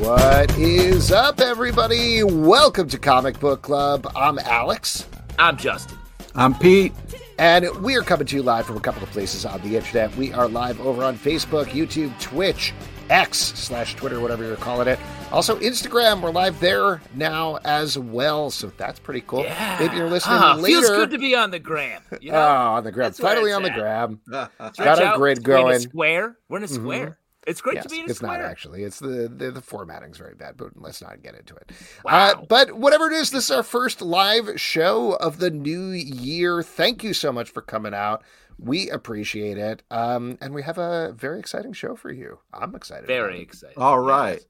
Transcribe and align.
What 0.00 0.56
is 0.58 1.12
up, 1.12 1.40
everybody? 1.40 2.22
Welcome 2.24 2.88
to 2.88 2.98
Comic 2.98 3.38
Book 3.38 3.60
Club. 3.62 4.10
I'm 4.16 4.38
Alex. 4.38 5.06
I'm 5.38 5.56
Justin. 5.58 5.98
I'm 6.34 6.54
Pete. 6.54 6.92
And 7.38 7.68
we 7.82 7.96
are 7.96 8.02
coming 8.02 8.26
to 8.26 8.36
you 8.36 8.42
live 8.42 8.66
from 8.66 8.76
a 8.76 8.80
couple 8.80 9.02
of 9.02 9.10
places 9.10 9.44
on 9.44 9.60
the 9.62 9.76
internet. 9.76 10.14
We 10.16 10.32
are 10.32 10.48
live 10.48 10.80
over 10.80 11.04
on 11.04 11.16
Facebook, 11.18 11.66
YouTube, 11.66 12.18
Twitch, 12.20 12.72
X 13.10 13.38
slash 13.38 13.94
Twitter, 13.94 14.20
whatever 14.20 14.44
you're 14.44 14.56
calling 14.56 14.88
it. 14.88 14.98
Also, 15.32 15.58
Instagram. 15.60 16.22
We're 16.22 16.30
live 16.30 16.58
there 16.60 17.00
now 17.14 17.58
as 17.64 17.98
well. 17.98 18.50
So 18.50 18.72
that's 18.76 18.98
pretty 18.98 19.22
cool. 19.26 19.42
Yeah. 19.44 19.76
Maybe 19.80 19.96
you're 19.96 20.08
listening 20.10 20.38
Ah, 20.40 20.54
later. 20.54 20.80
Feels 20.80 20.88
good 20.90 21.10
to 21.10 21.18
be 21.18 21.34
on 21.34 21.50
the 21.50 21.58
gram. 21.58 22.02
You 22.20 22.32
know? 22.32 22.38
Oh, 22.38 22.46
on 22.76 22.84
the 22.84 22.92
gram. 22.92 23.06
That's 23.08 23.20
Finally 23.20 23.50
it's 23.50 23.56
on 23.56 23.62
the 23.64 23.70
at. 23.70 23.78
gram. 23.78 24.20
Got 24.28 24.98
a 24.98 25.04
out. 25.04 25.16
grid 25.18 25.46
We're 25.46 25.54
in 25.56 25.60
a 25.60 25.62
going. 25.64 25.80
square. 25.80 26.36
We're 26.48 26.56
in 26.58 26.64
a 26.64 26.66
Mhm. 26.66 26.74
square. 26.74 27.18
It's 27.46 27.60
great 27.62 27.76
Yes, 27.76 27.84
to 27.84 27.88
be 27.88 27.98
in 28.00 28.02
a 28.02 28.08
it's 28.10 28.16
square. 28.16 28.38
not 28.38 28.50
actually. 28.50 28.82
It's 28.84 28.98
the, 28.98 29.32
the 29.34 29.50
the 29.50 29.62
formatting's 29.62 30.18
very 30.18 30.34
bad, 30.34 30.56
but 30.56 30.70
let's 30.76 31.00
not 31.00 31.22
get 31.22 31.34
into 31.34 31.54
it. 31.56 31.72
Wow. 32.04 32.12
Uh, 32.12 32.42
but 32.48 32.72
whatever 32.72 33.06
it 33.06 33.14
is, 33.14 33.30
this 33.30 33.44
is 33.46 33.50
our 33.50 33.62
first 33.62 34.02
live 34.02 34.60
show 34.60 35.12
of 35.14 35.38
the 35.38 35.50
new 35.50 35.88
year. 35.90 36.62
Thank 36.62 37.02
you 37.02 37.14
so 37.14 37.32
much 37.32 37.48
for 37.50 37.62
coming 37.62 37.94
out. 37.94 38.22
We 38.58 38.90
appreciate 38.90 39.56
it, 39.56 39.82
um, 39.90 40.36
and 40.42 40.52
we 40.52 40.62
have 40.64 40.76
a 40.76 41.12
very 41.16 41.38
exciting 41.38 41.72
show 41.72 41.96
for 41.96 42.12
you. 42.12 42.40
I'm 42.52 42.74
excited. 42.74 43.06
Very 43.06 43.38
it. 43.38 43.42
excited. 43.42 43.78
All 43.78 43.98
right. 44.00 44.44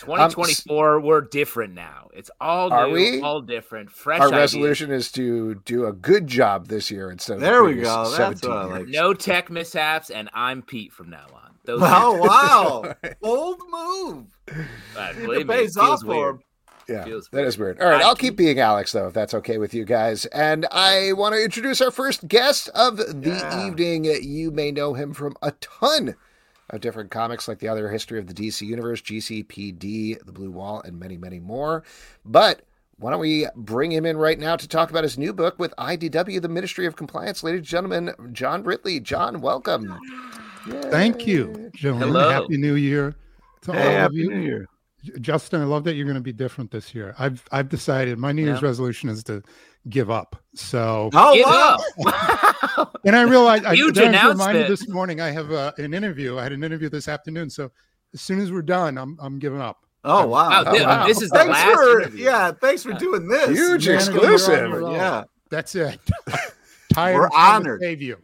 2024, 0.00 1.00
we're 1.00 1.20
different 1.22 1.74
now. 1.74 2.08
It's 2.14 2.30
all 2.40 2.72
Are 2.72 2.86
new, 2.86 2.92
we? 2.92 3.20
all 3.20 3.40
different, 3.40 3.90
fresh 3.90 4.20
Our 4.20 4.28
ideas. 4.28 4.54
resolution 4.54 4.92
is 4.92 5.10
to 5.12 5.56
do 5.64 5.86
a 5.86 5.92
good 5.92 6.28
job 6.28 6.68
this 6.68 6.88
year 6.88 7.10
instead 7.10 7.34
of 7.34 7.40
the 7.40 7.46
There 7.46 7.64
we 7.64 7.74
go. 7.76 8.08
That's 8.16 8.42
what 8.42 8.56
I 8.56 8.64
like. 8.64 8.86
No 8.86 9.12
tech 9.12 9.50
mishaps, 9.50 10.10
and 10.10 10.30
I'm 10.32 10.62
Pete 10.62 10.92
from 10.92 11.10
now 11.10 11.26
on. 11.34 11.47
Those 11.68 11.80
Oh 11.84 12.14
wow! 12.16 12.94
Bold 13.20 13.60
move. 13.70 14.26
uh, 14.96 15.12
See 15.12 15.20
it 15.22 15.28
me, 15.28 15.44
pays 15.44 15.76
it 15.76 15.80
off 15.80 16.00
for 16.02 16.30
him. 16.30 16.40
Yeah, 16.88 17.04
that 17.04 17.44
is 17.44 17.58
weird. 17.58 17.76
weird. 17.76 17.80
All 17.82 17.88
right, 17.90 18.00
I 18.00 18.06
I'll 18.06 18.14
keep 18.14 18.30
keep- 18.30 18.36
being 18.38 18.58
Alex 18.58 18.92
though, 18.92 19.08
if 19.08 19.12
that's 19.12 19.34
okay 19.34 19.58
with 19.58 19.74
you 19.74 19.84
guys. 19.84 20.24
And 20.26 20.64
I 20.72 21.12
want 21.12 21.34
to 21.34 21.44
introduce 21.44 21.82
our 21.82 21.90
first 21.90 22.26
guest 22.26 22.70
of 22.70 22.96
the 22.96 23.36
Yeah. 23.36 23.66
evening. 23.66 24.04
You 24.06 24.50
may 24.50 24.70
know 24.72 24.94
him 24.94 25.12
from 25.12 25.36
a 25.42 25.50
ton 25.60 26.14
of 26.70 26.80
different 26.80 27.10
comics, 27.10 27.46
like 27.48 27.58
the 27.58 27.68
other 27.68 27.90
history 27.90 28.18
of 28.18 28.26
the 28.28 28.32
DC 28.34 28.62
Universe, 28.66 29.02
GCPD, 29.02 30.24
The 30.24 30.32
Blue 30.32 30.50
Wall, 30.50 30.80
and 30.82 30.98
many, 30.98 31.18
many 31.18 31.40
more. 31.40 31.84
But 32.24 32.62
why 32.98 33.10
don't 33.10 33.20
we 33.20 33.46
bring 33.54 33.92
him 33.92 34.06
in 34.06 34.16
right 34.16 34.38
now 34.38 34.56
to 34.56 34.66
talk 34.66 34.88
about 34.88 35.04
his 35.04 35.18
new 35.18 35.34
book 35.34 35.58
with 35.58 35.74
IDW, 35.76 36.40
the 36.40 36.48
Ministry 36.48 36.86
of 36.86 36.96
Compliance, 36.96 37.42
ladies 37.44 37.58
and 37.58 37.66
gentlemen, 37.66 38.14
John 38.32 38.62
Ridley. 38.64 38.98
John, 39.00 39.42
welcome. 39.42 39.98
Thank 40.90 41.26
you, 41.26 41.70
gentlemen. 41.74 42.08
Hello. 42.08 42.30
Happy 42.30 42.56
New 42.56 42.74
Year 42.74 43.14
to 43.62 43.72
Hey, 43.72 43.98
all 44.00 44.06
of 44.06 44.14
you. 44.14 44.28
New 44.30 44.40
Year. 44.40 44.66
Justin, 45.20 45.60
I 45.60 45.64
love 45.64 45.84
that 45.84 45.94
you're 45.94 46.04
going 46.04 46.16
to 46.16 46.20
be 46.20 46.32
different 46.32 46.70
this 46.70 46.94
year. 46.94 47.14
I've 47.18 47.42
I've 47.52 47.68
decided 47.68 48.18
my 48.18 48.32
New 48.32 48.44
Year's 48.44 48.60
Yeah. 48.60 48.68
resolution 48.68 49.08
is 49.08 49.22
to 49.24 49.42
give 49.88 50.10
up. 50.10 50.36
So, 50.54 51.08
Oh 51.14 51.34
Give 51.34 51.46
wow! 51.46 51.78
up. 52.76 52.98
and 53.04 53.14
I 53.16 53.22
realized 53.22 53.64
I, 53.64 53.74
Huge 53.74 53.96
I 53.98 54.02
was 54.02 54.14
reminded 54.34 54.62
announcement. 54.62 54.68
this 54.68 54.88
morning 54.88 55.20
I 55.20 55.30
have 55.30 55.52
uh, 55.52 55.72
an 55.78 55.94
interview. 55.94 56.36
I 56.38 56.42
had 56.42 56.52
an 56.52 56.64
interview 56.64 56.88
this 56.88 57.06
afternoon. 57.08 57.48
So 57.48 57.70
as 58.12 58.20
soon 58.20 58.40
as 58.40 58.50
we're 58.50 58.62
done, 58.62 58.98
I'm 58.98 59.16
I'm 59.20 59.38
giving 59.38 59.60
up. 59.60 59.78
Oh 60.04 60.26
wow! 60.26 60.48
Wow, 60.50 60.64
Oh, 60.66 60.72
thi- 60.76 60.84
wow. 60.84 61.06
This 61.06 61.22
is 61.22 61.30
the 61.30 61.38
Thanks 61.38 61.52
last 61.52 61.74
for 61.76 62.00
interview. 62.00 62.24
yeah. 62.24 62.52
Thanks 62.60 62.82
for 62.82 62.92
doing 62.94 63.28
this. 63.28 63.48
Huge 63.50 63.86
Manager, 63.88 63.94
exclusive. 63.94 64.82
Yeah. 64.92 65.24
That's 65.50 65.74
it. 65.76 65.98
Tired. 66.92 67.14
We're 67.16 67.26
of 67.26 67.32
trying 67.32 67.62
to 67.64 67.68
honored. 67.68 67.80
Save 67.80 68.02
you. 68.02 68.16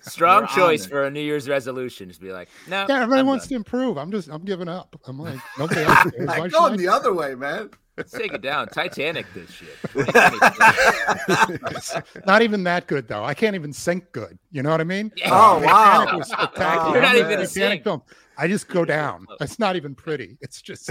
Strong 0.00 0.48
choice 0.48 0.86
for 0.86 1.04
a 1.04 1.10
New 1.10 1.20
Year's 1.20 1.48
resolution. 1.48 2.08
Just 2.08 2.20
be 2.20 2.32
like, 2.32 2.48
no. 2.68 2.86
Yeah, 2.88 2.96
everybody 3.02 3.20
I'm 3.20 3.26
wants 3.26 3.44
done. 3.44 3.48
to 3.50 3.54
improve. 3.56 3.98
I'm 3.98 4.10
just 4.10 4.28
I'm 4.28 4.44
giving 4.44 4.68
up. 4.68 4.98
I'm 5.06 5.18
like 5.18 5.38
nobody 5.58 5.82
else. 5.82 6.10
cares. 6.10 6.26
Why 6.26 6.38
Like 6.38 6.52
going 6.52 6.76
the 6.76 6.88
other 6.88 7.12
way, 7.12 7.34
man. 7.34 7.70
Let's 7.96 8.10
take 8.10 8.32
it 8.32 8.42
down. 8.42 8.66
Titanic 8.68 9.24
this 9.34 9.50
shit. 9.50 9.68
Not 12.26 12.42
even 12.42 12.64
that 12.64 12.86
good 12.88 13.06
though. 13.08 13.24
I 13.24 13.34
can't 13.34 13.54
even 13.54 13.72
sink 13.72 14.10
good. 14.12 14.38
You 14.50 14.62
know 14.62 14.70
what 14.70 14.80
I 14.80 14.84
mean? 14.84 15.12
Yeah. 15.16 15.28
Oh 15.30 15.60
wow! 15.64 15.98
Titanic 16.00 16.18
was 16.18 16.28
spectacular. 16.28 16.92
You're 16.92 17.02
not 17.02 17.10
I'm 17.12 17.16
even 17.18 17.30
a 17.32 17.34
gonna 17.36 17.46
Titanic 17.46 17.72
sink. 17.78 17.84
film. 17.84 18.02
I 18.36 18.48
just 18.48 18.68
go 18.68 18.84
down. 18.84 19.26
It's 19.40 19.58
not 19.58 19.76
even 19.76 19.94
pretty. 19.94 20.38
It's 20.40 20.60
just 20.62 20.90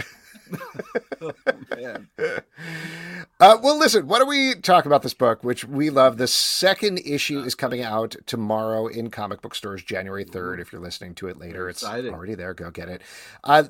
Man. 1.75 2.09
Uh, 3.39 3.57
well, 3.61 3.77
listen, 3.77 4.07
why 4.07 4.19
don't 4.19 4.27
we 4.29 4.53
talk 4.55 4.85
about 4.85 5.01
this 5.01 5.13
book, 5.13 5.43
which 5.43 5.65
we 5.65 5.89
love? 5.89 6.17
The 6.17 6.27
second 6.27 6.99
issue 6.99 7.39
is 7.39 7.55
coming 7.55 7.81
out 7.81 8.15
tomorrow 8.25 8.87
in 8.87 9.09
comic 9.09 9.41
book 9.41 9.55
stores, 9.55 9.83
January 9.83 10.23
3rd. 10.23 10.61
If 10.61 10.71
you're 10.71 10.81
listening 10.81 11.15
to 11.15 11.27
it 11.27 11.37
later, 11.37 11.67
it's 11.67 11.83
already 11.83 12.35
there. 12.35 12.53
Go 12.53 12.69
get 12.69 12.87
it. 12.87 13.01
Uh, 13.43 13.65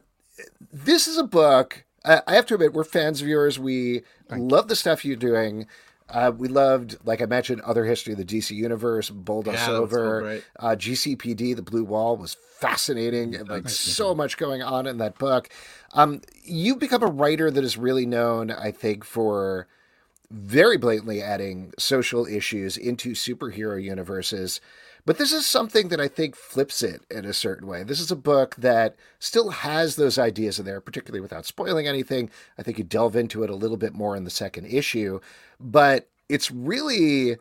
this 0.72 1.08
is 1.08 1.18
a 1.18 1.24
book. 1.24 1.86
Uh, 2.06 2.22
I 2.28 2.36
have 2.36 2.46
to 2.48 2.56
admit, 2.56 2.74
we're 2.74 2.84
fans 2.84 3.22
of 3.22 3.28
yours. 3.28 3.58
We 3.58 4.04
love 4.30 4.68
the 4.68 4.76
stuff 4.76 5.06
you're 5.06 5.16
doing. 5.16 5.66
Uh, 6.10 6.32
we 6.36 6.48
loved, 6.48 6.98
like 7.06 7.22
I 7.22 7.26
mentioned, 7.26 7.62
other 7.62 7.86
history 7.86 8.14
of 8.14 8.20
the 8.20 8.26
DC 8.26 8.52
universe, 8.52 9.10
Bold 9.10 9.48
Us 9.48 9.56
Yeah, 9.56 9.80
great. 10.22 10.44
uh, 10.60 10.76
GCPD, 10.76 11.56
The 11.56 11.62
Blue 11.62 11.84
Wall 11.84 12.18
was 12.18 12.36
fascinating 12.60 13.36
and 13.36 13.50
like 13.50 13.70
so 13.70 14.14
much 14.14 14.38
going 14.38 14.62
on 14.62 14.86
in 14.86 14.98
that 14.98 15.18
book. 15.18 15.50
Um, 15.94 16.22
you've 16.44 16.80
become 16.80 17.04
a 17.04 17.08
writer 17.08 17.50
that 17.50 17.64
is 17.64 17.78
really 17.78 18.06
known, 18.06 18.52
I 18.52 18.72
think, 18.72 19.04
for 19.04 19.68
very 20.30 20.78
blatantly 20.78 21.22
adding 21.22 21.74
social 21.78 22.26
issues 22.26 22.78
into 22.78 23.12
superhero 23.12 23.82
universes. 23.82 24.60
But 25.06 25.18
this 25.18 25.34
is 25.34 25.46
something 25.46 25.90
that 25.90 26.00
I 26.00 26.08
think 26.08 26.36
flips 26.36 26.82
it 26.82 27.02
in 27.12 27.26
a 27.26 27.34
certain 27.34 27.68
way. 27.68 27.84
This 27.84 28.00
is 28.00 28.10
a 28.10 28.16
book 28.16 28.56
that 28.56 28.96
still 29.20 29.50
has 29.50 29.96
those 29.96 30.18
ideas 30.18 30.60
in 30.60 30.66
there, 30.66 30.80
particularly 30.80 31.20
without 31.20 31.46
spoiling 31.46 31.88
anything. 31.88 32.30
I 32.58 32.64
think 32.64 32.78
you 32.78 32.86
delve 32.86 33.18
into 33.18 33.44
it 33.44 33.50
a 33.50 33.56
little 33.56 33.76
bit 33.76 33.94
more 33.94 34.16
in 34.16 34.24
the 34.24 34.30
second 34.30 34.66
issue, 34.68 35.20
but 35.60 36.08
it's 36.30 36.52
really 36.52 37.36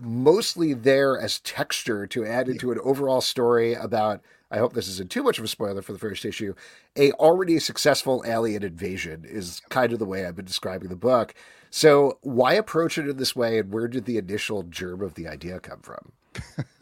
mostly 0.00 0.72
there 0.72 1.20
as 1.20 1.40
texture 1.40 2.06
to 2.06 2.26
add 2.26 2.48
into 2.48 2.72
an 2.72 2.80
overall 2.82 3.20
story 3.20 3.74
about 3.74 4.20
I 4.50 4.58
hope 4.58 4.72
this 4.72 4.88
isn't 4.88 5.10
too 5.10 5.24
much 5.24 5.38
of 5.38 5.44
a 5.44 5.48
spoiler 5.48 5.82
for 5.82 5.92
the 5.92 5.98
first 5.98 6.24
issue. 6.24 6.54
A 6.96 7.10
already 7.12 7.58
successful 7.58 8.22
alien 8.24 8.62
invasion 8.62 9.24
is 9.26 9.60
kind 9.68 9.92
of 9.92 9.98
the 9.98 10.04
way 10.04 10.24
I've 10.24 10.36
been 10.36 10.44
describing 10.44 10.90
the 10.90 10.96
book. 10.96 11.34
So 11.70 12.18
why 12.20 12.54
approach 12.54 12.96
it 12.96 13.08
in 13.08 13.16
this 13.16 13.34
way 13.34 13.58
and 13.58 13.72
where 13.72 13.88
did 13.88 14.04
the 14.04 14.16
initial 14.16 14.62
germ 14.62 15.02
of 15.02 15.14
the 15.14 15.26
idea 15.26 15.58
come 15.58 15.80
from? 15.80 16.12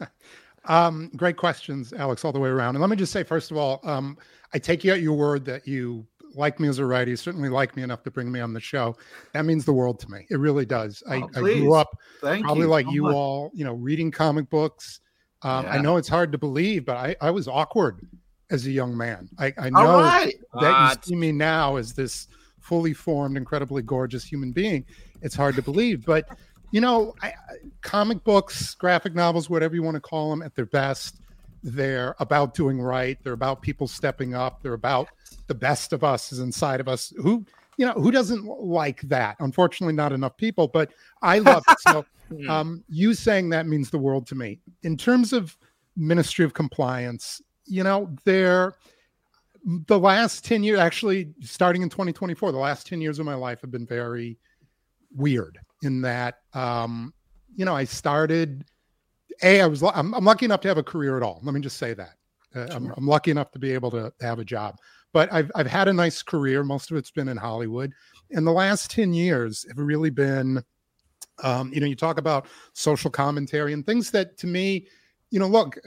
um, 0.65 1.11
great 1.15 1.37
questions, 1.37 1.93
Alex, 1.93 2.23
all 2.25 2.31
the 2.31 2.39
way 2.39 2.49
around. 2.49 2.75
And 2.75 2.81
let 2.81 2.89
me 2.89 2.95
just 2.95 3.11
say, 3.11 3.23
first 3.23 3.51
of 3.51 3.57
all, 3.57 3.79
um, 3.83 4.17
I 4.53 4.59
take 4.59 4.83
you 4.83 4.91
at 4.91 5.01
your 5.01 5.13
word 5.13 5.45
that 5.45 5.67
you 5.67 6.05
like 6.35 6.59
me 6.59 6.67
as 6.67 6.79
a 6.79 6.85
writer. 6.85 7.11
You 7.11 7.15
certainly 7.15 7.49
like 7.49 7.75
me 7.75 7.83
enough 7.83 8.03
to 8.03 8.11
bring 8.11 8.31
me 8.31 8.39
on 8.39 8.53
the 8.53 8.59
show. 8.59 8.95
That 9.33 9.45
means 9.45 9.65
the 9.65 9.73
world 9.73 9.99
to 10.01 10.11
me. 10.11 10.25
It 10.29 10.39
really 10.39 10.65
does. 10.65 11.03
I, 11.09 11.17
Oh, 11.17 11.29
I 11.35 11.39
grew 11.39 11.73
up 11.73 11.97
Thank 12.21 12.45
probably 12.45 12.63
you 12.63 12.69
like 12.69 12.85
so 12.85 12.91
you 12.91 13.03
much. 13.03 13.15
all, 13.15 13.51
you 13.53 13.65
know, 13.65 13.73
reading 13.73 14.11
comic 14.11 14.49
books. 14.49 14.99
Um, 15.43 15.65
I 15.67 15.77
know 15.77 15.97
it's 15.97 16.07
hard 16.07 16.31
to 16.31 16.37
believe, 16.37 16.85
but 16.85 16.95
I, 16.95 17.15
I 17.19 17.29
was 17.29 17.49
awkward 17.49 18.07
as 18.49 18.65
a 18.65 18.71
young 18.71 18.95
man. 18.95 19.29
I, 19.37 19.53
I 19.57 19.69
know 19.69 19.99
right. 19.99 20.33
that 20.61 20.97
you 20.97 21.01
see 21.03 21.15
me 21.15 21.33
now 21.33 21.75
as 21.75 21.93
this 21.93 22.27
fully 22.61 22.93
formed, 22.93 23.35
incredibly 23.35 23.81
gorgeous 23.81 24.23
human 24.23 24.53
being. 24.53 24.85
It's 25.21 25.35
hard 25.35 25.55
to 25.55 25.61
believe, 25.61 26.05
but 26.05 26.25
you 26.73 26.81
know, 26.81 27.13
I, 27.21 27.27
I- 27.27 27.33
comic 27.81 28.23
books, 28.23 28.73
graphic 28.73 29.13
novels, 29.13 29.47
whatever 29.47 29.75
you 29.75 29.83
want 29.83 29.93
to 29.93 30.01
call 30.01 30.31
them, 30.31 30.41
at 30.41 30.55
their 30.55 30.65
best, 30.65 31.21
they're 31.61 32.15
about 32.19 32.55
doing 32.55 32.81
right. 32.81 33.17
They're 33.23 33.33
about 33.33 33.61
people 33.61 33.87
stepping 33.87 34.33
up. 34.33 34.61
They're 34.63 34.73
about 34.73 35.07
the 35.45 35.53
best 35.53 35.93
of 35.93 36.03
us 36.03 36.31
is 36.31 36.39
inside 36.39 36.79
of 36.79 36.87
us. 36.87 37.13
Who, 37.17 37.45
you 37.77 37.85
know, 37.85 37.93
who 37.93 38.09
doesn't 38.09 38.43
like 38.45 39.01
that? 39.03 39.35
Unfortunately, 39.39 39.93
not 39.93 40.11
enough 40.11 40.35
people, 40.35 40.67
but 40.67 40.91
I 41.21 41.39
love 41.39 41.63
it. 41.69 41.79
So, 41.79 42.05
Hmm. 42.29 42.49
um, 42.49 42.83
you 42.87 43.13
saying 43.13 43.49
that 43.49 43.67
means 43.67 43.89
the 43.89 43.97
world 43.97 44.25
to 44.27 44.35
me. 44.35 44.57
In 44.83 44.95
terms 44.95 45.33
of 45.33 45.57
Ministry 45.97 46.45
of 46.45 46.53
Compliance, 46.53 47.41
you 47.65 47.83
know, 47.83 48.09
they're 48.23 48.75
the 49.87 49.99
last 49.99 50.45
10 50.45 50.63
years, 50.63 50.79
actually 50.79 51.33
starting 51.41 51.81
in 51.81 51.89
2024, 51.89 52.53
the 52.53 52.57
last 52.57 52.87
10 52.87 53.01
years 53.01 53.19
of 53.19 53.25
my 53.25 53.35
life 53.35 53.59
have 53.59 53.71
been 53.71 53.85
very 53.85 54.37
weird 55.15 55.59
in 55.81 56.01
that, 56.01 56.39
um, 56.53 57.13
you 57.55 57.65
know, 57.65 57.75
I 57.75 57.83
started, 57.85 58.65
A, 59.41 59.61
I 59.61 59.67
was, 59.67 59.83
I'm, 59.83 60.13
I'm 60.13 60.25
lucky 60.25 60.45
enough 60.45 60.61
to 60.61 60.67
have 60.67 60.77
a 60.77 60.83
career 60.83 61.17
at 61.17 61.23
all. 61.23 61.39
Let 61.43 61.53
me 61.53 61.61
just 61.61 61.77
say 61.77 61.93
that. 61.93 62.15
Uh, 62.55 62.67
I'm, 62.71 62.93
I'm 62.97 63.07
lucky 63.07 63.31
enough 63.31 63.51
to 63.51 63.59
be 63.59 63.71
able 63.71 63.91
to 63.91 64.13
have 64.21 64.39
a 64.39 64.45
job, 64.45 64.77
but 65.11 65.31
I've, 65.31 65.51
I've 65.55 65.67
had 65.67 65.87
a 65.87 65.93
nice 65.93 66.21
career. 66.23 66.63
Most 66.63 66.91
of 66.91 66.97
it's 66.97 67.11
been 67.11 67.27
in 67.29 67.37
Hollywood. 67.37 67.91
And 68.31 68.45
the 68.45 68.51
last 68.51 68.91
10 68.91 69.13
years 69.13 69.65
have 69.67 69.77
really 69.77 70.09
been 70.09 70.63
Um, 71.43 71.73
you 71.73 71.81
know, 71.81 71.87
you 71.87 71.95
talk 71.95 72.19
about 72.19 72.45
social 72.73 73.09
commentary 73.09 73.73
and 73.73 73.85
things 73.85 74.11
that 74.11 74.37
to 74.37 74.47
me, 74.47 74.87
you 75.31 75.39
know, 75.39 75.47
look, 75.47 75.79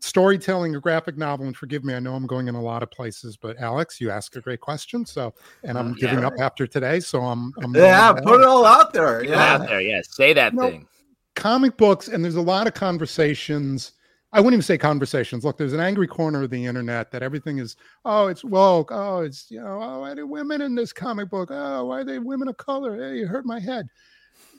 storytelling 0.00 0.74
a 0.76 0.80
graphic 0.80 1.16
novel 1.16 1.46
and 1.46 1.56
forgive 1.56 1.84
me 1.84 1.94
i 1.94 1.98
know 1.98 2.14
i'm 2.14 2.26
going 2.26 2.48
in 2.48 2.54
a 2.54 2.60
lot 2.60 2.82
of 2.82 2.90
places 2.90 3.36
but 3.36 3.56
alex 3.60 4.00
you 4.00 4.10
ask 4.10 4.36
a 4.36 4.40
great 4.40 4.60
question 4.60 5.06
so 5.06 5.32
and 5.62 5.78
i'm 5.78 5.92
Uh, 5.92 5.94
giving 5.94 6.18
yeah. 6.20 6.26
up 6.26 6.32
after 6.38 6.66
today 6.66 7.00
so 7.00 7.20
i'm, 7.22 7.52
I'm 7.62 7.72
Yeah, 7.72 8.12
going 8.12 8.24
put 8.24 8.40
it 8.40 8.46
all 8.46 8.66
out 8.66 8.92
there. 8.92 9.22
Get 9.22 9.34
out 9.34 9.60
Yeah. 9.60 9.66
there, 9.66 9.80
yeah. 9.80 10.00
Say 10.02 10.32
that 10.34 10.54
No. 10.54 10.70
thing. 10.70 10.86
comic 11.34 11.76
books 11.76 12.08
and 12.08 12.24
there's 12.24 12.36
a 12.36 12.40
lot 12.42 12.66
of 12.66 12.74
conversations 12.74 13.92
i 14.32 14.40
wouldn't 14.40 14.54
even 14.54 14.62
say 14.62 14.76
conversations 14.76 15.44
look 15.44 15.56
there's 15.56 15.72
an 15.72 15.80
angry 15.80 16.06
corner 16.06 16.42
of 16.42 16.50
the 16.50 16.64
internet 16.66 17.10
that 17.10 17.22
everything 17.22 17.58
is 17.58 17.76
oh 18.04 18.26
it's 18.26 18.42
woke 18.44 18.90
oh 18.92 19.20
it's 19.20 19.50
you 19.50 19.60
know 19.62 19.80
oh 19.80 20.00
why 20.00 20.10
are 20.12 20.14
there 20.14 20.26
women 20.26 20.62
in 20.62 20.74
this 20.74 20.92
comic 20.92 21.30
book 21.30 21.50
oh 21.52 21.84
why 21.86 22.00
are 22.00 22.04
they 22.04 22.18
women 22.18 22.48
of 22.48 22.56
color 22.56 22.96
hey 22.98 23.18
you 23.18 23.26
hurt 23.26 23.46
my 23.46 23.60
head 23.60 23.86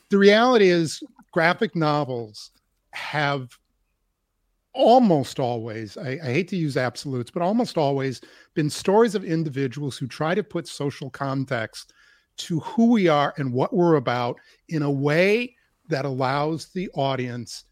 the 0.10 0.18
reality 0.18 0.70
is 0.70 1.02
graphic 1.34 1.76
novels 1.76 2.52
have 2.92 3.50
almost 4.78 5.40
always 5.40 5.98
I, 5.98 6.20
I 6.24 6.28
hate 6.28 6.48
to 6.50 6.56
use 6.56 6.78
absolutes 6.78 7.32
but 7.32 7.42
almost 7.42 7.78
always 7.78 8.22
been 8.54 8.70
stories 8.70 9.16
of 9.16 9.26
individuals 9.26 9.98
who 9.98 10.08
try 10.08 10.36
to 10.36 10.44
put 10.44 10.68
social 10.68 11.10
context 11.10 11.94
to 12.38 12.60
who 12.60 12.92
we 12.92 13.08
are 13.08 13.34
and 13.38 13.52
what 13.52 13.74
we're 13.74 13.96
about 13.96 14.38
in 14.70 14.84
a 14.84 14.92
way 14.92 15.56
that 15.90 16.06
allows 16.06 16.68
the 16.68 16.90
audience 16.94 17.66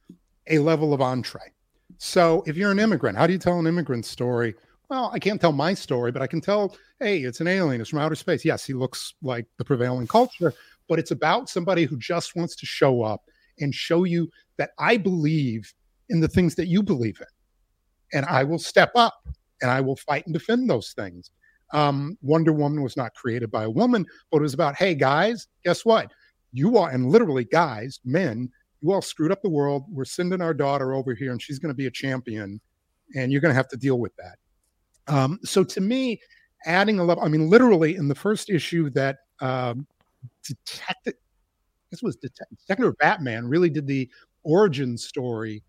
a 0.47 0.59
level 0.59 0.93
of 0.93 1.01
entree. 1.01 1.51
So 1.97 2.43
if 2.45 2.57
you're 2.57 2.71
an 2.71 2.79
immigrant, 2.79 3.17
how 3.17 3.27
do 3.27 3.33
you 3.33 3.39
tell 3.39 3.59
an 3.59 3.67
immigrant 3.67 4.05
story? 4.05 4.55
Well, 4.89 5.09
I 5.13 5.19
can't 5.19 5.41
tell 5.41 5.51
my 5.51 5.73
story, 5.73 6.11
but 6.11 6.21
I 6.21 6.27
can 6.27 6.41
tell, 6.41 6.75
hey, 6.99 7.19
it's 7.19 7.41
an 7.41 7.47
alien, 7.47 7.81
it's 7.81 7.89
from 7.89 7.99
outer 7.99 8.15
space. 8.15 8.45
Yes, 8.45 8.65
he 8.65 8.73
looks 8.73 9.13
like 9.21 9.45
the 9.57 9.65
prevailing 9.65 10.07
culture, 10.07 10.53
but 10.87 10.99
it's 10.99 11.11
about 11.11 11.49
somebody 11.49 11.85
who 11.85 11.97
just 11.97 12.35
wants 12.35 12.55
to 12.57 12.65
show 12.65 13.01
up 13.01 13.23
and 13.59 13.73
show 13.73 14.03
you 14.03 14.29
that 14.57 14.71
I 14.77 14.97
believe 14.97 15.73
in 16.09 16.19
the 16.19 16.27
things 16.27 16.55
that 16.55 16.67
you 16.67 16.83
believe 16.83 17.19
in. 17.19 18.17
And 18.17 18.25
I 18.25 18.43
will 18.43 18.59
step 18.59 18.91
up 18.95 19.27
and 19.61 19.71
I 19.71 19.81
will 19.81 19.95
fight 19.95 20.25
and 20.25 20.33
defend 20.33 20.69
those 20.69 20.93
things. 20.93 21.31
Um, 21.73 22.17
Wonder 22.21 22.53
Woman 22.53 22.83
was 22.83 22.95
not 22.95 23.13
created 23.15 23.51
by 23.51 23.63
a 23.63 23.69
woman, 23.69 24.05
but 24.31 24.37
it 24.37 24.41
was 24.43 24.53
about, 24.53 24.75
hey, 24.75 24.93
guys, 24.93 25.47
guess 25.63 25.83
what? 25.83 26.11
You 26.53 26.77
are, 26.77 26.89
and 26.89 27.09
literally, 27.09 27.45
guys, 27.45 27.99
men, 28.05 28.49
you 28.81 28.91
all 28.91 29.01
screwed 29.01 29.31
up 29.31 29.41
the 29.41 29.49
world. 29.49 29.85
We're 29.89 30.05
sending 30.05 30.41
our 30.41 30.53
daughter 30.53 30.93
over 30.93 31.15
here 31.15 31.31
and 31.31 31.41
she's 31.41 31.59
going 31.59 31.73
to 31.73 31.77
be 31.77 31.87
a 31.87 31.91
champion 31.91 32.61
and 33.15 33.31
you're 33.31 33.41
going 33.41 33.51
to 33.51 33.55
have 33.55 33.67
to 33.69 33.77
deal 33.77 33.99
with 33.99 34.13
that. 34.17 34.37
Um, 35.07 35.39
so 35.43 35.63
to 35.63 35.81
me, 35.81 36.21
adding 36.65 36.99
a 36.99 37.03
level, 37.03 37.23
I 37.23 37.27
mean, 37.27 37.49
literally 37.49 37.95
in 37.95 38.07
the 38.07 38.15
first 38.15 38.49
issue 38.49 38.89
that 38.91 39.17
um, 39.41 39.87
Detective, 40.43 41.13
this 41.91 42.01
was 42.01 42.15
Detective, 42.15 42.57
Detective 42.59 42.97
Batman 42.99 43.47
really 43.47 43.69
did 43.69 43.87
the 43.87 44.09
origin 44.43 44.97
story 44.97 45.63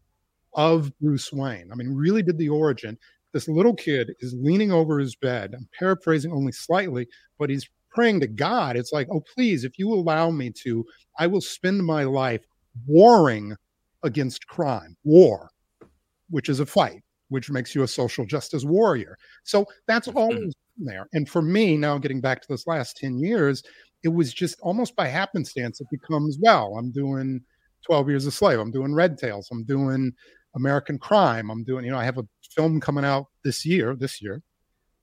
of 0.57 0.91
Bruce 1.01 1.33
Wayne. 1.33 1.71
I 1.71 1.77
mean, 1.77 1.95
really 1.95 2.23
did 2.23 2.39
the 2.39 2.49
origin. 2.49 2.99
This 3.33 3.49
little 3.49 3.75
kid 3.75 4.13
is 4.21 4.35
leaning 4.35 4.73
over 4.73 4.99
his 4.99 5.15
bed. 5.15 5.55
I'm 5.55 5.69
paraphrasing 5.79 6.33
only 6.33 6.53
slightly, 6.53 7.07
but 7.39 7.51
he's 7.51 7.69
praying 7.91 8.21
to 8.21 8.27
God. 8.27 8.77
It's 8.77 8.93
like, 8.93 9.09
oh, 9.13 9.23
please, 9.35 9.65
if 9.65 9.79
you 9.79 9.93
allow 9.93 10.31
me 10.31 10.51
to, 10.63 10.85
I 11.19 11.27
will 11.27 11.41
spend 11.41 11.85
my 11.85 12.05
life 12.05 12.43
warring 12.87 13.55
against 14.03 14.47
crime, 14.47 14.97
war, 15.05 15.51
which 16.31 16.49
is 16.49 16.61
a 16.61 16.67
fight, 16.67 17.03
which 17.29 17.51
makes 17.51 17.75
you 17.75 17.83
a 17.83 17.89
social 17.89 18.25
justice 18.25 18.65
warrior. 18.65 19.17
So 19.45 19.67
that's 19.87 20.09
always 20.09 20.55
there. 20.79 21.07
And 21.13 21.29
for 21.29 21.43
me, 21.43 21.77
now 21.77 21.99
getting 21.99 22.21
back 22.21 22.41
to 22.43 22.49
this 22.49 22.67
last 22.67 22.97
10 22.97 23.19
years, 23.19 23.63
it 24.03 24.09
was 24.09 24.33
just 24.33 24.59
almost 24.61 24.95
by 24.97 25.09
happenstance, 25.09 25.81
it 25.81 25.89
becomes, 25.91 26.39
well, 26.41 26.77
I'm 26.79 26.91
doing 26.93 27.41
12 27.87 28.09
Years 28.09 28.27
a 28.27 28.31
Slave, 28.31 28.59
I'm 28.59 28.71
doing 28.71 28.95
Red 28.95 29.19
Tails, 29.19 29.49
I'm 29.51 29.65
doing 29.65 30.13
American 30.57 30.99
Crime, 30.99 31.51
I'm 31.51 31.63
doing, 31.63 31.85
you 31.85 31.91
know, 31.91 31.99
I 31.99 32.05
have 32.05 32.19
a 32.19 32.27
film 32.51 32.81
coming 32.81 33.05
out 33.05 33.27
this 33.45 33.65
year, 33.65 33.95
this 33.95 34.21
year, 34.21 34.43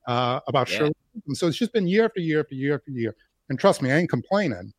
uh, 0.06 0.40
about 0.48 0.70
Yeah. 0.70 0.78
Sherlock. 0.78 0.96
And 1.26 1.36
so 1.36 1.46
it's 1.46 1.56
just 1.56 1.72
been 1.72 1.86
year 1.86 2.04
after 2.04 2.20
year 2.20 2.40
after 2.40 2.54
year 2.54 2.74
after 2.74 2.90
year. 2.90 3.14
And 3.48 3.58
trust 3.58 3.80
me, 3.80 3.92
I 3.92 3.96
ain't 3.98 4.10
complaining. 4.10 4.72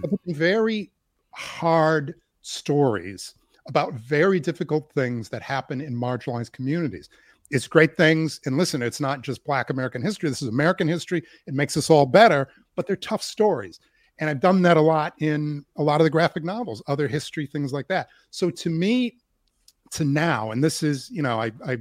But 0.00 0.10
been 0.24 0.34
very 0.34 0.90
hard 1.32 2.14
stories 2.42 3.34
about 3.66 3.94
very 3.94 4.40
difficult 4.40 4.90
things 4.92 5.28
that 5.28 5.42
happen 5.42 5.80
in 5.80 5.94
marginalized 5.94 6.52
communities. 6.52 7.08
It's 7.50 7.66
great 7.66 7.96
things. 7.96 8.40
And 8.46 8.56
listen, 8.56 8.82
it's 8.82 9.00
not 9.00 9.22
just 9.22 9.44
Black 9.44 9.70
American 9.70 10.02
history. 10.02 10.28
This 10.28 10.42
is 10.42 10.48
American 10.48 10.88
history. 10.88 11.22
It 11.46 11.54
makes 11.54 11.76
us 11.76 11.90
all 11.90 12.06
better, 12.06 12.48
but 12.76 12.86
they're 12.86 12.96
tough 12.96 13.22
stories. 13.22 13.80
And 14.18 14.28
I've 14.28 14.40
done 14.40 14.62
that 14.62 14.76
a 14.76 14.80
lot 14.80 15.14
in 15.20 15.64
a 15.76 15.82
lot 15.82 16.00
of 16.00 16.04
the 16.04 16.10
graphic 16.10 16.44
novels, 16.44 16.82
other 16.86 17.08
history, 17.08 17.46
things 17.46 17.72
like 17.72 17.88
that. 17.88 18.08
So 18.30 18.50
to 18.50 18.70
me, 18.70 19.16
to 19.92 20.04
now, 20.04 20.50
and 20.50 20.62
this 20.62 20.82
is, 20.82 21.10
you 21.10 21.22
know, 21.22 21.40
I, 21.40 21.52
I 21.66 21.78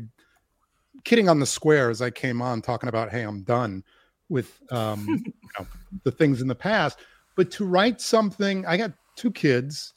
kidding 1.03 1.29
on 1.29 1.39
the 1.39 1.45
square 1.45 1.89
as 1.89 2.01
I 2.01 2.09
came 2.09 2.41
on 2.41 2.61
talking 2.61 2.89
about, 2.89 3.09
hey, 3.09 3.23
I'm 3.23 3.43
done 3.43 3.83
with 4.29 4.61
um, 4.71 5.23
you 5.41 5.49
know, 5.59 5.67
the 6.03 6.11
things 6.11 6.41
in 6.41 6.47
the 6.47 6.55
past. 6.55 6.99
But 7.35 7.51
to 7.51 7.65
write 7.65 8.01
something, 8.01 8.65
I 8.65 8.77
got 8.77 8.93
two 9.15 9.31
kids, 9.31 9.93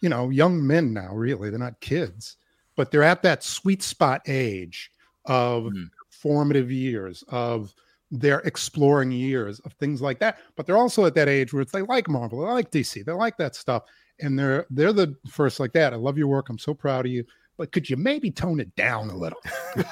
you 0.00 0.08
know, 0.08 0.30
young 0.30 0.64
men 0.66 0.92
now, 0.92 1.14
really. 1.14 1.50
They're 1.50 1.58
not 1.58 1.80
kids, 1.80 2.36
but 2.76 2.90
they're 2.90 3.02
at 3.02 3.22
that 3.22 3.42
sweet 3.42 3.82
spot 3.82 4.22
age 4.26 4.90
of 5.26 5.64
Mhm. 5.64 5.90
formative 6.10 6.70
years, 6.70 7.22
of 7.28 7.74
their 8.10 8.38
exploring 8.40 9.10
years, 9.10 9.58
of 9.60 9.72
things 9.74 10.00
like 10.00 10.18
that. 10.20 10.38
But 10.56 10.66
they're 10.66 10.76
also 10.76 11.04
at 11.04 11.14
that 11.14 11.28
age 11.28 11.52
where 11.52 11.64
they 11.64 11.82
like 11.82 12.08
Marvel, 12.08 12.40
they 12.40 12.52
like 12.52 12.70
DC, 12.70 13.02
they 13.02 13.12
like 13.12 13.36
that 13.38 13.54
stuff. 13.54 13.84
And 14.20 14.38
they're 14.38 14.66
they're 14.70 14.92
the 14.94 15.14
first 15.28 15.60
like 15.60 15.72
that. 15.72 15.92
I 15.92 15.96
love 15.96 16.16
your 16.16 16.28
work. 16.28 16.48
I'm 16.48 16.58
so 16.58 16.72
proud 16.72 17.04
of 17.04 17.12
you. 17.12 17.24
But 17.58 17.72
could 17.72 17.88
you 17.88 17.96
maybe 17.96 18.30
tone 18.30 18.60
it 18.60 18.74
down 18.76 19.08
a 19.10 19.16
little? 19.16 19.38
Could 19.74 19.86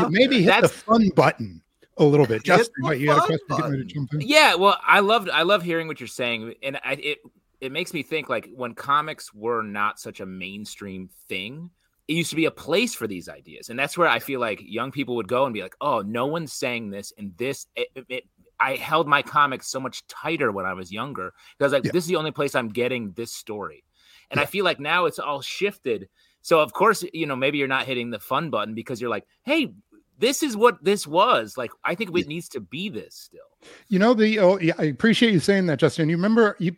you 0.00 0.08
maybe 0.10 0.42
hit 0.42 0.62
the 0.62 0.68
fun 0.68 1.08
button 1.10 1.62
a 1.98 2.04
little 2.04 2.26
bit? 2.26 2.42
Justin, 2.42 2.74
what, 2.84 2.98
you 2.98 3.06
got 3.06 3.18
a 3.18 3.26
question? 3.26 3.46
Get 3.50 3.70
ready 3.70 3.76
to 3.78 3.84
jump 3.84 4.14
in. 4.14 4.20
Yeah, 4.22 4.54
well, 4.56 4.78
I 4.84 5.00
love 5.00 5.28
I 5.32 5.42
love 5.42 5.62
hearing 5.62 5.86
what 5.86 6.00
you're 6.00 6.06
saying, 6.08 6.54
and 6.62 6.76
I, 6.84 6.94
it 6.94 7.18
it 7.60 7.72
makes 7.72 7.94
me 7.94 8.02
think 8.02 8.28
like 8.28 8.48
when 8.54 8.74
comics 8.74 9.32
were 9.32 9.62
not 9.62 9.98
such 9.98 10.20
a 10.20 10.26
mainstream 10.26 11.08
thing, 11.28 11.70
it 12.08 12.14
used 12.14 12.30
to 12.30 12.36
be 12.36 12.46
a 12.46 12.50
place 12.50 12.94
for 12.94 13.06
these 13.06 13.28
ideas, 13.28 13.68
and 13.70 13.78
that's 13.78 13.96
where 13.96 14.08
I 14.08 14.18
feel 14.18 14.40
like 14.40 14.60
young 14.62 14.90
people 14.90 15.16
would 15.16 15.28
go 15.28 15.44
and 15.44 15.54
be 15.54 15.62
like, 15.62 15.76
"Oh, 15.80 16.00
no 16.00 16.26
one's 16.26 16.52
saying 16.52 16.90
this," 16.90 17.12
and 17.16 17.32
this. 17.36 17.66
It, 17.76 17.88
it- 17.94 18.06
it- 18.08 18.24
I 18.60 18.76
held 18.76 19.08
my 19.08 19.20
comics 19.20 19.66
so 19.66 19.80
much 19.80 20.06
tighter 20.06 20.52
when 20.52 20.64
I 20.64 20.74
was 20.74 20.92
younger 20.92 21.34
because 21.58 21.72
like 21.72 21.84
Yeah. 21.84 21.90
this 21.90 22.04
is 22.04 22.08
the 22.08 22.14
only 22.16 22.30
place 22.30 22.54
I'm 22.54 22.68
getting 22.68 23.10
this 23.12 23.34
story, 23.34 23.82
and 24.30 24.40
I 24.40 24.46
feel 24.46 24.64
like 24.64 24.80
now 24.80 25.06
it's 25.06 25.18
all 25.18 25.40
shifted. 25.40 26.08
So 26.42 26.60
of 26.60 26.72
course, 26.72 27.04
you 27.12 27.26
know, 27.26 27.36
maybe 27.36 27.58
you're 27.58 27.68
not 27.68 27.86
hitting 27.86 28.10
the 28.10 28.18
fun 28.18 28.50
button 28.50 28.74
because 28.74 29.00
you're 29.00 29.10
like, 29.10 29.26
"Hey." 29.42 29.72
This 30.16 30.44
is 30.44 30.56
what 30.56 30.82
this 30.84 31.08
was. 31.08 31.58
Like, 31.58 31.72
I 31.82 31.96
think 31.96 32.16
it 32.16 32.28
needs 32.28 32.48
to 32.50 32.60
be 32.60 32.88
this 32.88 33.16
still. 33.16 33.40
You 33.88 33.98
know 33.98 34.14
the 34.14 34.38
oh 34.38 34.60
yeah, 34.60 34.74
I 34.78 34.84
appreciate 34.84 35.32
you 35.32 35.40
saying 35.40 35.66
that, 35.66 35.80
Justin. 35.80 36.08
You 36.08 36.14
remember 36.14 36.54
you 36.60 36.76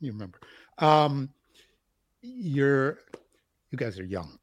you 0.00 0.10
remember. 0.12 0.40
Um 0.78 1.28
you're 2.22 2.98
you 3.70 3.76
guys 3.76 3.98
are 3.98 4.04
young. 4.04 4.37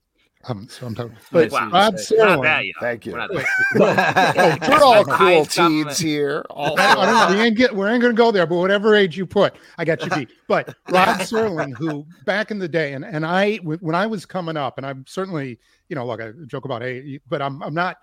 Um 0.48 0.68
so 0.70 0.86
I'm 0.86 0.96
talking 0.96 1.16
but 1.32 1.52
Wow. 1.52 1.60
Rod 1.62 1.72
Not 1.72 1.94
Serling. 1.96 2.44
that 2.44 2.66
young. 2.66 2.74
Thank 2.80 3.06
you. 3.06 3.14
We're 3.14 3.18
not 3.20 3.32
We're 4.70 4.84
all 4.84 5.04
cool 5.04 5.14
highest 5.14 5.52
teens 5.52 5.98
here. 5.98 6.46
All 6.50 6.80
I 6.80 7.06
don't, 7.28 7.38
we 7.38 7.44
ain't 7.44 7.58
get 7.58 7.76
we 7.76 7.88
ain't 7.88 8.02
gonna 8.02 8.14
go 8.14 8.32
there, 8.32 8.46
but 8.46 8.58
whatever 8.58 8.96
age 8.96 9.18
you 9.18 9.26
put, 9.26 9.56
I 9.78 9.86
got 9.86 10.04
you 10.04 10.10
beat. 10.12 10.30
But 10.48 10.76
Rod 10.90 11.08
Serling, 11.22 11.76
who 11.78 12.06
back 12.26 12.52
in 12.52 12.60
the 12.60 12.68
day, 12.68 12.94
and 12.94 13.04
and 13.04 13.26
I 13.26 13.58
when 13.58 13.96
I 13.96 14.06
was 14.06 14.26
coming 14.26 14.58
up, 14.58 14.78
and 14.78 14.86
I'm 14.86 15.06
certainly 15.08 15.60
you 15.90 15.96
know 15.96 16.06
look 16.06 16.22
I 16.22 16.32
joke 16.48 16.66
about 16.66 16.82
hey, 16.82 17.20
but 17.28 17.42
I'm 17.42 17.62
I'm 17.64 17.74
not 17.74 17.98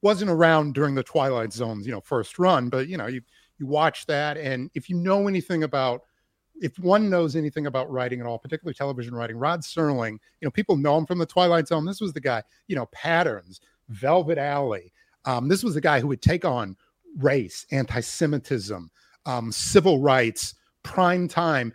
wasn't 0.00 0.30
around 0.30 0.74
during 0.74 0.94
the 0.94 1.02
Twilight 1.02 1.52
Zone's 1.52 1.86
you 1.86 1.92
know 1.92 2.00
first 2.00 2.38
run, 2.38 2.68
but 2.68 2.86
you 2.88 2.96
know 2.96 3.06
you 3.06 3.22
you 3.58 3.66
watch 3.66 4.06
that, 4.06 4.36
and 4.36 4.70
if 4.74 4.88
you 4.88 4.96
know 4.96 5.26
anything 5.28 5.64
about 5.64 6.02
if 6.60 6.78
one 6.78 7.10
knows 7.10 7.36
anything 7.36 7.66
about 7.66 7.90
writing 7.90 8.20
at 8.20 8.26
all, 8.26 8.38
particularly 8.38 8.74
television 8.74 9.14
writing, 9.14 9.36
Rod 9.36 9.60
Serling, 9.60 10.12
you 10.12 10.46
know, 10.46 10.50
people 10.50 10.76
know 10.76 10.96
him 10.96 11.06
from 11.06 11.18
the 11.18 11.26
Twilight 11.26 11.68
Zone. 11.68 11.84
This 11.84 12.00
was 12.00 12.12
the 12.12 12.20
guy, 12.20 12.42
you 12.68 12.76
know, 12.76 12.86
Patterns, 12.92 13.60
Velvet 13.88 14.38
Alley. 14.38 14.92
Um, 15.24 15.48
this 15.48 15.62
was 15.62 15.74
the 15.74 15.80
guy 15.80 16.00
who 16.00 16.08
would 16.08 16.22
take 16.22 16.44
on 16.44 16.76
race, 17.18 17.66
anti-Semitism, 17.70 18.90
um, 19.26 19.52
civil 19.52 20.00
rights, 20.00 20.54
prime 20.82 21.28
time, 21.28 21.72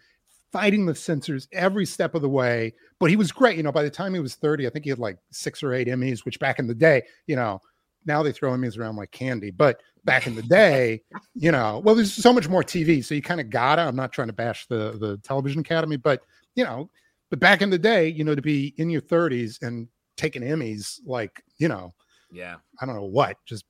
fighting 0.51 0.85
the 0.85 0.95
censors 0.95 1.47
every 1.51 1.85
step 1.85 2.15
of 2.15 2.21
the 2.21 2.29
way. 2.29 2.73
But 2.99 3.09
he 3.09 3.15
was 3.15 3.31
great. 3.31 3.57
You 3.57 3.63
know, 3.63 3.71
by 3.71 3.83
the 3.83 3.89
time 3.89 4.13
he 4.13 4.19
was 4.19 4.35
30, 4.35 4.67
I 4.67 4.69
think 4.69 4.85
he 4.85 4.89
had 4.89 4.99
like 4.99 5.17
six 5.31 5.61
or 5.63 5.73
eight 5.73 5.87
Emmys, 5.87 6.25
which 6.25 6.39
back 6.39 6.59
in 6.59 6.67
the 6.67 6.75
day, 6.75 7.03
you 7.27 7.35
know, 7.35 7.61
now 8.07 8.23
they 8.23 8.31
throw 8.31 8.51
Emmys 8.51 8.79
around 8.79 8.95
like 8.95 9.11
candy. 9.11 9.51
But 9.51 9.81
back 10.05 10.25
in 10.25 10.35
the 10.35 10.41
day, 10.43 11.01
you 11.35 11.51
know, 11.51 11.81
well, 11.83 11.93
there's 11.93 12.13
so 12.13 12.33
much 12.33 12.47
more 12.47 12.63
TV, 12.63 13.03
so 13.03 13.13
you 13.13 13.21
kind 13.21 13.41
of 13.41 13.49
gotta. 13.49 13.83
I'm 13.83 13.95
not 13.95 14.11
trying 14.13 14.27
to 14.29 14.33
bash 14.33 14.65
the 14.67 14.97
the 14.99 15.19
television 15.23 15.61
academy, 15.61 15.97
but 15.97 16.21
you 16.55 16.63
know, 16.63 16.89
but 17.29 17.39
back 17.39 17.61
in 17.61 17.69
the 17.69 17.77
day, 17.77 18.07
you 18.07 18.23
know, 18.23 18.33
to 18.33 18.41
be 18.41 18.73
in 18.77 18.89
your 18.89 19.01
30s 19.01 19.61
and 19.61 19.87
taking 20.15 20.41
Emmys, 20.41 20.99
like 21.05 21.43
you 21.59 21.67
know, 21.67 21.93
Yeah. 22.31 22.55
I 22.81 22.85
don't 22.85 22.95
know 22.95 23.03
what, 23.03 23.37
just 23.45 23.65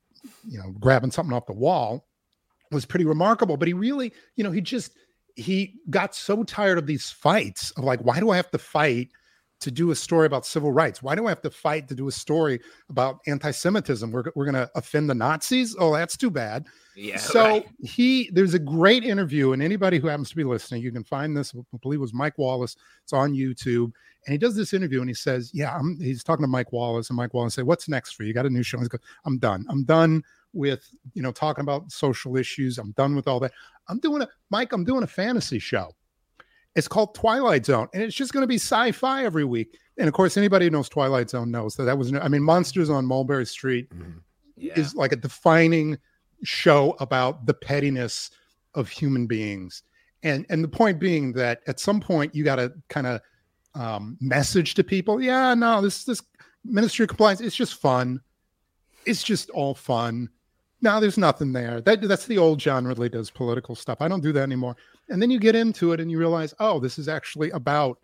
you 0.48 0.58
know, 0.58 0.70
grabbing 0.80 1.10
something 1.10 1.34
off 1.34 1.46
the 1.46 1.52
wall 1.52 2.06
was 2.70 2.86
pretty 2.86 3.04
remarkable. 3.04 3.56
But 3.56 3.68
he 3.68 3.74
really, 3.74 4.12
you 4.36 4.44
know, 4.44 4.50
he 4.50 4.60
just 4.60 4.92
he 5.36 5.74
got 5.90 6.14
so 6.14 6.42
tired 6.42 6.78
of 6.78 6.86
these 6.86 7.10
fights 7.10 7.70
of 7.72 7.84
like, 7.84 8.00
why 8.00 8.20
do 8.20 8.30
I 8.30 8.36
have 8.36 8.50
to 8.50 8.58
fight 8.58 9.08
to 9.60 9.70
do 9.70 9.90
a 9.90 9.94
story 9.94 10.26
about 10.26 10.46
civil 10.46 10.72
rights? 10.72 11.02
Why 11.02 11.14
do 11.14 11.26
I 11.26 11.30
have 11.30 11.42
to 11.42 11.50
fight 11.50 11.88
to 11.88 11.94
do 11.94 12.08
a 12.08 12.12
story 12.12 12.60
about 12.88 13.18
anti-Semitism? 13.26 14.10
We're, 14.10 14.24
we're 14.34 14.44
going 14.44 14.54
to 14.54 14.70
offend 14.74 15.10
the 15.10 15.14
Nazis? 15.14 15.74
Oh, 15.78 15.92
that's 15.92 16.16
too 16.16 16.30
bad. 16.30 16.66
Yeah. 16.94 17.16
so 17.16 17.42
right. 17.44 17.68
he 17.80 18.28
there's 18.32 18.54
a 18.54 18.58
great 18.58 19.04
interview, 19.04 19.52
and 19.52 19.62
anybody 19.62 19.98
who 19.98 20.08
happens 20.08 20.30
to 20.30 20.36
be 20.36 20.42
listening, 20.42 20.82
you 20.82 20.90
can 20.90 21.04
find 21.04 21.36
this. 21.36 21.54
I 21.54 21.76
believe 21.80 21.98
it 21.98 22.02
was 22.02 22.12
Mike 22.12 22.36
Wallace. 22.38 22.76
It's 23.04 23.12
on 23.12 23.34
YouTube, 23.34 23.92
and 24.26 24.32
he 24.32 24.38
does 24.38 24.56
this 24.56 24.72
interview, 24.72 25.00
and 25.00 25.08
he 25.08 25.14
says, 25.14 25.52
"Yeah, 25.54 25.76
I'm." 25.76 25.96
He's 26.00 26.24
talking 26.24 26.42
to 26.42 26.48
Mike 26.48 26.72
Wallace, 26.72 27.08
and 27.08 27.16
Mike 27.16 27.34
Wallace 27.34 27.54
said, 27.54 27.66
"What's 27.66 27.88
next 27.88 28.12
for 28.12 28.24
you? 28.24 28.28
You 28.28 28.34
got 28.34 28.46
a 28.46 28.50
new 28.50 28.64
show?" 28.64 28.78
He's 28.78 28.88
go, 28.88 28.98
"I'm 29.24 29.38
done. 29.38 29.64
I'm 29.68 29.84
done 29.84 30.24
with 30.52 30.90
you 31.14 31.22
know 31.22 31.30
talking 31.30 31.62
about 31.62 31.92
social 31.92 32.36
issues. 32.36 32.78
I'm 32.78 32.90
done 32.92 33.14
with 33.14 33.28
all 33.28 33.38
that. 33.40 33.52
I'm 33.88 34.00
doing 34.00 34.22
a 34.22 34.28
Mike. 34.50 34.72
I'm 34.72 34.84
doing 34.84 35.04
a 35.04 35.06
fantasy 35.08 35.60
show. 35.60 35.94
It's 36.76 36.88
called 36.88 37.14
Twilight 37.14 37.66
Zone, 37.66 37.88
and 37.92 38.02
it's 38.02 38.14
just 38.14 38.32
going 38.32 38.42
to 38.42 38.46
be 38.48 38.56
sci-fi 38.56 39.24
every 39.24 39.44
week. 39.44 39.76
And 39.98 40.06
of 40.06 40.14
course, 40.14 40.36
anybody 40.36 40.66
who 40.66 40.70
knows 40.70 40.88
Twilight 40.88 41.30
Zone 41.30 41.50
knows 41.50 41.74
that 41.76 41.84
that 41.84 41.98
was. 41.98 42.14
I 42.14 42.28
mean, 42.28 42.42
Monsters 42.42 42.88
on 42.90 43.04
Mulberry 43.04 43.46
Street 43.46 43.90
Yeah. 44.56 44.74
is 44.78 44.94
like 44.94 45.12
a 45.12 45.16
defining 45.16 45.98
show 46.44 46.96
about 47.00 47.46
the 47.46 47.54
pettiness 47.54 48.30
of 48.74 48.88
human 48.88 49.26
beings 49.26 49.82
and 50.22 50.46
and 50.50 50.62
the 50.62 50.68
point 50.68 51.00
being 51.00 51.32
that 51.32 51.62
at 51.66 51.80
some 51.80 51.98
point 52.00 52.32
you 52.34 52.44
got 52.44 52.56
to 52.56 52.72
kind 52.88 53.06
of 53.08 53.20
um, 53.74 54.16
message 54.20 54.74
to 54.74 54.84
people 54.84 55.20
yeah 55.20 55.52
no 55.54 55.80
this 55.80 56.04
this 56.04 56.22
ministry 56.64 57.02
of 57.04 57.08
compliance 57.08 57.40
it's 57.40 57.56
just 57.56 57.74
fun 57.80 58.20
it's 59.04 59.22
just 59.22 59.50
all 59.50 59.74
fun 59.74 60.28
no 60.80 61.00
there's 61.00 61.18
nothing 61.18 61.52
there. 61.52 61.80
That 61.80 62.02
that's 62.02 62.26
the 62.26 62.38
old 62.38 62.58
john 62.58 62.86
ridley 62.86 63.08
does 63.08 63.30
political 63.30 63.74
stuff. 63.74 63.98
I 64.00 64.08
don't 64.08 64.22
do 64.22 64.32
that 64.32 64.42
anymore. 64.42 64.76
And 65.08 65.20
then 65.20 65.30
you 65.30 65.38
get 65.38 65.54
into 65.54 65.92
it 65.92 66.00
and 66.00 66.10
you 66.10 66.18
realize 66.18 66.54
oh 66.60 66.78
this 66.78 66.98
is 66.98 67.08
actually 67.08 67.50
about 67.50 67.98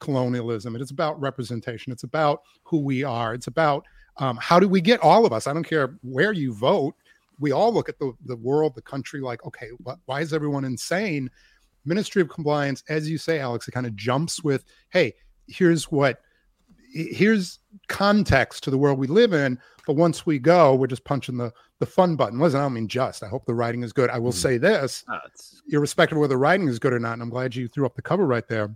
colonialism. 0.00 0.76
It's 0.76 0.90
about 0.90 1.20
representation. 1.20 1.92
It's 1.92 2.04
about 2.04 2.42
who 2.64 2.78
we 2.78 3.04
are. 3.04 3.34
It's 3.34 3.46
about 3.46 3.84
um, 4.16 4.38
how 4.40 4.58
do 4.58 4.68
we 4.68 4.80
get 4.80 5.00
all 5.00 5.24
of 5.24 5.32
us? 5.32 5.46
I 5.46 5.52
don't 5.52 5.64
care 5.64 5.98
where 6.02 6.32
you 6.32 6.52
vote. 6.52 6.94
We 7.38 7.52
all 7.52 7.72
look 7.72 7.88
at 7.88 7.98
the, 7.98 8.12
the 8.26 8.36
world 8.36 8.74
the 8.74 8.82
country 8.82 9.20
like 9.20 9.44
okay 9.46 9.70
wh- 9.86 9.96
why 10.06 10.20
is 10.20 10.32
everyone 10.32 10.64
insane? 10.64 11.30
Ministry 11.86 12.20
of 12.20 12.28
compliance 12.28 12.84
as 12.90 13.08
you 13.08 13.16
say 13.16 13.40
alex 13.40 13.66
it 13.66 13.70
kind 13.72 13.86
of 13.86 13.96
jumps 13.96 14.44
with 14.44 14.64
hey 14.90 15.14
here's 15.48 15.84
what 15.84 16.20
here's 16.92 17.60
context 17.88 18.64
to 18.64 18.70
the 18.70 18.78
world 18.78 18.98
we 18.98 19.06
live 19.06 19.32
in 19.32 19.58
but 19.90 19.96
once 19.96 20.24
we 20.24 20.38
go 20.38 20.72
we're 20.76 20.86
just 20.86 21.02
punching 21.04 21.36
the 21.36 21.52
the 21.80 21.86
fun 21.86 22.14
button. 22.14 22.38
Listen 22.38 22.60
i 22.60 22.62
don't 22.62 22.74
mean 22.74 22.86
just. 22.86 23.24
I 23.24 23.26
hope 23.28 23.44
the 23.44 23.54
writing 23.54 23.82
is 23.82 23.92
good. 23.92 24.08
I 24.08 24.20
will 24.20 24.30
Mhm. 24.30 24.34
say 24.46 24.56
this 24.56 25.04
Oh, 25.08 25.18
irrespective 25.70 26.16
of 26.16 26.20
whether 26.20 26.34
the 26.34 26.38
writing 26.38 26.68
is 26.68 26.78
good 26.78 26.92
or 26.92 27.00
not 27.00 27.14
and 27.14 27.22
i'm 27.22 27.28
glad 27.30 27.56
you 27.56 27.66
threw 27.66 27.86
up 27.86 27.96
the 27.96 28.02
cover 28.02 28.24
right 28.24 28.46
there. 28.46 28.72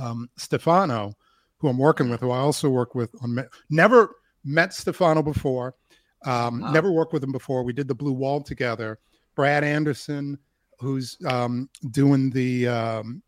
Um, 0.00 0.28
stefano 0.36 1.14
who 1.58 1.66
i'm 1.66 1.78
working 1.78 2.10
with 2.10 2.20
who 2.20 2.30
i 2.30 2.38
also 2.38 2.68
work 2.70 2.94
with 2.94 3.10
on 3.22 3.36
never 3.70 4.14
met 4.44 4.72
stefano 4.72 5.20
before. 5.20 5.74
Um, 6.24 6.60
Wow. 6.60 6.70
never 6.70 6.92
worked 6.92 7.12
with 7.12 7.24
him 7.24 7.32
before. 7.32 7.64
We 7.64 7.72
did 7.72 7.88
the 7.88 7.94
blue 7.96 8.12
wall 8.12 8.40
together. 8.40 9.00
Brad 9.34 9.64
anderson 9.64 10.38
who's 10.78 11.16
um, 11.26 11.68
doing 11.90 12.30
the 12.30 12.68
um, 12.68 13.20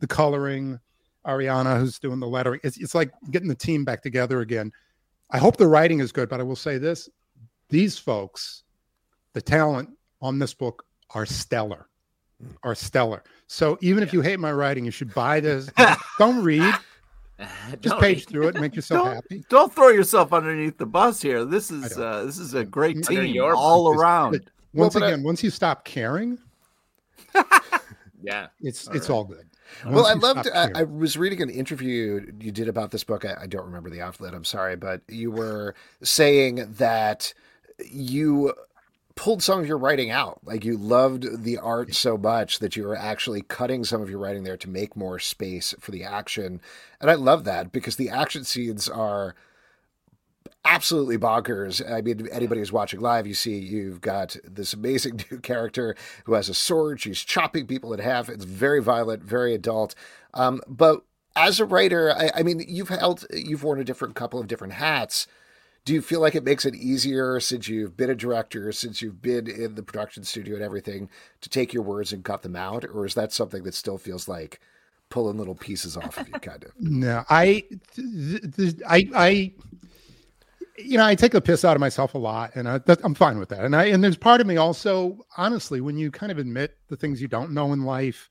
the 0.00 0.08
coloring. 0.08 0.80
Ariana 1.26 1.78
who's 1.78 1.98
doing 1.98 2.20
the 2.20 2.26
lettering. 2.26 2.60
It's, 2.64 2.76
it's 2.76 2.94
like 2.94 3.10
getting 3.30 3.48
the 3.48 3.54
team 3.54 3.82
back 3.82 4.02
together 4.02 4.40
again 4.40 4.70
i 5.30 5.38
hope 5.38 5.56
the 5.56 5.66
writing 5.66 6.00
is 6.00 6.12
good 6.12 6.28
but 6.28 6.40
i 6.40 6.42
will 6.42 6.56
say 6.56 6.78
this 6.78 7.08
these 7.68 7.98
folks 7.98 8.62
the 9.32 9.42
talent 9.42 9.88
on 10.22 10.38
this 10.38 10.54
book 10.54 10.84
are 11.14 11.26
stellar 11.26 11.86
are 12.62 12.74
stellar 12.74 13.22
so 13.46 13.78
even 13.80 14.02
if 14.02 14.12
you 14.12 14.20
hate 14.20 14.38
my 14.40 14.52
writing 14.52 14.84
you 14.84 14.90
should 14.90 15.12
buy 15.14 15.40
this 15.40 15.70
don't 16.18 16.42
read 16.42 16.74
just 17.80 17.82
Don't 17.82 18.00
page 18.00 18.18
read. 18.18 18.28
through 18.28 18.48
it 18.48 18.54
make 18.60 18.76
yourself 18.76 19.06
Don't- 19.06 19.14
happy 19.14 19.44
Don't 19.48 19.72
throw 19.74 19.88
yourself 19.88 20.32
underneath 20.32 20.78
the 20.78 20.86
bus 20.86 21.20
here. 21.20 21.44
This 21.44 21.68
is 21.72 21.98
uh, 21.98 22.22
this 22.24 22.38
is 22.38 22.54
a 22.54 22.64
great 22.64 22.96
Under 22.96 23.22
team 23.22 23.34
your 23.34 23.56
all 23.56 23.92
bus. 23.92 24.00
around. 24.00 24.50
Well, 24.72 24.84
once 24.84 24.94
I- 24.96 25.06
again 25.08 25.24
once 25.24 25.42
you 25.42 25.50
stop 25.50 25.84
caring 25.84 26.38
Yeah. 28.22 28.46
it's 28.60 28.86
All 28.88 28.94
it's 28.94 29.08
right. 29.08 29.14
all 29.16 29.24
good 29.24 29.46
Well, 29.86 30.06
I 30.06 30.14
loved. 30.14 30.48
I. 30.52 30.70
I 30.74 30.82
was 30.84 31.16
reading 31.16 31.42
an 31.42 31.50
interview 31.50 32.32
you 32.40 32.52
did 32.52 32.68
about 32.68 32.90
this 32.90 33.04
book. 33.04 33.24
I, 33.24 33.36
I 33.42 33.46
don't 33.46 33.66
remember 33.66 33.90
the 33.90 34.00
outlet. 34.00 34.34
I'm 34.34 34.44
sorry, 34.44 34.76
but 34.76 35.02
you 35.08 35.30
were 35.30 35.74
saying 36.02 36.74
that 36.78 37.34
you 37.90 38.54
pulled 39.16 39.42
some 39.42 39.60
of 39.60 39.66
your 39.66 39.78
writing 39.78 40.10
out. 40.10 40.40
Like 40.44 40.64
you 40.64 40.76
loved 40.76 41.44
the 41.44 41.58
art 41.58 41.94
so 41.94 42.16
much 42.16 42.58
that 42.58 42.76
you 42.76 42.84
were 42.84 42.96
actually 42.96 43.42
cutting 43.42 43.84
some 43.84 44.02
of 44.02 44.10
your 44.10 44.18
writing 44.18 44.44
there 44.44 44.56
to 44.56 44.68
make 44.68 44.96
more 44.96 45.18
space 45.18 45.74
for 45.78 45.90
the 45.90 46.04
action. 46.04 46.60
And 47.00 47.10
I 47.10 47.14
love 47.14 47.44
that 47.44 47.72
because 47.72 47.96
the 47.96 48.10
action 48.10 48.44
scenes 48.44 48.88
are 48.88 49.34
absolutely 50.64 51.18
bonkers. 51.18 51.82
I 51.90 52.00
mean, 52.00 52.28
anybody 52.32 52.60
who's 52.60 52.72
watching 52.72 53.00
live, 53.00 53.26
you 53.26 53.34
see 53.34 53.58
you've 53.58 54.00
got 54.00 54.36
this 54.44 54.72
amazing 54.72 55.20
new 55.30 55.38
character 55.38 55.94
who 56.24 56.34
has 56.34 56.48
a 56.48 56.54
sword. 56.54 57.00
She's 57.00 57.20
chopping 57.20 57.66
people 57.66 57.92
in 57.92 58.00
half. 58.00 58.28
It's 58.28 58.44
very 58.44 58.82
violent, 58.82 59.22
very 59.22 59.54
adult. 59.54 59.94
Um, 60.32 60.60
but 60.66 61.02
as 61.36 61.60
a 61.60 61.64
writer, 61.64 62.12
I, 62.12 62.30
I 62.36 62.42
mean, 62.42 62.64
you've 62.66 62.88
held, 62.88 63.26
you've 63.32 63.64
worn 63.64 63.80
a 63.80 63.84
different 63.84 64.14
couple 64.14 64.40
of 64.40 64.46
different 64.46 64.74
hats. 64.74 65.26
Do 65.84 65.92
you 65.92 66.00
feel 66.00 66.20
like 66.20 66.34
it 66.34 66.44
makes 66.44 66.64
it 66.64 66.74
easier 66.74 67.38
since 67.40 67.68
you've 67.68 67.94
been 67.96 68.08
a 68.08 68.14
director, 68.14 68.72
since 68.72 69.02
you've 69.02 69.20
been 69.20 69.46
in 69.46 69.74
the 69.74 69.82
production 69.82 70.24
studio 70.24 70.54
and 70.54 70.64
everything, 70.64 71.10
to 71.42 71.50
take 71.50 71.74
your 71.74 71.82
words 71.82 72.10
and 72.10 72.24
cut 72.24 72.40
them 72.42 72.56
out, 72.56 72.86
or 72.90 73.04
is 73.04 73.14
that 73.14 73.32
something 73.32 73.64
that 73.64 73.74
still 73.74 73.98
feels 73.98 74.26
like 74.26 74.60
pulling 75.10 75.36
little 75.36 75.54
pieces 75.54 75.94
off 75.94 76.16
of 76.16 76.26
you, 76.26 76.34
kind 76.34 76.64
of? 76.64 76.70
No, 76.80 77.24
I, 77.28 77.64
th- 77.94 78.56
th- 78.56 78.74
I, 78.88 79.08
I, 79.14 79.52
you 80.76 80.98
know, 80.98 81.04
I 81.04 81.14
take 81.14 81.32
the 81.32 81.40
piss 81.40 81.64
out 81.64 81.76
of 81.76 81.80
myself 81.80 82.14
a 82.14 82.18
lot, 82.18 82.54
and 82.56 82.68
I, 82.68 82.80
I'm 83.02 83.14
fine 83.14 83.38
with 83.38 83.48
that. 83.50 83.64
And 83.64 83.76
I, 83.76 83.84
and 83.86 84.02
there's 84.02 84.16
part 84.16 84.40
of 84.40 84.46
me 84.46 84.56
also, 84.56 85.18
honestly, 85.36 85.80
when 85.80 85.96
you 85.96 86.10
kind 86.10 86.32
of 86.32 86.38
admit 86.38 86.76
the 86.88 86.96
things 86.96 87.22
you 87.22 87.28
don't 87.28 87.52
know 87.52 87.72
in 87.72 87.84
life, 87.84 88.28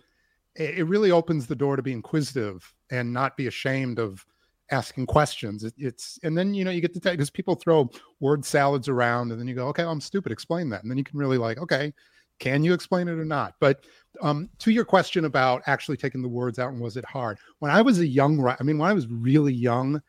it, 0.56 0.80
it 0.80 0.84
really 0.84 1.12
opens 1.12 1.48
the 1.48 1.56
door 1.56 1.76
to 1.76 1.82
be 1.82 1.94
inquisitive 1.94 2.74
and 2.92 3.14
not 3.14 3.38
be 3.38 3.48
ashamed 3.48 4.00
of 4.00 4.26
asking 4.72 5.06
questions. 5.06 5.64
It, 5.64 5.74
it's, 5.78 6.20
and 6.24 6.38
then 6.38 6.54
you 6.54 6.66
know, 6.66 6.72
you 6.72 6.82
get 6.82 6.94
to 6.94 7.00
take 7.00 7.14
because 7.14 7.30
people 7.30 7.56
throw 7.56 7.90
word 8.20 8.44
salads 8.44 8.90
around, 8.90 9.32
and 9.32 9.40
then 9.40 9.48
you 9.48 9.56
go, 9.56 9.68
okay, 9.70 9.84
I'm 9.84 10.02
stupid. 10.02 10.32
Explain 10.32 10.70
that, 10.70 10.84
and 10.84 10.92
then 10.92 10.98
you 10.98 11.04
can 11.04 11.20
really 11.20 11.38
like, 11.38 11.60
okay, 11.60 11.94
can 12.40 12.64
you 12.64 12.74
explain 12.74 13.08
it 13.08 13.14
or 13.20 13.26
not? 13.26 13.56
But 13.62 13.86
um, 14.22 14.50
to 14.60 14.72
your 14.72 14.86
question 14.86 15.26
about 15.26 15.62
actually 15.66 15.98
taking 15.98 16.22
the 16.22 16.28
words 16.28 16.60
out 16.60 16.74
and 16.74 16.82
was 16.82 16.98
it 16.98 17.06
hard? 17.06 17.38
When 17.60 17.72
I 17.72 17.82
was 17.82 18.00
a 18.00 18.08
young, 18.08 18.46
I 18.46 18.62
mean, 18.64 18.78
when 18.78 18.90
I 18.90 18.94
was 18.94 19.08
really 19.08 19.54
young, 19.54 20.02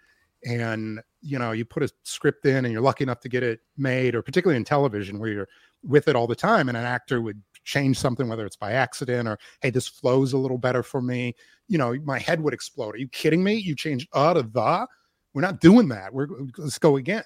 and 0.47 1.01
you 1.23 1.39
know, 1.39 1.53
you 1.53 1.65
put 1.65 1.83
a 1.83 1.91
script 2.03 2.45
in 2.45 2.65
and 2.65 2.73
you're 2.73 2.83
lucky 2.83 3.05
enough 3.05 3.21
to 3.21 3.29
get 3.29 3.43
it 3.43 3.61
made, 3.77 4.15
or 4.15 4.23
particularly 4.23 4.57
in 4.57 4.65
television 4.65 5.19
where 5.19 5.31
you're 5.31 5.49
with 5.83 6.09
it 6.09 6.17
all 6.17 6.27
the 6.27 6.35
time, 6.35 6.69
and 6.69 6.77
an 6.77 6.85
actor 6.85 7.21
would 7.21 7.43
change 7.65 7.99
something, 7.99 8.29
whether 8.29 8.45
it's 8.45 8.57
by 8.57 8.73
accident 8.73 9.27
or 9.27 9.39
hey, 9.63 9.71
this 9.71 9.89
flows 9.89 10.33
a 10.33 10.39
little 10.39 10.59
better 10.59 10.83
for 10.83 11.01
me. 11.01 11.35
You 11.69 11.79
know, 11.79 11.95
my 12.05 12.19
head 12.19 12.41
would 12.43 12.55
explode. 12.55 12.95
Are 12.95 12.99
you 12.99 13.09
kidding 13.09 13.43
me? 13.43 13.55
You 13.55 13.75
changed 13.75 14.09
uh 14.13 14.35
to 14.35 14.43
the? 14.43 14.87
We're 15.33 15.43
not 15.43 15.61
doing 15.61 15.89
that. 15.89 16.13
We're 16.13 16.29
let's 16.59 16.79
go 16.79 16.97
again. 16.97 17.25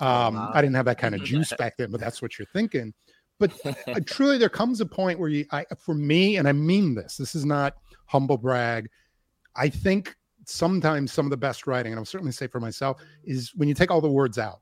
Um, 0.00 0.34
wow. 0.34 0.50
I 0.54 0.60
didn't 0.60 0.76
have 0.76 0.86
that 0.86 0.98
kind 0.98 1.14
of 1.14 1.24
juice 1.24 1.52
back 1.58 1.76
then, 1.76 1.90
but 1.90 2.00
that's 2.00 2.22
what 2.22 2.38
you're 2.38 2.46
thinking. 2.52 2.94
But 3.38 3.52
uh, 3.88 4.00
truly, 4.06 4.38
there 4.38 4.48
comes 4.48 4.80
a 4.80 4.86
point 4.86 5.18
where 5.18 5.28
you, 5.28 5.44
I, 5.52 5.64
for 5.76 5.94
me, 5.94 6.36
and 6.36 6.48
I 6.48 6.52
mean 6.52 6.94
this. 6.94 7.16
This 7.16 7.34
is 7.34 7.44
not 7.44 7.74
humble 8.06 8.38
brag. 8.38 8.88
I 9.56 9.68
think 9.68 10.16
sometimes 10.48 11.12
some 11.12 11.26
of 11.26 11.30
the 11.30 11.36
best 11.36 11.66
writing, 11.66 11.92
and 11.92 11.98
I'll 11.98 12.04
certainly 12.04 12.32
say 12.32 12.46
for 12.46 12.60
myself, 12.60 13.00
is 13.24 13.54
when 13.54 13.68
you 13.68 13.74
take 13.74 13.90
all 13.90 14.00
the 14.00 14.08
words 14.08 14.38
out. 14.38 14.60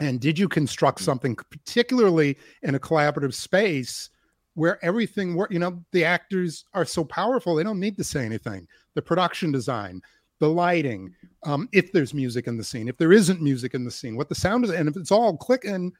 And 0.00 0.20
did 0.20 0.38
you 0.38 0.48
construct 0.48 1.00
something, 1.00 1.36
particularly 1.36 2.36
in 2.62 2.74
a 2.74 2.80
collaborative 2.80 3.34
space, 3.34 4.10
where 4.54 4.84
everything 4.84 5.34
work? 5.34 5.52
You 5.52 5.60
know, 5.60 5.84
the 5.92 6.04
actors 6.04 6.64
are 6.74 6.84
so 6.84 7.04
powerful; 7.04 7.54
they 7.54 7.62
don't 7.62 7.80
need 7.80 7.96
to 7.98 8.04
say 8.04 8.24
anything. 8.24 8.66
The 8.94 9.02
production 9.02 9.52
design, 9.52 10.02
the 10.40 10.48
lighting, 10.48 11.14
um, 11.44 11.68
if 11.72 11.92
there's 11.92 12.12
music 12.12 12.48
in 12.48 12.56
the 12.56 12.64
scene, 12.64 12.88
if 12.88 12.96
there 12.96 13.12
isn't 13.12 13.40
music 13.40 13.74
in 13.74 13.84
the 13.84 13.90
scene, 13.90 14.16
what 14.16 14.28
the 14.28 14.34
sound 14.34 14.64
is, 14.64 14.70
and 14.70 14.88
if 14.88 14.96
it's 14.96 15.12
all 15.12 15.36
clicking, 15.36 15.92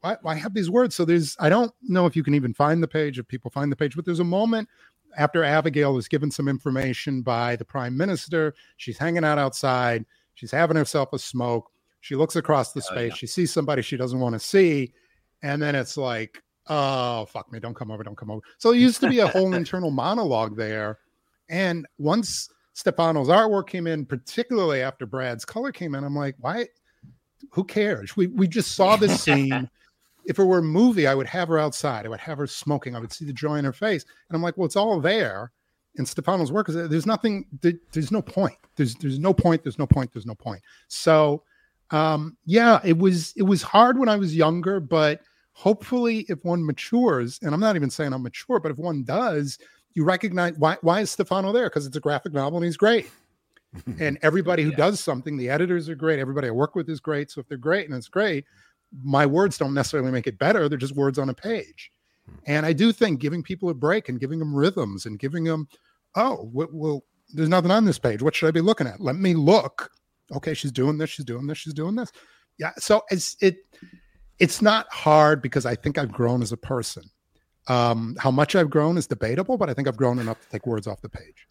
why, 0.00 0.16
why 0.22 0.34
have 0.34 0.54
these 0.54 0.70
words? 0.70 0.94
So 0.94 1.04
there's, 1.04 1.36
I 1.40 1.48
don't 1.48 1.72
know 1.82 2.06
if 2.06 2.16
you 2.16 2.22
can 2.22 2.34
even 2.34 2.52
find 2.52 2.82
the 2.82 2.88
page, 2.88 3.18
if 3.18 3.28
people 3.28 3.50
find 3.50 3.70
the 3.70 3.76
page, 3.76 3.96
but 3.96 4.04
there's 4.04 4.20
a 4.20 4.24
moment 4.24 4.68
after 5.16 5.42
Abigail 5.44 5.96
is 5.98 6.08
given 6.08 6.30
some 6.30 6.48
information 6.48 7.22
by 7.22 7.56
the 7.56 7.64
prime 7.64 7.96
minister. 7.96 8.54
She's 8.76 8.98
hanging 8.98 9.24
out 9.24 9.38
outside. 9.38 10.04
She's 10.34 10.50
having 10.50 10.76
herself 10.76 11.12
a 11.12 11.18
smoke. 11.18 11.70
She 12.00 12.14
looks 12.16 12.36
across 12.36 12.72
the 12.72 12.80
Oh, 12.80 12.94
space. 12.94 13.10
yeah. 13.12 13.16
She 13.16 13.26
sees 13.26 13.52
somebody 13.52 13.82
she 13.82 13.96
doesn't 13.96 14.20
want 14.20 14.34
to 14.34 14.38
see. 14.40 14.92
And 15.42 15.60
then 15.62 15.74
it's 15.74 15.96
like, 15.96 16.42
oh, 16.68 17.26
fuck 17.26 17.50
me. 17.52 17.60
Don't 17.60 17.74
come 17.74 17.90
over. 17.90 18.02
Don't 18.02 18.16
come 18.16 18.30
over. 18.30 18.42
So 18.58 18.72
it 18.72 18.78
used 18.78 19.00
to 19.00 19.08
be 19.08 19.20
a 19.20 19.26
whole 19.28 19.54
internal 19.54 19.90
monologue 19.90 20.56
there. 20.56 20.98
And 21.48 21.86
once 21.98 22.50
Stefano's 22.72 23.28
artwork 23.28 23.68
came 23.68 23.86
in, 23.86 24.04
particularly 24.06 24.80
after 24.82 25.06
Brad's 25.06 25.44
color 25.44 25.72
came 25.72 25.94
in, 25.94 26.04
I'm 26.04 26.16
like, 26.16 26.34
why? 26.40 26.68
Who 27.50 27.64
cares? 27.64 28.16
We, 28.16 28.26
we 28.28 28.48
just 28.48 28.72
saw 28.74 28.96
this 28.96 29.20
scene 29.24 29.68
if 30.26 30.38
it 30.38 30.44
were 30.44 30.58
a 30.58 30.62
movie, 30.62 31.06
I 31.06 31.14
would 31.14 31.26
have 31.26 31.48
her 31.48 31.58
outside. 31.58 32.06
I 32.06 32.08
would 32.08 32.20
have 32.20 32.38
her 32.38 32.46
smoking. 32.46 32.96
I 32.96 33.00
would 33.00 33.12
see 33.12 33.24
the 33.24 33.32
joy 33.32 33.56
in 33.56 33.64
her 33.64 33.72
face, 33.72 34.04
and 34.28 34.36
I'm 34.36 34.42
like, 34.42 34.56
well, 34.56 34.66
it's 34.66 34.76
all 34.76 35.00
there 35.00 35.52
in 35.96 36.06
Stefano's 36.06 36.52
work. 36.52 36.66
Because 36.66 36.88
there's 36.88 37.06
nothing. 37.06 37.46
There's 37.60 38.10
no 38.10 38.22
point. 38.22 38.56
There's 38.76 38.94
there's 38.96 39.18
no 39.18 39.32
point. 39.32 39.62
There's 39.62 39.78
no 39.78 39.86
point. 39.86 40.12
There's 40.12 40.26
no 40.26 40.34
point. 40.34 40.62
So, 40.88 41.42
um, 41.90 42.36
yeah, 42.44 42.80
it 42.84 42.98
was 42.98 43.32
it 43.36 43.42
was 43.42 43.62
hard 43.62 43.98
when 43.98 44.08
I 44.08 44.16
was 44.16 44.34
younger, 44.34 44.80
but 44.80 45.20
hopefully, 45.52 46.26
if 46.28 46.44
one 46.44 46.64
matures, 46.64 47.38
and 47.42 47.54
I'm 47.54 47.60
not 47.60 47.76
even 47.76 47.90
saying 47.90 48.12
I'm 48.12 48.22
mature, 48.22 48.60
but 48.60 48.72
if 48.72 48.78
one 48.78 49.04
does, 49.04 49.58
you 49.94 50.04
recognize 50.04 50.54
why 50.58 50.76
why 50.82 51.00
is 51.00 51.10
Stefano 51.10 51.52
there? 51.52 51.68
Because 51.68 51.86
it's 51.86 51.96
a 51.96 52.00
graphic 52.00 52.32
novel 52.32 52.58
and 52.58 52.64
he's 52.64 52.76
great. 52.76 53.10
and 53.98 54.18
everybody 54.22 54.62
who 54.62 54.70
yeah. 54.70 54.76
does 54.76 55.00
something, 55.00 55.36
the 55.36 55.48
editors 55.48 55.88
are 55.88 55.94
great. 55.94 56.18
Everybody 56.18 56.48
I 56.48 56.52
work 56.52 56.74
with 56.74 56.88
is 56.88 57.00
great. 57.00 57.30
So 57.30 57.40
if 57.40 57.48
they're 57.48 57.58
great 57.58 57.86
and 57.86 57.96
it's 57.96 58.08
great, 58.08 58.44
my 59.02 59.26
words 59.26 59.58
don't 59.58 59.74
necessarily 59.74 60.10
make 60.10 60.26
it 60.26 60.38
better. 60.38 60.68
They're 60.68 60.78
just 60.78 60.94
words 60.94 61.18
on 61.18 61.28
a 61.28 61.34
page. 61.34 61.90
And 62.46 62.64
I 62.64 62.72
do 62.72 62.92
think 62.92 63.20
giving 63.20 63.42
people 63.42 63.68
a 63.68 63.74
break 63.74 64.08
and 64.08 64.20
giving 64.20 64.38
them 64.38 64.54
rhythms 64.54 65.06
and 65.06 65.18
giving 65.18 65.44
them, 65.44 65.68
oh, 66.14 66.50
well, 66.52 67.04
there's 67.32 67.48
nothing 67.48 67.70
on 67.70 67.84
this 67.84 67.98
page. 67.98 68.22
What 68.22 68.34
should 68.34 68.48
I 68.48 68.52
be 68.52 68.60
looking 68.60 68.86
at? 68.86 69.00
Let 69.00 69.16
me 69.16 69.34
look. 69.34 69.90
Okay, 70.32 70.54
she's 70.54 70.72
doing 70.72 70.98
this. 70.98 71.10
She's 71.10 71.24
doing 71.24 71.46
this. 71.46 71.58
She's 71.58 71.74
doing 71.74 71.94
this. 71.94 72.12
Yeah. 72.58 72.70
So 72.78 73.02
it's 73.10 73.36
it. 73.40 73.56
It's 74.38 74.62
not 74.62 74.90
hard 74.92 75.42
because 75.42 75.66
I 75.66 75.74
think 75.74 75.98
I've 75.98 76.12
grown 76.12 76.42
as 76.42 76.52
a 76.52 76.56
person. 76.56 77.04
Um, 77.68 78.16
how 78.18 78.30
much 78.30 78.54
I've 78.54 78.70
grown 78.70 78.98
is 78.98 79.06
debatable, 79.06 79.56
but 79.56 79.70
I 79.70 79.74
think 79.74 79.88
I've 79.88 79.96
grown 79.96 80.18
enough 80.18 80.40
to 80.40 80.48
take 80.48 80.66
words 80.66 80.86
off 80.86 81.00
the 81.00 81.08
page. 81.08 81.48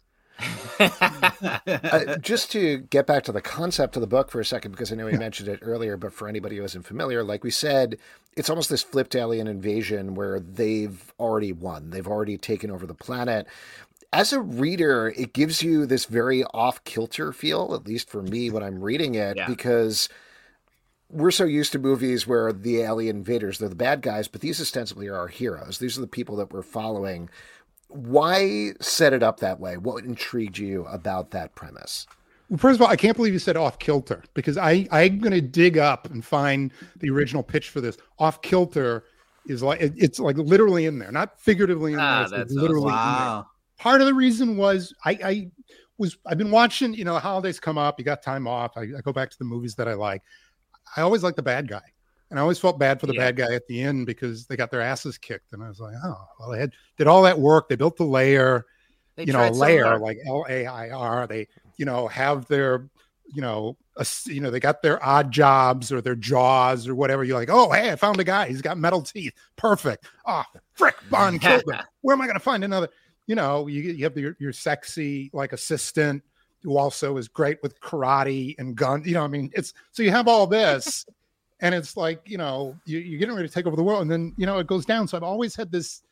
Uh, 0.80 2.16
just 2.18 2.50
to 2.52 2.78
get 2.78 3.06
back 3.06 3.24
to 3.24 3.32
the 3.32 3.40
concept 3.40 3.96
of 3.96 4.00
the 4.00 4.06
book 4.06 4.30
for 4.30 4.40
a 4.40 4.44
second, 4.44 4.72
because 4.72 4.92
I 4.92 4.96
know 4.96 5.06
we 5.06 5.12
yeah. 5.12 5.18
mentioned 5.18 5.48
it 5.48 5.60
earlier, 5.62 5.96
but 5.96 6.12
for 6.12 6.28
anybody 6.28 6.56
who 6.56 6.64
isn't 6.64 6.86
familiar, 6.86 7.22
like 7.22 7.44
we 7.44 7.50
said, 7.50 7.98
it's 8.36 8.50
almost 8.50 8.70
this 8.70 8.82
flipped 8.82 9.14
alien 9.14 9.46
invasion 9.46 10.14
where 10.14 10.40
they've 10.40 11.12
already 11.18 11.52
won. 11.52 11.90
They've 11.90 12.08
already 12.08 12.38
taken 12.38 12.70
over 12.70 12.86
the 12.86 12.94
planet. 12.94 13.46
As 14.12 14.32
a 14.32 14.40
reader, 14.40 15.12
it 15.16 15.32
gives 15.32 15.62
you 15.62 15.86
this 15.86 16.04
very 16.04 16.44
off 16.44 16.82
kilter 16.84 17.32
feel, 17.32 17.74
at 17.74 17.86
least 17.86 18.08
for 18.08 18.22
me 18.22 18.50
when 18.50 18.62
I'm 18.62 18.80
reading 18.80 19.14
it, 19.16 19.36
yeah. 19.36 19.46
because 19.46 20.08
we're 21.10 21.30
so 21.30 21.44
used 21.44 21.72
to 21.72 21.78
movies 21.78 22.26
where 22.26 22.52
the 22.52 22.80
alien 22.80 23.16
invaders, 23.16 23.58
they're 23.58 23.68
the 23.68 23.74
bad 23.74 24.02
guys, 24.02 24.26
but 24.26 24.40
these 24.40 24.60
ostensibly 24.60 25.06
are 25.06 25.16
our 25.16 25.28
heroes. 25.28 25.78
These 25.78 25.98
are 25.98 26.00
the 26.00 26.06
people 26.06 26.36
that 26.36 26.52
we're 26.52 26.62
following 26.62 27.28
why 27.94 28.72
set 28.80 29.12
it 29.12 29.22
up 29.22 29.40
that 29.40 29.60
way? 29.60 29.76
What 29.76 30.04
intrigued 30.04 30.58
you 30.58 30.84
about 30.86 31.30
that 31.30 31.54
premise? 31.54 32.06
Well, 32.48 32.58
first 32.58 32.78
of 32.78 32.82
all, 32.82 32.88
I 32.88 32.96
can't 32.96 33.16
believe 33.16 33.32
you 33.32 33.38
said 33.38 33.56
off 33.56 33.78
kilter 33.78 34.22
because 34.34 34.58
I 34.58 34.86
I'm 34.90 35.18
going 35.18 35.32
to 35.32 35.40
dig 35.40 35.78
up 35.78 36.10
and 36.10 36.24
find 36.24 36.72
the 36.98 37.10
original 37.10 37.42
pitch 37.42 37.70
for 37.70 37.80
this. 37.80 37.96
Off 38.18 38.42
kilter 38.42 39.04
is 39.46 39.62
like 39.62 39.80
it, 39.80 39.92
it's 39.96 40.18
like 40.18 40.36
literally 40.36 40.86
in 40.86 40.98
there, 40.98 41.12
not 41.12 41.40
figuratively 41.40 41.92
in 41.92 42.00
ah, 42.00 42.26
there. 42.28 42.42
It's 42.42 42.52
literally 42.52 42.86
wow. 42.86 43.28
in 43.28 43.34
there. 43.34 43.44
Part 43.78 44.00
of 44.00 44.06
the 44.06 44.14
reason 44.14 44.56
was 44.56 44.94
I, 45.04 45.18
I 45.24 45.50
was 45.98 46.16
I've 46.26 46.38
been 46.38 46.50
watching. 46.50 46.94
You 46.94 47.04
know, 47.04 47.18
holidays 47.18 47.60
come 47.60 47.78
up. 47.78 47.98
You 47.98 48.04
got 48.04 48.22
time 48.22 48.46
off. 48.46 48.76
I, 48.76 48.82
I 48.82 49.00
go 49.02 49.12
back 49.12 49.30
to 49.30 49.38
the 49.38 49.44
movies 49.44 49.74
that 49.76 49.88
I 49.88 49.94
like. 49.94 50.22
I 50.96 51.02
always 51.02 51.22
like 51.22 51.36
the 51.36 51.42
bad 51.42 51.68
guy. 51.68 51.82
And 52.30 52.38
I 52.38 52.42
always 52.42 52.58
felt 52.58 52.78
bad 52.78 53.00
for 53.00 53.06
the 53.06 53.14
yeah. 53.14 53.26
bad 53.26 53.36
guy 53.36 53.54
at 53.54 53.66
the 53.68 53.80
end 53.82 54.06
because 54.06 54.46
they 54.46 54.56
got 54.56 54.70
their 54.70 54.80
asses 54.80 55.18
kicked. 55.18 55.52
And 55.52 55.62
I 55.62 55.68
was 55.68 55.78
like, 55.78 55.94
oh, 56.04 56.26
well, 56.40 56.50
they 56.50 56.58
had 56.58 56.72
did 56.96 57.06
all 57.06 57.22
that 57.22 57.38
work. 57.38 57.68
They 57.68 57.76
built 57.76 57.96
the 57.96 58.04
layer, 58.04 58.66
they 59.16 59.24
you 59.24 59.32
know, 59.32 59.48
lair 59.50 59.98
like 59.98 60.18
L 60.26 60.44
A 60.48 60.66
I 60.66 60.90
R. 60.90 61.26
They, 61.26 61.46
you 61.76 61.84
know, 61.84 62.08
have 62.08 62.46
their, 62.48 62.88
you 63.32 63.42
know, 63.42 63.76
a, 63.96 64.06
you 64.26 64.40
know, 64.40 64.50
they 64.50 64.58
got 64.58 64.82
their 64.82 64.98
Oddjobs 64.98 65.92
or 65.92 66.00
their 66.00 66.16
jaws 66.16 66.88
or 66.88 66.94
whatever. 66.94 67.22
You're 67.22 67.38
like, 67.38 67.50
oh, 67.50 67.70
hey, 67.70 67.92
I 67.92 67.96
found 67.96 68.18
a 68.18 68.24
guy. 68.24 68.48
He's 68.48 68.62
got 68.62 68.78
metal 68.78 69.02
teeth. 69.02 69.34
Perfect. 69.54 70.06
Oh, 70.26 70.42
frick, 70.72 70.96
Bond 71.10 71.40
killed 71.40 71.62
him. 71.70 71.80
Where 72.00 72.14
am 72.14 72.20
I 72.20 72.26
going 72.26 72.34
to 72.34 72.40
find 72.40 72.64
another? 72.64 72.88
You 73.26 73.36
know, 73.36 73.68
you, 73.68 73.82
you 73.82 74.04
have 74.04 74.16
your, 74.16 74.36
your 74.40 74.52
sexy 74.52 75.30
like 75.32 75.52
assistant 75.52 76.22
who 76.62 76.76
also 76.76 77.16
is 77.16 77.28
great 77.28 77.62
with 77.62 77.78
karate 77.80 78.54
and 78.58 78.74
gun. 78.74 79.02
You 79.04 79.14
know, 79.14 79.24
I 79.24 79.28
mean, 79.28 79.50
it's 79.54 79.74
so 79.92 80.02
you 80.02 80.10
have 80.10 80.26
all 80.26 80.46
this 80.46 81.06
and 81.64 81.74
it's 81.74 81.96
like 81.96 82.20
you 82.26 82.36
know 82.36 82.76
you, 82.84 82.98
you're 82.98 83.18
getting 83.18 83.34
ready 83.34 83.48
to 83.48 83.52
take 83.52 83.66
over 83.66 83.74
the 83.74 83.82
world 83.82 84.02
and 84.02 84.10
then 84.10 84.34
you 84.36 84.44
know 84.46 84.58
it 84.58 84.66
goes 84.66 84.84
down. 84.84 85.08
So 85.08 85.16
i've 85.16 85.24
always 85.24 85.56
had 85.56 85.72
this 85.72 86.02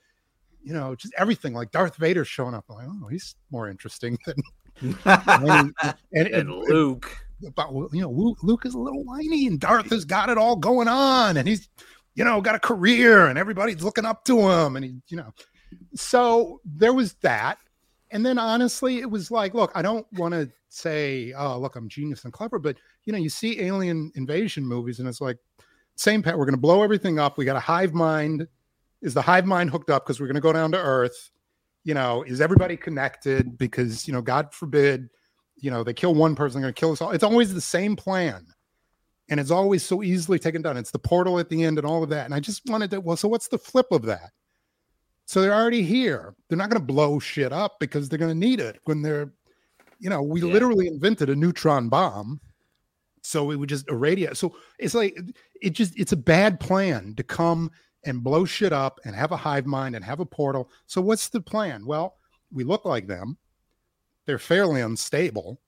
you 0.64 0.72
know 0.72 0.94
just 0.94 1.12
everything 1.18 1.52
like 1.52 1.70
darth 1.70 1.96
vader 1.96 2.24
showing 2.24 2.54
up. 2.54 2.64
I'm 2.70 2.76
like 2.76 2.86
oh 2.88 3.08
he's 3.08 3.36
more 3.50 3.68
interesting 3.68 4.18
than 4.26 4.42
and, 5.04 5.74
and, 6.14 6.26
and, 6.28 6.50
luke. 6.50 7.16
About 7.46 7.72
you 7.92 8.00
know 8.00 8.10
luke, 8.10 8.38
luke 8.42 8.64
is 8.64 8.74
a 8.74 8.78
little 8.78 9.04
whiny 9.04 9.46
and 9.46 9.60
darth 9.60 9.90
has 9.90 10.04
got 10.04 10.30
it 10.30 10.38
all 10.38 10.56
going 10.56 10.88
on 10.88 11.36
and 11.36 11.46
he's 11.46 11.68
you 12.14 12.24
know 12.24 12.40
got 12.40 12.54
a 12.54 12.60
career 12.60 13.26
and 13.26 13.38
everybody's 13.38 13.82
looking 13.82 14.06
up 14.06 14.24
to 14.24 14.48
him 14.50 14.76
and 14.76 14.84
he 14.84 14.94
you 15.08 15.18
know. 15.18 15.32
So 15.94 16.60
there 16.64 16.94
was 16.94 17.14
that 17.22 17.58
and 18.12 18.24
then 18.24 18.38
honestly 18.38 18.98
it 18.98 19.10
was 19.10 19.30
like 19.30 19.54
look 19.54 19.72
i 19.74 19.82
don't 19.82 20.06
want 20.14 20.32
to 20.32 20.50
say 20.68 21.32
oh 21.36 21.58
look 21.58 21.76
i'm 21.76 21.88
genius 21.88 22.24
and 22.24 22.32
clever 22.32 22.58
but 22.58 22.76
you 23.04 23.12
know, 23.12 23.18
you 23.18 23.28
see 23.28 23.60
alien 23.60 24.12
invasion 24.14 24.66
movies 24.66 25.00
and 25.00 25.08
it's 25.08 25.20
like, 25.20 25.38
same 25.96 26.22
pet, 26.22 26.38
we're 26.38 26.44
going 26.44 26.54
to 26.54 26.60
blow 26.60 26.82
everything 26.82 27.18
up. 27.18 27.36
We 27.36 27.44
got 27.44 27.56
a 27.56 27.60
hive 27.60 27.92
mind. 27.92 28.46
Is 29.02 29.14
the 29.14 29.22
hive 29.22 29.44
mind 29.44 29.70
hooked 29.70 29.90
up 29.90 30.04
because 30.04 30.20
we're 30.20 30.26
going 30.26 30.36
to 30.36 30.40
go 30.40 30.52
down 30.52 30.72
to 30.72 30.78
Earth? 30.78 31.30
You 31.84 31.94
know, 31.94 32.22
is 32.22 32.40
everybody 32.40 32.76
connected? 32.76 33.58
Because, 33.58 34.06
you 34.06 34.14
know, 34.14 34.22
God 34.22 34.54
forbid, 34.54 35.10
you 35.56 35.70
know, 35.70 35.82
they 35.82 35.92
kill 35.92 36.14
one 36.14 36.34
person, 36.34 36.60
they're 36.60 36.66
going 36.66 36.74
to 36.74 36.80
kill 36.80 36.92
us 36.92 37.00
all. 37.00 37.10
It's 37.10 37.24
always 37.24 37.52
the 37.52 37.60
same 37.60 37.96
plan. 37.96 38.46
And 39.28 39.40
it's 39.40 39.50
always 39.50 39.82
so 39.82 40.02
easily 40.02 40.38
taken 40.38 40.62
down. 40.62 40.76
It's 40.76 40.90
the 40.90 40.98
portal 40.98 41.38
at 41.38 41.48
the 41.48 41.64
end 41.64 41.78
and 41.78 41.86
all 41.86 42.02
of 42.02 42.10
that. 42.10 42.26
And 42.26 42.34
I 42.34 42.40
just 42.40 42.62
wanted 42.66 42.90
to, 42.92 43.00
well, 43.00 43.16
so 43.16 43.28
what's 43.28 43.48
the 43.48 43.58
flip 43.58 43.86
of 43.90 44.02
that? 44.02 44.30
So 45.32 45.40
they're 45.40 45.54
already 45.54 45.82
here. 45.82 46.34
They're 46.46 46.58
not 46.58 46.68
going 46.68 46.78
to 46.78 46.86
blow 46.86 47.18
shit 47.18 47.54
up 47.54 47.80
because 47.80 48.06
they're 48.06 48.18
going 48.18 48.38
to 48.38 48.38
need 48.38 48.60
it 48.60 48.80
when 48.84 49.00
they're, 49.00 49.32
you 49.98 50.10
know, 50.10 50.20
we 50.20 50.42
yeah. 50.42 50.52
literally 50.52 50.88
invented 50.88 51.30
a 51.30 51.34
neutron 51.34 51.88
bomb 51.88 52.38
so 53.22 53.50
it 53.50 53.56
would 53.56 53.70
just 53.70 53.88
irradiate. 53.88 54.36
So 54.36 54.54
it's 54.78 54.92
like 54.92 55.18
it 55.62 55.70
just 55.70 55.98
it's 55.98 56.12
a 56.12 56.18
bad 56.18 56.60
plan 56.60 57.14
to 57.14 57.22
come 57.22 57.70
and 58.04 58.22
blow 58.22 58.44
shit 58.44 58.74
up 58.74 59.00
and 59.06 59.16
have 59.16 59.32
a 59.32 59.36
hive 59.38 59.64
mind 59.64 59.96
and 59.96 60.04
have 60.04 60.20
a 60.20 60.26
portal. 60.26 60.70
So 60.84 61.00
what's 61.00 61.30
the 61.30 61.40
plan? 61.40 61.86
Well, 61.86 62.16
we 62.52 62.62
look 62.62 62.84
like 62.84 63.06
them. 63.06 63.38
They're 64.26 64.38
fairly 64.38 64.82
unstable. 64.82 65.62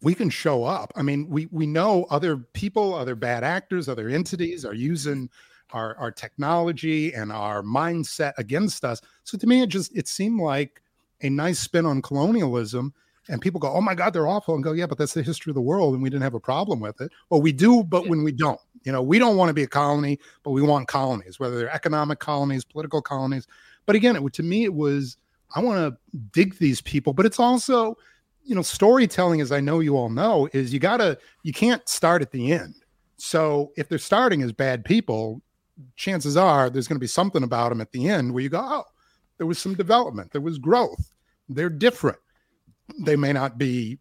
We 0.00 0.14
can 0.14 0.30
show 0.30 0.64
up. 0.64 0.94
I 0.96 1.02
mean, 1.02 1.28
we 1.28 1.44
we 1.50 1.66
know 1.66 2.06
other 2.08 2.38
people, 2.38 2.94
other 2.94 3.16
bad 3.16 3.44
actors, 3.44 3.86
other 3.86 4.08
entities 4.08 4.64
are 4.64 4.72
using 4.72 5.28
our 5.72 5.96
our 5.96 6.10
technology 6.10 7.12
and 7.14 7.32
our 7.32 7.62
mindset 7.62 8.32
against 8.38 8.84
us. 8.84 9.00
So 9.24 9.38
to 9.38 9.46
me, 9.46 9.62
it 9.62 9.68
just 9.68 9.96
it 9.96 10.08
seemed 10.08 10.40
like 10.40 10.82
a 11.22 11.30
nice 11.30 11.58
spin 11.58 11.86
on 11.86 12.02
colonialism 12.02 12.94
and 13.28 13.40
people 13.40 13.60
go, 13.60 13.72
"Oh 13.72 13.80
my 13.80 13.94
God, 13.94 14.12
they're 14.12 14.26
awful," 14.26 14.54
and 14.54 14.64
go, 14.64 14.72
"Yeah, 14.72 14.86
but 14.86 14.98
that's 14.98 15.14
the 15.14 15.22
history 15.22 15.50
of 15.50 15.54
the 15.54 15.60
world, 15.60 15.94
and 15.94 16.02
we 16.02 16.10
didn't 16.10 16.22
have 16.22 16.34
a 16.34 16.40
problem 16.40 16.80
with 16.80 17.00
it." 17.00 17.12
Well, 17.28 17.40
we 17.40 17.52
do, 17.52 17.84
but 17.84 18.08
when 18.08 18.24
we 18.24 18.32
don't, 18.32 18.60
you 18.82 18.92
know, 18.92 19.02
we 19.02 19.18
don't 19.18 19.36
want 19.36 19.48
to 19.50 19.54
be 19.54 19.62
a 19.62 19.68
colony, 19.68 20.18
but 20.42 20.50
we 20.50 20.62
want 20.62 20.88
colonies, 20.88 21.38
whether 21.38 21.58
they're 21.58 21.74
economic 21.74 22.18
colonies, 22.18 22.64
political 22.64 23.00
colonies. 23.02 23.46
But 23.86 23.96
again, 23.96 24.16
it, 24.16 24.32
to 24.32 24.42
me, 24.42 24.64
it 24.64 24.74
was 24.74 25.16
I 25.54 25.60
want 25.60 25.78
to 25.78 26.18
dig 26.32 26.58
these 26.58 26.80
people, 26.80 27.12
but 27.12 27.26
it's 27.26 27.40
also, 27.40 27.96
you 28.44 28.54
know, 28.54 28.62
storytelling, 28.62 29.40
as 29.40 29.52
I 29.52 29.60
know 29.60 29.80
you 29.80 29.96
all 29.96 30.10
know, 30.10 30.48
is 30.52 30.72
you 30.72 30.80
gotta 30.80 31.18
you 31.42 31.52
can't 31.52 31.86
start 31.88 32.22
at 32.22 32.32
the 32.32 32.52
end. 32.52 32.74
So 33.16 33.72
if 33.76 33.88
they're 33.88 33.98
starting 33.98 34.42
as 34.42 34.52
bad 34.52 34.84
people, 34.84 35.42
chances 35.96 36.36
are 36.36 36.70
there's 36.70 36.88
going 36.88 36.96
to 36.96 37.00
be 37.00 37.06
something 37.06 37.42
about 37.42 37.70
them 37.70 37.80
at 37.80 37.92
the 37.92 38.08
end 38.08 38.32
where 38.32 38.42
you 38.42 38.48
go, 38.48 38.60
"Oh, 38.62 38.84
there 39.38 39.46
was 39.46 39.58
some 39.58 39.74
development, 39.74 40.32
there 40.32 40.40
was 40.40 40.58
growth, 40.58 41.12
they're 41.48 41.70
different." 41.70 42.18
they 42.98 43.16
may 43.16 43.32
not 43.32 43.58
be 43.58 43.98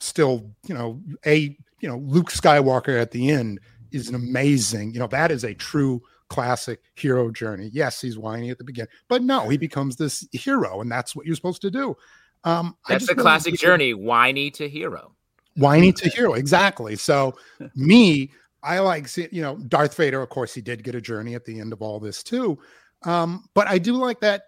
still, 0.00 0.50
you 0.66 0.74
know, 0.74 1.00
a 1.24 1.56
you 1.80 1.88
know 1.88 1.98
Luke 1.98 2.30
Skywalker 2.30 3.00
at 3.00 3.10
the 3.10 3.30
end 3.30 3.60
is 3.92 4.08
an 4.08 4.14
amazing, 4.14 4.92
you 4.92 4.98
know, 4.98 5.06
that 5.08 5.30
is 5.30 5.44
a 5.44 5.54
true 5.54 6.02
classic 6.28 6.80
hero 6.94 7.30
journey. 7.30 7.70
Yes, 7.72 8.00
he's 8.00 8.18
whiny 8.18 8.50
at 8.50 8.58
the 8.58 8.64
beginning, 8.64 8.90
but 9.08 9.22
no, 9.22 9.48
he 9.48 9.56
becomes 9.56 9.96
this 9.96 10.26
hero, 10.32 10.80
and 10.80 10.90
that's 10.90 11.14
what 11.14 11.26
you're 11.26 11.36
supposed 11.36 11.62
to 11.62 11.70
do. 11.70 11.96
Um, 12.44 12.76
that's 12.88 13.06
the 13.06 13.14
classic 13.14 13.54
journey, 13.54 13.94
whiny 13.94 14.50
to 14.52 14.68
hero. 14.68 15.12
Whiny 15.56 15.90
to 15.92 16.10
hero, 16.10 16.34
exactly. 16.34 16.96
So, 16.96 17.34
me, 17.74 18.30
I 18.66 18.80
like, 18.80 19.16
you 19.16 19.42
know, 19.42 19.56
Darth 19.68 19.96
Vader. 19.96 20.20
Of 20.20 20.28
course, 20.28 20.52
he 20.52 20.60
did 20.60 20.82
get 20.82 20.94
a 20.94 21.00
journey 21.00 21.34
at 21.34 21.44
the 21.44 21.60
end 21.60 21.72
of 21.72 21.80
all 21.80 22.00
this 22.00 22.22
too. 22.22 22.58
Um, 23.04 23.48
but 23.54 23.68
I 23.68 23.78
do 23.78 23.92
like 23.92 24.20
that. 24.20 24.44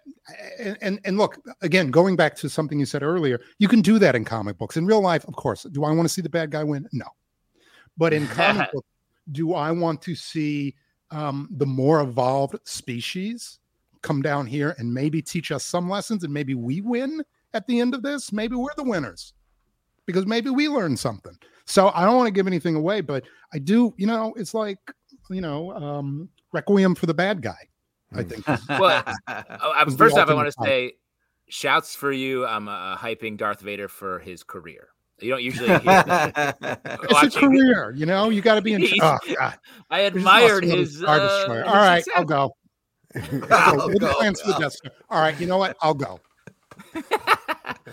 And, 0.59 0.77
and, 0.81 0.99
and 1.05 1.17
look, 1.17 1.37
again, 1.61 1.89
going 1.89 2.15
back 2.15 2.35
to 2.37 2.49
something 2.49 2.79
you 2.79 2.85
said 2.85 3.03
earlier, 3.03 3.39
you 3.57 3.67
can 3.67 3.81
do 3.81 3.97
that 3.99 4.15
in 4.15 4.25
comic 4.25 4.57
books. 4.57 4.75
In 4.75 4.85
real 4.85 5.01
life, 5.01 5.25
of 5.27 5.35
course. 5.35 5.63
Do 5.63 5.85
I 5.85 5.91
want 5.91 6.07
to 6.07 6.13
see 6.13 6.21
the 6.21 6.29
bad 6.29 6.51
guy 6.51 6.63
win? 6.63 6.87
No. 6.91 7.05
But 7.97 8.13
in 8.13 8.27
comic 8.27 8.69
books, 8.73 8.87
do 9.31 9.53
I 9.53 9.71
want 9.71 10.01
to 10.03 10.15
see 10.15 10.75
um, 11.11 11.47
the 11.51 11.65
more 11.65 12.01
evolved 12.01 12.57
species 12.65 13.59
come 14.01 14.21
down 14.21 14.45
here 14.45 14.75
and 14.77 14.93
maybe 14.93 15.21
teach 15.21 15.51
us 15.51 15.63
some 15.63 15.89
lessons 15.89 16.23
and 16.23 16.33
maybe 16.33 16.55
we 16.55 16.81
win 16.81 17.23
at 17.53 17.65
the 17.67 17.79
end 17.79 17.93
of 17.93 18.01
this? 18.01 18.33
Maybe 18.33 18.55
we're 18.55 18.75
the 18.75 18.83
winners 18.83 19.33
because 20.05 20.25
maybe 20.25 20.49
we 20.49 20.67
learn 20.67 20.97
something. 20.97 21.37
So 21.69 21.91
I 21.93 22.03
don't 22.03 22.15
want 22.17 22.27
to 22.27 22.31
give 22.31 22.47
anything 22.47 22.75
away, 22.75 22.99
but 23.01 23.23
I 23.53 23.59
do, 23.59 23.93
you 23.97 24.07
know, 24.07 24.33
it's 24.35 24.53
like, 24.53 24.79
you 25.29 25.39
know, 25.39 25.71
um, 25.73 26.27
Requiem 26.51 26.95
for 26.95 27.05
the 27.05 27.13
Bad 27.13 27.41
Guy. 27.41 27.67
I 28.13 28.23
think. 28.23 28.43
Well, 28.69 29.03
Oh, 29.27 29.83
was 29.85 29.95
first 29.95 30.17
off, 30.17 30.29
I 30.29 30.33
want 30.33 30.47
to 30.47 30.51
fight. 30.53 30.65
say, 30.65 30.93
shouts 31.47 31.93
for 31.95 32.11
you. 32.11 32.45
I'm 32.45 32.67
uh, 32.67 32.97
hyping 32.97 33.37
Darth 33.37 33.61
Vader 33.61 33.87
for 33.87 34.17
his 34.19 34.41
career. 34.43 34.87
You 35.21 35.29
don't 35.29 35.43
usually 35.43 35.67
hear 35.67 35.79
that. 35.83 36.57
it's 36.83 37.35
a 37.35 37.39
career, 37.39 37.93
you 37.95 38.05
know. 38.07 38.29
You 38.29 38.41
got 38.41 38.55
to 38.55 38.61
be 38.61 38.73
in. 38.73 38.83
Oh, 39.01 39.17
God. 39.37 39.57
I 39.91 39.99
admired 40.01 40.63
his. 40.63 40.97
Star 40.99 41.19
Uh, 41.19 41.37
Destroyer. 41.37 41.63
his 41.63 41.67
All 41.71 41.75
right. 41.75 42.05
I'll 42.15 42.25
go. 42.25 42.55
I'll 43.51 43.81
Okay, 43.81 43.97
go, 43.99 44.13
plans 44.15 44.39
for 44.41 44.53
the 44.53 44.59
go. 44.59 44.69
All 45.09 45.19
right, 45.21 45.39
you 45.39 45.45
know 45.45 45.57
what? 45.57 45.75
I'll 45.81 45.93
go. 45.93 46.19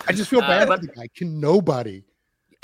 I 0.08 0.12
just 0.12 0.30
feel 0.30 0.40
Uh, 0.40 0.46
bad 0.48 0.68
but- 0.68 0.80
for 0.80 0.86
the 0.86 0.92
guy. 0.92 1.08
Can 1.14 1.40
nobody? 1.40 2.04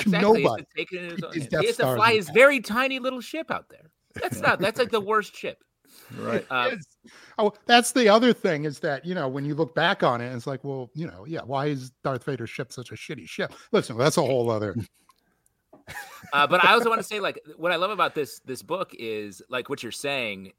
Can 0.03 0.15
Exactly. 0.15 0.41
He 0.41 0.45
has 0.45 0.51
nobody? 0.51 0.63
to 0.63 0.69
take 0.77 0.93
it 0.93 1.05
in 1.05 1.11
his 1.11 1.23
own 1.23 1.33
these. 1.33 1.47
Death 1.49 1.61
He 1.61 1.67
has 1.69 1.77
to 1.77 1.95
fly 1.95 2.11
in 2.11 2.17
his 2.17 2.31
very 2.31 2.61
tiny 2.61 2.99
little 2.99 3.21
ship 3.21 3.51
out 3.51 3.69
there. 3.69 3.91
That's 4.15 4.41
not. 4.41 4.59
That's 4.59 4.79
like 4.79 4.91
the 4.91 5.01
worst 5.01 5.35
ship. 5.35 5.63
Right. 6.19 6.47
Uh, 6.51 6.71
Yes. 6.73 6.85
Oh, 7.39 7.53
that's 7.67 7.93
the 7.93 8.09
other 8.09 8.33
thing 8.33 8.65
is 8.65 8.79
that 8.81 9.05
you 9.05 9.15
know 9.15 9.29
when 9.29 9.45
you 9.45 9.55
look 9.55 9.75
back 9.75 10.03
on 10.03 10.21
it, 10.21 10.33
it's 10.35 10.47
like, 10.47 10.63
well, 10.63 10.91
you 10.95 11.07
know, 11.07 11.25
yeah, 11.27 11.41
why 11.45 11.67
is 11.67 11.91
Darth 12.05 12.25
Vader's 12.25 12.51
ship 12.51 12.73
such 12.73 12.93
a 12.93 12.95
shitty 12.95 13.29
ship? 13.29 13.53
Listen, 13.73 13.97
that's 13.99 14.17
a 14.17 14.23
whole 14.23 14.51
other. 14.51 14.77
uh, 16.33 16.47
but 16.47 16.65
I 16.65 16.73
also 16.73 16.89
want 16.89 17.01
to 17.01 17.07
say, 17.07 17.19
like, 17.19 17.41
what 17.57 17.73
I 17.73 17.77
love 17.77 17.91
about 17.91 18.15
this 18.15 18.41
this 18.41 18.63
book 18.63 18.95
is 18.99 19.43
like 19.49 19.69
what 19.69 19.83
you're 19.83 19.93
saying. 19.93 20.53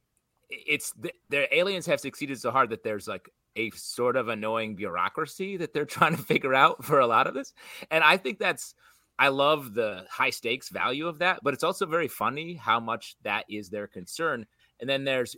It's 0.50 0.92
the, 0.94 1.14
the 1.30 1.56
aliens 1.56 1.86
have 1.86 2.00
succeeded 2.00 2.40
so 2.40 2.52
hard 2.52 2.70
that 2.72 2.84
there's 2.84 3.08
like 3.08 3.30
a 3.56 3.70
sort 3.72 4.18
of 4.18 4.28
annoying 4.28 4.76
bureaucracy 4.76 5.58
that 5.58 5.74
they're 5.74 5.86
trying 5.86 6.16
to 6.16 6.22
figure 6.22 6.54
out 6.54 6.84
for 6.84 7.00
a 7.00 7.08
lot 7.08 7.28
of 7.28 7.34
this, 7.34 7.54
and 7.92 8.04
I 8.04 8.18
think 8.18 8.40
that's. 8.40 8.76
I 9.20 9.28
love 9.28 9.74
the 9.74 10.06
high 10.10 10.32
stakes 10.32 10.70
value 10.70 11.08
of 11.08 11.20
that, 11.20 11.40
but 11.44 11.54
it's 11.54 11.64
also 11.64 11.86
very 11.86 12.08
funny 12.08 12.56
how 12.56 12.80
much 12.80 13.16
that 13.24 13.46
is 13.50 13.70
their 13.70 13.88
concern. 13.88 14.46
And 14.80 14.90
then 14.90 15.04
there's 15.04 15.36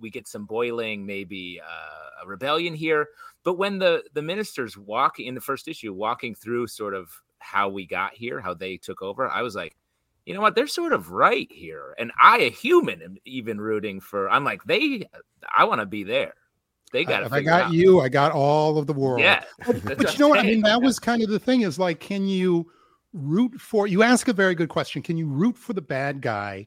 we 0.00 0.10
get 0.10 0.26
some 0.26 0.44
boiling, 0.46 1.06
maybe 1.06 1.60
uh, 1.60 2.24
a 2.24 2.26
rebellion 2.26 2.74
here. 2.74 3.08
But 3.42 3.54
when 3.54 3.78
the 3.78 4.02
the 4.14 4.22
ministers 4.22 4.76
walk 4.76 5.18
in 5.18 5.34
the 5.34 5.40
first 5.40 5.68
issue, 5.68 5.92
walking 5.92 6.34
through 6.34 6.68
sort 6.68 6.94
of 6.94 7.10
how 7.38 7.68
we 7.68 7.86
got 7.86 8.14
here, 8.14 8.40
how 8.40 8.54
they 8.54 8.76
took 8.76 9.02
over, 9.02 9.28
I 9.28 9.42
was 9.42 9.54
like, 9.54 9.76
you 10.26 10.34
know 10.34 10.40
what, 10.40 10.54
they're 10.54 10.66
sort 10.66 10.92
of 10.92 11.10
right 11.10 11.48
here. 11.50 11.94
And 11.98 12.12
I, 12.20 12.38
a 12.38 12.50
human, 12.50 13.02
am 13.02 13.16
even 13.24 13.60
rooting 13.60 14.00
for. 14.00 14.30
I'm 14.30 14.44
like, 14.44 14.64
they, 14.64 15.06
I 15.54 15.64
want 15.64 15.80
to 15.80 15.86
be 15.86 16.04
there. 16.04 16.34
They 16.92 17.04
got 17.04 17.20
to. 17.20 17.26
if 17.26 17.32
I 17.32 17.42
got 17.42 17.62
out. 17.64 17.72
you, 17.72 18.00
I 18.00 18.08
got 18.08 18.32
all 18.32 18.78
of 18.78 18.86
the 18.86 18.92
world. 18.92 19.20
Yeah, 19.20 19.42
But, 19.66 19.84
but 19.84 20.12
you 20.12 20.18
know 20.20 20.28
what? 20.28 20.38
I 20.38 20.44
mean, 20.44 20.62
that 20.62 20.80
was 20.80 20.98
kind 20.98 21.22
of 21.22 21.28
the 21.28 21.40
thing 21.40 21.62
is 21.62 21.78
like, 21.78 22.00
can 22.00 22.26
you 22.26 22.70
root 23.14 23.58
for, 23.60 23.86
you 23.86 24.02
ask 24.02 24.28
a 24.28 24.32
very 24.34 24.54
good 24.54 24.68
question. 24.68 25.00
Can 25.00 25.16
you 25.16 25.26
root 25.26 25.56
for 25.56 25.72
the 25.72 25.80
bad 25.82 26.20
guy? 26.20 26.66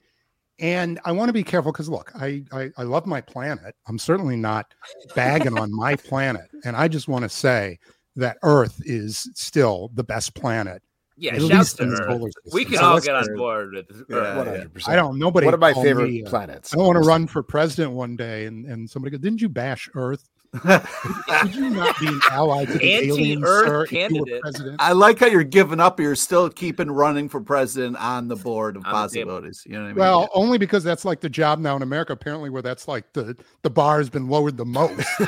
And 0.59 0.99
I 1.05 1.11
want 1.11 1.29
to 1.29 1.33
be 1.33 1.43
careful 1.43 1.71
because 1.71 1.87
look, 1.87 2.11
I, 2.15 2.43
I 2.51 2.71
I 2.77 2.83
love 2.83 3.05
my 3.05 3.21
planet. 3.21 3.75
I'm 3.87 3.99
certainly 3.99 4.35
not 4.35 4.73
bagging 5.15 5.55
on 5.59 5.71
my 5.71 5.95
planet. 6.09 6.49
And 6.65 6.75
I 6.75 6.87
just 6.87 7.07
want 7.07 7.21
to 7.23 7.29
say 7.29 7.77
that 8.15 8.37
Earth 8.41 8.81
is 8.83 9.29
still 9.35 9.91
the 9.93 10.03
best 10.03 10.33
planet. 10.33 10.81
Yeah, 11.15 11.33
at 11.33 11.41
shouts 11.41 11.51
least 11.51 11.77
to 11.77 11.83
in 11.83 11.89
the 11.91 12.01
Earth. 12.01 12.09
solar 12.09 12.29
We 12.53 12.65
can 12.65 12.77
So 12.77 12.85
all 12.85 12.99
get 12.99 13.15
on 13.15 13.35
board 13.35 13.73
with 13.73 14.03
Yeah, 14.09 14.15
Earth. 14.17 14.47
yeah. 14.47 14.81
100%. 14.81 14.89
I 14.89 14.95
don't 14.95 15.19
nobody 15.19 15.45
One 15.45 15.53
of 15.53 15.59
my 15.59 15.73
favorite 15.73 16.09
me, 16.09 16.23
uh, 16.23 16.29
planets. 16.29 16.73
I 16.73 16.77
don't 16.77 16.87
want 16.87 17.03
to 17.03 17.07
run 17.07 17.27
for 17.27 17.43
president 17.43 17.93
one 17.93 18.15
day 18.15 18.45
and, 18.45 18.65
and 18.65 18.89
somebody 18.89 19.11
go, 19.15 19.21
didn't 19.21 19.41
you 19.41 19.49
bash 19.49 19.89
Earth? 19.93 20.27
Would 20.53 21.55
you 21.55 21.69
not 21.69 21.99
be 21.99 22.07
an 22.07 22.19
ally 22.31 22.65
to 22.65 22.73
the 22.73 22.85
aliens, 22.85 23.43
Anti-Earth 23.43 23.67
sir, 23.67 23.83
if 23.83 23.91
you 23.91 24.19
were 24.19 24.25
candidate. 24.25 24.41
president? 24.41 24.75
I 24.79 24.93
like 24.93 25.19
how 25.19 25.27
you're 25.27 25.43
giving 25.43 25.79
up. 25.79 25.99
You're 25.99 26.15
still 26.15 26.49
keeping 26.49 26.89
running 26.89 27.27
for 27.29 27.41
president 27.41 27.97
on 27.97 28.27
the 28.27 28.35
board 28.35 28.77
of 28.77 28.85
On 28.85 28.91
the 28.91 28.95
possibilities. 28.95 29.63
You 29.65 29.73
know 29.73 29.79
what 29.79 29.85
I 29.85 29.89
mean? 29.89 29.97
Well, 29.97 30.29
only 30.33 30.57
because 30.57 30.83
that's 30.83 31.05
like 31.05 31.19
the 31.19 31.29
job 31.29 31.59
now 31.59 31.75
in 31.75 31.81
America, 31.81 32.13
apparently, 32.13 32.49
where 32.49 32.61
that's 32.61 32.87
like 32.87 33.11
the 33.13 33.35
the 33.61 33.69
bar 33.69 33.97
has 33.97 34.09
been 34.09 34.27
lowered 34.29 34.57
the 34.57 34.65
most 34.65 35.05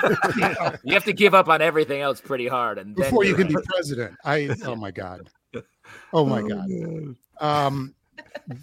You 0.84 0.94
have 0.94 1.06
to 1.06 1.14
give 1.14 1.34
up 1.34 1.50
on 1.50 1.62
everything 1.62 2.02
else 2.02 2.22
pretty 2.22 2.48
hard, 2.48 2.78
and 2.78 2.96
before 2.96 3.24
you 3.24 3.32
you're 3.32 3.38
can 3.38 3.48
be 3.48 3.56
president. 3.66 4.16
I 4.24 4.50
oh 4.66 4.76
my 4.76 4.92
god, 4.92 5.30
oh 6.14 6.26
my 6.26 6.42
god. 6.42 7.16
Um, 7.42 7.94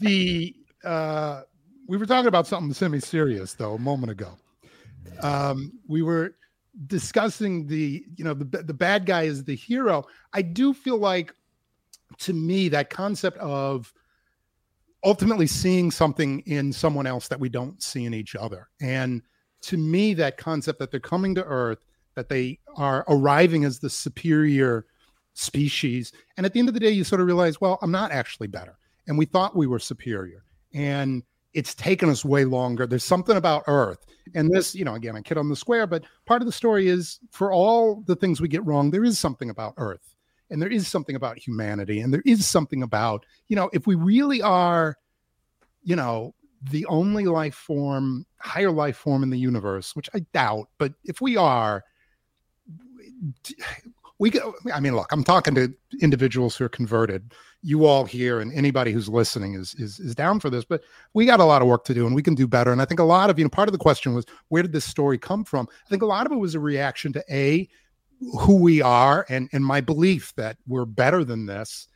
the 0.01 0.55
uh, 0.85 1.42
we 1.87 1.97
were 1.97 2.07
talking 2.07 2.29
about 2.29 2.47
something 2.47 2.73
semi-serious 2.73 3.55
though 3.55 3.75
a 3.75 3.79
moment 3.79 4.11
ago. 4.11 4.33
Um, 5.23 5.73
we 5.88 6.03
were 6.03 6.35
discussing 6.87 7.67
the 7.67 8.05
you 8.17 8.25
know 8.25 8.35
the 8.35 8.45
the 8.45 8.75
bad 8.75 9.07
guy 9.07 9.23
is 9.23 9.45
the 9.45 9.57
hero. 9.57 10.05
I 10.33 10.43
do 10.43 10.75
feel 10.75 10.99
like 10.99 11.33
to 12.19 12.33
me 12.33 12.69
that 12.69 12.91
concept 12.91 13.39
of 13.39 13.93
ultimately 15.05 15.47
seeing 15.47 15.91
something 15.91 16.41
in 16.41 16.73
someone 16.73 17.07
else 17.07 17.29
that 17.29 17.39
we 17.39 17.49
don't 17.49 17.83
see 17.83 18.05
in 18.05 18.15
each 18.15 18.35
other 18.35 18.69
and 18.81 19.23
to 19.62 19.77
me 19.77 20.15
that 20.15 20.37
concept 20.37 20.79
that 20.79 20.91
they're 20.91 21.01
coming 21.01 21.35
to 21.35 21.45
earth 21.45 21.85
that 22.15 22.29
they 22.29 22.59
are 22.77 23.05
arriving 23.09 23.65
as 23.65 23.79
the 23.79 23.91
superior 23.91 24.87
species 25.35 26.12
and 26.37 26.47
at 26.47 26.53
the 26.53 26.59
end 26.59 26.69
of 26.69 26.75
the 26.75 26.81
day 26.81 26.91
you 26.91 27.05
sort 27.05 27.21
of 27.21 27.27
realize 27.27 27.61
well 27.61 27.79
i'm 27.83 27.91
not 27.91 28.11
actually 28.11 28.47
better 28.47 28.79
and 29.07 29.19
we 29.19 29.27
thought 29.27 29.55
we 29.55 29.67
were 29.67 29.79
superior 29.79 30.45
and 30.75 31.23
it's 31.57 31.75
taken 31.75 32.11
us 32.11 32.25
way 32.25 32.45
longer. 32.45 32.87
There's 32.87 33.03
something 33.03 33.37
about 33.37 33.64
earth. 33.66 34.05
And 34.35 34.51
this 34.53 34.75
you 34.75 34.85
know 34.85 34.95
again 34.95 35.16
a 35.16 35.23
kid 35.23 35.38
on 35.38 35.49
the 35.49 35.57
square 35.57 35.87
but 35.87 36.05
part 36.27 36.42
of 36.42 36.47
the 36.47 36.53
story 36.53 36.88
is 36.88 37.21
for 37.31 37.53
all 37.53 38.03
the 38.07 38.16
things 38.16 38.40
we 38.40 38.49
get 38.49 38.64
wrong 38.66 38.90
there 38.90 39.05
is 39.05 39.21
something 39.21 39.51
about 39.51 39.75
earth 39.77 40.16
and 40.51 40.61
there 40.61 40.69
is 40.69 40.88
something 40.88 41.14
about 41.14 41.38
humanity 41.38 42.01
and 42.01 42.12
there 42.12 42.25
is 42.27 42.45
something 42.45 42.83
about 42.83 43.25
you 43.47 43.55
know 43.55 43.71
if 43.73 43.87
we 43.87 43.95
really 43.95 44.42
are 44.42 44.97
you 45.85 45.95
know 45.95 46.35
the 46.71 46.85
only 46.87 47.27
life 47.27 47.55
form 47.55 48.27
higher 48.40 48.73
life 48.73 48.97
form 48.97 49.23
in 49.23 49.31
the 49.31 49.38
universe 49.38 49.95
which 49.95 50.11
i 50.12 50.19
doubt 50.35 50.69
but 50.77 50.92
if 51.05 51.21
we 51.21 51.37
are 51.37 51.85
we 54.19 54.29
go 54.29 54.55
i 54.75 54.81
mean 54.81 54.97
look 54.97 55.12
i'm 55.12 55.23
talking 55.23 55.55
to 55.55 55.73
individuals 56.01 56.57
who 56.57 56.64
are 56.64 56.69
converted 56.69 57.33
you 57.62 57.85
all 57.85 58.05
here 58.05 58.40
and 58.40 58.53
anybody 58.53 58.92
who's 58.92 59.09
listening 59.09 59.55
is 59.55 59.75
is 59.75 59.99
is 59.99 60.14
down 60.14 60.38
for 60.38 60.51
this 60.51 60.64
but 60.64 60.83
we 61.14 61.27
got 61.27 61.40
a 61.40 61.45
lot 61.45 61.62
of 61.62 61.69
work 61.69 61.85
to 61.85 61.95
do 61.95 62.07
and 62.07 62.14
we 62.14 62.23
can 62.23 62.35
do 62.35 62.47
better. 62.47 62.73
And 62.73 62.81
i 62.81 62.85
think 62.85 63.01
a 63.01 63.05
lot 63.05 63.31
of 63.31 63.38
you 63.38 63.45
know 63.45 63.49
part 63.49 63.69
of 63.69 63.73
the 63.73 63.79
question 63.79 64.14
was 64.14 64.25
where 64.49 64.62
did 64.62 64.73
this 64.73 64.85
story 64.85 65.19
come 65.19 65.45
from? 65.45 65.69
I 65.71 65.88
think 65.88 66.03
a 66.03 66.07
lot 66.07 66.27
of 66.27 66.33
it 66.33 66.37
was 66.37 66.55
a 66.55 66.61
reaction 66.61 67.12
to 67.14 67.25
a 67.31 67.69
who 68.40 68.57
we 68.57 68.81
are 68.81 69.27
and 69.29 69.49
and 69.53 69.64
my 69.64 69.81
belief 69.81 70.35
that 70.37 70.57
we're 70.66 70.87
better 70.87 71.25
than 71.25 71.47
this 71.47 71.88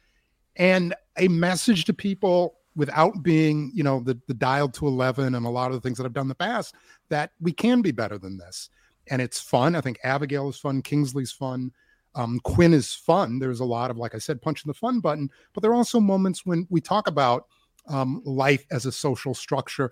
and 0.57 0.95
a 1.17 1.29
message 1.29 1.85
to 1.87 1.95
people 1.95 2.57
without 2.77 3.23
being 3.23 3.71
you 3.75 3.83
know 3.83 4.01
the 4.01 4.19
the 4.27 4.35
dialed 4.35 4.75
to 4.75 4.87
11 4.87 5.35
and 5.35 5.47
a 5.47 5.51
lot 5.51 5.69
of 5.69 5.75
the 5.75 5.81
things 5.81 5.97
that 5.97 6.05
i've 6.05 6.13
done 6.13 6.25
in 6.25 6.29
the 6.29 6.35
past 6.35 6.75
that 7.11 7.33
we 7.41 7.53
can 7.53 7.83
be 7.83 7.91
better 7.91 8.17
than 8.17 8.39
this. 8.39 8.71
And 9.11 9.21
it's 9.21 9.41
fun. 9.41 9.77
I 9.77 9.81
think 9.81 9.99
abigail 10.03 10.49
is 10.49 10.57
fun. 10.57 10.81
Kingsley's 10.81 11.33
fun 11.33 11.73
um, 12.15 12.41
quinn 12.41 12.75
is 12.75 12.93
fun. 12.95 13.39
There's 13.39 13.61
a 13.61 13.65
lot 13.65 13.91
of 13.91 13.97
like 13.97 14.15
i 14.15 14.19
said 14.19 14.43
punching 14.43 14.69
the 14.69 14.75
fun 14.75 15.01
button 15.01 15.31
but 15.53 15.61
there 15.63 15.71
are 15.71 15.75
also 15.75 16.01
moments 16.01 16.45
when 16.45 16.67
we 16.71 16.81
talk 16.81 17.09
about 17.09 17.47
um, 17.89 18.21
life 18.25 18.65
as 18.71 18.87
a 18.87 18.93
social 18.93 19.35
structure 19.35 19.91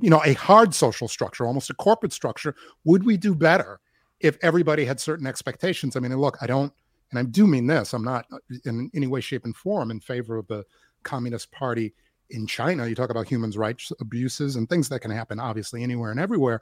you 0.00 0.10
know 0.10 0.22
a 0.24 0.32
hard 0.34 0.74
social 0.74 1.08
structure 1.08 1.46
almost 1.46 1.70
a 1.70 1.74
corporate 1.74 2.12
structure. 2.12 2.54
Would 2.84 3.04
we 3.04 3.16
do 3.16 3.34
better 3.34 3.80
if 4.20 4.38
everybody 4.42 4.84
had 4.84 5.00
certain 5.00 5.26
expectations? 5.26 5.96
I 5.96 6.00
mean 6.00 6.16
look 6.16 6.36
i 6.40 6.46
don't 6.46 6.72
and 7.10 7.18
i 7.18 7.22
do 7.22 7.46
mean 7.46 7.66
this 7.66 7.92
i'm 7.92 8.04
not 8.04 8.26
uh, 8.32 8.38
in 8.64 8.90
any 8.94 9.06
way 9.06 9.20
shape 9.20 9.44
and 9.44 9.56
form 9.56 9.90
in 9.90 10.00
favor 10.00 10.36
of 10.36 10.46
the 10.46 10.64
communist 11.02 11.50
party 11.52 11.94
in 12.30 12.46
china. 12.46 12.86
You 12.86 12.94
talk 12.94 13.10
about 13.10 13.28
human 13.28 13.50
rights 13.50 13.92
abuses 14.00 14.56
and 14.56 14.68
things 14.68 14.88
that 14.88 15.00
can 15.00 15.10
happen 15.10 15.40
obviously 15.40 15.82
anywhere 15.82 16.10
and 16.10 16.20
everywhere 16.20 16.60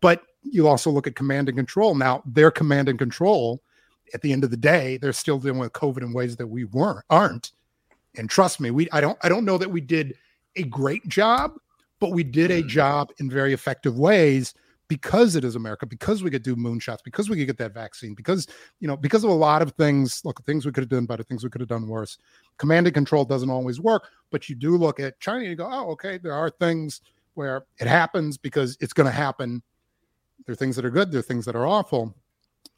but 0.00 0.22
you 0.42 0.68
also 0.68 0.90
look 0.90 1.06
at 1.06 1.16
command 1.16 1.48
and 1.48 1.56
control. 1.56 1.94
Now 1.94 2.22
their 2.26 2.50
command 2.50 2.90
and 2.90 2.98
control 2.98 3.62
at 4.12 4.22
the 4.22 4.32
end 4.32 4.44
of 4.44 4.50
the 4.50 4.56
day 4.56 4.96
they're 4.98 5.12
still 5.12 5.38
dealing 5.38 5.58
with 5.58 5.72
covid 5.72 6.02
in 6.02 6.12
ways 6.12 6.36
that 6.36 6.46
we 6.46 6.64
weren't 6.64 7.04
aren't. 7.10 7.52
And 8.16 8.28
trust 8.28 8.60
me 8.60 8.70
we 8.70 8.88
i 8.92 9.00
don't 9.00 9.18
i 9.22 9.28
don't 9.28 9.44
know 9.44 9.58
that 9.58 9.70
we 9.70 9.80
did 9.80 10.14
a 10.56 10.62
great 10.64 11.06
job 11.08 11.52
but 12.00 12.12
we 12.12 12.22
did 12.22 12.50
a 12.50 12.62
mm. 12.62 12.68
job 12.68 13.10
in 13.18 13.30
very 13.30 13.52
effective 13.52 13.98
ways 13.98 14.54
because 14.88 15.34
it 15.34 15.44
is 15.44 15.56
america 15.56 15.86
because 15.86 16.22
we 16.22 16.30
could 16.30 16.42
do 16.42 16.54
moonshots 16.54 17.02
because 17.02 17.28
we 17.28 17.36
could 17.36 17.46
get 17.46 17.58
that 17.58 17.74
vaccine 17.74 18.14
because 18.14 18.46
you 18.80 18.86
know 18.86 18.96
because 18.96 19.24
of 19.24 19.30
a 19.30 19.34
lot 19.34 19.62
of 19.62 19.72
things. 19.72 20.20
Look 20.24 20.44
things 20.44 20.66
we 20.66 20.72
could 20.72 20.82
have 20.82 20.90
done 20.90 21.06
better 21.06 21.22
things 21.22 21.42
we 21.42 21.50
could 21.50 21.60
have 21.60 21.68
done 21.68 21.88
worse. 21.88 22.18
Command 22.58 22.86
and 22.86 22.94
control 22.94 23.24
doesn't 23.24 23.50
always 23.50 23.80
work 23.80 24.08
but 24.30 24.48
you 24.48 24.54
do 24.54 24.76
look 24.76 25.00
at 25.00 25.18
china 25.20 25.40
and 25.40 25.48
you 25.48 25.56
go 25.56 25.68
oh 25.70 25.90
okay 25.92 26.18
there 26.18 26.34
are 26.34 26.50
things 26.50 27.00
where 27.34 27.64
it 27.78 27.88
happens 27.88 28.38
because 28.38 28.76
it's 28.80 28.92
going 28.92 29.06
to 29.06 29.12
happen. 29.12 29.60
There 30.46 30.52
are 30.52 30.56
things 30.56 30.76
that 30.76 30.84
are 30.84 30.90
good 30.90 31.10
there 31.10 31.20
are 31.20 31.22
things 31.22 31.44
that 31.46 31.56
are 31.56 31.66
awful 31.66 32.14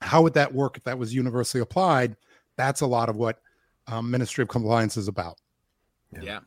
how 0.01 0.22
would 0.22 0.35
that 0.35 0.53
work 0.55 0.77
if 0.77 0.85
that 0.85 0.99
was 0.99 1.14
universally 1.14 1.61
applied 1.62 2.16
that's 2.57 2.81
a 2.81 2.87
lot 2.87 3.09
of 3.09 3.16
what 3.16 3.40
um, 3.87 4.11
ministry 4.11 4.42
of 4.42 4.49
compliance 4.49 4.96
is 4.96 5.09
about 5.09 5.38
Yeah. 6.22 6.40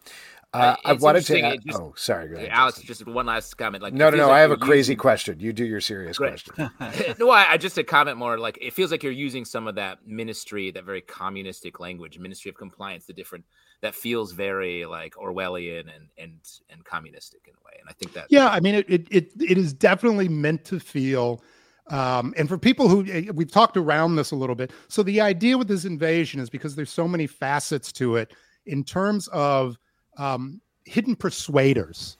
Uh, 0.52 0.76
I 0.84 0.94
wanted 0.94 1.24
to. 1.26 1.38
interesting, 1.38 1.46
add- 1.46 1.60
just- 1.64 1.80
oh, 1.80 1.94
sorry. 1.96 2.28
Go 2.28 2.38
ahead, 2.38 2.50
Alex, 2.50 2.78
Justin. 2.80 2.88
just 2.88 3.06
one 3.06 3.28
last 3.28 3.56
comment. 3.56 3.84
Like, 3.84 3.94
No, 3.94 4.10
no, 4.10 4.18
no. 4.18 4.24
like 4.30 4.38
I 4.38 4.40
have 4.40 4.50
a 4.50 4.58
crazy 4.58 4.94
using- 4.94 4.98
question. 4.98 5.40
You 5.40 5.54
do 5.54 5.64
your 5.64 5.80
serious 5.80 6.18
Great. 6.18 6.44
question. 6.44 6.72
no, 7.20 7.30
I, 7.30 7.52
I 7.52 7.58
just 7.58 7.78
a 7.78 7.84
comment 7.84 8.18
more 8.18 8.40
like 8.40 8.58
it 8.60 8.74
feels 8.74 8.90
like 8.90 9.04
you're 9.04 9.12
using 9.12 9.46
some 9.46 9.68
of 9.68 9.76
that 9.76 10.08
ministry, 10.08 10.72
that 10.72 10.86
very 10.86 11.02
communistic 11.02 11.80
language, 11.80 12.18
Ministry 12.18 12.50
of 12.50 12.56
Compliance, 12.58 13.06
the 13.06 13.14
different 13.14 13.46
that 13.82 13.94
feels 13.94 14.32
very 14.32 14.86
like 14.88 15.14
Orwellian 15.14 15.82
and 15.82 16.08
and 16.18 16.40
and 16.72 16.84
communistic 16.84 17.42
in 17.48 17.54
a 17.54 17.64
way. 17.64 17.74
And 17.80 17.88
I 17.88 17.94
think 17.94 18.14
that 18.14 18.26
Yeah, 18.32 18.48
I 18.48 18.60
mean, 18.60 18.74
it 18.74 18.90
it 18.90 19.08
it, 19.12 19.32
it 19.40 19.58
is 19.60 19.72
definitely 19.72 20.30
meant 20.30 20.66
to 20.66 20.80
feel. 20.80 21.44
Um, 21.90 22.34
and 22.38 22.48
for 22.48 22.58
people 22.58 22.88
who 22.88 23.06
eh, 23.12 23.32
we've 23.34 23.52
talked 23.52 23.76
around 23.76 24.16
this 24.16 24.32
a 24.32 24.36
little 24.36 24.56
bit, 24.56 24.72
so 24.88 25.04
the 25.04 25.22
idea 25.22 25.58
with 25.58 25.68
this 25.68 25.86
invasion 25.86 26.40
is 26.40 26.50
because 26.50 26.76
there's 26.76 26.92
so 26.92 27.08
many 27.08 27.26
facets 27.28 27.92
to 27.94 28.16
it 28.16 28.34
in 28.66 28.84
terms 28.84 29.28
of 29.30 29.78
um, 30.18 30.62
hidden 30.86 31.16
persuaders 31.16 32.18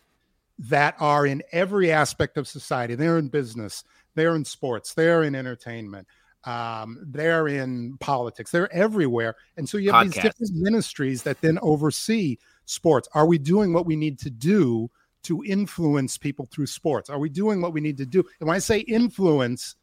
that 0.58 0.96
are 1.00 1.26
in 1.26 1.42
every 1.52 1.92
aspect 1.92 2.38
of 2.38 2.48
society. 2.48 2.96
They're 2.96 3.18
in 3.18 3.30
business, 3.30 3.84
they're 4.16 4.36
in 4.36 4.44
sports, 4.44 4.94
they're 4.94 5.24
in 5.24 5.36
entertainment, 5.36 6.08
um, 6.44 7.00
they're 7.08 7.48
in 7.48 7.98
politics, 8.00 8.52
they're 8.52 8.74
everywhere. 8.74 9.36
And 9.58 9.68
so 9.68 9.78
you 9.78 9.92
have 9.92 10.06
these 10.06 10.16
different 10.16 10.56
ministries 10.56 11.24
that 11.24 11.40
then 11.42 11.60
oversee 11.62 12.38
sports. 12.66 13.08
Are 13.14 13.26
we 13.26 13.38
doing 13.38 13.72
what 13.72 13.86
we 13.86 13.96
need 13.96 14.20
to 14.20 14.30
do 14.30 14.90
to 15.24 15.44
influence 15.44 16.18
people 16.18 16.48
through 16.52 16.68
sports? 16.68 17.10
Are 17.10 17.20
we 17.20 17.30
doing 17.30 17.62
what 17.62 17.74
we 17.74 17.82
need 17.82 17.98
to 17.98 18.06
do? 18.06 18.24
And 18.40 18.48
when 18.48 18.56
I 18.56 18.60
say 18.60 18.80
influence, 18.80 19.76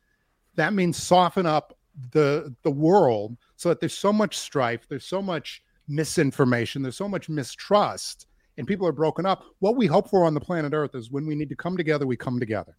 that 0.54 0.72
means 0.72 0.96
soften 0.96 1.46
up 1.46 1.76
the 2.12 2.54
the 2.62 2.70
world 2.70 3.36
so 3.56 3.68
that 3.68 3.80
there's 3.80 3.96
so 3.96 4.12
much 4.12 4.36
strife, 4.36 4.86
there's 4.88 5.06
so 5.06 5.22
much 5.22 5.62
misinformation, 5.88 6.82
there's 6.82 6.96
so 6.96 7.08
much 7.08 7.28
mistrust, 7.28 8.26
and 8.58 8.66
people 8.66 8.86
are 8.86 8.92
broken 8.92 9.26
up. 9.26 9.44
What 9.60 9.76
we 9.76 9.86
hope 9.86 10.10
for 10.10 10.24
on 10.24 10.34
the 10.34 10.40
planet 10.40 10.72
Earth 10.72 10.94
is 10.94 11.10
when 11.10 11.26
we 11.26 11.34
need 11.34 11.48
to 11.48 11.56
come 11.56 11.76
together, 11.76 12.06
we 12.06 12.16
come 12.16 12.38
together. 12.40 12.76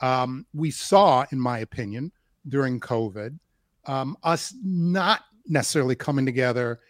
Um, 0.00 0.46
we 0.54 0.70
saw, 0.70 1.24
in 1.32 1.40
my 1.40 1.58
opinion, 1.58 2.12
during 2.48 2.80
COVID, 2.80 3.38
um, 3.86 4.16
us 4.22 4.54
not 4.62 5.22
necessarily 5.46 5.96
coming 5.96 6.24
together. 6.24 6.80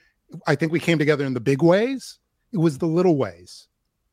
I 0.46 0.54
think 0.54 0.72
we 0.72 0.80
came 0.80 0.98
together 0.98 1.24
in 1.24 1.32
the 1.32 1.40
big 1.40 1.62
ways. 1.62 2.18
It 2.52 2.58
was 2.58 2.78
the 2.78 2.86
little 2.86 3.16
ways 3.16 3.67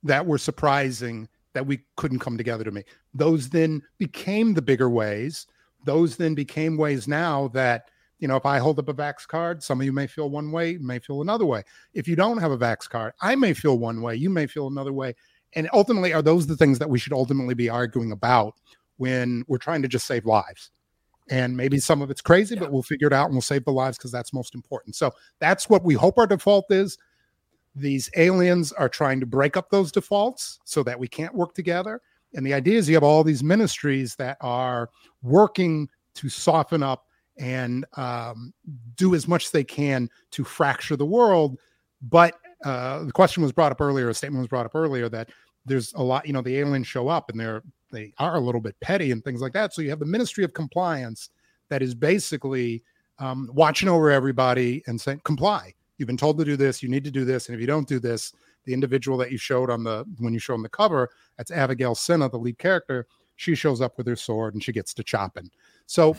that 0.05 0.25
were 0.25 0.37
surprising 0.37 1.27
that 1.53 1.65
we 1.65 1.81
couldn't 1.97 2.19
come 2.19 2.37
together 2.37 2.63
to 2.63 2.71
me. 2.71 2.83
Those 3.13 3.49
then 3.49 3.81
became 3.97 4.53
the 4.53 4.61
bigger 4.61 4.89
ways. 4.89 5.47
Those 5.83 6.15
then 6.15 6.35
became 6.35 6.77
ways 6.77 7.07
now 7.07 7.49
that, 7.49 7.89
you 8.19 8.27
know, 8.27 8.35
if 8.35 8.45
I 8.45 8.59
hold 8.59 8.79
up 8.79 8.89
a 8.89 8.93
Vax 8.93 9.27
card, 9.27 9.63
some 9.63 9.79
of 9.79 9.85
you 9.85 9.93
may 9.93 10.07
feel 10.07 10.29
one 10.29 10.51
way, 10.51 10.77
may 10.77 10.99
feel 10.99 11.21
another 11.21 11.45
way. 11.45 11.63
If 11.93 12.07
you 12.07 12.15
don't 12.15 12.37
have 12.37 12.51
a 12.51 12.57
Vax 12.57 12.89
card, 12.89 13.13
I 13.21 13.35
may 13.35 13.53
feel 13.53 13.77
one 13.79 14.01
way, 14.01 14.15
you 14.15 14.29
may 14.29 14.47
feel 14.47 14.67
another 14.67 14.93
way. 14.93 15.15
And 15.53 15.69
ultimately, 15.73 16.13
are 16.13 16.21
those 16.21 16.45
the 16.45 16.57
things 16.57 16.79
that 16.79 16.89
we 16.89 16.99
should 16.99 17.13
ultimately 17.13 17.55
be 17.55 17.69
arguing 17.69 18.11
about 18.11 18.55
when 18.97 19.43
we're 19.47 19.57
trying 19.57 19.81
to 19.81 19.87
just 19.87 20.05
save 20.05 20.25
lives? 20.25 20.71
And 21.29 21.57
maybe 21.57 21.79
some 21.79 22.01
of 22.01 22.11
it's 22.11 22.21
crazy, 22.21 22.55
but 22.55 22.71
we'll 22.71 22.83
figure 22.83 23.07
it 23.07 23.13
out 23.13 23.25
and 23.25 23.33
we'll 23.33 23.41
save 23.41 23.65
the 23.65 23.71
lives 23.71 23.97
because 23.97 24.11
that's 24.11 24.33
most 24.33 24.53
important. 24.53 24.95
So 24.95 25.11
that's 25.39 25.69
what 25.69 25.83
we 25.83 25.95
hope 25.95 26.19
our 26.19 26.27
default 26.27 26.65
is 26.69 26.97
these 27.75 28.09
aliens 28.15 28.71
are 28.71 28.89
trying 28.89 29.19
to 29.19 29.25
break 29.25 29.57
up 29.57 29.69
those 29.69 29.91
defaults 29.91 30.59
so 30.63 30.81
that 30.83 30.99
we 30.99 31.07
can't 31.07 31.33
work 31.33 31.53
together. 31.53 32.01
And 32.33 32.45
the 32.45 32.53
idea 32.53 32.77
is 32.77 32.87
you 32.87 32.95
have 32.95 33.03
all 33.03 33.23
these 33.23 33.43
ministries 33.43 34.15
that 34.15 34.37
are 34.41 34.89
working 35.21 35.89
to 36.15 36.29
soften 36.29 36.83
up 36.83 37.05
and 37.37 37.85
um, 37.97 38.53
do 38.95 39.13
as 39.13 39.27
much 39.27 39.45
as 39.45 39.51
they 39.51 39.63
can 39.63 40.09
to 40.31 40.43
fracture 40.43 40.95
the 40.95 41.05
world. 41.05 41.57
But 42.01 42.35
uh, 42.63 43.03
the 43.03 43.11
question 43.11 43.43
was 43.43 43.51
brought 43.51 43.71
up 43.71 43.81
earlier, 43.81 44.09
a 44.09 44.13
statement 44.13 44.41
was 44.41 44.47
brought 44.47 44.65
up 44.65 44.75
earlier 44.75 45.09
that 45.09 45.29
there's 45.65 45.93
a 45.93 46.03
lot, 46.03 46.25
you 46.25 46.33
know, 46.33 46.41
the 46.41 46.57
aliens 46.57 46.87
show 46.87 47.07
up 47.07 47.29
and 47.29 47.39
they're 47.39 47.63
they 47.91 48.13
are 48.17 48.35
a 48.35 48.39
little 48.39 48.59
bit 48.59 48.75
petty 48.81 49.11
and 49.11 49.23
things 49.23 49.41
like 49.41 49.53
that. 49.53 49.73
So 49.73 49.81
you 49.81 49.89
have 49.89 49.99
the 49.99 50.05
Ministry 50.05 50.43
of 50.43 50.53
Compliance 50.53 51.29
that 51.69 51.81
is 51.81 51.95
basically 51.95 52.83
um, 53.19 53.49
watching 53.53 53.87
over 53.87 54.11
everybody 54.11 54.83
and 54.87 54.99
saying 54.99 55.21
comply. 55.23 55.73
You've 55.97 56.07
been 56.07 56.17
told 56.17 56.37
to 56.39 56.45
do 56.45 56.57
this. 56.57 56.83
You 56.83 56.89
need 56.89 57.03
to 57.05 57.11
do 57.11 57.25
this, 57.25 57.47
and 57.47 57.55
if 57.55 57.61
you 57.61 57.67
don't 57.67 57.87
do 57.87 57.99
this, 57.99 58.33
the 58.65 58.73
individual 58.73 59.17
that 59.19 59.31
you 59.31 59.37
showed 59.37 59.69
on 59.69 59.83
the 59.83 60.05
when 60.19 60.33
you 60.33 60.39
show 60.39 60.53
on 60.53 60.61
the 60.63 60.69
cover, 60.69 61.09
that's 61.37 61.51
Abigail 61.51 61.95
Cinna, 61.95 62.29
the 62.29 62.37
lead 62.37 62.57
character. 62.57 63.07
She 63.35 63.55
shows 63.55 63.81
up 63.81 63.97
with 63.97 64.07
her 64.07 64.15
sword 64.15 64.53
and 64.53 64.63
she 64.63 64.71
gets 64.71 64.93
to 64.93 65.03
chopping. 65.03 65.49
So 65.87 66.15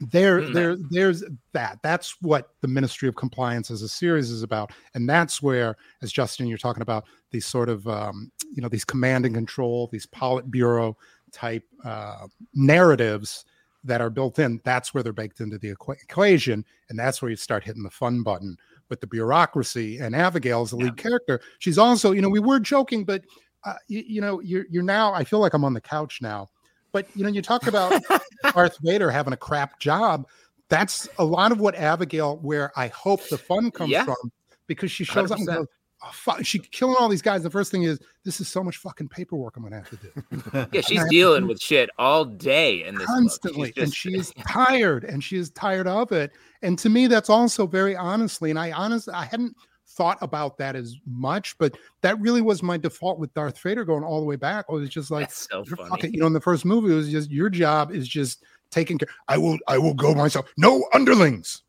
there, 0.00 0.40
Mm. 0.42 0.52
there, 0.52 0.76
there's 0.90 1.24
that. 1.52 1.78
That's 1.82 2.20
what 2.20 2.50
the 2.60 2.68
Ministry 2.68 3.08
of 3.08 3.14
Compliance 3.16 3.70
as 3.70 3.82
a 3.82 3.88
series 3.88 4.30
is 4.30 4.42
about, 4.42 4.72
and 4.94 5.08
that's 5.08 5.40
where, 5.42 5.76
as 6.02 6.12
Justin, 6.12 6.46
you're 6.46 6.58
talking 6.58 6.82
about 6.82 7.04
these 7.30 7.46
sort 7.46 7.68
of, 7.68 7.86
um, 7.88 8.30
you 8.54 8.60
know, 8.62 8.68
these 8.68 8.84
command 8.84 9.24
and 9.24 9.34
control, 9.34 9.88
these 9.92 10.06
Politburo 10.06 10.94
type 11.32 11.64
uh, 11.84 12.26
narratives 12.54 13.44
that 13.84 14.00
are 14.00 14.10
built 14.10 14.38
in. 14.38 14.60
That's 14.64 14.94
where 14.94 15.02
they're 15.02 15.12
baked 15.12 15.40
into 15.40 15.58
the 15.58 15.74
equa- 15.74 16.00
equation, 16.02 16.64
and 16.88 16.98
that's 16.98 17.20
where 17.22 17.30
you 17.30 17.36
start 17.36 17.64
hitting 17.64 17.82
the 17.82 17.90
fun 17.90 18.22
button 18.22 18.56
with 18.94 19.00
the 19.00 19.06
bureaucracy. 19.08 19.98
And 19.98 20.14
Abigail 20.14 20.62
is 20.62 20.70
the 20.70 20.76
lead 20.76 20.96
character. 20.96 21.40
She's 21.58 21.78
also, 21.78 22.12
you 22.12 22.22
know, 22.22 22.28
we 22.28 22.38
were 22.38 22.60
joking, 22.60 23.04
but 23.04 23.24
uh, 23.64 23.74
you, 23.88 24.04
you 24.06 24.20
know, 24.20 24.40
you're 24.40 24.66
you're 24.70 24.84
now. 24.84 25.12
I 25.12 25.24
feel 25.24 25.40
like 25.40 25.52
I'm 25.52 25.64
on 25.64 25.74
the 25.74 25.80
couch 25.80 26.20
now. 26.22 26.48
But 26.92 27.06
you 27.16 27.24
know, 27.24 27.28
you 27.28 27.42
talk 27.42 27.66
about 27.66 28.00
Darth 28.54 28.78
Vader 28.82 29.10
having 29.10 29.32
a 29.32 29.36
crap 29.36 29.80
job. 29.80 30.28
That's 30.68 31.08
a 31.18 31.24
lot 31.24 31.50
of 31.50 31.58
what 31.58 31.74
Abigail, 31.74 32.36
where 32.38 32.70
I 32.78 32.86
hope 32.88 33.26
the 33.28 33.38
fun 33.38 33.72
comes 33.72 33.90
Yeah. 33.90 34.04
from, 34.04 34.30
because 34.68 34.92
she 34.92 35.02
shows 35.02 35.32
up 35.32 35.38
and 35.38 35.46
goes, 35.46 35.66
oh, 36.04 36.10
fuck, 36.12 36.44
she 36.44 36.58
killing 36.58 36.96
all 36.98 37.08
these 37.08 37.22
guys. 37.22 37.42
The 37.42 37.50
first 37.50 37.70
thing 37.70 37.84
is, 37.84 38.00
this 38.24 38.40
is 38.40 38.48
so 38.48 38.62
much 38.62 38.76
fucking 38.78 39.08
paperwork 39.08 39.56
I'm 39.56 39.62
gonna 39.62 39.76
have 39.76 39.90
to 39.90 39.96
do 39.96 40.66
yeah, 40.72 40.80
she's 40.80 41.04
dealing 41.08 41.46
with 41.46 41.60
shit 41.60 41.90
all 41.98 42.24
day 42.24 42.82
and 42.84 42.96
this 42.96 43.06
book. 43.06 43.16
She's 43.16 43.20
constantly, 43.20 43.72
and 43.76 43.94
she 43.94 44.14
is 44.14 44.32
tired, 44.48 45.04
and 45.04 45.22
she 45.22 45.36
is 45.36 45.50
tired 45.50 45.86
of 45.86 46.12
it. 46.12 46.32
And 46.62 46.78
to 46.78 46.88
me, 46.88 47.06
that's 47.06 47.30
also 47.30 47.66
very 47.66 47.96
honestly, 47.96 48.50
and 48.50 48.58
I 48.58 48.72
honestly, 48.72 49.14
I 49.14 49.24
hadn't 49.24 49.56
thought 49.86 50.18
about 50.20 50.58
that 50.58 50.76
as 50.76 50.96
much, 51.06 51.56
but 51.58 51.76
that 52.02 52.20
really 52.20 52.42
was 52.42 52.62
my 52.62 52.76
default 52.76 53.18
with 53.18 53.32
Darth 53.34 53.58
Vader 53.60 53.84
going 53.84 54.02
all 54.02 54.20
the 54.20 54.26
way 54.26 54.36
back. 54.36 54.66
I 54.68 54.72
was 54.72 54.88
just 54.88 55.10
like, 55.10 55.28
That's 55.28 55.48
so 55.50 55.64
funny. 55.64 56.10
you 56.10 56.20
know, 56.20 56.26
in 56.26 56.32
the 56.32 56.40
first 56.40 56.64
movie, 56.64 56.92
it 56.92 56.96
was 56.96 57.10
just 57.10 57.30
your 57.30 57.48
job 57.48 57.92
is 57.92 58.08
just 58.08 58.44
taking 58.70 58.98
care. 58.98 59.08
I 59.28 59.38
will, 59.38 59.58
I 59.68 59.78
will 59.78 59.94
go 59.94 60.14
myself. 60.14 60.52
No 60.56 60.84
underlings, 60.92 61.62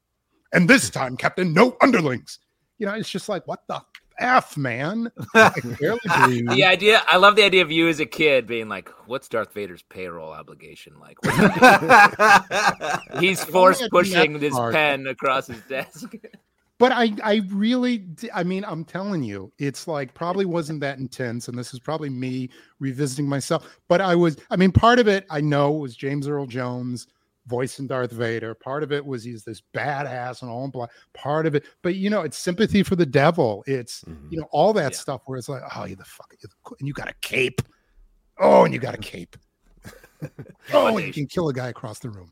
and 0.53 0.69
this 0.69 0.89
time, 0.91 1.17
Captain, 1.17 1.53
no 1.53 1.77
underlings. 1.81 2.39
You 2.77 2.87
know, 2.87 2.93
it's 2.93 3.09
just 3.09 3.29
like 3.29 3.47
what 3.47 3.61
the 3.67 3.81
f, 4.19 4.57
man. 4.57 5.11
I 5.35 5.49
can 5.49 5.73
barely 5.73 5.99
breathe. 6.25 6.49
The 6.49 6.63
idea, 6.63 7.01
I 7.09 7.17
love 7.17 7.35
the 7.35 7.43
idea 7.43 7.61
of 7.61 7.71
you 7.71 7.87
as 7.87 7.99
a 7.99 8.05
kid 8.05 8.47
being 8.47 8.69
like, 8.69 8.89
"What's 9.07 9.27
Darth 9.27 9.53
Vader's 9.53 9.83
payroll 9.83 10.31
obligation 10.31 10.93
like?" 10.99 11.17
He's 13.19 13.43
force 13.43 13.87
pushing 13.89 14.39
this 14.39 14.53
part. 14.53 14.73
pen 14.73 15.07
across 15.07 15.47
his 15.47 15.61
desk. 15.61 16.13
but 16.77 16.91
I, 16.91 17.13
I 17.23 17.41
really, 17.49 18.05
I 18.33 18.43
mean, 18.43 18.65
I'm 18.65 18.83
telling 18.83 19.23
you, 19.23 19.51
it's 19.57 19.87
like 19.87 20.13
probably 20.13 20.45
wasn't 20.45 20.81
that 20.81 20.99
intense, 20.99 21.47
and 21.47 21.57
this 21.57 21.73
is 21.73 21.79
probably 21.79 22.09
me 22.09 22.49
revisiting 22.79 23.27
myself. 23.27 23.79
But 23.87 24.01
I 24.01 24.15
was, 24.15 24.37
I 24.49 24.55
mean, 24.55 24.71
part 24.71 24.99
of 24.99 25.07
it 25.07 25.25
I 25.29 25.41
know 25.41 25.71
was 25.71 25.95
James 25.95 26.27
Earl 26.27 26.47
Jones 26.47 27.07
voicing 27.47 27.87
Darth 27.87 28.11
Vader. 28.11 28.53
Part 28.53 28.83
of 28.83 28.91
it 28.91 29.05
was 29.05 29.23
he's 29.23 29.43
this 29.43 29.61
badass 29.73 30.41
and 30.41 30.49
all 30.51 30.65
in 30.65 30.71
black. 30.71 30.89
Part 31.13 31.45
of 31.45 31.55
it, 31.55 31.65
but 31.81 31.95
you 31.95 32.09
know, 32.09 32.21
it's 32.21 32.37
sympathy 32.37 32.83
for 32.83 32.95
the 32.95 33.05
devil. 33.05 33.63
It's 33.67 34.03
you 34.29 34.39
know 34.39 34.47
all 34.51 34.73
that 34.73 34.91
Yeah. 34.93 34.97
stuff 34.97 35.21
where 35.25 35.37
it's 35.37 35.49
like, 35.49 35.61
oh, 35.75 35.85
you 35.85 35.95
the 35.95 36.05
fuck, 36.05 36.31
you're 36.31 36.49
the, 36.49 36.55
co- 36.63 36.75
and 36.79 36.87
you 36.87 36.93
got 36.93 37.09
a 37.09 37.15
cape. 37.21 37.61
Oh, 38.39 38.65
and 38.65 38.73
you 38.73 38.79
got 38.79 38.93
a 38.95 38.97
cape. 38.99 39.37
oh, 40.73 40.97
and 40.97 41.05
you 41.07 41.13
can 41.13 41.27
kill 41.27 41.49
a 41.49 41.53
guy 41.53 41.69
across 41.69 41.99
the 41.99 42.09
room. 42.09 42.31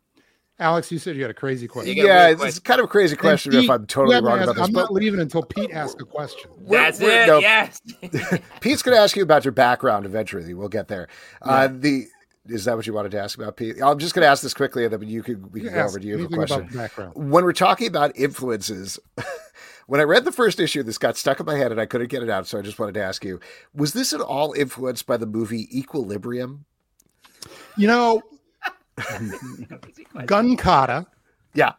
Alex, 0.60 0.92
you 0.92 1.00
said 1.00 1.16
you 1.16 1.24
had 1.24 1.32
a 1.32 1.34
crazy 1.34 1.68
question. 1.68 1.98
Yeah, 1.98 2.30
it's 2.30 2.42
this 2.42 2.54
is 2.54 2.60
kind 2.60 2.80
of 2.80 2.86
a 2.86 2.88
crazy 2.88 3.16
question 3.16 3.54
if 3.56 3.70
I'm 3.70 3.88
totally 3.88 4.16
wrong 4.22 4.38
asked- 4.40 4.44
about 4.44 4.56
this. 4.56 4.68
I'm 4.68 4.72
But 4.74 4.82
not 4.82 4.94
leaving 4.94 5.20
until 5.20 5.42
Pete 5.44 5.72
asks 5.72 6.00
a 6.02 6.06
question. 6.06 6.52
We're- 6.58 6.84
That's 6.84 7.00
we're- 7.00 7.24
it. 7.24 7.28
no, 7.28 7.40
Yes. 7.40 7.82
Pete's 8.62 8.84
going 8.84 8.96
to 8.96 9.02
ask 9.02 9.16
you 9.16 9.24
about 9.24 9.44
your 9.46 9.52
background 9.52 10.06
eventually. 10.06 10.54
We'll 10.54 10.70
get 10.70 10.88
there. 10.88 11.08
Uh, 11.42 11.70
the 11.72 12.06
is 12.48 12.66
that 12.66 12.76
what 12.76 12.86
you 12.86 12.94
wanted 12.94 13.12
to 13.12 13.20
ask 13.20 13.38
about, 13.38 13.56
Pete? 13.56 13.82
I'm 13.82 14.00
just 14.00 14.14
going 14.14 14.24
to 14.24 14.28
ask 14.28 14.44
this 14.44 14.54
quickly, 14.54 14.84
and 14.84 14.94
then 14.94 15.08
you 15.08 15.24
could 15.24 15.54
we 15.54 15.62
can 15.62 15.74
go 15.74 15.84
over 15.84 16.00
to 16.00 16.06
you 16.06 16.28
for 16.28 16.34
a 16.34 16.38
question. 16.38 16.68
background. 16.74 17.14
when 17.16 17.44
we're 17.44 17.54
talking 17.54 17.88
about 17.88 18.18
influences, 18.18 19.00
when 19.88 20.02
I 20.02 20.04
read 20.04 20.26
the 20.26 20.32
first 20.32 20.60
issue, 20.60 20.84
this 20.84 20.98
got 20.98 21.16
stuck 21.18 21.40
in 21.40 21.46
my 21.46 21.56
head 21.56 21.72
and 21.72 21.80
I 21.80 21.86
couldn't 21.86 22.10
get 22.10 22.24
it 22.24 22.30
out. 22.30 22.48
So 22.48 22.60
I 22.60 22.62
just 22.62 22.80
wanted 22.80 22.94
to 22.96 23.04
ask 23.04 23.24
you: 23.24 23.40
Was 23.74 23.94
this 23.94 24.14
at 24.14 24.20
all 24.22 24.54
influenced 24.54 25.06
by 25.06 25.18
the 25.18 25.26
movie 25.26 25.68
Equilibrium? 25.78 26.66
You 27.78 27.88
know, 27.88 28.22
gun 30.26 30.58
kata. 30.58 31.08
Yeah, 31.56 31.74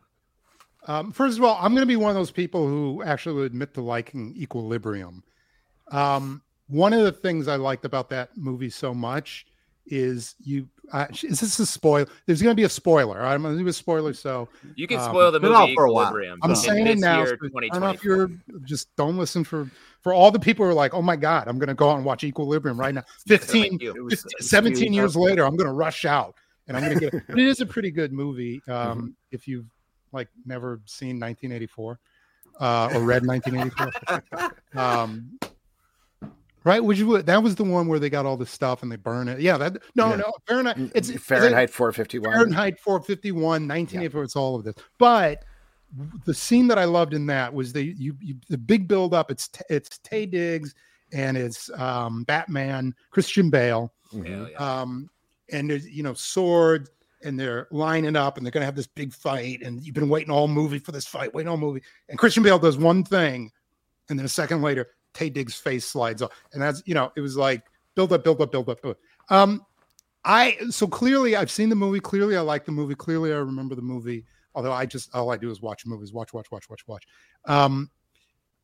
Um, 0.86 1.10
first 1.10 1.36
of 1.36 1.44
all, 1.44 1.56
I'm 1.60 1.72
going 1.72 1.82
to 1.82 1.86
be 1.86 1.96
one 1.96 2.10
of 2.10 2.14
those 2.14 2.30
people 2.30 2.68
who 2.68 3.02
actually 3.02 3.34
would 3.34 3.46
admit 3.46 3.74
to 3.74 3.80
liking 3.80 4.34
Equilibrium. 4.36 5.24
Um, 5.90 6.42
one 6.68 6.92
of 6.92 7.02
the 7.02 7.10
things 7.10 7.48
I 7.48 7.56
liked 7.56 7.84
about 7.84 8.08
that 8.10 8.36
movie 8.36 8.70
so 8.70 8.94
much 8.94 9.46
is 9.86 10.34
you. 10.42 10.68
Uh, 10.92 11.06
is 11.22 11.40
this 11.40 11.58
a 11.58 11.66
spoil? 11.66 12.06
There's 12.26 12.42
going 12.42 12.52
to 12.54 12.60
be 12.60 12.64
a 12.64 12.68
spoiler. 12.68 13.20
I'm 13.22 13.42
going 13.42 13.56
to 13.56 13.62
do 13.62 13.68
a 13.68 13.72
spoiler. 13.72 14.12
So 14.12 14.48
You 14.76 14.86
can 14.86 14.98
Um, 14.98 15.04
spoil 15.10 15.32
the 15.32 15.40
movie 15.40 15.74
for 15.74 15.84
a 15.86 15.92
while. 15.92 16.14
I'm 16.42 16.54
saying 16.54 16.86
it 16.86 16.98
now. 16.98 17.18
year, 17.24 17.38
so 17.40 17.48
I 17.58 17.68
don't 17.68 17.80
know 17.80 17.90
if 17.90 18.04
you're 18.04 18.30
just 18.64 18.94
don't 18.96 19.16
listen 19.16 19.44
for 19.44 19.68
for 20.02 20.12
all 20.12 20.30
the 20.30 20.38
people 20.38 20.64
who 20.64 20.70
are 20.70 20.74
like, 20.74 20.92
oh 20.94 21.00
my 21.02 21.16
god, 21.16 21.48
I'm 21.48 21.58
going 21.58 21.68
to 21.68 21.74
go 21.74 21.90
out 21.90 21.96
and 21.96 22.04
watch 22.04 22.22
Equilibrium 22.24 22.78
right 22.78 22.94
now. 22.94 23.02
15, 23.26 23.72
Like 23.72 23.82
you. 23.82 23.94
It 23.94 24.04
was 24.04 24.22
15 24.22 24.30
17 24.40 24.92
years 24.92 25.16
up. 25.16 25.22
later, 25.22 25.44
I'm 25.46 25.56
going 25.56 25.66
to 25.68 25.72
rush 25.72 26.04
out 26.04 26.34
and 26.68 26.76
I'm 26.76 26.84
going 26.84 26.98
to 26.98 27.10
get. 27.10 27.26
but 27.28 27.38
it 27.38 27.46
is 27.46 27.60
a 27.60 27.66
pretty 27.66 27.90
good 27.90 28.12
movie. 28.12 28.60
Um, 28.68 28.74
Mm-hmm. 28.74 29.06
If 29.32 29.48
you've 29.48 29.66
like 30.12 30.28
never 30.46 30.80
seen 30.84 31.18
1984 31.18 31.98
uh, 32.60 32.90
or 32.94 33.00
read 33.00 33.26
1984, 33.26 34.52
um, 34.76 35.30
right? 36.64 36.82
Which 36.82 37.00
would 37.02 37.18
you? 37.18 37.22
That 37.22 37.42
was 37.42 37.54
the 37.54 37.64
one 37.64 37.86
where 37.86 37.98
they 37.98 38.10
got 38.10 38.26
all 38.26 38.36
the 38.36 38.46
stuff 38.46 38.82
and 38.82 38.90
they 38.90 38.96
burn 38.96 39.28
it. 39.28 39.40
Yeah, 39.40 39.56
that 39.58 39.78
no, 39.94 40.10
Yeah. 40.10 40.16
no, 40.16 40.32
Fahrenheit. 40.48 40.76
It's 40.94 41.08
it's- 41.10 41.22
Fahrenheit 41.24 41.70
451. 41.70 42.32
Fahrenheit 42.32 42.80
451, 42.80 43.66
1984. 43.66 44.22
It's 44.24 44.36
all 44.36 44.56
of 44.56 44.64
this. 44.64 44.74
But 44.98 45.44
the 46.24 46.34
scene 46.34 46.66
that 46.68 46.78
I 46.78 46.84
loved 46.84 47.14
in 47.14 47.26
that 47.26 47.52
was 47.54 47.72
the 47.72 47.84
you, 47.84 48.16
you 48.20 48.36
the 48.48 48.58
big 48.58 48.88
build 48.88 49.14
up. 49.14 49.30
It's 49.30 49.48
it's 49.70 49.98
Taye 50.00 50.30
Diggs 50.30 50.74
and 51.12 51.36
it's 51.36 51.70
um, 51.78 52.24
Batman, 52.24 52.92
Christian 53.10 53.48
Bale, 53.50 53.92
Mhm. 54.12 54.28
Yeah, 54.28 54.46
yeah. 54.50 54.80
um, 54.80 55.08
and 55.52 55.70
there's 55.70 55.86
you 55.88 56.02
know 56.02 56.14
swords 56.14 56.90
and 57.22 57.38
they're 57.38 57.68
lining 57.70 58.16
up 58.16 58.36
and 58.36 58.44
they're 58.44 58.50
gonna 58.50 58.64
have 58.66 58.74
this 58.76 58.86
big 58.88 59.12
fight 59.12 59.62
and 59.62 59.82
you've 59.82 59.94
been 59.94 60.08
waiting 60.08 60.30
all 60.30 60.48
movie 60.48 60.78
for 60.80 60.92
this 60.92 61.06
fight, 61.06 61.32
waiting 61.32 61.48
all 61.48 61.56
movie, 61.56 61.80
and 62.08 62.18
Christian 62.18 62.42
Bale 62.42 62.58
does 62.58 62.76
one 62.76 63.04
thing, 63.04 63.50
and 64.10 64.18
then 64.18 64.26
a 64.26 64.28
second 64.28 64.60
later, 64.62 64.88
Taye 65.14 65.32
Diggs' 65.32 65.54
face 65.54 65.84
slides 65.84 66.22
off, 66.22 66.30
and 66.52 66.62
that's 66.62 66.82
you 66.86 66.94
know 66.94 67.12
it 67.16 67.20
was 67.20 67.36
like 67.36 67.62
build 67.94 68.12
up, 68.12 68.24
build 68.24 68.40
up, 68.40 68.52
build 68.52 68.68
up. 68.68 68.82
Build 68.82 68.96
up. 68.96 69.32
Um, 69.32 69.64
I 70.24 70.56
so 70.70 70.86
clearly 70.86 71.36
I've 71.36 71.50
seen 71.50 71.68
the 71.68 71.76
movie. 71.76 72.00
Clearly 72.00 72.36
I 72.36 72.40
like 72.40 72.64
the 72.64 72.72
movie. 72.72 72.94
Clearly 72.94 73.32
I 73.32 73.36
remember 73.36 73.74
the 73.74 73.82
movie. 73.82 74.24
Although 74.54 74.72
I 74.72 74.86
just 74.86 75.14
all 75.14 75.30
I 75.30 75.36
do 75.36 75.50
is 75.50 75.60
watch 75.60 75.84
movies, 75.86 76.12
watch, 76.12 76.32
watch, 76.32 76.50
watch, 76.50 76.68
watch, 76.68 76.86
watch. 76.86 77.06
Um, 77.46 77.90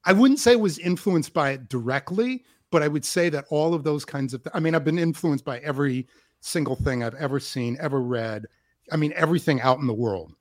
I 0.04 0.12
wouldn't 0.12 0.38
say 0.40 0.56
was 0.56 0.78
influenced 0.78 1.34
by 1.34 1.50
it 1.50 1.68
directly, 1.68 2.44
but 2.70 2.82
I 2.82 2.88
would 2.88 3.04
say 3.04 3.28
that 3.30 3.44
all 3.50 3.74
of 3.74 3.84
those 3.84 4.04
kinds 4.04 4.32
of. 4.32 4.46
I 4.54 4.60
mean, 4.60 4.74
I've 4.74 4.84
been 4.84 4.98
influenced 4.98 5.44
by 5.44 5.58
every 5.58 6.06
single 6.40 6.76
thing 6.76 7.04
I've 7.04 7.14
ever 7.16 7.38
seen, 7.38 7.76
ever 7.80 8.00
read. 8.00 8.46
I 8.92 8.96
mean, 8.96 9.12
everything 9.14 9.60
out 9.60 9.78
in 9.78 9.86
the 9.86 9.94
world. 9.94 10.32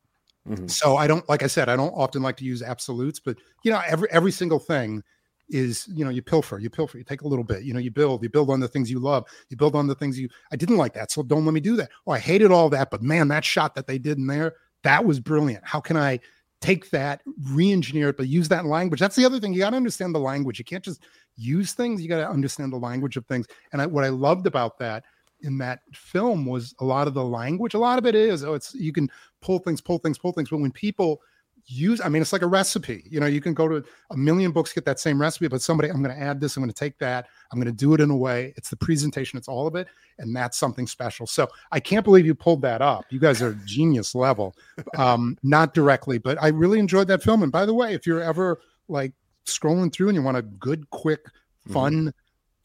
Mhm. 0.47 0.69
So 0.69 0.95
I 0.95 1.07
don't, 1.07 1.27
like 1.27 1.43
I 1.43 1.47
said, 1.47 1.67
I 1.67 1.75
don't 1.75 1.91
often 1.91 2.21
like 2.21 2.37
to 2.37 2.45
use 2.45 2.61
absolutes, 2.61 3.19
but 3.19 3.37
you 3.63 3.71
know, 3.71 3.81
every 3.85 4.09
every 4.11 4.31
single 4.31 4.59
thing 4.59 5.03
is, 5.49 5.87
you 5.93 6.05
know, 6.05 6.11
you 6.11 6.21
pilfer, 6.21 6.59
you 6.59 6.69
pilfer, 6.69 6.97
you 6.97 7.03
take 7.03 7.21
a 7.21 7.27
little 7.27 7.43
bit, 7.43 7.63
you 7.63 7.73
know, 7.73 7.79
you 7.79 7.91
build, 7.91 8.23
you 8.23 8.29
build 8.29 8.49
on 8.49 8.59
the 8.59 8.67
things 8.67 8.89
you 8.89 8.99
love, 8.99 9.25
you 9.49 9.57
build 9.57 9.75
on 9.75 9.87
the 9.87 9.95
things 9.95 10.19
you. 10.19 10.29
I 10.51 10.55
didn't 10.55 10.77
like 10.77 10.93
that, 10.93 11.11
so 11.11 11.23
don't 11.23 11.45
let 11.45 11.53
me 11.53 11.59
do 11.59 11.75
that. 11.77 11.89
Oh, 12.05 12.11
I 12.11 12.19
hated 12.19 12.51
all 12.51 12.69
that, 12.69 12.89
but 12.91 13.01
man, 13.01 13.27
that 13.29 13.43
shot 13.43 13.75
that 13.75 13.87
they 13.87 13.97
did 13.97 14.17
in 14.17 14.27
there, 14.27 14.55
that 14.83 15.03
was 15.03 15.19
brilliant. 15.19 15.63
How 15.65 15.79
can 15.79 15.97
I 15.97 16.19
take 16.61 16.89
that, 16.91 17.21
re-engineer 17.49 18.09
it, 18.09 18.17
but 18.17 18.27
use 18.27 18.47
that 18.49 18.65
language? 18.65 18.99
That's 18.99 19.15
the 19.15 19.25
other 19.25 19.39
thing. 19.39 19.53
You 19.53 19.59
got 19.59 19.71
to 19.71 19.77
understand 19.77 20.13
the 20.13 20.19
language. 20.19 20.59
You 20.59 20.65
can't 20.65 20.83
just 20.83 21.01
use 21.35 21.73
things. 21.73 22.01
You 22.01 22.09
got 22.09 22.19
to 22.19 22.29
understand 22.29 22.71
the 22.73 22.77
language 22.77 23.17
of 23.17 23.25
things. 23.25 23.47
And 23.71 23.81
I, 23.81 23.85
what 23.85 24.03
I 24.03 24.09
loved 24.09 24.45
about 24.45 24.77
that 24.79 25.03
in 25.41 25.57
that 25.57 25.79
film 25.93 26.45
was 26.45 26.75
a 26.79 26.85
lot 26.85 27.07
of 27.07 27.13
the 27.13 27.23
language. 27.23 27.73
A 27.73 27.79
lot 27.79 27.97
of 27.97 28.05
it 28.05 28.13
is, 28.13 28.43
oh, 28.43 28.53
it's 28.53 28.75
you 28.75 28.91
can 28.91 29.09
pull 29.41 29.59
things, 29.59 29.79
pull 29.79 29.99
things, 29.99 30.17
pull 30.17 30.33
things. 30.33 30.49
But 30.49 30.57
when 30.57 30.71
people 30.71 31.21
use, 31.69 32.01
I 32.01 32.09
mean, 32.09 32.21
it's 32.21 32.33
like 32.33 32.41
a 32.41 32.47
recipe. 32.47 33.03
You 33.09 33.19
know, 33.19 33.27
you 33.27 33.41
can 33.41 33.53
go 33.53 33.67
to 33.67 33.83
a 34.11 34.17
million 34.17 34.51
books, 34.51 34.73
get 34.73 34.85
that 34.85 34.99
same 34.99 35.21
recipe, 35.21 35.47
but 35.47 35.61
somebody, 35.61 35.89
I'm 35.89 36.01
going 36.01 36.15
to 36.15 36.21
add 36.21 36.41
this, 36.41 36.57
I'm 36.57 36.63
going 36.63 36.71
to 36.71 36.77
take 36.77 36.97
that, 36.99 37.27
I'm 37.51 37.59
going 37.59 37.71
to 37.71 37.77
do 37.77 37.93
it 37.93 38.01
in 38.01 38.09
a 38.09 38.17
way. 38.17 38.53
It's 38.57 38.69
the 38.69 38.75
presentation, 38.75 39.37
it's 39.37 39.47
all 39.47 39.67
of 39.67 39.75
it, 39.75 39.87
and 40.17 40.35
that's 40.35 40.57
something 40.57 40.87
special. 40.87 41.27
So 41.27 41.47
I 41.71 41.79
can't 41.79 42.03
believe 42.03 42.25
you 42.25 42.35
pulled 42.35 42.61
that 42.63 42.81
up. 42.81 43.05
You 43.09 43.19
guys 43.19 43.41
are 43.41 43.53
genius 43.65 44.15
level. 44.15 44.55
Um, 44.97 45.37
not 45.43 45.73
directly, 45.73 46.17
but 46.17 46.41
I 46.41 46.47
really 46.49 46.79
enjoyed 46.79 47.07
that 47.09 47.23
film. 47.23 47.43
And 47.43 47.51
by 47.51 47.65
the 47.65 47.73
way, 47.73 47.93
if 47.93 48.07
you're 48.07 48.21
ever 48.21 48.59
like 48.87 49.13
scrolling 49.45 49.93
through 49.93 50.09
and 50.09 50.15
you 50.15 50.23
want 50.23 50.37
a 50.37 50.41
good, 50.41 50.89
quick, 50.89 51.21
fun 51.67 52.13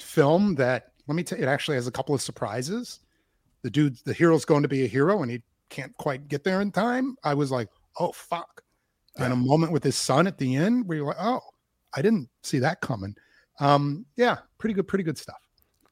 film 0.01 0.55
that 0.55 0.93
let 1.07 1.14
me 1.14 1.23
tell 1.23 1.38
you, 1.38 1.45
it 1.45 1.49
actually 1.49 1.77
has 1.77 1.87
a 1.87 1.93
couple 1.93 2.14
of 2.14 2.23
surprises. 2.23 3.01
The 3.62 3.71
dude, 3.71 3.97
the 4.05 4.14
hero's 4.14 4.45
going 4.45 4.62
to 4.62 4.69
be 4.69 4.85
a 4.85 4.88
hero 4.88 5.23
and 5.23 5.31
he 5.31 5.43
can't 5.69 5.95
quite 5.99 6.29
get 6.29 6.45
there 6.45 6.61
in 6.61 6.73
time. 6.73 7.17
I 7.25 7.35
was 7.35 7.51
like, 7.51 7.69
oh 7.99 8.12
fuck. 8.12 8.62
And 9.16 9.33
a 9.33 9.37
moment 9.37 9.72
with 9.72 9.85
his 9.85 9.96
son 9.96 10.27
at 10.27 10.38
the 10.38 10.57
end 10.57 10.88
where 10.88 10.96
you're 10.98 11.07
like, 11.07 11.16
oh, 11.20 11.40
I 11.94 12.03
didn't 12.03 12.29
see 12.42 12.59
that 12.61 12.81
coming. 12.81 13.14
Um, 13.61 14.07
yeah, 14.16 14.38
pretty 14.59 14.74
good, 14.74 14.88
pretty 14.88 15.05
good 15.05 15.16
stuff. 15.18 15.37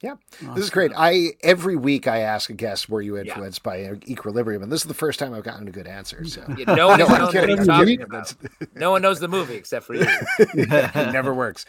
Yeah. 0.02 0.16
This 0.56 0.64
is 0.64 0.70
great. 0.70 0.90
I 0.96 1.34
every 1.44 1.76
week 1.76 2.08
I 2.08 2.18
ask 2.22 2.50
a 2.50 2.54
guest, 2.54 2.88
"Were 2.88 3.00
you 3.00 3.14
Yeah. 3.14 3.22
influenced 3.22 3.62
by 3.62 3.88
Equilibrium?" 4.08 4.60
And 4.64 4.72
this 4.72 4.80
is 4.80 4.88
the 4.88 4.94
first 4.94 5.20
time 5.20 5.32
I've 5.32 5.44
gotten 5.44 5.68
a 5.68 5.70
good 5.70 5.86
answer. 5.86 6.24
So 6.24 6.42
Yeah, 6.58 6.74
no 6.74 6.88
one 6.88 6.98
No, 6.98 7.06
knows 7.06 7.10
I'm 7.14 7.22
what 7.22 7.32
kidding. 7.32 7.48
he's 7.50 7.58
I'm 7.60 7.66
talking 7.66 7.86
kidding. 7.86 8.02
about. 8.02 8.34
No 8.74 8.90
one 8.90 9.00
knows 9.00 9.20
the 9.20 9.28
movie 9.28 9.54
except 9.54 9.86
for 9.86 9.94
you. 9.94 10.04
it 10.40 11.12
never 11.12 11.32
works. 11.32 11.66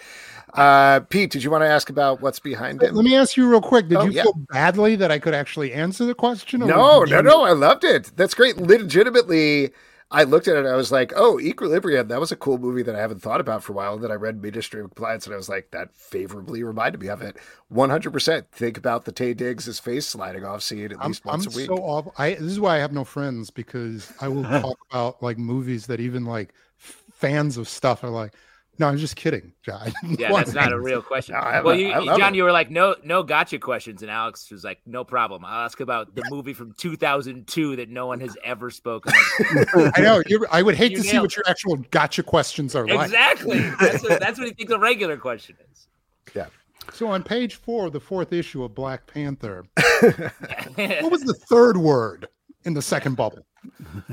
Uh, 0.51 1.01
Pete, 1.01 1.29
did 1.29 1.43
you 1.43 1.51
want 1.51 1.61
to 1.61 1.67
ask 1.67 1.91
about 1.91 2.21
what's 2.21 2.39
behind 2.39 2.81
it? 2.81 2.95
Let 2.95 3.05
me 3.05 3.15
ask 3.15 3.37
you 3.37 3.47
real 3.47 3.61
quick. 3.61 3.87
Did 3.87 3.99
Oh, 3.99 4.05
you 4.05 4.11
yeah. 4.13 4.23
feel 4.23 4.33
badly 4.49 4.95
that 4.95 5.11
I 5.11 5.19
could 5.19 5.35
actually 5.35 5.71
answer 5.71 6.03
the 6.03 6.15
question? 6.15 6.63
or 6.63 6.67
No, 6.67 7.03
no, 7.03 7.17
you- 7.17 7.21
no. 7.21 7.43
I 7.43 7.51
loved 7.51 7.83
it. 7.83 8.13
That's 8.15 8.33
great. 8.33 8.57
Legitimately, 8.57 9.69
I 10.13 10.23
looked 10.23 10.47
at 10.47 10.55
it. 10.55 10.59
and 10.59 10.67
I 10.67 10.75
was 10.75 10.91
like, 10.91 11.11
"Oh, 11.15 11.39
Equilibrium. 11.39 12.07
That 12.07 12.19
was 12.19 12.31
a 12.31 12.35
cool 12.35 12.57
movie 12.59 12.83
that 12.83 12.95
I 12.95 12.99
haven't 12.99 13.21
thought 13.21 13.41
about 13.41 13.63
for 13.63 13.73
a 13.73 13.75
while." 13.75 13.95
And 13.95 14.03
then 14.03 14.11
I 14.11 14.15
read 14.15 14.41
Ministry 14.41 14.79
of 14.81 14.87
Compliance, 14.95 15.25
and 15.25 15.33
I 15.33 15.37
was 15.37 15.49
like, 15.49 15.71
"That 15.71 15.93
favorably 15.95 16.63
reminded 16.63 17.01
me 17.01 17.07
of 17.07 17.21
it." 17.21 17.37
One 17.67 17.89
hundred 17.89 18.13
percent. 18.13 18.51
Think 18.51 18.77
about 18.77 19.05
the 19.05 19.11
Taye 19.11 19.35
Diggs' 19.35 19.65
his 19.65 19.79
face 19.79 20.07
sliding 20.07 20.45
off 20.45 20.61
scene 20.61 20.91
at 20.91 20.97
I'm, 20.99 21.07
least 21.07 21.25
once 21.25 21.45
I'm 21.47 21.53
a 21.53 21.55
week. 21.55 21.67
so 21.67 21.77
awful. 21.77 22.13
I 22.17 22.35
this 22.35 22.43
is 22.51 22.59
why 22.59 22.75
I 22.75 22.79
have 22.79 22.93
no 22.93 23.03
friends 23.03 23.49
because 23.49 24.13
I 24.21 24.27
will 24.29 24.43
talk 24.61 24.77
about 24.91 25.21
like 25.23 25.37
movies 25.37 25.87
that 25.87 25.99
even 25.99 26.25
like 26.25 26.53
fans 26.77 27.57
of 27.57 27.67
stuff 27.67 28.03
are 28.03 28.09
like, 28.09 28.33
no, 28.79 28.87
I'm 28.87 28.97
just 28.97 29.15
kidding. 29.15 29.53
John. 29.61 29.93
Yeah, 30.03 30.31
that's 30.31 30.53
not 30.53 30.71
a 30.71 30.79
real 30.79 31.01
question. 31.01 31.35
No, 31.43 31.61
well, 31.63 31.75
you, 31.75 31.91
I 31.91 32.17
John, 32.17 32.33
it. 32.33 32.37
you 32.37 32.43
were 32.43 32.51
like, 32.51 32.69
no, 32.71 32.95
no 33.03 33.23
gotcha 33.23 33.59
questions, 33.59 34.01
and 34.01 34.09
Alex 34.11 34.49
was 34.51 34.63
like, 34.63 34.79
no 34.85 35.03
problem. 35.03 35.45
I'll 35.45 35.65
ask 35.65 35.79
about 35.79 36.15
the 36.15 36.23
movie 36.29 36.53
from 36.53 36.73
2002 36.73 37.75
that 37.77 37.89
no 37.89 38.07
one 38.07 38.19
has 38.19 38.35
ever 38.43 38.69
spoken 38.69 39.13
of. 39.13 39.91
I 39.95 40.01
know. 40.01 40.23
You're, 40.27 40.47
I 40.51 40.61
would 40.61 40.75
hate 40.75 40.91
You 40.91 40.97
to 40.97 41.03
see 41.03 41.19
what 41.19 41.35
your 41.35 41.45
actual 41.47 41.77
gotcha 41.91 42.23
questions 42.23 42.75
are 42.75 42.87
like. 42.87 43.05
exactly. 43.05 43.59
That's 43.79 44.03
what, 44.03 44.19
that's 44.19 44.39
what 44.39 44.47
he 44.47 44.53
thinks 44.53 44.71
a 44.73 44.79
regular 44.79 45.17
question 45.17 45.55
is. 45.71 45.87
Yeah. 46.35 46.47
So 46.91 47.07
on 47.07 47.23
page 47.23 47.55
four, 47.55 47.89
the 47.89 47.99
fourth 47.99 48.33
issue 48.33 48.63
of 48.63 48.75
Black 48.75 49.07
Panther, 49.07 49.65
what 49.75 51.11
was 51.11 51.21
the 51.21 51.33
third 51.49 51.77
word 51.77 52.27
in 52.65 52.73
the 52.73 52.81
second 52.81 53.15
bubble? 53.15 53.45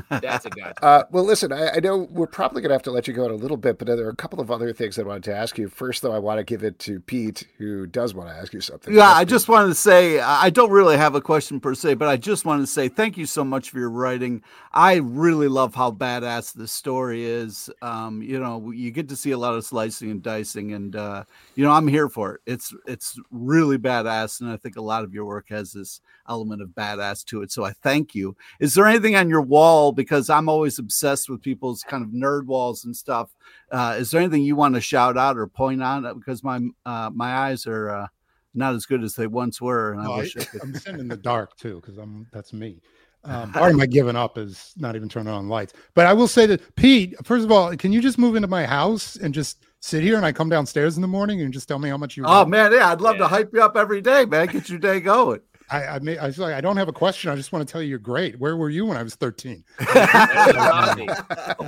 That's 0.09 0.45
a 0.45 0.51
gotcha. 0.51 0.85
Uh, 0.85 1.05
well, 1.11 1.25
listen, 1.25 1.53
I, 1.53 1.77
I 1.77 1.81
know 1.81 2.09
we're 2.11 2.27
probably 2.27 2.63
going 2.63 2.71
to 2.71 2.75
have 2.75 2.83
to 2.83 2.91
let 2.91 3.09
you 3.09 3.15
go 3.15 3.25
in 3.25 3.31
a 3.31 3.35
little 3.35 3.57
bit, 3.57 3.79
but 3.79 3.87
there 3.87 4.07
are 4.07 4.11
a 4.11 4.17
couple 4.17 4.41
of 4.41 4.51
other 4.51 4.73
things 4.73 4.99
I 4.99 5.03
wanted 5.03 5.25
to 5.25 5.35
ask 5.37 5.57
you. 5.57 5.69
First, 5.69 6.03
though, 6.03 6.13
I 6.13 6.19
want 6.19 6.39
to 6.39 6.45
give 6.45 6.65
it 6.65 6.79
to 6.81 7.01
Pete, 7.01 7.47
who 7.59 7.87
does 7.87 8.15
want 8.15 8.29
to 8.29 8.35
ask 8.35 8.53
you 8.53 8.61
something. 8.61 8.93
Yeah, 8.95 9.11
I 9.11 9.25
just 9.25 9.49
wanted 9.49 9.69
to 9.69 9.75
say 9.75 10.21
I 10.21 10.51
I 10.51 10.53
don't 10.53 10.73
really 10.73 10.97
have 10.97 11.15
a 11.15 11.21
question 11.21 11.61
per 11.61 11.77
se, 11.77 11.95
but 11.95 12.09
I 12.09 12.17
just 12.17 12.45
wanted 12.45 12.63
to 12.63 12.67
say 12.67 12.89
thank 12.89 13.17
you 13.17 13.25
so 13.25 13.45
much 13.45 13.71
for 13.71 13.79
your 13.79 13.91
writing. 13.91 14.43
I 14.73 14.97
really 14.97 15.47
love 15.47 15.77
how 15.77 15.93
badass 15.93 16.53
this 16.55 16.73
story 16.73 17.25
is. 17.25 17.71
Um, 17.83 18.21
you 18.21 18.41
know, 18.41 18.73
you 18.73 18.91
get 18.91 19.09
to 19.11 19.17
see 19.17 19.31
a 19.31 19.39
lot 19.39 19.55
of 19.55 19.65
slicing 19.65 20.11
and 20.11 20.23
dicing, 20.23 20.73
and 20.73 20.97
uh, 20.97 21.25
you 21.55 21.65
know, 21.65 21.71
I'm 21.71 21.87
here 21.87 22.09
for 22.09 22.35
it. 22.35 22.41
It's 22.47 22.75
it's 22.87 23.17
really 23.31 23.79
badass, 23.79 24.41
and 24.41 24.51
I 24.51 24.57
think 24.57 24.77
a 24.77 24.83
lot 24.83 25.05
of 25.05 25.15
your 25.15 25.25
work 25.25 25.51
has 25.51 25.73
this 25.73 26.01
element 26.29 26.63
of 26.63 26.71
badass 26.71 27.25
to 27.27 27.43
it. 27.43 27.53
So 27.53 27.65
I 27.65 27.73
thank 27.73 28.15
you. 28.15 28.37
Is 28.59 28.75
there 28.75 28.87
anything 28.87 29.17
on 29.17 29.29
your 29.29 29.40
wall? 29.43 29.93
Because 29.93 30.31
I'm 30.31 30.49
always 30.49 30.79
obsessed 30.79 31.29
with 31.29 31.43
people's 31.43 31.83
kind 31.83 32.05
of 32.05 32.11
nerd 32.11 32.47
walls 32.47 32.85
and 32.85 32.97
stuff. 32.97 33.31
Uh, 33.71 33.97
is 33.99 34.11
there 34.11 34.21
anything 34.21 34.43
you 34.43 34.57
want 34.57 34.75
to 34.75 34.81
shout 34.81 35.17
out 35.17 35.37
or 35.39 35.47
point 35.47 35.83
out? 35.83 36.03
Because 36.19 36.43
my 36.45 36.61
uh, 36.87 37.11
my 37.15 37.35
eyes 37.35 37.67
are. 37.67 37.91
Uh, 37.91 38.07
not 38.55 38.75
as 38.75 38.85
good 38.85 39.05
as 39.05 39.15
they 39.15 39.29
once 39.29 39.61
were. 39.61 39.93
And 39.93 40.01
I 40.01 40.05
No, 40.07 40.13
I, 40.15 40.19
wish 40.19 40.37
I 40.37 40.43
could. 40.45 40.63
am 40.63 40.75
sitting 40.75 40.99
in 40.99 41.07
the 41.07 41.17
dark 41.17 41.57
too 41.57 41.77
because 41.81 41.99
I'm 41.99 42.27
that's 42.33 42.53
me. 42.53 42.81
Um, 43.23 43.53
part 43.53 43.71
of 43.71 43.77
my 43.77 43.87
giving 43.87 44.17
up 44.17 44.39
is 44.39 44.73
not 44.77 44.97
even 44.97 45.09
turning 45.09 45.33
on 45.33 45.49
lights. 45.49 45.73
But 45.95 46.07
I 46.07 46.13
will 46.13 46.27
say 46.27 46.47
that 46.47 46.75
Pete, 46.75 47.15
first 47.25 47.45
of 47.45 47.53
all, 47.53 47.77
can 47.77 47.93
you 47.93 48.01
just 48.01 48.19
move 48.19 48.35
into 48.35 48.49
my 48.49 48.67
house 48.67 49.15
and 49.15 49.33
just 49.33 49.65
sit 49.79 50.03
here 50.03 50.17
and 50.17 50.27
I 50.27 50.33
come 50.33 50.49
downstairs 50.49 50.97
in 50.97 51.01
the 51.03 51.07
morning 51.07 51.43
and 51.43 51.53
just 51.53 51.69
tell 51.69 51.79
me 51.79 51.89
how 51.89 51.97
much 51.97 52.17
you? 52.17 52.25
Oh 52.25 52.29
love 52.29 52.49
me? 52.49 52.53
man, 52.53 52.73
yeah, 52.73 52.91
I'd 52.91 53.01
love 53.01 53.15
Yeah. 53.17 53.23
to 53.23 53.29
hype 53.29 53.51
you 53.53 53.63
up 53.63 53.77
every 53.77 54.01
day, 54.01 54.25
man. 54.25 54.49
Get 54.49 54.69
your 54.69 54.81
day 54.81 55.01
going. 55.01 55.41
I 55.71 55.87
I, 55.87 55.99
may, 56.01 56.19
I 56.19 56.27
was 56.27 56.39
like 56.39 56.55
I 56.55 56.61
don't 56.61 56.77
have 56.77 56.89
a 56.89 56.93
question. 56.93 57.31
I 57.31 57.37
just 57.37 57.53
want 57.53 57.67
to 57.67 57.71
tell 57.71 57.81
you 57.83 57.89
you're 57.89 57.99
great. 57.99 58.39
Where 58.39 58.57
were 58.57 58.71
you 58.71 58.87
when 58.87 58.97
I 58.97 59.03
was 59.03 59.15
13? 59.15 59.65
There's 59.79 59.89
the 59.89 60.55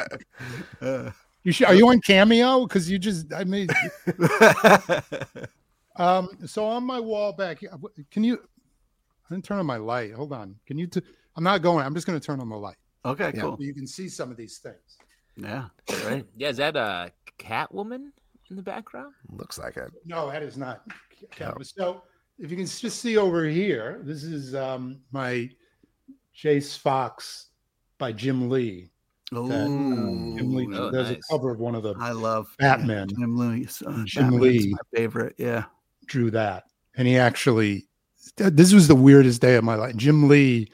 Uh, 0.81 1.11
You 1.43 1.51
should, 1.51 1.67
are 1.67 1.75
you 1.75 1.87
on 1.89 2.01
Cameo? 2.01 2.65
Because 2.65 2.89
you 2.89 2.97
just 2.97 3.31
I 3.33 3.43
mean, 3.43 3.67
um. 5.97 6.29
So 6.45 6.65
on 6.65 6.83
my 6.83 6.99
wall 6.99 7.33
back, 7.33 7.59
here, 7.59 7.71
can 8.11 8.23
you? 8.23 8.39
I 9.29 9.33
didn't 9.33 9.45
turn 9.45 9.59
on 9.59 9.65
my 9.65 9.77
light. 9.77 10.13
Hold 10.13 10.33
on. 10.33 10.55
Can 10.65 10.77
you? 10.77 10.87
T- 10.87 11.01
I'm 11.35 11.43
not 11.43 11.61
going. 11.61 11.85
I'm 11.85 11.93
just 11.93 12.07
going 12.07 12.19
to 12.19 12.25
turn 12.25 12.39
on 12.39 12.49
the 12.49 12.55
light. 12.55 12.77
okay, 13.05 13.31
Yeah. 13.33 13.41
cool. 13.41 13.57
So 13.57 13.63
you 13.63 13.73
can 13.73 13.87
see 13.87 14.07
some 14.09 14.31
of 14.31 14.37
these 14.37 14.57
things. 14.59 14.97
Yeah, 15.37 15.65
great. 15.87 16.25
yeah, 16.37 16.49
is 16.49 16.57
that 16.57 16.75
a 16.77 17.11
Catwoman 17.37 18.11
in 18.49 18.55
the 18.55 18.61
background? 18.63 19.13
Looks 19.31 19.57
like 19.57 19.75
it. 19.77 19.91
No, 20.05 20.31
that 20.31 20.41
is 20.43 20.57
not. 20.57 20.81
No. 21.39 21.55
So 21.61 22.03
if 22.39 22.51
you 22.51 22.57
can 22.57 22.65
just 22.65 22.99
see 22.99 23.17
over 23.17 23.45
here, 23.45 23.99
this 24.03 24.23
is 24.23 24.55
um, 24.55 24.99
my 25.11 25.49
Chase 26.33 26.75
Fox 26.75 27.47
by 27.97 28.11
Jim 28.11 28.49
Lee. 28.49 28.89
Oh, 29.33 29.47
Jim 29.49 30.53
Lee. 30.53 30.67
Oh, 30.73 30.91
There's 30.91 31.09
nice. 31.11 31.17
a 31.17 31.33
cover 31.33 31.51
of 31.51 31.59
one 31.59 31.75
of 31.75 31.83
the 31.83 31.95
I 31.99 32.11
love 32.11 32.47
Batman. 32.59 33.07
Jim 33.09 33.37
Lee. 33.37 33.67
Uh, 33.85 34.03
Jim 34.05 34.31
Batman's 34.31 34.41
Lee. 34.41 34.71
my 34.71 34.97
favorite. 34.97 35.35
Yeah. 35.37 35.65
drew 36.05 36.29
that, 36.31 36.65
and 36.95 37.07
he 37.07 37.17
actually. 37.17 37.87
This 38.37 38.73
was 38.73 38.87
the 38.87 38.95
weirdest 38.95 39.41
day 39.41 39.55
of 39.55 39.63
my 39.63 39.75
life. 39.75 39.95
Jim 39.95 40.27
Lee 40.27 40.69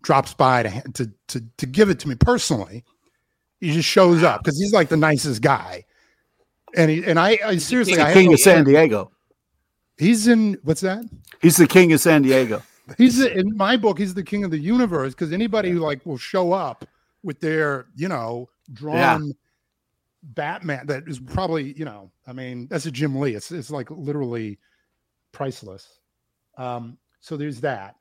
drops 0.00 0.32
by 0.32 0.62
to 0.62 0.82
to 0.94 1.10
to, 1.28 1.44
to 1.58 1.66
give 1.66 1.90
it 1.90 1.98
to 2.00 2.08
me 2.08 2.14
personally. 2.14 2.84
He 3.60 3.72
just 3.72 3.88
shows 3.88 4.22
up 4.22 4.42
because 4.42 4.58
he's 4.58 4.72
like 4.72 4.88
the 4.88 4.96
nicest 4.96 5.42
guy, 5.42 5.84
and 6.76 6.90
he 6.90 7.04
and 7.04 7.18
I, 7.18 7.38
I 7.44 7.56
seriously, 7.58 7.94
of 7.94 8.00
had 8.00 8.14
King 8.14 8.32
of 8.32 8.40
San 8.40 8.64
Diego. 8.64 9.10
He's 9.96 10.26
in 10.26 10.58
what's 10.62 10.80
that? 10.82 11.04
He's 11.40 11.56
the 11.56 11.66
king 11.66 11.92
of 11.92 12.00
San 12.00 12.22
Diego. 12.22 12.62
He's 12.98 13.20
in 13.20 13.56
my 13.56 13.76
book. 13.76 13.98
He's 13.98 14.14
the 14.14 14.22
king 14.22 14.44
of 14.44 14.50
the 14.50 14.58
universe 14.58 15.14
because 15.14 15.32
anybody 15.32 15.70
who 15.70 15.78
like 15.78 16.04
will 16.04 16.18
show 16.18 16.52
up 16.52 16.86
with 17.22 17.40
their 17.40 17.86
you 17.96 18.08
know 18.08 18.48
drawn 18.72 19.32
Batman 20.22 20.86
that 20.86 21.04
is 21.06 21.18
probably 21.18 21.72
you 21.76 21.84
know 21.84 22.10
I 22.26 22.32
mean 22.32 22.66
that's 22.68 22.86
a 22.86 22.90
Jim 22.90 23.18
Lee. 23.18 23.34
It's 23.34 23.50
it's 23.50 23.70
like 23.70 23.90
literally 23.90 24.58
priceless. 25.32 26.00
Um, 26.56 26.98
so 27.20 27.36
there's 27.36 27.60
that, 27.62 27.96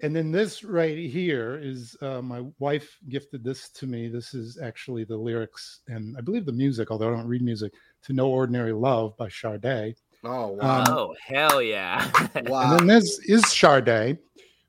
and 0.00 0.16
then 0.16 0.32
this 0.32 0.64
right 0.64 0.98
here 0.98 1.60
is 1.62 1.96
uh, 2.00 2.22
my 2.22 2.44
wife 2.58 2.98
gifted 3.08 3.44
this 3.44 3.68
to 3.70 3.86
me. 3.86 4.08
This 4.08 4.34
is 4.34 4.58
actually 4.58 5.04
the 5.04 5.16
lyrics 5.16 5.80
and 5.86 6.16
I 6.16 6.22
believe 6.22 6.46
the 6.46 6.52
music, 6.52 6.90
although 6.90 7.12
I 7.12 7.16
don't 7.16 7.28
read 7.28 7.42
music, 7.42 7.72
to 8.04 8.12
"No 8.12 8.30
Ordinary 8.30 8.72
Love" 8.72 9.16
by 9.16 9.28
Sade. 9.28 9.96
Oh 10.24 10.48
wow. 10.48 10.80
Um, 10.80 10.86
oh 10.88 11.14
hell 11.24 11.60
yeah! 11.60 12.10
Wow. 12.46 12.76
And 12.76 12.80
then 12.80 12.86
this 12.86 13.18
is 13.20 13.42
Sade, 13.48 14.18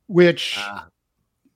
which 0.08 0.56
Ah, 0.58 0.88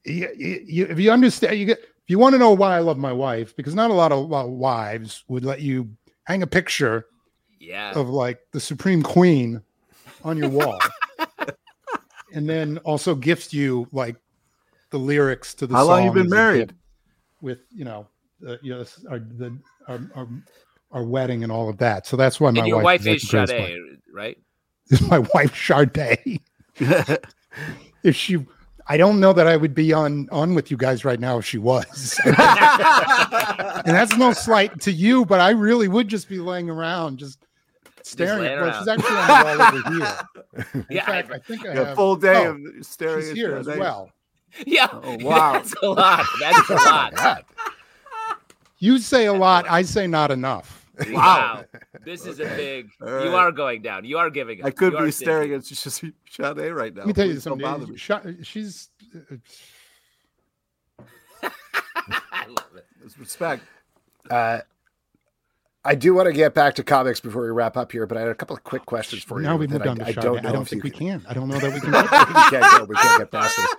you, 0.05 0.29
you, 0.37 0.85
if 0.85 0.99
you 0.99 1.11
understand, 1.11 1.57
you 1.57 1.65
get 1.65 1.79
if 1.79 2.11
you 2.11 2.19
want 2.19 2.33
to 2.33 2.39
know 2.39 2.51
why 2.51 2.75
I 2.75 2.79
love 2.79 2.97
my 2.97 3.11
wife, 3.11 3.55
because 3.55 3.75
not 3.75 3.89
a 3.89 3.93
lot 3.93 4.11
of, 4.11 4.29
lot 4.29 4.49
wives 4.49 5.23
would 5.27 5.43
let 5.43 5.61
you 5.61 5.89
hang 6.25 6.43
a 6.43 6.47
picture 6.47 7.07
yeah. 7.59 7.91
of 7.93 8.09
like 8.09 8.39
the 8.53 8.59
Supreme 8.59 9.01
Queen 9.03 9.61
on 10.23 10.37
your 10.37 10.49
wall, 10.49 10.79
and 12.33 12.47
then 12.47 12.77
also 12.79 13.15
gift 13.15 13.51
you 13.51 13.87
like 13.91 14.15
the 14.91 14.99
lyrics 14.99 15.53
to 15.55 15.67
the. 15.67 15.73
Song. 15.73 15.77
How 15.79 15.85
long 15.85 16.03
you 16.03 16.09
song 16.09 16.15
been 16.15 16.29
married? 16.29 16.73
With 17.41 17.59
you 17.71 17.83
know, 17.83 18.07
uh, 18.47 18.57
you 18.61 18.73
know, 18.73 18.85
our 19.09 19.19
the 19.19 19.57
our, 19.87 19.99
our 20.15 20.27
our 20.91 21.03
wedding 21.03 21.43
and 21.43 21.51
all 21.51 21.69
of 21.69 21.77
that. 21.77 22.07
So 22.07 22.17
that's 22.17 22.39
why 22.39 22.51
my 22.51 22.59
and 22.59 22.67
your 22.67 22.77
wife, 22.77 23.01
wife 23.05 23.07
is 23.07 23.21
the 23.23 23.47
Sade, 23.47 23.79
right? 24.11 24.37
Is 24.89 25.01
my 25.01 25.19
wife 25.19 25.53
Sade? 25.53 26.39
if 28.03 28.15
she 28.15 28.45
I 28.89 28.95
don't 28.95 29.19
know 29.19 29.33
that 29.33 29.47
I 29.47 29.57
would 29.57 29.73
be 29.75 29.91
on 29.91 30.29
on 30.31 30.55
with 30.55 30.71
you 30.71 30.77
guys 30.77 31.03
right 31.03 31.19
now 31.19 31.37
if 31.39 31.45
she 31.45 31.57
was. 31.57 32.17
and 32.25 32.35
that's 32.35 34.15
no 34.15 34.31
slight 34.31 34.79
to 34.81 34.91
you, 34.91 35.25
but 35.25 35.41
I 35.41 35.49
really 35.49 35.89
would 35.89 36.07
just 36.07 36.29
be 36.29 36.39
laying 36.39 36.69
around 36.69 37.17
just 37.19 37.39
staring 38.03 38.43
laying 38.43 38.53
at 38.53 38.61
well, 38.61 38.79
she's 38.79 38.87
actually 38.87 39.17
on 39.17 39.27
the 39.27 39.43
wall 39.43 39.61
over 39.61 39.89
here. 39.91 40.73
In 40.73 40.85
Yeah, 40.89 41.05
fact, 41.05 41.31
I- 41.31 41.35
I 41.35 41.39
think 41.39 41.65
I 41.65 41.71
a 41.71 41.75
have 41.75 41.87
a 41.89 41.95
full 41.95 42.15
day 42.15 42.47
oh, 42.47 42.51
of 42.51 42.85
staring 42.85 43.21
she's 43.21 43.31
at 43.31 43.35
here 43.35 43.57
as 43.57 43.67
well. 43.67 44.09
Yeah. 44.65 44.87
Oh, 44.91 45.17
wow. 45.21 45.53
That's 45.53 45.73
a 45.83 45.89
lot. 45.89 46.25
That's 46.39 46.69
a 46.69 46.73
lot. 46.75 47.45
God. 48.79 48.85
You 48.85 48.97
say 48.99 49.25
a 49.25 49.33
lot, 49.33 49.65
I 49.69 49.81
say 49.83 50.07
not 50.07 50.31
enough. 50.31 50.85
Wow. 51.11 51.63
This 52.05 52.25
is 52.25 52.39
a 52.39 52.45
big. 52.45 52.89
All 53.01 53.25
You 53.25 53.35
are 53.35 53.51
going 53.51 53.81
down. 53.81 54.05
You 54.05 54.17
are 54.17 54.29
giving. 54.29 54.61
up. 54.61 54.67
I 54.67 54.71
could 54.71 54.93
You 54.93 55.03
be 55.03 55.11
staring 55.11 55.51
at 55.53 55.65
just 55.65 55.83
Sade 55.83 56.13
right 56.29 56.93
now. 56.95 57.01
Let 57.01 57.07
me 57.07 57.13
tell 57.13 57.25
you 57.27 57.33
Please 57.33 57.43
don't 57.43 57.61
bother 57.61 57.85
something. 57.85 57.91
me. 57.91 57.97
Sha- 57.97 58.21
She's 58.43 58.89
uh, 59.13 59.35
I 62.31 62.45
love 62.47 62.75
it. 62.77 62.85
It's 63.03 63.17
respect. 63.19 63.63
Uh, 64.29 64.59
I 65.83 65.95
do 65.95 66.13
want 66.13 66.27
to 66.27 66.33
get 66.33 66.53
back 66.53 66.75
to 66.75 66.83
comics 66.83 67.19
before 67.19 67.41
we 67.43 67.49
wrap 67.49 67.75
up 67.75 67.91
here, 67.91 68.05
but 68.07 68.17
I 68.17 68.21
had 68.21 68.29
a 68.29 68.35
couple 68.35 68.55
of 68.55 68.63
quick 68.63 68.85
questions 68.85 69.23
for 69.23 69.39
you. 69.41 69.47
now 69.47 69.57
we 69.57 69.67
that 69.67 69.73
moved 69.73 69.87
on 69.87 69.97
to 69.97 70.05
I, 70.05 70.07
I 70.07 70.11
don't 70.13 70.43
know 70.43 70.49
I 70.49 70.51
don't 70.53 70.67
think 70.67 70.83
we 70.83 70.89
can. 70.91 71.25
I 71.27 71.33
don't 71.33 71.47
know 71.49 71.59
that 71.59 71.73
we 71.73 71.79
can. 71.81 71.91
we 71.91 72.59
can't 72.59 72.79
go. 72.79 72.85
We 72.85 72.95
can't 72.95 73.19
get 73.19 73.31
past 73.31 73.55
this. 73.57 73.75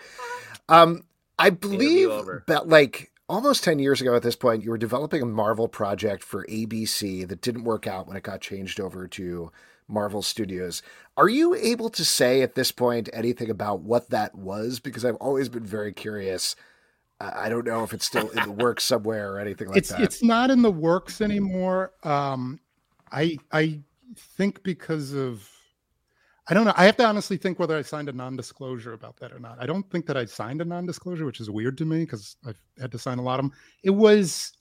Um, 0.69 1.03
I 1.39 1.51
believe 1.51 2.11
over. 2.11 2.45
that 2.47 2.69
like 2.69 3.11
almost 3.29 3.65
ten 3.65 3.79
years 3.79 4.01
ago 4.01 4.15
at 4.15 4.23
this 4.23 4.37
point, 4.37 4.65
you 4.65 4.71
were 4.71 4.79
developing 4.79 5.23
a 5.23 5.27
Marvel 5.27 5.69
project 5.69 6.23
for 6.23 6.47
ABC 6.47 7.27
that 7.29 7.41
didn't 7.41 7.65
work 7.65 7.87
out 7.87 8.07
when 8.07 8.17
it 8.17 8.23
got 8.23 8.41
changed 8.41 8.81
over 8.81 9.07
to 9.09 9.51
Marvel 9.89 10.23
Studios. 10.23 10.83
Are 11.17 11.29
you 11.29 11.55
able 11.55 11.91
to 11.91 12.05
say 12.05 12.43
at 12.43 12.55
this 12.55 12.71
point 12.71 13.09
anything 13.13 13.51
about 13.51 13.81
what 13.81 14.11
that 14.11 14.35
was? 14.35 14.81
Because 14.81 15.05
I've 15.05 15.17
always 15.17 15.49
been 15.49 15.65
very 15.65 15.93
curious. 15.93 16.55
I 17.21 17.47
I 17.47 17.49
don't 17.49 17.67
know 17.67 17.83
if 17.83 17.93
it's 17.93 18.07
still 18.07 18.29
in 18.29 18.43
the 18.45 18.53
works 18.53 18.85
somewhere 18.85 19.33
or 19.33 19.41
anything 19.41 19.69
like 19.69 19.79
it's 19.79 19.91
that. 19.91 20.01
it's 20.01 20.23
not 20.23 20.51
in 20.51 20.63
the 20.63 20.71
works 20.71 21.21
anymore. 21.21 21.93
Um, 22.03 22.61
I 23.11 23.39
I 23.51 23.81
think 24.17 24.63
because 24.63 25.13
of 25.13 25.49
I 26.51 26.55
don't 26.55 26.65
know. 26.65 26.73
I 26.77 26.87
have 26.87 26.97
to 26.97 27.05
honestly 27.05 27.37
think 27.37 27.59
whether 27.59 27.77
I 27.77 27.83
signed 27.83 28.09
a 28.09 28.13
non-disclosure 28.13 28.95
about 28.95 29.19
that 29.19 29.33
or 29.33 29.39
not. 29.39 29.59
I 29.61 29.67
don't 29.67 29.89
think 29.91 30.07
that 30.07 30.17
I 30.17 30.25
signed 30.25 30.63
a 30.63 30.65
non-disclosure, 30.65 31.27
which 31.27 31.41
is 31.41 31.51
weird 31.51 31.77
to 31.79 31.85
me 31.85 32.01
because 32.01 32.37
I've 32.47 32.61
had 32.81 32.91
to 32.93 32.99
sign 32.99 33.19
a 33.19 33.23
lot 33.23 33.39
of 33.39 33.45
them. 33.45 33.53
It 33.83 33.91
was, 33.91 34.53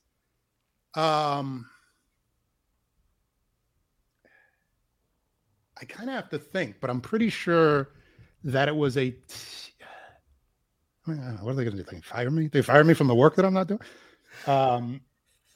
um, 0.95 1.65
I 5.79 5.85
kind 5.85 6.09
of 6.09 6.15
have 6.15 6.29
to 6.31 6.39
think, 6.39 6.75
but 6.81 6.89
I'm 6.89 6.99
pretty 6.99 7.29
sure 7.29 7.91
that 8.43 8.67
it 8.67 8.75
was 8.75 8.97
a. 8.97 9.15
I 11.05 11.11
mean, 11.11 11.21
I 11.21 11.31
know, 11.31 11.37
what 11.43 11.51
are 11.51 11.55
they 11.55 11.63
going 11.63 11.77
to 11.77 11.83
do? 11.83 11.89
They 11.89 12.01
fire 12.01 12.29
me? 12.29 12.47
They 12.47 12.61
fire 12.61 12.83
me 12.83 12.95
from 12.95 13.07
the 13.07 13.15
work 13.15 13.35
that 13.37 13.45
I'm 13.45 13.53
not 13.53 13.67
doing? 13.67 13.79
Um, 14.45 14.99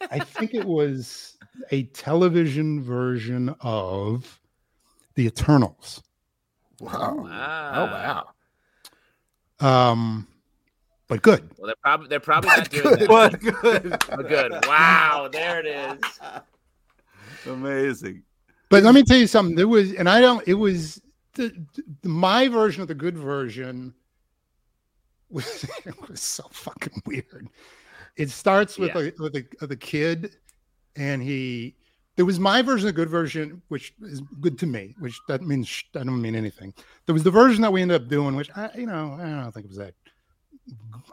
I 0.09 0.19
think 0.19 0.53
it 0.53 0.63
was 0.63 1.37
a 1.71 1.83
television 1.87 2.81
version 2.81 3.53
of 3.59 4.39
The 5.15 5.25
Eternals. 5.27 6.01
Wow. 6.81 7.15
Wow. 7.15 7.71
Oh 7.75 7.85
wow. 9.61 9.91
Um, 9.91 10.27
but 11.07 11.21
good. 11.21 11.49
Well, 11.57 11.67
they're 11.67 11.75
probably 11.81 12.07
they're 12.07 12.19
probably 12.19 12.49
not 12.49 12.69
doing 12.69 12.95
that. 12.99 13.07
But 13.07 13.39
good. 13.39 13.97
Oh, 14.11 14.23
good. 14.23 14.51
Wow. 14.65 15.29
There 15.31 15.59
it 15.59 15.65
is. 15.67 16.19
Amazing. 17.47 18.23
But 18.69 18.83
let 18.83 18.93
me 18.95 19.03
tell 19.03 19.17
you 19.17 19.27
something. 19.27 19.55
There 19.55 19.67
was, 19.67 19.93
and 19.93 20.07
I 20.09 20.21
don't. 20.21 20.47
It 20.47 20.53
was 20.53 21.01
the, 21.33 21.53
the 22.01 22.09
my 22.09 22.47
version 22.47 22.81
of 22.81 22.87
the 22.87 22.95
good 22.95 23.17
version 23.17 23.93
was 25.29 25.63
it 25.85 26.09
was 26.09 26.21
so 26.21 26.43
fucking 26.51 27.03
weird. 27.05 27.49
It 28.15 28.29
starts 28.29 28.77
with 28.77 28.95
Yeah. 28.95 29.01
a 29.01 29.21
with 29.21 29.35
a, 29.35 29.45
with 29.59 29.71
a 29.71 29.77
kid, 29.77 30.35
and 30.95 31.21
he. 31.21 31.75
There 32.17 32.25
was 32.25 32.39
my 32.39 32.61
version 32.61 32.87
the 32.87 32.93
good 32.93 33.09
version, 33.09 33.61
which 33.69 33.93
is 34.01 34.21
good 34.41 34.59
to 34.59 34.65
me. 34.65 34.95
Which 34.99 35.19
that 35.27 35.41
means 35.41 35.67
sh- 35.67 35.83
I 35.95 35.99
don't 36.03 36.21
mean 36.21 36.35
anything. 36.35 36.73
There 37.05 37.13
was 37.13 37.23
the 37.23 37.31
version 37.31 37.61
that 37.61 37.71
we 37.71 37.81
ended 37.81 38.01
up 38.01 38.09
doing, 38.09 38.35
which 38.35 38.49
I, 38.55 38.69
you 38.77 38.85
know, 38.85 39.17
I 39.19 39.41
don't 39.41 39.51
think 39.53 39.65
it 39.65 39.69
was 39.69 39.77
that. 39.77 39.93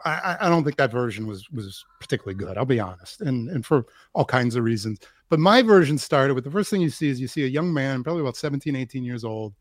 I- 0.05 0.37
I 0.41 0.49
don't 0.49 0.63
think 0.63 0.77
that 0.77 0.91
version 0.91 1.25
was 1.25 1.49
was 1.51 1.83
particularly 1.99 2.37
good. 2.37 2.57
I'll 2.57 2.65
be 2.65 2.79
honest, 2.79 3.21
and 3.21 3.49
and 3.49 3.65
for 3.65 3.85
all 4.13 4.25
kinds 4.25 4.55
of 4.55 4.63
reasons. 4.63 4.99
But 5.29 5.39
my 5.39 5.61
version 5.61 5.97
started 5.97 6.33
with 6.33 6.43
the 6.43 6.51
first 6.51 6.69
thing 6.69 6.81
you 6.81 6.89
see 6.89 7.09
is 7.09 7.19
you 7.19 7.27
see 7.27 7.43
a 7.43 7.47
young 7.47 7.73
man, 7.73 8.03
probably 8.03 8.21
about 8.21 8.35
17, 8.37 8.75
18 8.75 9.03
years 9.03 9.23
old, 9.23 9.53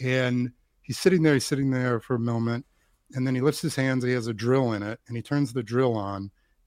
and 0.00 0.52
he's 0.82 0.98
sitting 0.98 1.22
there, 1.22 1.34
he's 1.34 1.46
sitting 1.46 1.70
there 1.70 2.00
for 2.00 2.14
a 2.14 2.20
moment, 2.20 2.64
and 3.14 3.26
then 3.26 3.34
he 3.34 3.40
lifts 3.40 3.60
his 3.60 3.74
hands, 3.74 4.04
he 4.04 4.12
has 4.12 4.28
a 4.28 4.34
drill 4.34 4.72
in 4.72 4.82
it, 4.82 5.00
and 5.08 5.16
he 5.16 5.22
turns 5.22 5.52
the 5.52 5.62
drill 5.62 5.96
on, 5.96 6.16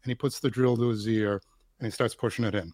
and 0.04 0.10
he 0.10 0.16
puts 0.16 0.40
the 0.40 0.50
drill 0.50 0.76
to 0.78 0.90
his 0.90 1.08
ear, 1.08 1.42
and 1.80 1.88
he 1.88 1.92
starts 1.92 2.14
pushing 2.14 2.44
it 2.46 2.56
in. 2.56 2.74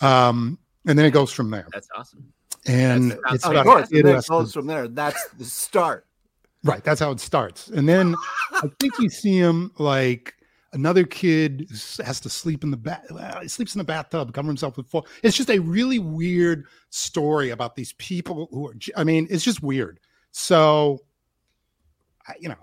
Um, 0.00 0.58
and 0.86 0.98
then 0.98 1.06
it 1.06 1.10
goes 1.10 1.32
from 1.32 1.50
there. 1.50 1.66
That's 1.72 1.88
awesome. 1.94 2.32
And 2.66 3.12
That's- 3.12 3.34
it's 3.34 3.44
Of 3.46 3.64
course, 3.64 3.86
a 3.86 3.90
kid 3.90 3.98
and 3.98 4.06
who 4.06 4.12
then 4.12 4.16
it 4.18 4.28
goes 4.28 4.52
from 4.52 4.66
there. 4.66 4.88
That's 4.88 5.28
the 5.30 5.44
start. 5.44 6.06
Right, 6.62 6.84
that's 6.84 7.00
how 7.00 7.10
it 7.10 7.20
starts. 7.20 7.68
And 7.68 7.88
then 7.88 8.14
I 8.52 8.68
think 8.78 8.98
you 8.98 9.08
see 9.08 9.38
him 9.38 9.72
like 9.78 10.34
another 10.72 11.04
kid 11.04 11.68
has 12.04 12.20
to 12.20 12.28
sleep 12.28 12.64
in 12.64 12.70
the 12.70 12.76
bath. 12.76 13.06
Well, 13.10 13.40
he 13.40 13.48
sleeps 13.48 13.74
in 13.74 13.78
the 13.78 13.84
bathtub, 13.84 14.34
cover 14.34 14.48
himself 14.48 14.76
with 14.76 14.86
full. 14.86 15.06
It's 15.22 15.36
just 15.36 15.48
a 15.50 15.58
really 15.58 15.98
weird 15.98 16.66
story 16.90 17.50
about 17.50 17.76
these 17.76 17.94
people 17.94 18.48
who 18.50 18.68
are. 18.68 18.74
I 18.94 19.04
mean, 19.04 19.26
it's 19.30 19.44
just 19.44 19.62
weird. 19.62 20.00
So, 20.32 21.00
I, 22.28 22.34
you 22.38 22.50
know, 22.50 22.58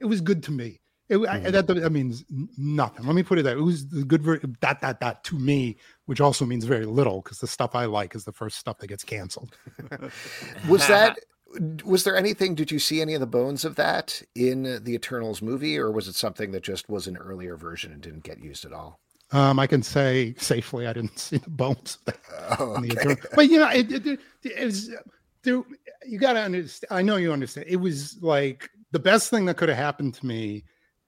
it 0.00 0.06
was 0.06 0.22
good 0.22 0.42
to 0.44 0.50
me. 0.50 0.80
It, 1.08 1.18
I, 1.18 1.38
that, 1.38 1.68
that 1.68 1.92
means 1.92 2.24
nothing. 2.58 3.06
Let 3.06 3.14
me 3.14 3.22
put 3.22 3.38
it 3.38 3.42
that 3.42 3.56
it 3.56 3.60
was 3.60 3.88
the 3.88 4.04
good 4.04 4.22
ver- 4.22 4.40
that 4.60 4.80
dot 4.80 5.00
dot 5.00 5.22
to 5.24 5.38
me, 5.38 5.76
which 6.06 6.20
also 6.20 6.44
means 6.44 6.64
very 6.64 6.84
little 6.84 7.22
because 7.22 7.38
the 7.38 7.46
stuff 7.46 7.76
I 7.76 7.84
like 7.84 8.14
is 8.16 8.24
the 8.24 8.32
first 8.32 8.58
stuff 8.58 8.78
that 8.78 8.88
gets 8.88 9.04
canceled. 9.04 9.56
Was 10.68 10.86
that 10.88 11.18
was 11.84 12.04
there 12.04 12.16
anything 12.16 12.54
did 12.54 12.70
you 12.70 12.78
see 12.78 13.00
any 13.00 13.14
of 13.14 13.20
the 13.20 13.26
bones 13.26 13.64
of 13.64 13.76
that 13.76 14.20
in 14.34 14.82
the 14.84 14.94
Eternals 14.94 15.40
movie 15.40 15.78
or 15.78 15.90
was 15.90 16.08
it 16.08 16.14
something 16.14 16.50
that 16.50 16.62
just 16.62 16.88
was 16.88 17.06
an 17.06 17.16
earlier 17.16 17.56
version 17.56 17.92
and 17.92 18.02
didn't 18.02 18.24
get 18.24 18.40
used 18.40 18.64
at 18.64 18.72
all? 18.72 19.00
Um, 19.32 19.58
I 19.58 19.66
can 19.66 19.82
say 19.82 20.34
safely 20.38 20.86
I 20.86 20.92
didn't 20.92 21.18
see 21.18 21.38
the 21.38 21.50
bones 21.50 21.98
of 21.98 22.14
that. 22.14 22.18
Oh, 22.58 22.74
in 22.74 22.82
the 22.82 22.98
okay. 22.98 23.16
But 23.34 23.48
you 23.48 23.58
know, 23.58 23.70
it, 23.70 23.90
it, 23.90 24.06
it, 24.06 24.20
it 24.42 24.64
was 24.64 24.90
there. 25.42 25.62
you 26.04 26.18
got 26.18 26.34
to 26.34 26.40
understand. 26.40 26.88
I 26.90 27.02
know 27.02 27.16
you 27.16 27.32
understand. 27.32 27.66
It 27.68 27.76
was 27.76 28.20
like 28.22 28.68
the 28.92 28.98
best 28.98 29.30
thing 29.30 29.46
that 29.46 29.56
could 29.56 29.68
have 29.68 29.78
happened 29.78 30.14
to 30.14 30.26
me 30.26 30.64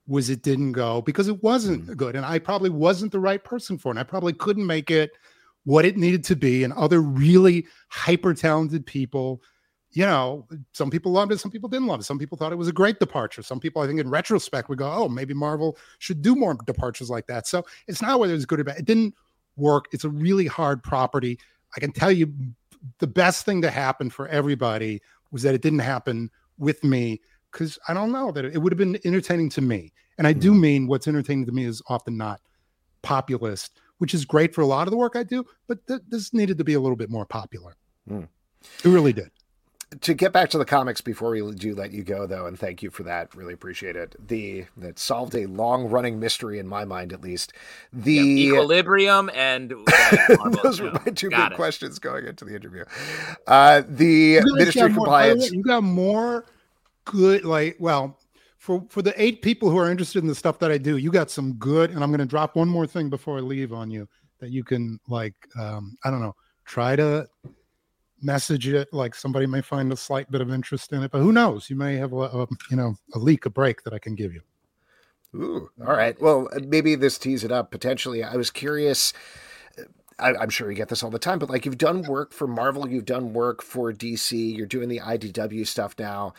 was 0.08 0.30
it 0.30 0.42
didn't 0.42 0.72
go 0.72 1.02
because 1.02 1.28
it 1.28 1.42
wasn't 1.42 1.86
mm. 1.86 1.96
good, 1.96 2.16
and 2.16 2.24
I 2.26 2.38
probably 2.38 2.70
wasn't 2.70 3.12
the 3.12 3.20
right 3.20 3.42
person 3.44 3.78
for 3.78 3.90
it. 3.90 3.92
And 3.92 3.98
I 4.00 4.02
probably 4.02 4.32
couldn't 4.32 4.66
make 4.66 4.90
it 4.90 5.12
what 5.64 5.84
it 5.84 5.96
needed 5.96 6.24
to 6.24 6.36
be, 6.36 6.64
and 6.64 6.72
other 6.72 7.00
really 7.00 7.66
hyper 7.88 8.34
talented 8.34 8.86
people. 8.86 9.42
You 9.92 10.06
know, 10.06 10.46
some 10.72 10.90
people 10.90 11.12
loved 11.12 11.32
it, 11.32 11.40
some 11.40 11.50
people 11.50 11.68
didn't 11.68 11.86
love 11.86 12.00
it. 12.00 12.04
Some 12.04 12.18
people 12.18 12.36
thought 12.36 12.52
it 12.52 12.56
was 12.56 12.68
a 12.68 12.72
great 12.72 12.98
departure. 12.98 13.42
Some 13.42 13.60
people, 13.60 13.82
I 13.82 13.86
think, 13.86 14.00
in 14.00 14.10
retrospect, 14.10 14.68
would 14.68 14.78
go, 14.78 14.90
"Oh, 14.90 15.08
maybe 15.08 15.34
Marvel 15.34 15.76
should 15.98 16.22
do 16.22 16.34
more 16.34 16.56
departures 16.66 17.10
like 17.10 17.26
that." 17.26 17.46
So 17.46 17.64
it's 17.86 18.02
not 18.02 18.18
whether 18.18 18.34
it's 18.34 18.46
good 18.46 18.60
or 18.60 18.64
bad. 18.64 18.78
It 18.78 18.86
didn't 18.86 19.14
work. 19.56 19.86
It's 19.92 20.04
a 20.04 20.10
really 20.10 20.46
hard 20.46 20.82
property. 20.82 21.38
I 21.76 21.80
can 21.80 21.92
tell 21.92 22.10
you 22.10 22.32
the 22.98 23.06
best 23.06 23.44
thing 23.44 23.60
to 23.62 23.70
happen 23.70 24.08
for 24.08 24.26
everybody 24.28 25.02
was 25.30 25.42
that 25.42 25.54
it 25.54 25.62
didn't 25.62 25.80
happen 25.80 26.30
with 26.56 26.82
me 26.82 27.20
because 27.52 27.78
I 27.88 27.94
don't 27.94 28.12
know 28.12 28.32
that 28.32 28.44
it, 28.44 28.58
would 28.58 28.72
have 28.72 28.78
been 28.78 28.98
entertaining 29.04 29.50
to 29.50 29.60
me. 29.60 29.92
And 30.16 30.26
I 30.26 30.32
do 30.32 30.52
mm-hmm. 30.52 30.60
mean 30.60 30.86
what's 30.86 31.08
entertaining 31.08 31.46
to 31.46 31.52
me 31.52 31.64
is 31.64 31.82
often 31.88 32.16
not 32.16 32.40
populist, 33.02 33.80
which 33.98 34.14
is 34.14 34.24
great 34.24 34.54
for 34.54 34.62
a 34.62 34.66
lot 34.66 34.86
of 34.86 34.90
the 34.90 34.96
work 34.96 35.14
I 35.16 35.22
do, 35.22 35.44
but 35.66 35.86
th- 35.86 36.00
this 36.08 36.32
needed 36.34 36.58
to 36.58 36.64
be 36.64 36.74
a 36.74 36.80
little 36.80 36.96
bit 36.96 37.10
more 37.10 37.24
popular. 37.24 37.76
Mm. 38.10 38.28
It 38.84 38.88
really 38.88 39.12
did 39.12 39.30
to 40.00 40.12
get 40.12 40.32
back 40.32 40.50
to 40.50 40.58
the 40.58 40.64
comics 40.64 41.00
before 41.00 41.30
we 41.30 41.52
do 41.52 41.74
let 41.74 41.92
you 41.92 42.02
go 42.02 42.26
though 42.26 42.46
and 42.46 42.58
thank 42.58 42.82
you 42.82 42.90
for 42.90 43.04
that 43.04 43.34
really 43.34 43.54
appreciate 43.54 43.96
it 43.96 44.14
the 44.28 44.64
that 44.76 44.98
solved 44.98 45.34
a 45.34 45.46
long 45.46 45.88
running 45.88 46.20
mystery 46.20 46.58
in 46.58 46.66
my 46.66 46.84
mind 46.84 47.12
at 47.12 47.22
least 47.22 47.54
the 47.92 48.12
yeah, 48.12 48.52
equilibrium 48.52 49.30
and 49.34 49.70
those 50.62 50.80
were 50.80 50.90
my 50.92 51.12
two 51.14 51.30
big 51.30 51.38
it. 51.38 51.54
questions 51.54 51.98
going 51.98 52.26
into 52.26 52.44
the 52.44 52.54
interview 52.54 52.84
uh 53.46 53.82
the 53.88 54.40
ministry 54.44 54.82
of 54.82 54.92
compliance 54.92 55.50
you 55.50 55.62
got 55.62 55.82
more 55.82 56.44
good 57.08 57.44
like 57.44 57.76
well 57.78 58.18
for 58.58 58.84
for 58.88 59.02
the 59.02 59.14
eight 59.20 59.42
people 59.42 59.70
who 59.70 59.78
are 59.78 59.90
interested 59.90 60.22
in 60.22 60.28
the 60.28 60.34
stuff 60.34 60.58
that 60.58 60.70
i 60.70 60.78
do 60.78 60.96
you 60.96 61.10
got 61.10 61.30
some 61.30 61.54
good 61.54 61.90
and 61.90 62.02
i'm 62.02 62.10
going 62.10 62.18
to 62.18 62.26
drop 62.26 62.56
one 62.56 62.68
more 62.68 62.86
thing 62.86 63.10
before 63.10 63.38
i 63.38 63.40
leave 63.40 63.72
on 63.72 63.90
you 63.90 64.08
that 64.38 64.50
you 64.50 64.62
can 64.62 64.98
like 65.08 65.34
um 65.58 65.96
i 66.04 66.10
don't 66.10 66.20
know 66.20 66.34
try 66.64 66.94
to 66.94 67.26
message 68.20 68.68
it 68.68 68.88
like 68.92 69.14
somebody 69.14 69.46
may 69.46 69.60
find 69.60 69.92
a 69.92 69.96
slight 69.96 70.30
bit 70.30 70.40
of 70.40 70.52
interest 70.52 70.92
in 70.92 71.02
it 71.02 71.10
but 71.10 71.20
who 71.20 71.32
knows? 71.32 71.70
You 71.70 71.76
may 71.76 71.96
have 71.96 72.12
a, 72.12 72.16
a 72.16 72.46
you 72.70 72.76
know 72.76 72.94
a 73.14 73.18
leak 73.18 73.46
a 73.46 73.50
break 73.50 73.82
that 73.82 73.94
i 73.94 73.98
can 73.98 74.14
give 74.14 74.34
you. 74.34 74.42
Ooh, 75.34 75.70
all 75.86 75.94
right. 75.94 76.20
Well 76.20 76.48
uh, 76.54 76.60
maybe 76.66 76.94
this 76.94 77.18
tease 77.18 77.44
it 77.44 77.52
up 77.52 77.70
potentially. 77.70 78.22
I 78.22 78.36
was 78.36 78.50
curious 78.50 79.12
uh, 79.78 79.82
I, 80.18 80.42
am 80.42 80.50
sure 80.50 80.70
you 80.70 80.76
get 80.76 80.88
this 80.88 81.02
all 81.02 81.10
the 81.10 81.18
time, 81.18 81.38
but 81.38 81.48
like 81.48 81.64
you've 81.64 81.78
done 81.78 82.02
work 82.02 82.32
for 82.32 82.48
Marvel, 82.48 82.88
you've 82.88 83.04
done 83.04 83.32
work 83.32 83.62
for 83.62 83.92
DC, 83.92 84.56
you're 84.56 84.66
doing 84.66 84.88
the 84.88 85.00
IDW 85.00 85.66
stuff 85.66 85.94
now. 85.98 86.34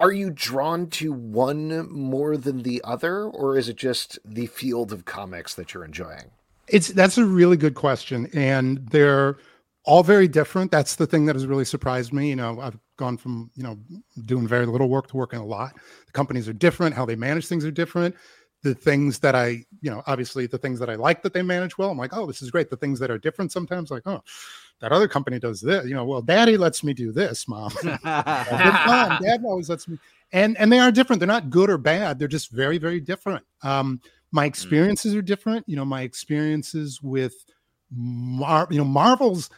Are 0.00 0.12
you 0.12 0.30
drawn 0.30 0.88
to 0.90 1.12
one 1.12 1.92
more 1.92 2.38
than 2.38 2.62
the 2.62 2.80
other, 2.82 3.24
or 3.24 3.58
is 3.58 3.68
it 3.68 3.76
just 3.76 4.18
the 4.24 4.46
field 4.46 4.92
of 4.92 5.04
comics 5.04 5.54
that 5.54 5.74
you're 5.74 5.84
enjoying? 5.84 6.30
It's 6.68 6.88
that's 6.88 7.18
a 7.18 7.24
really 7.24 7.58
good 7.58 7.74
question, 7.74 8.26
and 8.32 8.88
they're 8.88 9.36
all 9.84 10.02
very 10.02 10.26
different. 10.26 10.70
That's 10.70 10.96
the 10.96 11.06
thing 11.06 11.26
that 11.26 11.36
has 11.36 11.46
really 11.46 11.66
surprised 11.66 12.14
me. 12.14 12.30
You 12.30 12.36
know, 12.36 12.60
I've 12.60 12.78
gone 12.96 13.18
from, 13.18 13.50
you 13.54 13.62
know, 13.62 13.78
doing 14.24 14.46
very 14.46 14.64
little 14.64 14.88
work 14.88 15.08
to 15.08 15.16
working 15.16 15.38
a 15.38 15.44
lot. 15.44 15.74
The 16.06 16.12
companies 16.12 16.48
are 16.48 16.54
different, 16.54 16.94
how 16.94 17.04
they 17.04 17.16
manage 17.16 17.46
things 17.46 17.64
are 17.64 17.70
different. 17.70 18.14
The 18.62 18.74
things 18.74 19.18
that 19.20 19.34
I, 19.34 19.64
you 19.80 19.90
know, 19.90 20.02
obviously 20.06 20.46
the 20.46 20.58
things 20.58 20.78
that 20.80 20.90
I 20.90 20.94
like 20.94 21.22
that 21.22 21.32
they 21.32 21.40
manage 21.40 21.78
well, 21.78 21.90
I'm 21.90 21.96
like, 21.96 22.14
oh, 22.14 22.26
this 22.26 22.42
is 22.42 22.50
great. 22.50 22.68
The 22.68 22.76
things 22.76 22.98
that 22.98 23.10
are 23.10 23.16
different 23.16 23.52
sometimes, 23.52 23.90
like, 23.90 24.02
oh, 24.06 24.22
that 24.80 24.92
other 24.92 25.08
company 25.08 25.38
does 25.38 25.60
this. 25.60 25.86
You 25.86 25.94
know, 25.94 26.04
well, 26.04 26.20
daddy 26.20 26.56
lets 26.56 26.84
me 26.84 26.92
do 26.92 27.12
this, 27.12 27.48
mom. 27.48 27.72
Dad 28.04 29.40
always 29.44 29.70
lets 29.70 29.88
me. 29.88 29.98
And 30.32 30.56
and 30.58 30.70
they 30.70 30.78
are 30.78 30.92
different. 30.92 31.20
They're 31.20 31.26
not 31.26 31.50
good 31.50 31.70
or 31.70 31.78
bad. 31.78 32.18
They're 32.18 32.28
just 32.28 32.50
very, 32.50 32.78
very 32.78 33.00
different. 33.00 33.44
Um, 33.62 34.00
my 34.32 34.44
mm. 34.44 34.48
experiences 34.48 35.14
are 35.14 35.22
different. 35.22 35.68
You 35.68 35.76
know, 35.76 35.84
my 35.84 36.02
experiences 36.02 37.00
with 37.02 37.34
Mar- 37.92 38.68
you 38.70 38.78
know, 38.78 38.84
Marvel's 38.84 39.50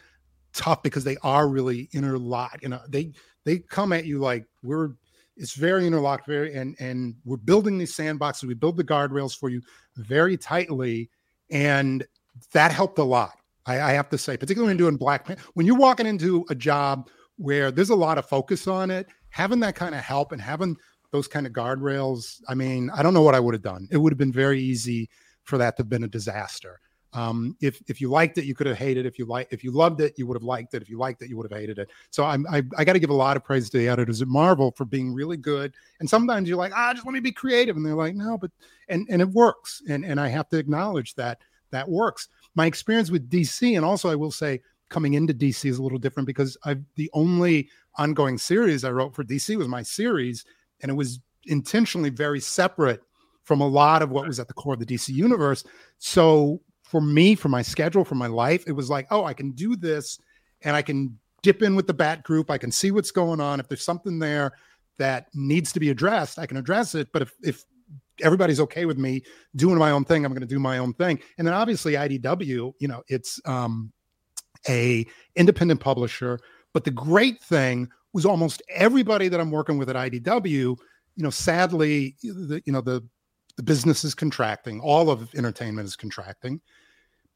tough 0.53 0.81
because 0.81 1.03
they 1.03 1.17
are 1.23 1.47
really 1.47 1.89
interlocked. 1.93 2.63
You 2.63 2.69
know, 2.69 2.81
they 2.87 3.11
they 3.45 3.59
come 3.59 3.93
at 3.93 4.05
you 4.05 4.19
like 4.19 4.45
we're 4.63 4.91
it's 5.35 5.55
very 5.55 5.87
interlocked, 5.87 6.27
very 6.27 6.53
and 6.53 6.75
and 6.79 7.15
we're 7.25 7.37
building 7.37 7.77
these 7.77 7.95
sandboxes. 7.95 8.43
We 8.43 8.53
build 8.53 8.77
the 8.77 8.83
guardrails 8.83 9.37
for 9.37 9.49
you 9.49 9.61
very 9.95 10.37
tightly, 10.37 11.09
and 11.49 12.05
that 12.51 12.71
helped 12.71 12.99
a 12.99 13.03
lot. 13.03 13.33
I, 13.65 13.79
I 13.79 13.91
have 13.93 14.09
to 14.09 14.17
say, 14.17 14.37
particularly 14.37 14.71
when 14.71 14.77
doing 14.77 14.97
Black 14.97 15.27
when 15.53 15.65
you're 15.65 15.77
walking 15.77 16.05
into 16.05 16.45
a 16.49 16.55
job 16.55 17.09
where 17.37 17.71
there's 17.71 17.89
a 17.89 17.95
lot 17.95 18.17
of 18.17 18.25
focus 18.25 18.67
on 18.67 18.91
it, 18.91 19.07
having 19.29 19.59
that 19.61 19.75
kind 19.75 19.95
of 19.95 20.01
help 20.01 20.31
and 20.31 20.41
having 20.41 20.77
those 21.11 21.27
kind 21.27 21.47
of 21.47 21.53
guardrails. 21.53 22.41
I 22.47 22.55
mean, 22.55 22.89
I 22.93 23.03
don't 23.03 23.13
know 23.13 23.21
what 23.21 23.35
I 23.35 23.39
would 23.39 23.53
have 23.53 23.63
done. 23.63 23.87
It 23.91 23.97
would 23.97 24.11
have 24.11 24.17
been 24.17 24.33
very 24.33 24.59
easy 24.61 25.09
for 25.43 25.57
that 25.57 25.77
to 25.77 25.81
have 25.81 25.89
been 25.89 26.03
a 26.03 26.07
disaster. 26.07 26.79
Um, 27.13 27.55
if 27.61 27.81
if 27.87 28.01
you 28.01 28.09
liked 28.09 28.37
it, 28.37 28.45
you 28.45 28.55
could 28.55 28.65
have 28.67 28.77
hated. 28.77 29.05
It. 29.05 29.09
If 29.09 29.19
you 29.19 29.25
like, 29.25 29.47
if 29.51 29.63
you 29.63 29.71
loved 29.71 30.01
it, 30.01 30.13
you 30.17 30.25
would 30.25 30.35
have 30.35 30.43
liked 30.43 30.73
it. 30.73 30.81
If 30.81 30.89
you 30.89 30.97
liked 30.97 31.21
it, 31.21 31.29
you 31.29 31.37
would 31.37 31.49
have 31.49 31.57
hated 31.57 31.77
it. 31.77 31.89
So 32.09 32.25
I'm 32.25 32.45
I, 32.47 32.63
I 32.77 32.83
got 32.83 32.93
to 32.93 32.99
give 32.99 33.11
a 33.11 33.13
lot 33.13 33.37
of 33.37 33.43
praise 33.43 33.69
to 33.69 33.77
the 33.77 33.87
editors 33.87 34.21
at 34.21 34.27
Marvel 34.27 34.71
for 34.71 34.85
being 34.85 35.13
really 35.13 35.37
good. 35.37 35.73
And 35.99 36.09
sometimes 36.09 36.49
you're 36.49 36.57
like, 36.57 36.73
ah, 36.75 36.93
just 36.93 37.05
let 37.05 37.13
me 37.13 37.19
be 37.19 37.31
creative, 37.31 37.77
and 37.77 37.85
they're 37.85 37.93
like, 37.93 38.15
no, 38.15 38.37
but 38.37 38.51
and 38.89 39.07
and 39.09 39.21
it 39.21 39.29
works. 39.29 39.81
And 39.87 40.03
and 40.03 40.19
I 40.19 40.27
have 40.27 40.49
to 40.49 40.57
acknowledge 40.57 41.13
that 41.15 41.39
that 41.71 41.87
works. 41.87 42.29
My 42.55 42.65
experience 42.65 43.11
with 43.11 43.29
DC, 43.29 43.75
and 43.75 43.85
also 43.85 44.09
I 44.09 44.15
will 44.15 44.31
say, 44.31 44.61
coming 44.89 45.13
into 45.13 45.33
DC 45.33 45.69
is 45.69 45.77
a 45.77 45.83
little 45.83 45.99
different 45.99 46.27
because 46.27 46.57
I 46.65 46.77
the 46.95 47.09
only 47.13 47.69
ongoing 47.95 48.37
series 48.37 48.83
I 48.83 48.91
wrote 48.91 49.13
for 49.13 49.23
DC 49.23 49.55
was 49.55 49.67
my 49.67 49.83
series, 49.83 50.45
and 50.81 50.89
it 50.89 50.95
was 50.95 51.19
intentionally 51.45 52.09
very 52.09 52.39
separate 52.39 53.01
from 53.43 53.61
a 53.61 53.67
lot 53.67 54.01
of 54.01 54.09
what 54.09 54.25
was 54.27 54.39
at 54.39 54.47
the 54.47 54.53
core 54.53 54.73
of 54.73 54.79
the 54.79 54.85
DC 54.85 55.09
universe. 55.09 55.63
So 55.97 56.61
for 56.93 57.01
me, 57.01 57.33
for 57.33 57.49
my 57.49 57.63
schedule, 57.63 58.05
for 58.05 58.13
my 58.13 58.27
life, 58.27 58.65
it 58.67 58.71
was 58.71 58.87
like, 58.87 59.07
oh, 59.09 59.25
I 59.25 59.33
can 59.33 59.49
do 59.53 59.75
this 59.75 60.19
and 60.61 60.75
I 60.75 60.83
can 60.83 61.17
dip 61.41 61.63
in 61.63 61.75
with 61.75 61.87
the 61.87 61.93
bat 61.93 62.21
group. 62.21 62.51
I 62.51 62.59
can 62.59 62.71
see 62.71 62.91
what's 62.91 63.09
going 63.09 63.41
on. 63.41 63.59
If 63.59 63.67
there's 63.67 63.83
something 63.83 64.19
there 64.19 64.51
that 64.99 65.25
needs 65.33 65.73
to 65.73 65.79
be 65.79 65.89
addressed, 65.89 66.37
I 66.37 66.45
can 66.45 66.55
address 66.55 66.93
it. 66.93 67.11
But 67.11 67.23
if, 67.23 67.33
if 67.41 67.63
everybody's 68.21 68.59
okay 68.59 68.85
with 68.85 68.99
me 68.99 69.23
doing 69.55 69.79
my 69.79 69.89
own 69.89 70.05
thing, 70.05 70.23
I'm 70.23 70.33
going 70.33 70.41
to 70.41 70.47
do 70.47 70.59
my 70.59 70.77
own 70.77 70.93
thing. 70.93 71.19
And 71.39 71.47
then 71.47 71.55
obviously 71.55 71.93
IDW, 71.93 72.73
you 72.77 72.87
know, 72.87 73.01
it's 73.07 73.41
um, 73.45 73.91
a 74.69 75.03
independent 75.35 75.79
publisher. 75.79 76.39
But 76.73 76.83
the 76.83 76.91
great 76.91 77.41
thing 77.41 77.89
was 78.13 78.23
almost 78.23 78.61
everybody 78.69 79.29
that 79.29 79.39
I'm 79.39 79.49
working 79.49 79.79
with 79.79 79.89
at 79.89 79.95
IDW, 79.95 80.45
you 80.45 80.77
know, 81.17 81.31
sadly, 81.31 82.17
the, 82.21 82.61
you 82.67 82.71
know, 82.71 82.81
the 82.81 83.03
the 83.55 83.63
business 83.63 84.03
is 84.03 84.15
contracting. 84.15 84.79
All 84.79 85.09
of 85.09 85.33
entertainment 85.35 85.87
is 85.87 85.95
contracting 85.95 86.61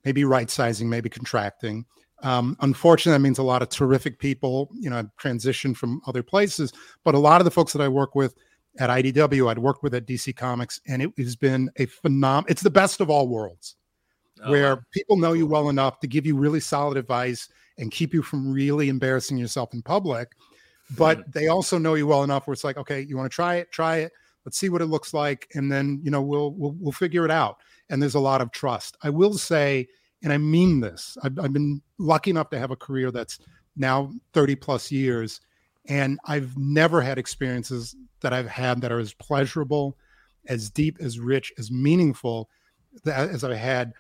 maybe 0.08 0.24
right 0.24 0.50
sizing, 0.50 0.90
maybe 0.90 1.10
contracting. 1.10 1.86
Um, 2.24 2.56
unfortunately, 2.62 3.18
that 3.18 3.22
means 3.22 3.40
a 3.40 3.44
lot 3.44 3.62
of 3.62 3.68
terrific 3.68 4.20
people, 4.20 4.72
you 4.74 4.90
know, 4.90 5.04
transition 5.18 5.74
from 5.74 6.02
other 6.08 6.24
places. 6.24 6.72
But 7.04 7.14
a 7.14 7.20
lot 7.20 7.42
of 7.42 7.46
the 7.46 7.52
folks 7.52 7.74
that 7.74 7.82
I 7.82 7.90
work 7.90 8.16
with 8.16 8.34
at 8.80 8.90
IDW, 8.90 9.50
I'd 9.52 9.60
worked 9.60 9.84
with 9.84 9.94
at 9.94 10.06
DC 10.06 10.34
Comics, 10.38 10.80
and 10.88 11.02
it 11.02 11.12
has 11.18 11.36
been 11.36 11.70
a 11.76 11.88
phenomenal. 11.88 12.50
It's 12.50 12.62
the 12.62 12.70
best 12.70 13.02
of 13.02 13.10
all 13.10 13.28
worlds, 13.28 13.76
oh, 14.42 14.50
where 14.50 14.86
people 14.94 15.18
know 15.18 15.34
you 15.34 15.46
well 15.46 15.68
enough 15.68 16.00
to 16.00 16.08
give 16.08 16.26
you 16.26 16.38
really 16.38 16.62
solid 16.62 16.96
advice 16.96 17.50
and 17.78 17.92
keep 17.92 18.14
you 18.14 18.22
from 18.22 18.50
really 18.50 18.88
embarrassing 18.88 19.38
yourself 19.38 19.74
in 19.74 19.82
public. 19.82 20.32
But 20.98 21.18
mm-hmm. 21.18 21.32
they 21.32 21.50
also 21.50 21.78
know 21.78 21.96
you 21.96 22.08
well 22.08 22.24
enough 22.24 22.48
where 22.48 22.54
it's 22.54 22.64
like, 22.64 22.78
okay, 22.78 23.02
you 23.02 23.18
want 23.18 23.30
to 23.30 23.36
try 23.36 23.56
it, 23.56 23.74
try 23.74 23.98
it. 23.98 24.14
Let's 24.46 24.58
see 24.58 24.70
what 24.70 24.82
it 24.82 24.86
looks 24.86 25.14
like, 25.14 25.50
and 25.54 25.70
then 25.70 26.00
you 26.02 26.12
know 26.12 26.22
we'll 26.22 26.54
we'll, 26.54 26.78
we'll 26.80 26.94
figure 26.94 27.26
it 27.26 27.32
out 27.32 27.58
and 27.90 28.02
there's 28.02 28.16
a 28.16 28.20
lot 28.20 28.42
of 28.42 28.52
trust. 28.52 28.98
I 29.04 29.10
will 29.10 29.34
say, 29.34 29.88
and 30.24 30.34
I 30.34 30.38
mean 30.38 30.80
this, 30.80 31.18
I've, 31.24 31.38
I've 31.40 31.54
been 31.54 31.82
lucky 31.98 32.32
enough 32.32 32.50
to 32.52 32.60
have 32.60 32.72
a 32.72 32.76
career 32.76 33.12
that's 33.12 33.40
now 33.76 34.12
30 34.34 34.56
plus 34.56 34.92
years, 34.92 35.42
and 35.88 36.20
I've 36.26 36.58
never 36.58 37.02
had 37.02 37.18
experiences 37.18 37.96
that 38.22 38.34
I've 38.34 38.48
had 38.48 38.82
that 38.82 38.92
are 38.92 39.00
as 39.00 39.14
pleasurable, 39.14 39.98
as 40.48 40.70
deep, 40.70 40.98
as 41.00 41.20
rich, 41.20 41.54
as 41.58 41.72
meaningful 41.72 42.50
as 43.06 43.44
I 43.44 43.56
had 43.56 43.94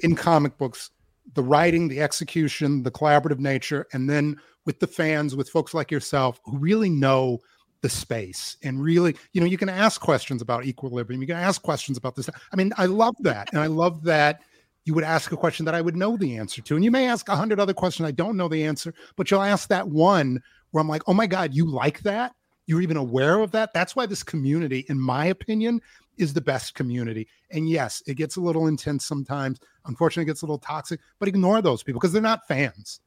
in 0.00 0.14
comic 0.14 0.58
books. 0.58 0.90
The 1.34 1.42
writing, 1.42 1.88
the 1.88 2.00
execution, 2.00 2.84
the 2.84 2.90
collaborative 2.90 3.40
nature, 3.40 3.86
and 3.92 4.08
then 4.08 4.36
with 4.64 4.78
the 4.78 4.86
fans, 4.86 5.34
with 5.34 5.48
folks 5.48 5.74
like 5.74 5.90
yourself 5.90 6.40
who 6.44 6.56
really 6.58 6.90
know 6.90 7.40
the 7.86 7.90
space 7.90 8.56
and 8.64 8.82
really 8.82 9.14
you 9.32 9.40
know 9.40 9.46
you 9.46 9.56
can 9.56 9.68
ask 9.68 10.00
questions 10.00 10.42
about 10.42 10.66
equilibrium 10.66 11.20
you 11.20 11.26
can 11.28 11.36
ask 11.36 11.62
questions 11.62 11.96
about 11.96 12.16
this. 12.16 12.28
I 12.28 12.56
mean 12.56 12.72
i 12.76 12.86
love 12.86 13.14
that 13.20 13.48
and 13.52 13.60
i 13.60 13.68
love 13.68 14.02
that 14.02 14.40
you 14.84 14.92
would 14.92 15.04
ask 15.04 15.30
a 15.30 15.36
question 15.36 15.64
that 15.66 15.74
i 15.76 15.80
would 15.80 15.94
know 15.94 16.16
the 16.16 16.36
answer 16.36 16.60
to 16.62 16.74
and 16.74 16.84
you 16.84 16.90
may 16.90 17.06
ask 17.06 17.28
a 17.28 17.36
hundred 17.36 17.60
other 17.60 17.72
questions 17.72 18.08
i 18.08 18.10
don't 18.10 18.36
know 18.36 18.48
the 18.48 18.64
answer 18.64 18.92
but 19.14 19.30
you'll 19.30 19.40
ask 19.40 19.68
that 19.68 19.86
one 19.86 20.42
where 20.72 20.80
i'm 20.80 20.88
like 20.88 21.02
oh 21.06 21.14
my 21.14 21.28
god 21.28 21.54
you 21.54 21.64
like 21.64 22.00
that? 22.00 22.34
You're 22.66 22.82
even 22.82 22.96
aware 22.96 23.38
of 23.38 23.52
that? 23.52 23.72
That's 23.72 23.94
why 23.94 24.06
this 24.06 24.24
community 24.24 24.84
in 24.88 24.98
my 24.98 25.26
opinion 25.26 25.80
is 26.18 26.34
the 26.34 26.40
best 26.40 26.74
community. 26.74 27.28
And 27.52 27.68
yes 27.68 28.02
it 28.08 28.14
gets 28.14 28.34
a 28.34 28.40
little 28.40 28.66
intense 28.66 29.06
sometimes. 29.06 29.60
Unfortunately 29.84 30.24
it 30.24 30.32
gets 30.32 30.42
a 30.42 30.46
little 30.46 30.58
toxic 30.58 30.98
but 31.20 31.28
ignore 31.28 31.62
those 31.62 31.84
people 31.84 32.00
because 32.00 32.12
they're 32.12 32.20
not 32.20 32.48
fans. 32.48 32.98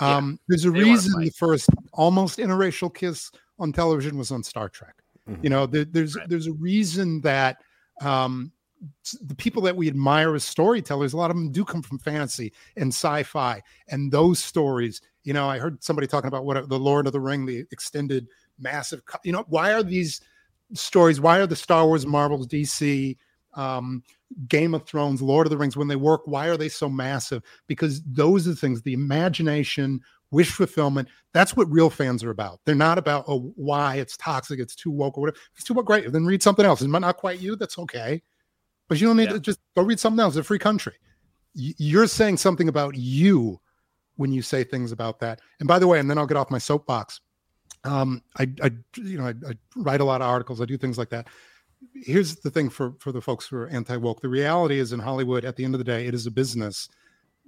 Yeah. 0.00 0.16
Um, 0.16 0.38
there's 0.48 0.64
a 0.64 0.70
reason 0.70 1.20
the 1.20 1.30
first 1.30 1.68
almost 1.92 2.38
interracial 2.38 2.94
kiss 2.94 3.32
on 3.62 3.72
television 3.72 4.18
was 4.18 4.30
on 4.30 4.42
Star 4.42 4.68
Trek. 4.68 4.96
Mhm. 5.28 5.44
You 5.44 5.50
know, 5.50 5.66
there, 5.66 5.84
there's 5.84 6.16
Right. 6.16 6.28
there's 6.28 6.48
a 6.48 6.52
reason 6.52 7.20
that 7.22 7.62
um, 8.00 8.52
the 9.20 9.34
people 9.36 9.62
that 9.62 9.76
we 9.76 9.86
admire 9.86 10.34
as 10.34 10.42
storytellers, 10.42 11.12
a 11.12 11.16
lot 11.16 11.30
of 11.30 11.36
them 11.36 11.52
do 11.52 11.64
come 11.64 11.82
from 11.82 11.98
fantasy 12.00 12.52
and 12.76 12.88
sci-fi, 12.88 13.62
and 13.88 14.10
those 14.10 14.40
stories. 14.42 15.00
You 15.22 15.32
know, 15.34 15.48
I 15.48 15.58
heard 15.58 15.82
somebody 15.84 16.08
talking 16.08 16.26
about 16.28 16.44
what 16.44 16.68
the 16.68 16.78
Lord 16.78 17.06
of 17.06 17.12
the 17.12 17.20
Ring, 17.20 17.46
the 17.46 17.64
extended 17.70 18.26
massive. 18.58 19.02
You 19.24 19.32
know, 19.32 19.44
why 19.48 19.72
are 19.72 19.84
these 19.84 20.20
stories? 20.74 21.20
Why 21.20 21.38
are 21.38 21.46
the 21.46 21.54
Star 21.54 21.86
Wars, 21.86 22.04
Marvels, 22.06 22.48
DC, 22.48 23.16
um, 23.54 24.02
Game 24.48 24.74
of 24.74 24.84
Thrones, 24.84 25.22
Lord 25.22 25.46
of 25.46 25.50
the 25.50 25.58
Rings, 25.58 25.76
when 25.76 25.86
they 25.88 25.96
work, 25.96 26.22
why 26.24 26.48
are 26.48 26.56
they 26.56 26.70
so 26.70 26.88
massive? 26.88 27.42
Because 27.68 28.02
those 28.02 28.46
are 28.48 28.50
the 28.50 28.56
things, 28.56 28.82
the 28.82 28.94
imagination, 28.94 30.00
wish 30.32 30.50
fulfillment. 30.50 31.08
That's 31.32 31.56
what 31.56 31.70
real 31.70 31.88
fans 31.90 32.24
are 32.24 32.30
about. 32.30 32.58
They're 32.64 32.74
not 32.74 32.98
about 32.98 33.24
oh 33.28 33.52
why 33.54 33.96
it's 33.96 34.16
toxic, 34.16 34.58
it's 34.58 34.74
too 34.74 34.90
woke 34.90 35.16
or 35.16 35.20
whatever. 35.20 35.36
If 35.52 35.58
it's 35.60 35.64
too 35.64 35.74
woke, 35.74 35.86
great. 35.86 36.10
Then 36.10 36.26
read 36.26 36.42
something 36.42 36.66
else. 36.66 36.82
It's 36.82 36.90
not 36.90 37.16
quite 37.16 37.38
you. 37.40 37.54
That's 37.54 37.78
okay. 37.78 38.20
But 38.88 39.00
you 39.00 39.06
don't 39.06 39.16
need 39.16 39.28
Yeah. 39.28 39.34
to 39.34 39.40
just 39.40 39.60
go 39.76 39.82
read 39.82 40.00
something 40.00 40.20
else. 40.20 40.34
It's 40.34 40.40
a 40.40 40.44
free 40.44 40.58
country. 40.58 40.94
Y- 41.54 41.74
You're 41.78 42.08
saying 42.08 42.38
something 42.38 42.68
about 42.68 42.96
you 42.96 43.60
when 44.16 44.32
you 44.32 44.42
say 44.42 44.64
things 44.64 44.90
about 44.92 45.20
that. 45.20 45.40
And 45.60 45.68
by 45.68 45.78
the 45.78 45.86
way, 45.86 46.00
and 46.00 46.10
then 46.10 46.18
I'll 46.18 46.26
get 46.26 46.36
off 46.36 46.50
my 46.50 46.58
soapbox. 46.58 47.20
Um, 47.84 48.22
I, 48.38 48.48
I, 48.62 48.70
you 48.96 49.18
know, 49.18 49.26
I, 49.26 49.30
I 49.48 49.52
write 49.76 50.00
a 50.00 50.04
lot 50.04 50.20
of 50.20 50.28
articles. 50.28 50.60
I 50.60 50.64
do 50.66 50.76
things 50.76 50.98
like 50.98 51.08
that. 51.10 51.28
Here's 51.94 52.36
the 52.36 52.50
thing 52.50 52.68
for 52.70 52.94
for 53.00 53.10
the 53.10 53.20
folks 53.20 53.46
who 53.46 53.56
are 53.56 53.66
anti 53.68 53.96
woke. 53.96 54.20
The 54.20 54.28
reality 54.28 54.78
is 54.78 54.92
in 54.92 55.00
Hollywood, 55.00 55.44
at 55.44 55.56
the 55.56 55.64
end 55.64 55.74
of 55.74 55.78
the 55.78 55.84
day, 55.84 56.06
it 56.06 56.14
is 56.14 56.26
a 56.26 56.30
business. 56.30 56.88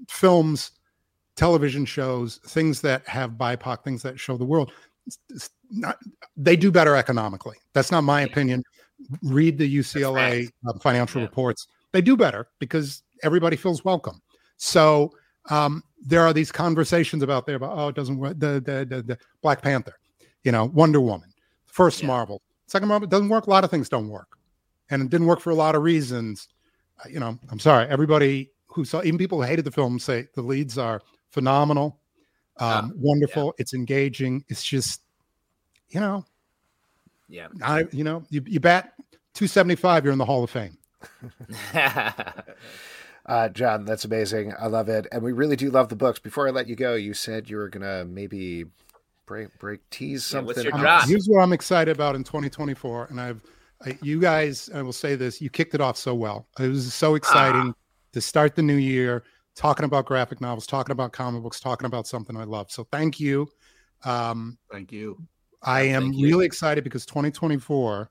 Films, 0.08 0.72
television 1.36 1.84
shows, 1.84 2.38
things 2.46 2.80
that 2.82 3.06
have 3.08 3.32
BIPOC, 3.32 3.82
things 3.84 4.02
that 4.02 4.18
show 4.20 4.36
the 4.36 4.44
world. 4.44 4.72
not 5.70 5.98
they 6.36 6.56
do 6.56 6.70
better 6.70 6.96
economically. 6.96 7.56
That's 7.72 7.90
not 7.90 8.02
my 8.04 8.22
opinion. 8.22 8.62
Read 9.22 9.58
the 9.58 9.76
UCLA 9.78 10.48
uh, 10.66 10.78
financial 10.78 11.20
Yeah. 11.20 11.26
reports. 11.26 11.66
They 11.92 12.00
do 12.00 12.16
better 12.16 12.48
because 12.58 13.02
everybody 13.22 13.56
feels 13.56 13.84
welcome. 13.84 14.20
So 14.56 15.12
um, 15.50 15.82
there 16.00 16.20
are 16.22 16.32
these 16.32 16.50
conversations 16.52 17.22
about 17.22 17.44
there 17.46 17.56
about 17.56 17.76
oh 17.76 17.88
it 17.88 17.96
doesn't 17.96 18.16
work 18.18 18.38
the 18.38 18.62
the, 18.64 18.86
the, 18.88 19.02
the 19.02 19.18
Black 19.42 19.60
Panther, 19.62 19.94
you 20.42 20.52
know 20.52 20.66
Wonder 20.66 21.00
Woman, 21.00 21.30
first 21.66 22.00
Yeah. 22.00 22.06
Marvel, 22.08 22.40
second 22.66 22.88
Marvel 22.88 23.08
doesn't 23.08 23.28
work. 23.28 23.46
A 23.46 23.50
lot 23.50 23.64
of 23.64 23.70
things 23.70 23.88
don't 23.88 24.08
work, 24.08 24.38
and 24.90 25.02
it 25.02 25.10
didn't 25.10 25.26
work 25.26 25.40
for 25.40 25.50
a 25.50 25.54
lot 25.54 25.74
of 25.74 25.82
reasons. 25.82 26.48
You 27.10 27.20
know, 27.20 27.38
I'm 27.50 27.58
sorry. 27.58 27.86
Everybody 27.88 28.50
who 28.68 28.84
saw, 28.84 29.02
even 29.02 29.18
people 29.18 29.38
who 29.40 29.46
hated 29.46 29.64
the 29.64 29.70
film, 29.70 29.98
say 29.98 30.26
the 30.34 30.42
leads 30.42 30.78
are 30.78 31.02
phenomenal, 31.34 31.98
um, 32.58 32.68
Ah, 32.68 32.90
wonderful. 32.96 33.54
It's 33.58 33.74
engaging. 33.74 34.44
It's 34.48 34.62
just, 34.64 35.02
you 35.90 36.00
know, 36.00 36.24
Yeah. 37.28 37.48
I 37.62 37.84
you 37.92 38.04
know 38.04 38.22
you, 38.30 38.42
you 38.46 38.60
bat 38.60 38.94
275, 39.34 40.04
you're 40.04 40.12
in 40.12 40.18
the 40.18 40.24
Hall 40.24 40.44
of 40.44 40.50
Fame. 40.50 40.78
Uh, 43.26 43.48
John, 43.48 43.86
that's 43.86 44.04
amazing. 44.04 44.52
I 44.58 44.66
love 44.66 44.90
it, 44.90 45.06
and 45.10 45.22
we 45.22 45.32
really 45.32 45.56
do 45.56 45.70
love 45.70 45.88
the 45.88 45.96
books. 45.96 46.18
Before 46.18 46.46
I 46.46 46.50
let 46.50 46.68
you 46.68 46.76
go, 46.76 46.94
you 46.94 47.14
said 47.14 47.48
you 47.48 47.56
were 47.56 47.70
gonna 47.70 48.04
maybe 48.04 48.66
break 49.24 49.58
break 49.58 49.80
tease 49.88 50.30
Yeah, 50.30 50.40
what's 50.40 50.56
something. 50.58 50.64
your 50.64 50.74
Um, 50.74 50.80
drop? 50.82 51.08
Here's 51.08 51.26
what 51.26 51.40
I'm 51.40 51.54
excited 51.54 51.90
about 51.96 52.16
in 52.16 52.22
2024, 52.22 53.06
and 53.06 53.18
I've 53.18 53.40
I, 53.82 53.96
you 54.02 54.20
guys. 54.20 54.68
I 54.74 54.82
will 54.82 54.92
say 54.92 55.16
this: 55.16 55.40
you 55.40 55.48
kicked 55.48 55.74
it 55.74 55.80
off 55.80 55.96
so 55.96 56.14
well. 56.14 56.46
It 56.60 56.68
was 56.68 56.92
so 56.92 57.14
exciting 57.14 57.74
to 58.12 58.20
start 58.20 58.56
the 58.56 58.62
new 58.62 58.76
year 58.76 59.24
talking 59.54 59.84
about 59.84 60.06
graphic 60.06 60.40
novels, 60.40 60.66
talking 60.66 60.92
about 60.92 61.12
comic 61.12 61.42
books, 61.42 61.60
talking 61.60 61.86
about 61.86 62.06
something 62.06 62.36
I 62.36 62.44
love. 62.44 62.70
So 62.70 62.86
thank 62.90 63.20
you. 63.20 63.48
Um, 64.04 64.58
Thank 64.70 64.92
you. 64.92 65.18
I 65.62 65.82
am 65.82 66.12
you. 66.12 66.26
really 66.26 66.46
excited 66.46 66.84
because 66.84 67.06
2024 67.06 68.10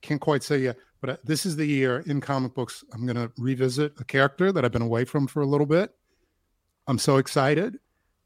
can't 0.00 0.20
quite 0.20 0.42
say 0.42 0.58
yet, 0.58 0.76
but 1.00 1.10
uh, 1.10 1.16
this 1.24 1.44
is 1.44 1.56
the 1.56 1.66
year 1.66 2.02
in 2.06 2.20
comic 2.20 2.54
books 2.54 2.84
I'm 2.92 3.04
going 3.04 3.16
to 3.16 3.30
revisit 3.36 3.92
a 3.98 4.04
character 4.04 4.50
that 4.52 4.64
I've 4.64 4.72
been 4.72 4.82
away 4.82 5.04
from 5.04 5.26
for 5.26 5.42
a 5.42 5.46
little 5.46 5.66
bit. 5.66 5.94
I'm 6.86 6.98
so 6.98 7.18
excited. 7.18 7.78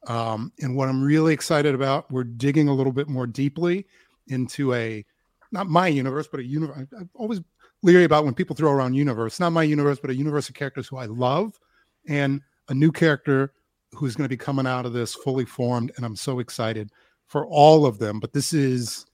Um, 0.07 0.53
and 0.61 0.77
what 0.77 0.89
I'm 0.89 1.03
really 1.03 1.35
excited 1.35 1.75
about, 1.75 2.11
we're 2.11 2.25
digging 2.25 2.69
a 2.69 2.75
little 2.75 2.93
bit 2.93 3.09
more 3.09 3.27
deeply 3.27 3.87
into 4.29 4.73
a 4.75 5.05
not 5.53 5.67
my 5.67 5.89
universe, 5.89 6.29
but 6.31 6.41
a 6.41 6.45
universe. 6.45 6.87
I'm 6.97 7.11
always 7.15 7.41
leery 7.83 8.05
about 8.05 8.25
when 8.25 8.35
people 8.35 8.55
throw 8.55 8.71
around 8.71 8.95
universe, 8.95 9.41
not 9.41 9.51
my 9.51 9.63
universe, 9.63 9.99
but 10.01 10.11
a 10.11 10.15
universe 10.15 10.49
of 10.49 10.55
characters 10.55 10.87
who 10.87 10.97
I 10.97 11.07
love, 11.07 11.59
and 12.07 12.41
a 12.71 12.75
new 12.75 12.91
character 12.91 13.53
who's 13.93 14.17
going 14.17 14.25
to 14.25 14.33
be 14.33 14.37
coming 14.37 14.67
out 14.67 14.87
of 14.87 14.93
this 14.93 15.15
fully 15.15 15.45
formed. 15.45 15.93
And 15.97 16.07
I'm 16.07 16.17
so 16.17 16.39
excited 16.39 16.91
for 17.27 17.47
all 17.47 17.85
of 17.85 17.99
them. 17.99 18.21
But 18.21 18.33
this 18.33 18.53
is 18.53 19.05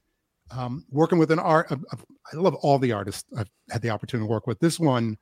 um, 0.51 0.85
working 0.91 1.17
with 1.17 1.31
an 1.31 1.39
art. 1.39 1.67
I 1.71 2.35
love 2.35 2.55
all 2.55 2.79
the 2.79 2.93
artists 2.93 3.25
I've 3.37 3.49
had 3.69 3.81
the 3.81 3.89
opportunity 3.89 4.27
to 4.27 4.31
work 4.31 4.47
with. 4.47 4.59
This 4.59 4.79
one, 4.79 5.17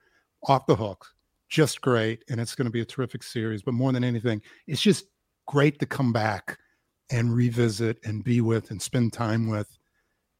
off 0.47 0.67
the 0.67 0.75
hook, 0.75 1.07
just 1.49 1.81
great, 1.81 2.23
and 2.29 2.39
it's 2.39 2.55
going 2.55 2.65
to 2.65 2.71
be 2.71 2.81
a 2.81 2.85
terrific 2.85 3.23
series. 3.23 3.63
But 3.63 3.73
more 3.73 3.91
than 3.91 4.03
anything, 4.03 4.41
it's 4.67 4.81
just 4.81 5.05
great 5.47 5.79
to 5.79 5.85
come 5.85 6.11
back 6.13 6.57
and 7.11 7.33
revisit 7.33 7.97
and 8.03 8.23
be 8.23 8.41
with 8.41 8.71
and 8.71 8.81
spend 8.81 9.13
time 9.13 9.47
with 9.47 9.77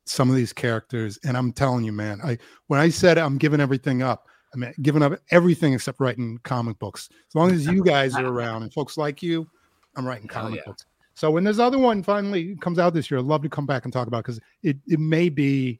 some 0.05 0.29
of 0.29 0.35
these 0.35 0.53
characters. 0.53 1.17
And 1.23 1.37
I'm 1.37 1.53
telling 1.53 1.85
you, 1.85 1.91
man, 1.91 2.19
I 2.23 2.37
when 2.67 2.79
I 2.79 2.89
said 2.89 3.17
I'm 3.17 3.37
giving 3.37 3.61
everything 3.61 4.03
up, 4.03 4.27
I 4.55 4.57
mean 4.57 4.73
giving 4.81 5.03
up 5.03 5.19
everything 5.31 5.73
except 5.73 5.99
writing 5.99 6.39
comic 6.43 6.79
books. 6.79 7.09
As 7.27 7.35
long 7.35 7.51
as 7.51 7.65
you 7.65 7.83
guys 7.83 8.15
are 8.15 8.25
around 8.33 8.63
and 8.63 8.73
folks 8.73 8.97
like 8.97 9.21
you, 9.21 9.47
I'm 9.95 10.07
writing 10.07 10.27
comic 10.27 10.57
yeah. 10.57 10.63
books. 10.65 10.85
So 11.13 11.31
when 11.31 11.43
this 11.43 11.59
other 11.59 11.77
one 11.77 12.03
finally 12.03 12.55
comes 12.57 12.77
out 12.79 12.93
this 12.93 13.09
year, 13.09 13.19
I'd 13.19 13.25
love 13.25 13.41
to 13.43 13.49
come 13.49 13.65
back 13.65 13.85
and 13.85 13.93
talk 13.93 14.07
about 14.07 14.23
because 14.23 14.39
it, 14.63 14.77
it 14.87 14.99
may 14.99 15.29
be 15.29 15.79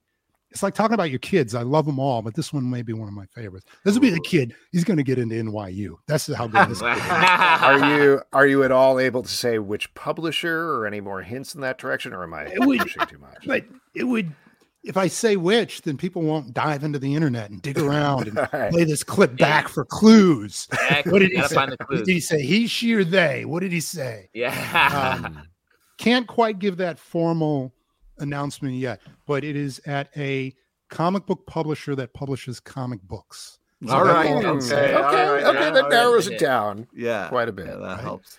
it's 0.56 0.64
like 0.64 0.74
talking 0.74 0.94
about 0.94 1.10
your 1.10 1.20
kids. 1.20 1.54
I 1.54 1.64
love 1.64 1.86
them 1.86 2.00
all, 2.00 2.22
but 2.22 2.34
this 2.34 2.54
one 2.54 2.70
may 2.70 2.82
be 2.82 2.94
one 2.94 3.10
of 3.10 3.14
my 3.14 3.26
favorites. 3.26 3.66
This 3.84 3.94
will 3.94 4.02
be 4.02 4.10
the 4.10 4.22
kid. 4.22 4.56
He's 4.72 4.86
going 4.86 4.96
to 4.96 5.04
get 5.04 5.18
into 5.18 5.36
NYU. 5.36 5.98
That's 6.08 6.34
how 6.34 6.48
good 6.48 6.70
this 6.70 6.80
kid 6.80 6.96
is. 6.96 7.02
Are 7.10 8.00
you 8.00 8.22
are 8.32 8.48
you 8.48 8.64
at 8.64 8.72
all 8.72 8.98
able 8.98 9.22
to 9.22 9.30
say 9.30 9.60
which 9.60 9.94
publisher 9.96 10.72
or 10.76 10.88
any 10.88 11.02
more 11.02 11.22
hints 11.22 11.56
in 11.56 11.62
that 11.62 11.78
direction, 11.78 12.14
or 12.14 12.24
am 12.24 12.34
I 12.34 12.46
It 12.46 12.66
would- 12.66 12.80
pushing 12.80 13.06
too 13.06 13.18
much? 13.18 13.46
But 13.46 13.66
it 13.94 14.06
would, 14.06 14.34
if 14.86 14.98
I 14.98 15.08
say 15.08 15.36
which, 15.36 15.82
then 15.82 15.98
people 15.98 16.22
won't 16.22 16.54
dive 16.54 16.84
into 16.84 17.00
the 17.00 17.16
internet 17.16 17.50
and 17.50 17.62
dig 17.62 17.78
around 17.88 18.28
and 18.28 18.38
All 18.40 18.48
right. 18.54 18.72
play 18.72 18.84
this 18.84 19.04
clip 19.04 19.32
Yeah. 19.40 19.46
back 19.62 19.68
for 19.68 19.84
clues. 19.86 20.68
Exactly. 20.72 21.12
What 21.12 21.20
did 21.20 21.32
he 21.32 21.42
say? 21.42 21.56
find 21.56 21.76
Did 21.90 22.08
he 22.08 22.20
say 22.20 22.42
he, 22.44 22.68
she, 22.68 22.94
or 22.94 23.04
they? 23.04 23.46
What 23.46 23.62
did 23.62 23.72
he 23.72 23.80
say? 23.80 24.30
Yeah. 24.34 25.22
Um, 25.24 25.48
Can't 25.98 26.28
quite 26.28 26.60
give 26.60 26.78
that 26.78 27.00
formal 27.00 27.74
announcement 28.20 28.76
yet, 28.76 29.02
but 29.26 29.44
it 29.44 29.56
is 29.56 29.80
at 29.86 30.10
a 30.18 30.54
comic 30.90 31.26
book 31.26 31.46
publisher 31.48 31.96
that 31.96 32.14
publishes 32.14 32.60
comic 32.60 33.02
books. 33.04 33.60
So 33.86 33.94
All 33.94 34.06
that's 34.06 34.16
right. 34.16 34.28
all 34.32 34.38
I 34.38 34.42
can 34.42 34.58
Okay, 34.58 34.66
okay, 34.76 34.94
all 34.96 35.02
right, 35.34 35.44
okay, 35.44 35.60
yeah, 35.60 35.70
that 35.72 35.90
narrows 35.90 36.28
right. 36.28 36.36
it 36.36 36.40
down 36.40 36.88
Yeah. 36.94 37.28
quite 37.30 37.50
a 37.50 37.52
bit. 37.52 37.68
Yeah, 37.68 37.76
that 37.76 37.82
right? 37.82 38.00
helps. 38.02 38.38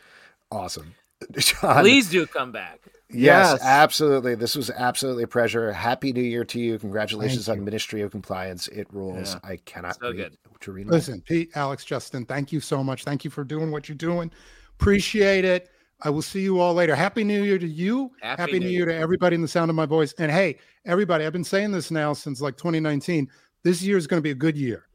Awesome. 0.51 0.95
John, 1.39 1.81
Please 1.83 2.09
do 2.11 2.27
come 2.27 2.53
back. 2.53 2.81
Yes, 3.09 3.53
Yes. 3.53 3.61
absolutely. 3.63 4.35
This 4.35 4.57
was 4.57 4.69
absolutely 4.71 5.23
a 5.23 5.29
pleasure. 5.29 5.73
Happy 5.73 6.13
New 6.13 6.23
Year 6.23 6.45
to 6.47 6.59
you. 6.61 6.79
Congratulations 6.79 7.47
Thank 7.47 7.59
on. 7.61 7.65
Ministry 7.65 8.03
of 8.03 8.11
Compliance. 8.11 8.67
It 8.69 8.89
rules. 8.93 9.35
Yeah. 9.35 9.51
I 9.51 9.57
cannot 9.59 9.99
So 10.01 10.09
wait 10.09 10.17
good. 10.17 10.37
to 10.61 10.73
read 10.73 10.89
it. 10.89 10.91
Listen, 10.91 11.21
Pete, 11.21 11.51
Alex, 11.55 11.85
Justin, 11.85 12.25
thank 12.27 12.51
you 12.53 12.59
so 12.61 12.83
much. 12.83 13.05
Thank 13.05 13.25
you 13.25 13.31
for 13.31 13.45
doing 13.45 13.71
what 13.71 13.89
you're 13.89 13.97
doing. 13.97 14.33
Appreciate 14.81 15.45
it. 15.45 15.71
I 16.03 16.11
will 16.11 16.21
see 16.23 16.41
you 16.43 16.61
all 16.61 16.75
later. 16.75 16.95
Happy 16.95 17.25
New 17.25 17.43
Year 17.43 17.59
to 17.59 17.67
you. 17.67 18.11
Happy 18.21 18.53
New 18.59 18.61
New 18.61 18.69
Year 18.69 18.85
to 18.87 18.95
everybody 18.95 19.35
in 19.35 19.41
the 19.43 19.49
sound 19.49 19.71
of 19.71 19.77
my 19.77 19.87
voice. 19.87 20.13
And 20.19 20.31
hey, 20.31 20.59
everybody, 20.85 21.25
I've 21.25 21.33
been 21.33 21.45
saying 21.45 21.73
this 21.73 21.91
now 21.91 22.13
since 22.13 22.41
like 22.41 22.57
2019. 22.57 23.31
This 23.63 23.83
year 23.83 23.97
is 23.97 24.07
going 24.07 24.19
to 24.19 24.23
be 24.23 24.31
a 24.33 24.35
good 24.35 24.57
year. 24.57 24.87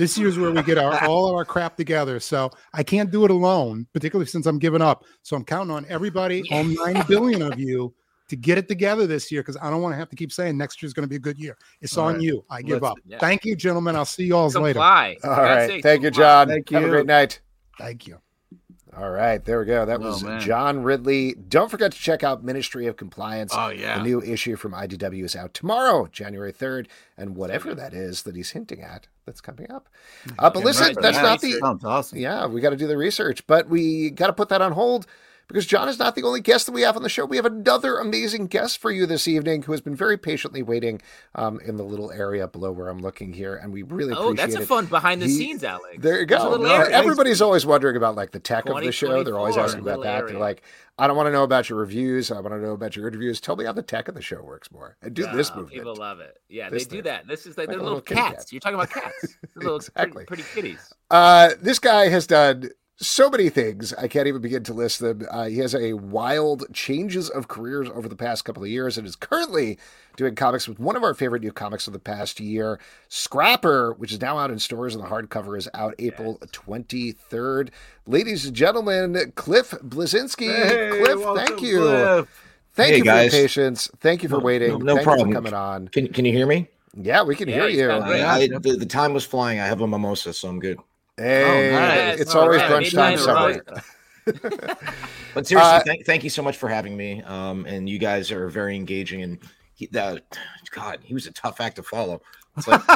This 0.00 0.16
year's 0.16 0.38
where 0.38 0.50
we 0.50 0.62
get 0.62 0.78
our 0.78 1.04
all 1.06 1.28
of 1.28 1.34
our 1.34 1.44
crap 1.44 1.76
together. 1.76 2.18
So 2.20 2.50
I 2.72 2.82
can't 2.82 3.10
do 3.10 3.26
it 3.26 3.30
alone, 3.30 3.86
particularly 3.92 4.24
since 4.26 4.46
I'm 4.46 4.58
giving 4.58 4.80
up. 4.80 5.04
So 5.22 5.36
I'm 5.36 5.44
counting 5.44 5.70
on 5.76 5.84
everybody, 5.90 6.42
all 6.50 6.64
nine 6.64 7.04
billion 7.08 7.42
of 7.42 7.58
you, 7.60 7.92
to 8.28 8.36
get 8.36 8.56
it 8.56 8.66
together 8.66 9.06
this 9.06 9.30
year 9.30 9.42
because 9.42 9.58
I 9.60 9.68
don't 9.68 9.82
want 9.82 9.92
to 9.92 9.98
have 9.98 10.08
to 10.08 10.16
keep 10.16 10.32
saying 10.32 10.56
next 10.56 10.80
year's 10.82 10.94
going 10.94 11.04
to 11.04 11.08
be 11.10 11.16
a 11.16 11.18
good 11.18 11.38
year. 11.38 11.58
It's 11.82 11.98
All 11.98 12.06
on 12.06 12.14
right. 12.14 12.22
you. 12.22 12.42
I 12.48 12.62
give 12.62 12.80
Let's- 12.80 12.92
up. 12.92 12.98
yeah. 13.04 13.18
Thank 13.18 13.44
you, 13.44 13.54
gentlemen. 13.54 13.94
I'll 13.94 14.06
see 14.06 14.24
you 14.24 14.36
all 14.36 14.46
later. 14.48 14.74
Comply. 14.78 15.16
All 15.22 15.34
For 15.34 15.36
God's 15.36 15.68
right. 15.70 15.82
Thank 15.82 16.02
you. 16.02 16.10
John. 16.10 16.48
Thank 16.48 16.70
Have 16.70 16.82
a 16.82 16.86
you. 16.86 16.90
great 16.92 17.06
night. 17.06 17.40
Thank 17.76 18.06
you. 18.06 18.20
All 18.96 19.10
right. 19.10 19.44
There 19.44 19.60
we 19.60 19.66
go. 19.66 19.84
That 19.84 20.00
Oh, 20.00 20.04
was 20.04 20.24
man. 20.24 20.40
John 20.40 20.82
Ridley. 20.82 21.34
Don't 21.34 21.70
forget 21.70 21.92
to 21.92 21.98
check 21.98 22.24
out 22.24 22.42
Ministry 22.42 22.86
of 22.86 22.96
Compliance. 22.96 23.52
Oh 23.54 23.68
yeah. 23.68 23.98
The 23.98 24.04
new 24.04 24.22
issue 24.22 24.56
from 24.56 24.72
IDW 24.72 25.24
is 25.24 25.36
out 25.36 25.52
tomorrow, 25.54 26.08
January 26.10 26.52
3rd, 26.52 26.86
and 27.16 27.36
whatever 27.36 27.74
that 27.74 27.92
is 27.92 28.22
that 28.22 28.34
he's 28.34 28.50
hinting 28.50 28.80
at 28.82 29.06
that's 29.30 29.40
coming 29.40 29.70
up. 29.70 29.88
Uh, 30.38 30.50
but 30.50 30.60
Yeah, 30.60 30.64
listen, 30.64 30.86
right. 30.86 31.00
that's 31.00 31.16
Yeah, 31.16 31.22
not 31.22 31.40
the 31.40 31.52
sounds 31.52 31.84
awesome. 31.84 32.18
Yeah, 32.18 32.46
we 32.46 32.60
got 32.60 32.70
to 32.70 32.76
do 32.76 32.86
the 32.88 32.96
research, 32.96 33.46
but 33.46 33.68
we 33.68 34.10
got 34.10 34.26
to 34.26 34.32
put 34.32 34.48
that 34.50 34.60
on 34.60 34.72
hold 34.72 35.06
because 35.50 35.66
John 35.66 35.88
is 35.88 35.98
not 35.98 36.14
the 36.14 36.22
only 36.22 36.40
guest 36.40 36.66
that 36.66 36.72
we 36.72 36.82
have 36.82 36.96
on 36.96 37.02
the 37.02 37.08
show. 37.08 37.24
We 37.24 37.36
have 37.36 37.44
another 37.46 37.98
amazing 37.98 38.46
guest 38.46 38.78
for 38.78 38.90
you 38.90 39.04
this 39.06 39.26
evening 39.26 39.62
who 39.64 39.72
has 39.72 39.80
been 39.80 39.96
very 39.96 40.16
patiently 40.16 40.62
waiting 40.62 41.02
um, 41.34 41.58
in 41.60 41.76
the 41.76 41.82
little 41.82 42.10
area 42.12 42.46
below 42.46 42.70
where 42.72 42.88
I'm 42.88 43.00
looking 43.00 43.32
here, 43.32 43.56
and 43.56 43.72
we 43.72 43.82
really. 43.82 44.14
Oh, 44.16 44.32
that's 44.32 44.54
a 44.54 44.62
it. 44.62 44.66
fun 44.68 44.86
behind 44.86 45.20
the 45.20 45.26
He- 45.26 45.36
scenes, 45.36 45.64
Alex. 45.64 45.96
There 45.98 46.20
you 46.20 46.26
go. 46.26 46.56
No, 46.56 46.72
everybody's 46.74 47.42
always 47.42 47.66
wondering 47.66 47.96
about 47.96 48.14
like 48.14 48.30
the 48.30 48.40
tech 48.40 48.66
of 48.68 48.80
the 48.80 48.92
show. 48.92 49.22
They're 49.24 49.38
always 49.38 49.56
asking 49.56 49.80
about 49.80 50.02
that. 50.04 50.26
They're 50.28 50.38
like, 50.38 50.62
I 50.98 51.06
don't 51.06 51.16
want 51.16 51.28
to 51.28 51.32
know 51.32 51.44
about 51.44 51.68
your 51.68 51.78
reviews. 51.78 52.30
I 52.30 52.34
want 52.40 52.54
to 52.54 52.58
know 52.60 52.72
about 52.72 52.94
your 52.94 53.08
interviews. 53.08 53.40
Tell 53.40 53.56
me 53.56 53.64
how 53.64 53.72
the 53.72 53.82
tech 53.82 54.08
of 54.08 54.14
the 54.14 54.20
show 54.22 54.42
works 54.42 54.70
more. 54.70 54.96
And 55.02 55.14
do 55.14 55.26
this 55.32 55.50
Ah, 55.50 55.56
movement. 55.56 55.72
People 55.74 55.96
love 55.96 56.20
it. 56.20 56.38
Yeah, 56.48 56.68
This 56.68 56.84
they 56.86 56.96
do 56.96 57.02
that. 57.02 57.26
This 57.26 57.46
is 57.46 57.56
like 57.56 57.68
Like 57.68 57.76
they're 57.76 57.78
little 57.82 57.98
little 57.98 58.14
cats. 58.16 58.44
cat. 58.44 58.52
You're 58.52 58.60
talking 58.60 58.74
about 58.74 58.90
cats. 58.90 59.14
They're 59.54 59.62
little 59.62 59.76
Exactly. 59.76 60.24
pretty, 60.26 60.42
pretty 60.42 60.60
kitties. 60.68 60.92
Uh, 61.10 61.50
this 61.62 61.78
guy 61.78 62.08
has 62.08 62.26
done 62.26 62.70
so 63.02 63.30
many 63.30 63.48
things. 63.48 63.94
I 63.94 64.08
can't 64.08 64.28
even 64.28 64.42
begin 64.42 64.62
to 64.64 64.74
list 64.74 65.00
them. 65.00 65.26
Uh, 65.30 65.44
he 65.46 65.58
has 65.58 65.74
a 65.74 65.94
wild 65.94 66.64
changes 66.74 67.30
of 67.30 67.48
careers 67.48 67.88
over 67.94 68.08
the 68.08 68.16
past 68.16 68.44
couple 68.44 68.62
of 68.62 68.68
years 68.68 68.98
and 68.98 69.06
is 69.06 69.16
currently 69.16 69.78
doing 70.16 70.34
comics 70.34 70.68
with 70.68 70.78
one 70.78 70.96
of 70.96 71.02
our 71.02 71.14
favorite 71.14 71.42
new 71.42 71.52
comics 71.52 71.86
of 71.86 71.92
the 71.94 71.98
past 71.98 72.40
year, 72.40 72.78
Scrapper, 73.08 73.94
which 73.94 74.12
is 74.12 74.20
now 74.20 74.36
out 74.38 74.50
in 74.50 74.58
stores 74.58 74.94
and 74.94 75.02
the 75.02 75.08
hardcover 75.08 75.56
is 75.56 75.68
out 75.72 75.94
April 75.98 76.38
23rd. 76.52 77.70
Ladies 78.06 78.44
and 78.44 78.54
gentlemen, 78.54 79.32
Cliff 79.34 79.70
Bleszinski. 79.82 80.52
Hey, 80.54 80.98
Cliff, 81.02 81.18
welcome, 81.20 81.46
thank 81.46 81.62
you. 81.62 81.78
Cliff. 81.78 82.46
Thank 82.74 82.90
Hey, 82.92 82.96
you 82.98 83.04
guys. 83.04 83.30
for 83.30 83.36
your 83.36 83.44
patience. 83.44 83.90
Thank 84.00 84.22
you 84.22 84.28
for 84.28 84.36
No- 84.38 84.44
waiting. 84.44 84.70
no- 84.72 84.76
no 84.78 84.94
Thank 84.96 85.04
problem. 85.04 85.28
you 85.28 85.34
for 85.34 85.38
coming 85.38 85.54
on. 85.54 85.88
Can 85.88 86.08
can 86.08 86.24
you 86.24 86.32
hear 86.32 86.46
me? 86.46 86.68
Yeah, 86.94 87.22
we 87.22 87.34
can 87.36 87.48
Yeah, 87.48 87.54
hear 87.54 87.68
you 87.68 87.82
you. 87.84 87.90
I, 87.92 88.46
the, 88.48 88.76
the 88.78 88.86
time 88.86 89.12
was 89.14 89.24
flying. 89.24 89.58
I 89.60 89.66
have 89.66 89.80
a 89.80 89.86
mimosa, 89.86 90.32
so 90.32 90.48
I'm 90.48 90.58
good. 90.60 90.78
Hey, 91.20 91.70
nice. 91.72 92.20
it's 92.20 92.34
All 92.34 92.42
always 92.42 92.60
right. 92.60 92.70
brunch 92.70 92.94
time 92.94 93.14
Midnight 93.14 93.62
somewhere. 93.64 93.82
But 95.34 95.46
seriously, 95.46 95.72
Uh, 95.76 95.80
thank, 95.84 96.06
thank 96.06 96.24
you 96.24 96.30
so 96.30 96.42
much 96.42 96.56
for 96.56 96.68
having 96.68 96.96
me. 96.96 97.22
Um, 97.22 97.64
and 97.66 97.88
you 97.88 97.98
guys 97.98 98.32
are 98.32 98.48
very 98.48 98.74
engaging. 98.74 99.22
And 99.22 99.38
he, 99.74 99.86
that, 99.92 100.22
God, 100.72 100.98
he 101.02 101.14
was 101.14 101.26
a 101.26 101.30
tough 101.32 101.60
act 101.60 101.76
to 101.76 101.82
follow. 101.84 102.20
It's 102.56 102.66
like, 102.66 102.82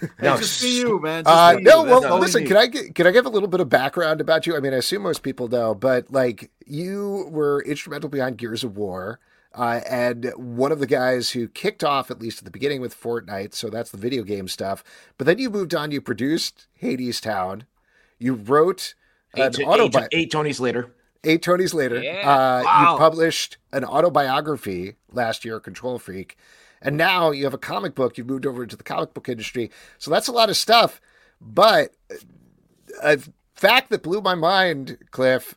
Hey, 0.00 0.08
No, 0.20 0.36
just 0.36 0.60
be 0.62 0.68
you, 0.80 1.00
man. 1.00 1.24
Just 1.24 1.34
Uh, 1.34 1.52
be 1.56 1.62
you. 1.62 1.68
no, 1.68 1.82
well, 1.84 2.00
That's 2.02 2.12
we 2.14 2.20
listen. 2.20 2.46
Can 2.46 2.56
I 2.58 2.66
gi- 2.66 2.90
can 2.92 3.06
I 3.06 3.10
give 3.10 3.24
a 3.24 3.30
little 3.30 3.48
bit 3.48 3.60
of 3.60 3.70
background 3.70 4.20
about 4.20 4.46
you? 4.46 4.54
I 4.54 4.60
mean, 4.60 4.74
I 4.74 4.76
assume 4.76 5.02
most 5.02 5.22
people 5.22 5.48
know, 5.48 5.74
but 5.74 6.10
like 6.12 6.50
you 6.66 7.26
were 7.30 7.62
instrumental 7.62 8.10
behind 8.10 8.36
Gears 8.36 8.62
of 8.62 8.76
War, 8.76 9.18
uh, 9.56 9.80
and 9.88 10.32
one 10.36 10.70
of 10.70 10.78
the 10.78 10.86
guys 10.86 11.30
who 11.30 11.48
kicked 11.48 11.82
off 11.82 12.10
at 12.10 12.20
least 12.20 12.38
at 12.38 12.44
the 12.44 12.50
beginning 12.50 12.80
with 12.80 12.98
Fortnite. 13.00 13.54
So 13.54 13.70
that's 13.70 13.90
the 13.90 13.96
video 13.96 14.22
game 14.22 14.48
stuff. 14.48 14.84
But 15.16 15.26
then 15.26 15.38
you 15.38 15.48
moved 15.50 15.74
on. 15.74 15.90
You 15.90 16.00
produced 16.00 16.66
Hadestown. 16.82 17.62
You 18.18 18.34
wrote 18.34 18.94
an 19.34 19.52
eight, 19.58 19.66
eight, 19.68 20.08
eight 20.12 20.32
Tonys 20.32 20.60
later. 20.60 20.92
eight 21.24 21.42
Tonys 21.42 21.74
later. 21.74 22.00
Yeah. 22.02 22.20
Uh, 22.20 22.62
Wow. 22.64 22.92
You 22.92 22.98
published 22.98 23.56
an 23.72 23.84
autobiography 23.84 24.96
last 25.10 25.44
year, 25.44 25.58
Control 25.58 25.98
Freak. 25.98 26.36
And 26.82 26.96
now 26.98 27.30
you 27.30 27.44
have 27.44 27.54
a 27.54 27.58
comic 27.58 27.94
book. 27.94 28.18
You've 28.18 28.26
moved 28.26 28.46
over 28.46 28.62
into 28.62 28.76
the 28.76 28.84
comic 28.84 29.14
book 29.14 29.28
industry. 29.28 29.70
So 29.98 30.10
that's 30.10 30.28
a 30.28 30.32
lot 30.32 30.50
of 30.50 30.56
stuff. 30.56 31.00
But 31.40 31.92
a 33.02 33.18
fact 33.54 33.90
that 33.90 34.02
blew 34.02 34.20
my 34.20 34.34
mind, 34.34 34.98
Cliff, 35.10 35.54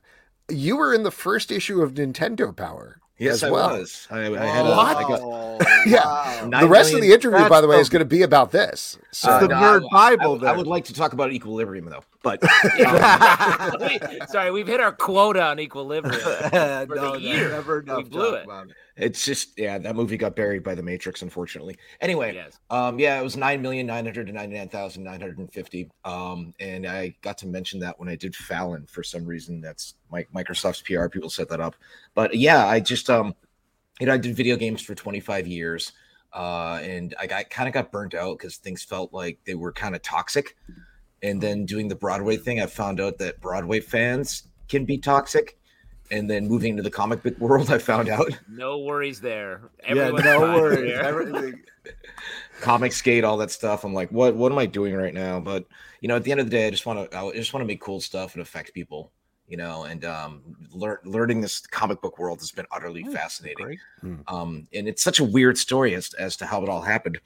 you 0.50 0.78
were 0.78 0.94
in 0.94 1.04
the 1.04 1.12
first 1.12 1.52
issue 1.52 1.82
of 1.82 1.94
Nintendo 1.94 2.56
Power. 2.56 2.99
Yes, 3.20 3.36
as 3.36 3.44
I 3.44 3.52
well. 3.52 3.70
was. 3.78 4.08
I, 4.10 4.20
I 4.34 4.46
had 4.46 4.66
a, 4.66 4.70
What? 4.70 4.98
I 4.98 5.02
got 5.04 5.20
Oh, 5.22 5.58
Yeah. 5.86 6.04
wow. 6.06 6.60
The 6.62 6.68
rest 6.70 6.94
of 6.94 7.02
the 7.02 7.12
interview, 7.14 7.48
by 7.50 7.60
the 7.62 7.68
way, 7.68 7.76
the- 7.76 7.82
is 7.82 7.90
going 7.90 8.00
to 8.00 8.06
be 8.06 8.22
about 8.22 8.52
this. 8.52 8.98
So 9.12 9.30
Uh, 9.30 9.40
the 9.42 9.48
no, 9.50 9.56
nerd 9.56 9.84
I- 9.92 10.16
Bible 10.16 10.36
I, 10.36 10.38
there. 10.40 10.50
I 10.50 10.58
would 10.58 10.68
like 10.68 10.86
to 10.86 10.94
talk 10.94 11.12
about 11.14 11.32
equilibrium 11.34 11.86
though, 11.86 12.04
but 12.24 12.42
We- 13.80 14.00
sorry, 14.28 14.52
we've 14.52 14.68
hit 14.68 14.80
our 14.80 14.92
quota 14.94 15.44
on 15.44 15.60
equilibrium. 15.60 16.22
no, 16.22 16.86
the 17.14 17.18
year. 17.20 17.50
never 17.50 17.80
We 17.86 17.92
enough 17.92 18.10
blew 18.10 18.32
talk 18.46 18.68
it. 18.70 18.76
It's 19.00 19.24
just 19.24 19.58
yeah, 19.58 19.78
that 19.78 19.96
movie 19.96 20.18
got 20.18 20.36
buried 20.36 20.64
by 20.64 20.76
the 20.76 20.84
Matrix, 20.84 21.22
unfortunately. 21.22 21.78
Anyway, 22.02 22.34
yes. 22.34 22.60
Um, 22.70 23.00
yeah, 23.00 23.20
it 23.20 23.24
was 23.24 23.38
nine 23.38 23.62
million 23.62 23.88
nine 23.88 24.06
hundred 24.06 24.32
ninety 24.34 24.58
nine 24.58 24.68
thousand 24.68 25.04
nine 25.04 25.22
hundred 25.22 25.38
and 25.38 25.52
fifty. 25.52 25.90
Um, 26.04 26.54
and 26.60 26.86
I 26.86 27.16
got 27.22 27.38
to 27.40 27.48
mention 27.48 27.80
that 27.80 28.00
when 28.00 28.10
I 28.10 28.16
did 28.16 28.36
Fallon 28.36 28.86
for 28.88 29.02
some 29.02 29.26
reason. 29.26 29.62
That's 29.62 29.96
my 30.12 30.26
Microsoft's 30.36 30.82
PR 30.82 31.08
people 31.08 31.30
set 31.30 31.48
that 31.50 31.62
up. 31.62 31.76
But 32.14 32.36
yeah, 32.36 32.68
I 32.68 32.82
just 32.82 33.10
um, 33.10 33.34
you 34.00 34.08
know, 34.08 34.14
I 34.14 34.18
did 34.18 34.36
video 34.36 34.58
games 34.58 34.82
for 34.82 34.96
twenty 34.96 35.22
five 35.22 35.48
years, 35.48 35.94
uh, 36.34 36.80
and 36.82 37.16
I 37.20 37.28
got 37.28 37.50
kind 37.50 37.70
of 37.70 37.74
got 37.74 37.92
burnt 37.92 38.14
out 38.14 38.38
because 38.38 38.58
things 38.58 38.84
felt 38.84 39.14
like 39.14 39.40
they 39.46 39.56
were 39.56 39.72
kind 39.72 39.96
of 39.96 40.02
toxic. 40.02 40.58
And 41.22 41.42
then 41.42 41.66
doing 41.66 41.88
the 41.88 41.96
Broadway 41.96 42.38
thing, 42.38 42.62
I 42.62 42.66
found 42.66 43.00
out 43.00 43.18
that 43.20 43.42
Broadway 43.42 43.82
fans 43.82 44.48
can 44.70 44.86
be 44.86 44.98
toxic. 44.98 45.59
And 46.12 46.30
then 46.30 46.48
moving 46.48 46.72
into 46.72 46.84
the 46.84 46.90
comic 46.90 47.22
book 47.22 47.38
world, 47.38 47.70
I 47.72 47.78
found 47.78 48.10
out 48.10 48.28
No 48.50 48.80
worries 48.80 49.22
there. 49.22 49.70
Yeah, 49.88 50.10
no 50.10 50.40
worries. 50.42 50.98
Everything. 51.02 51.62
comic 52.62 52.92
skate, 52.92 53.24
all 53.24 53.38
that 53.38 53.52
stuff. 53.52 53.84
I'm 53.84 53.94
like, 53.94 54.10
what 54.12 54.36
what 54.36 54.52
am 54.52 54.58
I 54.58 54.66
doing 54.66 54.96
right 54.96 55.14
now? 55.14 55.40
But 55.40 55.66
you 56.02 56.08
know, 56.08 56.16
at 56.16 56.24
the 56.24 56.32
end 56.32 56.40
of 56.40 56.48
the 56.48 56.52
day, 56.52 56.68
I 56.68 56.70
just 56.72 56.86
want 56.86 57.12
to 57.12 57.18
I 57.18 57.32
just 57.34 57.54
want 57.54 57.62
to 57.62 57.68
make 57.68 57.82
cool 57.82 58.02
stuff 58.02 58.34
and 58.34 58.42
affect 58.42 58.74
people. 58.74 59.12
You 59.48 59.58
know, 59.58 59.86
and 59.86 60.06
um, 60.06 60.42
lear- 60.72 61.02
learning 61.06 61.42
this 61.42 61.66
comic 61.66 62.02
book 62.02 62.20
world 62.20 62.40
has 62.40 62.52
been 62.52 62.68
utterly 62.72 63.04
fascinating. 63.06 63.80
Hmm. 64.00 64.16
Um, 64.28 64.68
and 64.74 64.88
it's 64.88 65.02
such 65.02 65.20
a 65.20 65.24
weird 65.24 65.58
story 65.58 65.96
as 65.96 66.14
as 66.16 66.38
to 66.38 66.46
how 66.46 66.62
it 66.62 66.70
all 66.70 66.82
happened. 66.82 67.20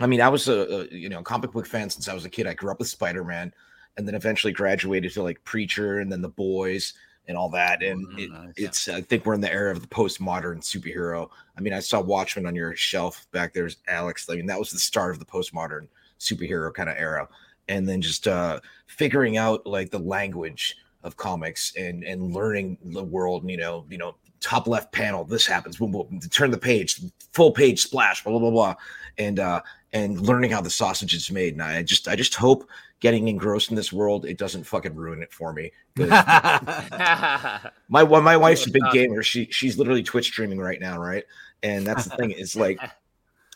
I 0.00 0.06
mean, 0.06 0.20
I 0.20 0.28
was 0.28 0.48
a, 0.48 0.82
a 0.82 0.86
you 0.88 1.08
know 1.08 1.22
comic 1.22 1.52
book 1.52 1.66
fan 1.66 1.90
since 1.90 2.08
I 2.08 2.14
was 2.14 2.24
a 2.24 2.30
kid. 2.30 2.46
I 2.46 2.54
grew 2.54 2.72
up 2.72 2.80
with 2.80 2.88
Spider 2.88 3.22
Man, 3.22 3.52
and 3.96 4.06
then 4.06 4.16
eventually 4.16 4.52
graduated 4.52 5.12
to 5.12 5.22
like 5.22 5.44
Preacher, 5.44 6.00
and 6.00 6.10
then 6.10 6.22
The 6.22 6.28
Boys, 6.28 6.94
and 7.28 7.36
all 7.36 7.48
that. 7.50 7.82
And 7.82 8.06
Mm, 8.08 8.18
it, 8.18 8.30
nice. 8.30 8.52
it's 8.56 8.88
I 8.88 9.00
think 9.00 9.24
we're 9.24 9.34
in 9.34 9.40
the 9.40 9.52
era 9.52 9.72
of 9.72 9.80
the 9.80 9.88
postmodern 9.88 10.60
superhero. 10.60 11.28
I 11.56 11.60
mean, 11.60 11.72
I 11.72 11.80
saw 11.80 12.00
Watchmen 12.00 12.46
on 12.46 12.54
your 12.54 12.74
shelf 12.76 13.26
back 13.32 13.52
there's 13.52 13.76
Alex. 13.88 14.28
I 14.28 14.36
mean, 14.36 14.46
that 14.46 14.58
was 14.58 14.70
the 14.70 14.78
start 14.78 15.12
of 15.12 15.18
the 15.18 15.24
postmodern 15.24 15.88
superhero 16.18 16.72
kind 16.72 16.88
of 16.88 16.96
era. 16.96 17.28
And 17.68 17.88
then 17.88 18.02
just 18.02 18.28
uh 18.28 18.60
figuring 18.86 19.36
out 19.36 19.66
like 19.66 19.90
the 19.90 19.98
language 19.98 20.76
of 21.02 21.16
comics 21.16 21.74
and 21.76 22.04
and 22.04 22.32
learning 22.32 22.78
the 22.84 23.02
world, 23.04 23.42
and, 23.42 23.50
you 23.50 23.56
know, 23.56 23.86
you 23.90 23.98
know, 23.98 24.16
top 24.40 24.66
left 24.66 24.92
panel, 24.92 25.24
this 25.24 25.46
happens, 25.46 25.76
boom, 25.78 25.92
boom, 25.92 26.20
turn 26.30 26.50
the 26.50 26.58
page, 26.58 27.00
full 27.32 27.50
page 27.52 27.80
splash, 27.80 28.22
blah, 28.22 28.32
blah, 28.32 28.40
blah, 28.40 28.50
blah. 28.50 28.74
And 29.18 29.38
uh 29.40 29.62
and 29.92 30.20
learning 30.20 30.50
how 30.50 30.60
the 30.60 30.70
sausage 30.70 31.14
is 31.14 31.30
made. 31.30 31.54
And 31.54 31.62
I 31.62 31.82
just 31.82 32.08
I 32.08 32.16
just 32.16 32.34
hope 32.34 32.68
getting 33.04 33.28
engrossed 33.28 33.68
in 33.68 33.76
this 33.76 33.92
world, 33.92 34.24
it 34.24 34.38
doesn't 34.38 34.64
fucking 34.64 34.94
ruin 34.94 35.22
it 35.22 35.30
for 35.30 35.52
me. 35.52 35.70
my 35.98 37.70
my 37.90 38.34
wife's 38.34 38.66
a 38.66 38.70
big 38.70 38.82
gamer. 38.92 39.22
She 39.22 39.46
she's 39.50 39.76
literally 39.76 40.02
Twitch 40.02 40.28
streaming 40.28 40.58
right 40.58 40.80
now, 40.80 40.98
right? 40.98 41.24
And 41.62 41.86
that's 41.86 42.04
the 42.04 42.16
thing 42.16 42.30
is 42.30 42.56
like, 42.66 42.80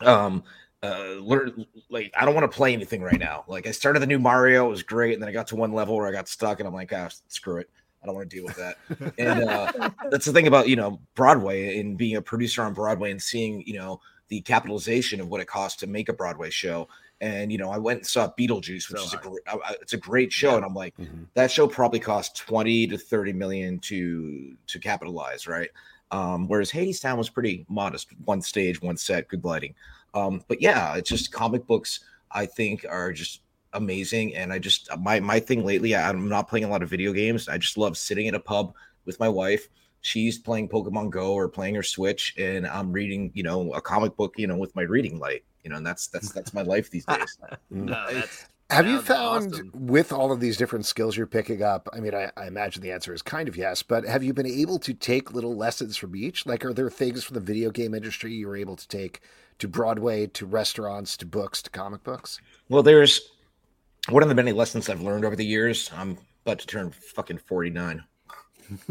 um, 0.03 0.45
uh, 0.83 1.15
learn 1.21 1.65
like 1.89 2.13
I 2.15 2.27
don't 2.27 2.35
want 2.35 2.45
to 2.45 2.55
play 2.55 2.75
anything 2.75 3.01
right 3.01 3.19
now. 3.19 3.45
Like 3.49 3.67
I 3.67 3.71
started 3.71 4.01
the 4.01 4.07
new 4.07 4.19
Mario, 4.19 4.67
it 4.67 4.71
was 4.71 4.83
great, 4.83 5.15
and 5.15 5.23
then 5.23 5.31
I 5.31 5.33
got 5.33 5.47
to 5.47 5.57
one 5.57 5.73
level 5.73 5.97
where 5.97 6.07
I 6.07 6.13
got 6.13 6.29
stuck, 6.29 6.61
and 6.61 6.69
I'm 6.69 6.75
like, 6.75 6.93
ah, 6.93 7.09
screw 7.29 7.57
it. 7.57 7.71
I 8.03 8.07
don't 8.07 8.15
want 8.15 8.29
to 8.29 8.37
deal 8.37 8.45
with 8.45 8.57
that. 8.57 8.77
And 9.17 9.49
uh, 9.49 9.91
that's 10.11 10.27
the 10.27 10.33
thing 10.35 10.47
about 10.47 10.69
you 10.69 10.77
know 10.77 11.01
Broadway 11.15 11.79
and 11.79 11.97
being 11.97 12.17
a 12.17 12.23
producer 12.23 12.65
on 12.65 12.75
Broadway 12.75 13.13
and 13.13 13.23
seeing 13.23 13.63
you 13.67 13.79
know 13.79 14.03
the 14.29 14.43
capitalization 14.43 15.23
of 15.23 15.29
what 15.29 15.41
it 15.41 15.47
costs 15.47 15.81
to 15.81 15.87
make 15.87 16.11
a 16.11 16.13
Broadway 16.13 16.51
show. 16.51 16.87
And 17.21 17.51
you 17.51 17.59
know, 17.59 17.71
I 17.71 17.79
went 17.79 17.99
and 18.01 18.07
saw 18.07 18.31
Beetlejuice, 18.39 18.91
which 18.91 19.01
So 19.01 19.07
is 19.07 19.15
a 19.15 19.17
great, 19.17 19.43
it's 19.81 19.93
a 19.93 19.97
great 19.99 20.33
show, 20.33 20.57
and 20.57 20.65
I'm 20.65 20.75
like, 20.75 20.97
Mhm. 20.99 21.27
that 21.35 21.51
show 21.51 21.67
probably 21.67 21.99
cost 22.01 22.37
20 22.37 22.87
to 22.87 22.99
30 22.99 23.33
million 23.33 23.79
to 23.81 24.57
to 24.67 24.79
capitalize 24.79 25.47
right? 25.47 25.71
Um 26.11 26.47
whereas 26.49 26.71
Hadestown 26.71 27.19
was 27.19 27.29
pretty 27.29 27.67
modest 27.69 28.09
one 28.25 28.41
stage 28.41 28.81
one 28.81 28.97
set 28.97 29.29
good 29.29 29.45
lighting. 29.45 29.75
Um 30.15 30.43
but 30.49 30.63
yeah 30.63 30.95
it's 30.97 31.11
just 31.11 31.33
comic 31.33 31.67
books 31.67 32.01
i 32.31 32.47
think 32.47 32.85
are 32.89 33.13
just 33.13 33.43
amazing 33.75 34.35
and 34.35 34.53
i 34.53 34.59
just 34.59 34.89
my 34.99 35.21
my 35.21 35.39
thing 35.41 35.65
lately 35.65 35.95
i'm 35.95 36.29
not 36.29 36.49
playing 36.49 36.65
a 36.65 36.69
lot 36.69 36.83
of 36.83 36.89
video 36.89 37.13
games. 37.13 37.49
I 37.49 37.59
just 37.59 37.77
love 37.77 37.97
sitting 37.99 38.27
in 38.27 38.35
a 38.35 38.41
pub 38.41 38.75
with 39.05 39.19
my 39.21 39.29
wife. 39.29 39.69
She's 40.01 40.39
playing 40.39 40.69
pokemon 40.69 41.11
go 41.11 41.33
or 41.35 41.49
playing 41.49 41.75
her 41.75 41.83
switch 41.83 42.35
and 42.39 42.67
i'm 42.67 42.91
reading 42.93 43.31
you 43.35 43.43
know 43.43 43.73
a 43.75 43.81
comic 43.81 44.17
book 44.17 44.35
you 44.39 44.47
know 44.47 44.57
with 44.57 44.75
my 44.77 44.83
reading 44.83 45.19
light 45.19 45.45
you 45.69 45.73
know 45.73 45.77
and 45.77 45.87
that's 45.87 46.07
that's 46.09 46.33
that's 46.33 46.55
my 46.55 46.63
life 46.75 46.91
these 46.91 47.05
days 47.05 47.39
No, 47.71 47.93
mm. 47.95 48.15
that's 48.15 48.47
Have 48.71 48.87
you 48.87 49.03
found 49.03 49.53
awesome. 49.53 49.71
with 49.75 50.13
all 50.15 50.33
of 50.33 50.41
these 50.41 50.57
different 50.57 50.87
skills 50.87 51.15
you're 51.15 51.27
picking 51.27 51.63
up? 51.63 51.89
I 51.93 52.01
mean, 52.01 52.15
I, 52.15 52.31
I 52.39 52.47
imagine 52.47 52.81
the 52.83 52.91
answer 52.93 53.13
is 53.13 53.21
kind 53.21 53.49
of 53.49 53.57
yes, 53.57 53.83
but 53.83 54.07
have 54.07 54.23
you 54.23 54.33
been 54.33 54.47
able 54.47 54.79
to 54.81 54.95
take 54.95 55.35
little 55.35 55.55
lessons 55.57 55.97
from 55.99 56.17
each? 56.17 56.47
Like, 56.47 56.65
are 56.65 56.73
there 56.73 56.89
things 56.91 57.23
from 57.25 57.35
the 57.35 57.41
video 57.41 57.71
game 57.71 57.93
industry 57.95 58.33
you 58.33 58.47
were 58.47 58.57
able 58.57 58.77
to 58.77 58.89
take 58.89 59.21
to 59.59 59.69
Broadway, 59.69 60.27
to 60.29 60.47
restaurants, 60.47 61.17
to 61.19 61.27
books, 61.27 61.61
to 61.63 61.71
comic 61.71 62.03
books? 62.03 62.41
Well, 62.71 62.83
there's 62.83 63.21
one 64.09 64.23
of 64.23 64.29
the 64.31 64.35
many 64.35 64.53
lessons 64.53 64.89
I've 64.89 65.03
learned 65.03 65.25
over 65.27 65.37
the 65.37 65.45
years. 65.47 65.91
I'm 65.95 66.17
about 66.45 66.59
to 66.61 66.67
turn 66.67 66.91
fucking 66.91 67.39
49. 67.39 68.05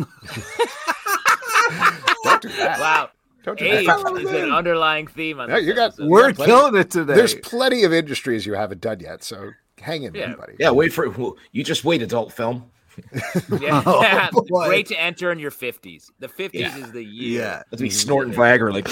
Don't 2.23 2.41
do 2.41 2.49
that. 2.49 2.79
wow. 2.79 3.09
Don't 3.47 3.57
do 3.57 3.63
Age 3.63 3.85
that. 3.87 4.17
is 4.21 4.29
an 4.29 4.51
underlying 4.51 5.07
theme 5.07 5.39
on 5.39 5.47
Yeah, 5.47 5.55
this 5.55 5.65
you 5.67 5.73
got- 5.73 5.85
episode. 5.93 6.09
We're 6.09 6.33
plenty- 6.33 6.51
killing 6.51 6.75
it 6.75 6.91
today. 6.91 7.13
There's 7.15 7.33
plenty 7.35 7.85
of 7.85 7.93
industries 7.93 8.45
you 8.45 8.55
haven't 8.55 8.81
done 8.81 8.99
yet, 8.99 9.23
so 9.23 9.51
hang 9.79 10.03
in, 10.03 10.13
Yeah. 10.13 10.27
there, 10.27 10.35
buddy. 10.37 10.53
Yeah, 10.59 10.71
wait 10.71 10.91
for 10.91 11.05
you. 11.53 11.63
Just 11.63 11.85
wait, 11.85 12.01
adult 12.01 12.33
film. 12.33 12.69
Yeah, 13.61 13.83
Oh, 13.85 14.65
great 14.67 14.87
to 14.87 14.99
enter 14.99 15.31
in 15.31 15.39
your 15.39 15.51
fifties. 15.51 16.11
The 16.19 16.27
fifties 16.27 16.61
Yeah. 16.61 16.77
is 16.77 16.91
the 16.91 17.03
year. 17.05 17.39
Yeah. 17.41 17.63
Let's 17.71 17.81
be 17.81 17.89
snorting 17.89 18.33
Viagra 18.33 18.73
like 18.73 18.87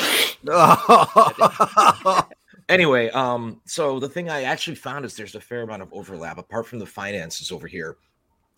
anyway, 2.70 3.10
um, 3.10 3.60
so 3.66 4.00
the 4.00 4.08
thing 4.08 4.30
I 4.30 4.44
actually 4.44 4.76
found 4.78 5.04
is 5.04 5.18
there's 5.18 5.36
a 5.36 5.42
fair 5.42 5.64
amount 5.64 5.82
of 5.82 5.92
overlap 5.92 6.38
apart 6.38 6.66
from 6.66 6.80
the 6.80 6.86
finances 6.86 7.52
over 7.52 7.68
here. 7.68 7.98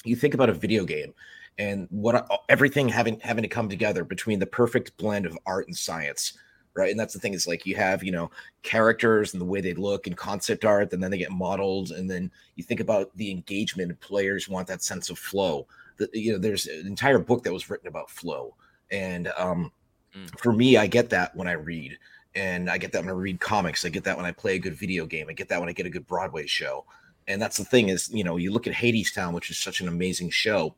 You 0.03 0.15
think 0.15 0.35
about 0.35 0.49
a 0.49 0.53
video 0.53 0.85
game 0.85 1.13
and 1.57 1.87
what 1.89 2.27
everything 2.49 2.89
having 2.89 3.19
having 3.19 3.41
to 3.41 3.47
come 3.47 3.69
together 3.69 4.03
between 4.03 4.39
the 4.39 4.45
perfect 4.45 4.95
blend 4.97 5.25
of 5.25 5.37
art 5.45 5.67
and 5.67 5.75
science, 5.75 6.33
right? 6.73 6.91
And 6.91 6.99
that's 6.99 7.13
the 7.13 7.19
thing 7.19 7.33
is 7.33 7.47
like 7.47 7.65
you 7.65 7.75
have 7.75 8.03
you 8.03 8.11
know 8.11 8.29
characters 8.63 9.33
and 9.33 9.41
the 9.41 9.45
way 9.45 9.61
they 9.61 9.73
look 9.73 10.07
and 10.07 10.15
concept 10.15 10.65
art, 10.65 10.93
and 10.93 11.01
then 11.01 11.11
they 11.11 11.17
get 11.17 11.31
modeled, 11.31 11.91
and 11.91 12.09
then 12.09 12.31
you 12.55 12.63
think 12.63 12.79
about 12.79 13.15
the 13.15 13.31
engagement. 13.31 13.99
Players 13.99 14.49
want 14.49 14.67
that 14.67 14.83
sense 14.83 15.09
of 15.09 15.17
flow. 15.17 15.67
That 15.97 16.13
you 16.13 16.33
know, 16.33 16.39
there's 16.39 16.67
an 16.67 16.85
entire 16.87 17.19
book 17.19 17.43
that 17.43 17.53
was 17.53 17.69
written 17.69 17.87
about 17.87 18.09
flow, 18.09 18.55
and 18.91 19.31
um, 19.37 19.71
Mm. 20.15 20.39
for 20.39 20.53
me, 20.53 20.77
I 20.77 20.87
get 20.87 21.09
that 21.09 21.35
when 21.35 21.47
I 21.47 21.53
read 21.53 21.97
and 22.35 22.69
I 22.69 22.77
get 22.77 22.91
that 22.91 23.01
when 23.01 23.09
I 23.09 23.13
read 23.13 23.39
comics. 23.39 23.85
I 23.85 23.89
get 23.89 24.03
that 24.05 24.17
when 24.17 24.25
I 24.25 24.31
play 24.31 24.55
a 24.55 24.59
good 24.59 24.75
video 24.75 25.05
game. 25.05 25.27
I 25.29 25.33
get 25.33 25.49
that 25.49 25.59
when 25.59 25.69
I 25.69 25.73
get 25.73 25.85
a 25.85 25.89
good 25.89 26.07
Broadway 26.07 26.45
show. 26.45 26.85
And 27.27 27.41
that's 27.41 27.57
the 27.57 27.65
thing 27.65 27.89
is, 27.89 28.09
you 28.13 28.23
know, 28.23 28.37
you 28.37 28.51
look 28.51 28.67
at 28.67 28.73
Hadestown, 28.73 29.33
which 29.33 29.49
is 29.49 29.57
such 29.57 29.81
an 29.81 29.87
amazing 29.87 30.29
show. 30.29 30.75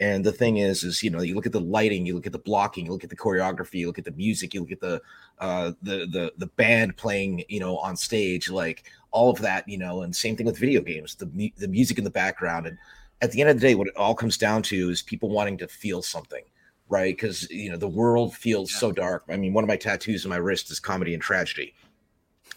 And 0.00 0.24
the 0.24 0.32
thing 0.32 0.56
is, 0.56 0.82
is 0.82 1.02
you 1.02 1.10
know, 1.10 1.20
you 1.20 1.34
look 1.34 1.44
at 1.44 1.52
the 1.52 1.60
lighting, 1.60 2.06
you 2.06 2.14
look 2.14 2.26
at 2.26 2.32
the 2.32 2.38
blocking, 2.38 2.86
you 2.86 2.92
look 2.92 3.04
at 3.04 3.10
the 3.10 3.16
choreography, 3.16 3.74
you 3.74 3.86
look 3.86 3.98
at 3.98 4.06
the 4.06 4.12
music, 4.12 4.54
you 4.54 4.60
look 4.60 4.72
at 4.72 4.80
the 4.80 5.00
uh, 5.38 5.72
the 5.82 6.06
the 6.06 6.32
the 6.38 6.46
band 6.46 6.96
playing, 6.96 7.44
you 7.48 7.60
know, 7.60 7.76
on 7.78 7.96
stage, 7.96 8.48
like 8.48 8.84
all 9.10 9.30
of 9.30 9.38
that, 9.42 9.68
you 9.68 9.76
know. 9.76 10.02
And 10.02 10.16
same 10.16 10.36
thing 10.36 10.46
with 10.46 10.58
video 10.58 10.80
games, 10.80 11.14
the 11.14 11.52
the 11.58 11.68
music 11.68 11.98
in 11.98 12.04
the 12.04 12.10
background. 12.10 12.66
And 12.66 12.78
at 13.20 13.32
the 13.32 13.42
end 13.42 13.50
of 13.50 13.60
the 13.60 13.66
day, 13.68 13.74
what 13.74 13.88
it 13.88 13.96
all 13.96 14.14
comes 14.14 14.38
down 14.38 14.62
to 14.64 14.88
is 14.88 15.02
people 15.02 15.28
wanting 15.28 15.58
to 15.58 15.68
feel 15.68 16.02
something 16.02 16.42
right? 16.90 17.16
Because 17.16 17.48
you 17.50 17.70
know 17.70 17.76
the 17.76 17.88
world 17.88 18.34
feels 18.34 18.74
so 18.74 18.90
dark. 18.90 19.22
I 19.28 19.36
mean, 19.36 19.54
one 19.54 19.62
of 19.62 19.68
my 19.68 19.76
tattoos 19.76 20.26
on 20.26 20.30
my 20.30 20.36
wrist 20.36 20.70
is 20.72 20.80
comedy 20.80 21.14
and 21.14 21.22
tragedy, 21.22 21.72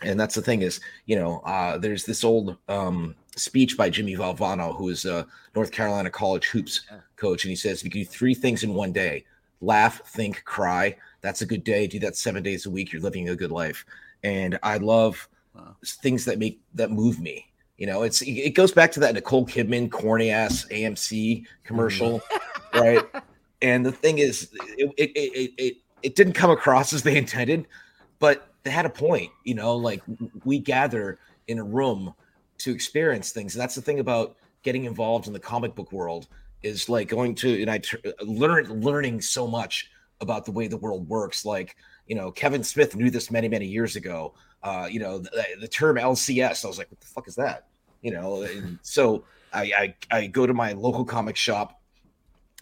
and 0.01 0.19
that's 0.19 0.35
the 0.35 0.41
thing 0.41 0.63
is, 0.63 0.81
you 1.05 1.15
know, 1.15 1.39
uh, 1.45 1.77
there's 1.77 2.03
this 2.05 2.23
old 2.23 2.57
um, 2.67 3.15
speech 3.35 3.77
by 3.77 3.89
Jimmy 3.89 4.15
Valvano, 4.15 4.75
who 4.75 4.89
is 4.89 5.05
a 5.05 5.27
North 5.55 5.71
Carolina 5.71 6.09
college 6.09 6.45
hoops 6.47 6.81
coach, 7.15 7.43
and 7.43 7.49
he 7.49 7.55
says, 7.55 7.79
"If 7.79 7.85
you 7.85 7.91
can 7.91 8.01
do 8.01 8.05
three 8.05 8.33
things 8.33 8.63
in 8.63 8.73
one 8.73 8.91
day: 8.91 9.25
laugh, 9.61 10.01
think, 10.09 10.43
cry. 10.45 10.95
That's 11.21 11.41
a 11.41 11.45
good 11.45 11.63
day. 11.63 11.87
Do 11.87 11.99
that 11.99 12.15
seven 12.15 12.43
days 12.43 12.65
a 12.65 12.69
week. 12.69 12.91
You're 12.91 13.01
living 13.01 13.29
a 13.29 13.35
good 13.35 13.51
life." 13.51 13.85
And 14.23 14.57
I 14.63 14.77
love 14.77 15.27
Wow. 15.55 15.75
things 15.85 16.25
that 16.25 16.39
make 16.39 16.59
that 16.73 16.91
move 16.91 17.19
me. 17.19 17.47
You 17.77 17.87
know, 17.87 18.03
it's 18.03 18.21
it 18.21 18.55
goes 18.55 18.71
back 18.71 18.91
to 18.93 18.99
that 19.01 19.13
Nicole 19.13 19.45
Kidman 19.45 19.91
corny 19.91 20.29
ass 20.29 20.65
AMC 20.71 21.11
mm-hmm. 21.11 21.45
commercial, 21.63 22.21
right? 22.73 23.03
And 23.61 23.85
the 23.85 23.91
thing 23.91 24.17
is, 24.19 24.49
it 24.77 24.91
it, 24.97 25.11
it 25.15 25.53
it 25.57 25.77
it 26.01 26.15
didn't 26.15 26.33
come 26.33 26.49
across 26.49 26.93
as 26.93 27.03
they 27.03 27.17
intended, 27.17 27.67
but 28.19 28.53
they 28.63 28.71
had 28.71 28.85
a 28.85 28.89
point. 28.89 29.31
You 29.43 29.55
know, 29.55 29.75
like 29.75 30.01
we 30.43 30.59
gather 30.59 31.19
in 31.47 31.59
a 31.59 31.63
room 31.63 32.13
to 32.63 32.71
experience 32.71 33.31
things, 33.31 33.55
and 33.55 33.61
that's 33.61 33.75
the 33.75 33.81
thing 33.81 33.99
about 33.99 34.35
getting 34.63 34.85
involved 34.85 35.27
in 35.27 35.33
the 35.33 35.39
comic 35.39 35.75
book 35.75 35.91
world 35.91 36.27
is 36.61 36.87
like 36.87 37.09
going 37.09 37.35
to 37.35 37.61
and 37.61 37.69
I 37.69 37.79
tr- 37.79 37.97
learn 38.21 38.81
learning 38.81 39.19
so 39.21 39.45
much 39.45 39.91
about 40.21 40.45
the 40.45 40.51
way 40.51 40.67
the 40.67 40.77
world 40.77 41.07
works. 41.07 41.45
Like 41.45 41.75
you 42.07 42.15
know, 42.15 42.31
Kevin 42.31 42.63
Smith 42.63 42.95
knew 42.95 43.09
this 43.09 43.29
many 43.31 43.47
many 43.47 43.65
years 43.65 43.95
ago. 43.95 44.33
Uh, 44.61 44.87
you 44.89 44.99
know, 44.99 45.19
the, 45.19 45.45
the 45.59 45.67
term 45.67 45.97
LCS. 45.97 46.63
I 46.63 46.67
was 46.67 46.77
like, 46.77 46.89
what 46.89 47.01
the 47.01 47.07
fuck 47.07 47.27
is 47.27 47.35
that? 47.35 47.67
You 48.01 48.11
know, 48.11 48.47
so 48.81 49.23
I 49.51 49.95
I, 50.11 50.17
I 50.17 50.27
go 50.27 50.47
to 50.47 50.53
my 50.53 50.71
local 50.73 51.05
comic 51.05 51.35
shop 51.35 51.81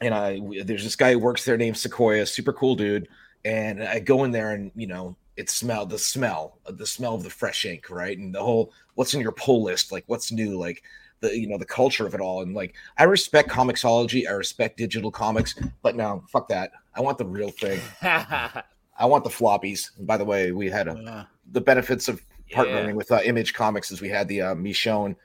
and 0.02 0.14
I 0.14 0.42
there's 0.64 0.84
this 0.84 0.96
guy 0.96 1.14
who 1.14 1.20
works 1.20 1.46
there 1.46 1.58
named 1.58 1.78
Sequoia, 1.78 2.26
super 2.26 2.52
cool 2.52 2.76
dude. 2.76 3.08
And 3.46 3.84
I 3.84 4.00
go 4.00 4.24
in 4.24 4.32
there 4.32 4.52
and 4.52 4.72
you 4.76 4.88
know 4.88 5.16
it 5.38 5.50
smelled 5.50 5.90
the 5.90 5.98
smell, 5.98 6.60
the 6.70 6.86
smell 6.86 7.16
of 7.16 7.24
the 7.24 7.30
fresh 7.30 7.66
ink, 7.66 7.90
right? 7.90 8.18
And 8.18 8.34
the 8.36 8.42
whole 8.44 8.74
what's 8.96 9.14
in 9.14 9.22
your 9.22 9.32
pull 9.32 9.64
list, 9.64 9.92
like 9.92 10.04
what's 10.08 10.32
new, 10.32 10.58
like 10.58 10.84
the 11.22 11.38
you 11.38 11.48
know 11.48 11.58
the 11.58 11.66
culture 11.66 12.06
of 12.06 12.14
it 12.14 12.22
all. 12.22 12.42
And 12.42 12.54
like 12.54 12.74
I 12.98 13.04
respect 13.04 13.50
comiXology, 13.50 14.28
I 14.28 14.32
respect 14.32 14.78
digital 14.78 15.12
comics, 15.12 15.56
but 15.82 15.96
no, 15.96 16.24
fuck 16.30 16.48
that. 16.50 16.72
I 16.96 17.02
want 17.02 17.18
the 17.18 17.26
real 17.26 17.52
thing. 17.52 17.80
I 18.02 19.06
want 19.06 19.24
the 19.24 19.30
floppies. 19.30 19.98
And 19.98 20.06
by 20.06 20.18
the 20.18 20.26
way, 20.26 20.52
we 20.52 20.70
had 20.70 20.88
a, 20.88 21.00
Yeah. 21.02 21.24
the 21.52 21.62
benefits 21.62 22.08
of 22.08 22.22
partnering 22.54 22.88
Yeah. 22.90 22.94
with 22.94 23.12
uh, 23.12 23.22
Image 23.24 23.54
Comics 23.54 23.92
as 23.92 24.02
we 24.02 24.10
had 24.10 24.28
the 24.28 24.42
uh, 24.42 24.56
Michonne 24.56 25.16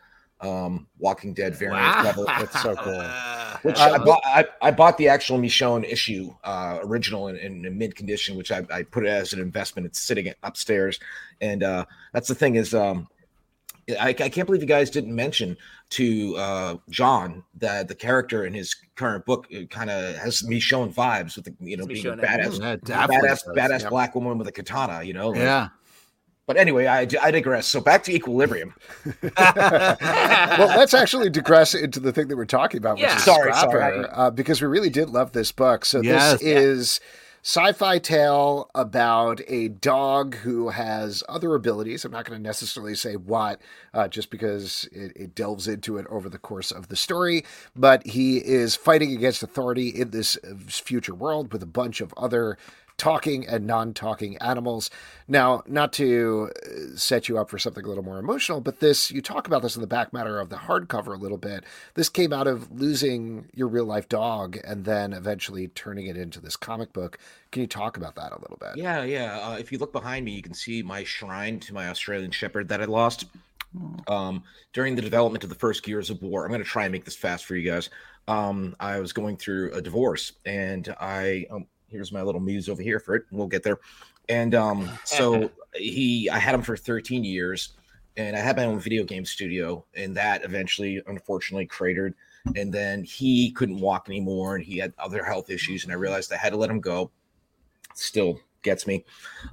um, 0.40 0.86
Walking 0.98 1.32
Dead 1.34 1.54
variant 1.56 1.80
Wow. 1.82 2.02
cover. 2.02 2.24
That's 2.26 2.62
so 2.62 2.74
cool. 2.76 3.02
Which 3.62 3.78
Uh, 3.78 3.92
I, 3.94 3.98
bought, 4.04 4.20
I, 4.24 4.44
I 4.60 4.70
bought 4.70 4.98
the 4.98 5.08
actual 5.08 5.38
Michonne 5.38 5.84
issue, 5.84 6.34
uh, 6.44 6.78
original 6.82 7.28
in, 7.28 7.36
in, 7.36 7.64
in 7.64 7.78
mid 7.78 7.96
condition, 7.96 8.36
which 8.36 8.52
I, 8.52 8.64
I 8.70 8.82
put 8.82 9.04
it 9.06 9.08
as 9.08 9.32
an 9.32 9.40
investment. 9.40 9.86
It's 9.86 9.98
sitting 9.98 10.30
upstairs, 10.42 11.00
and 11.40 11.62
uh, 11.62 11.86
that's 12.12 12.28
the 12.28 12.34
thing 12.34 12.56
is, 12.56 12.74
um, 12.74 13.08
I, 14.00 14.08
I 14.08 14.12
can't 14.14 14.46
believe 14.46 14.60
you 14.60 14.68
guys 14.68 14.90
didn't 14.90 15.14
mention 15.14 15.56
to 15.90 16.36
uh, 16.36 16.76
John 16.90 17.44
that 17.58 17.86
the 17.88 17.94
character 17.94 18.44
in 18.44 18.52
his 18.52 18.74
current 18.96 19.24
book 19.24 19.46
kind 19.70 19.88
of 19.88 20.16
has 20.16 20.42
Michonne 20.42 20.92
vibes 20.92 21.36
with 21.36 21.44
the 21.44 21.54
you 21.60 21.76
know 21.76 21.84
It's 21.88 22.02
being 22.02 22.06
a 22.06 22.16
Michonne 22.16 22.20
badass, 22.60 22.80
badass, 22.82 23.46
badass 23.54 23.80
Yep. 23.82 23.90
black 23.90 24.14
woman 24.16 24.36
with 24.38 24.48
a 24.48 24.52
katana. 24.52 25.02
You 25.04 25.14
know, 25.14 25.28
like- 25.28 25.38
Yeah. 25.38 25.68
But 26.46 26.56
anyway, 26.56 26.86
I, 26.86 27.08
I 27.20 27.30
digress. 27.32 27.66
So 27.66 27.80
back 27.80 28.04
to 28.04 28.14
Equilibrium. 28.14 28.74
well, 29.36 29.96
let's 30.78 30.94
actually 30.94 31.28
digress 31.28 31.74
into 31.74 31.98
the 31.98 32.12
thing 32.12 32.28
that 32.28 32.36
we're 32.36 32.44
talking 32.44 32.78
about, 32.78 32.98
which 32.98 33.06
is 33.06 33.24
Sorry, 33.24 33.52
Scrapper, 33.52 33.80
sorry. 33.80 34.06
Uh, 34.12 34.30
because 34.30 34.60
we 34.60 34.68
really 34.68 34.90
did 34.90 35.10
love 35.10 35.32
this 35.32 35.50
book. 35.50 35.84
So 35.84 36.00
Yes. 36.02 36.34
this 36.34 36.42
is 36.42 37.00
sci-fi 37.42 37.98
tale 37.98 38.70
about 38.76 39.40
a 39.48 39.68
dog 39.68 40.36
who 40.36 40.68
has 40.68 41.24
other 41.28 41.54
abilities. 41.56 42.04
I'm 42.04 42.12
not 42.12 42.24
going 42.24 42.38
to 42.38 42.42
necessarily 42.42 42.94
say 42.94 43.14
what, 43.16 43.60
uh, 43.92 44.06
just 44.06 44.30
because 44.30 44.88
it, 44.92 45.12
it 45.16 45.34
delves 45.34 45.66
into 45.66 45.96
it 45.96 46.06
over 46.08 46.28
the 46.28 46.38
course 46.38 46.70
of 46.70 46.88
the 46.88 46.96
story. 46.96 47.44
But 47.74 48.06
he 48.06 48.38
is 48.38 48.76
fighting 48.76 49.12
against 49.12 49.42
authority 49.42 49.88
in 49.88 50.10
this 50.10 50.36
uh, 50.44 50.54
future 50.68 51.14
world 51.14 51.52
with 51.52 51.62
a 51.62 51.66
bunch 51.66 52.00
of 52.00 52.14
other 52.16 52.56
talking 52.98 53.46
and 53.46 53.66
non-talking 53.66 54.36
animals. 54.38 54.90
Now, 55.28 55.62
not 55.66 55.92
to 55.94 56.50
uh, 56.64 56.96
set 56.96 57.28
you 57.28 57.38
up 57.38 57.50
for 57.50 57.58
something 57.58 57.84
a 57.84 57.88
little 57.88 58.04
more 58.04 58.18
emotional, 58.18 58.60
but 58.60 58.80
this 58.80 59.10
you 59.10 59.20
talk 59.20 59.46
about 59.46 59.62
this 59.62 59.76
in 59.76 59.80
the 59.80 59.86
back 59.86 60.12
matter 60.12 60.38
of 60.38 60.48
the 60.48 60.56
hardcover 60.56 61.14
a 61.14 61.18
little 61.18 61.38
bit. 61.38 61.64
This 61.94 62.08
came 62.08 62.32
out 62.32 62.46
of 62.46 62.70
losing 62.72 63.48
your 63.54 63.68
real 63.68 63.84
life 63.84 64.08
dog 64.08 64.58
and 64.64 64.84
then 64.84 65.12
eventually 65.12 65.68
turning 65.68 66.06
it 66.06 66.16
into 66.16 66.40
this 66.40 66.56
comic 66.56 66.92
book. 66.92 67.18
Can 67.52 67.62
you 67.62 67.68
talk 67.68 67.96
about 67.96 68.14
that 68.16 68.32
a 68.32 68.40
little 68.40 68.58
bit? 68.58 68.76
Yeah, 68.76 69.04
yeah. 69.04 69.38
Uh, 69.40 69.56
if 69.58 69.70
you 69.72 69.78
look 69.78 69.92
behind 69.92 70.24
me, 70.24 70.32
you 70.32 70.42
can 70.42 70.54
see 70.54 70.82
my 70.82 71.04
shrine 71.04 71.60
to 71.60 71.74
my 71.74 71.88
Australian 71.88 72.30
Shepherd 72.30 72.68
that 72.68 72.80
I 72.80 72.86
lost 72.86 73.26
um, 74.08 74.42
during 74.72 74.96
the 74.96 75.02
development 75.02 75.44
of 75.44 75.50
the 75.50 75.56
first 75.56 75.82
Gears 75.82 76.10
of 76.10 76.22
War. 76.22 76.44
I'm 76.44 76.50
going 76.50 76.62
to 76.62 76.68
try 76.68 76.84
and 76.84 76.92
make 76.92 77.04
this 77.04 77.16
fast 77.16 77.44
for 77.44 77.56
you 77.56 77.70
guys. 77.70 77.90
Um, 78.28 78.74
I 78.80 79.00
was 79.00 79.12
going 79.12 79.36
through 79.36 79.72
a 79.72 79.80
divorce, 79.80 80.32
and 80.44 80.94
I 81.00 81.46
um, 81.50 81.66
here's 81.88 82.12
my 82.12 82.22
little 82.22 82.40
muse 82.40 82.68
over 82.68 82.82
here 82.82 83.00
for 83.00 83.14
it. 83.16 83.24
We'll 83.30 83.46
get 83.46 83.62
there. 83.62 83.78
And 84.28 84.54
um, 84.54 84.90
so 85.04 85.50
he, 85.74 86.28
I 86.30 86.38
had 86.38 86.54
him 86.54 86.62
for 86.62 86.76
13 86.76 87.24
years, 87.24 87.74
and 88.16 88.36
I 88.36 88.40
had 88.40 88.56
my 88.56 88.64
own 88.64 88.78
video 88.78 89.04
game 89.04 89.24
studio, 89.24 89.84
and 89.94 90.16
that 90.16 90.44
eventually, 90.44 91.02
unfortunately, 91.06 91.66
cratered. 91.66 92.14
And 92.54 92.72
then 92.72 93.02
he 93.02 93.50
couldn't 93.52 93.80
walk 93.80 94.08
anymore, 94.08 94.56
and 94.56 94.64
he 94.64 94.78
had 94.78 94.92
other 94.98 95.24
health 95.24 95.50
issues, 95.50 95.84
and 95.84 95.92
I 95.92 95.96
realized 95.96 96.32
I 96.32 96.36
had 96.36 96.50
to 96.50 96.56
let 96.56 96.70
him 96.70 96.80
go. 96.80 97.10
Still 97.94 98.38
gets 98.62 98.86
me. 98.86 99.04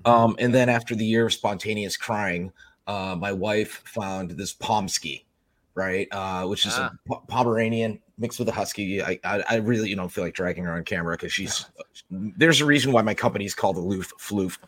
Um, 0.06 0.36
and 0.40 0.54
then 0.54 0.70
after 0.70 0.96
the 0.96 1.06
year 1.06 1.26
of 1.26 1.34
spontaneous 1.34 1.98
crying, 1.98 2.52
uh, 2.88 3.16
my 3.18 3.32
wife 3.32 3.82
found 3.86 4.32
this 4.32 4.54
Pomsky, 4.54 5.26
right, 5.76 6.08
uh, 6.12 6.46
which 6.48 6.66
is 6.66 6.74
Ah. 6.76 6.92
a 7.12 7.16
Pomeranian 7.28 8.00
mixed 8.18 8.40
with 8.40 8.48
a 8.50 8.52
Husky. 8.52 9.02
I, 9.02 9.20
I, 9.24 9.44
I 9.50 9.56
really 9.58 9.90
you 9.90 9.96
don't 9.96 10.10
feel 10.10 10.24
like 10.24 10.34
dragging 10.36 10.64
her 10.66 10.74
on 10.74 10.84
camera 10.84 11.16
because 11.16 11.34
she's. 11.34 11.66
There's 12.12 12.62
a 12.62 12.66
reason 12.66 12.92
why 12.92 13.02
my 13.02 13.14
company 13.14 13.46
is 13.46 13.54
called 13.56 13.78
Aloof 13.78 14.12
Floof. 14.20 14.58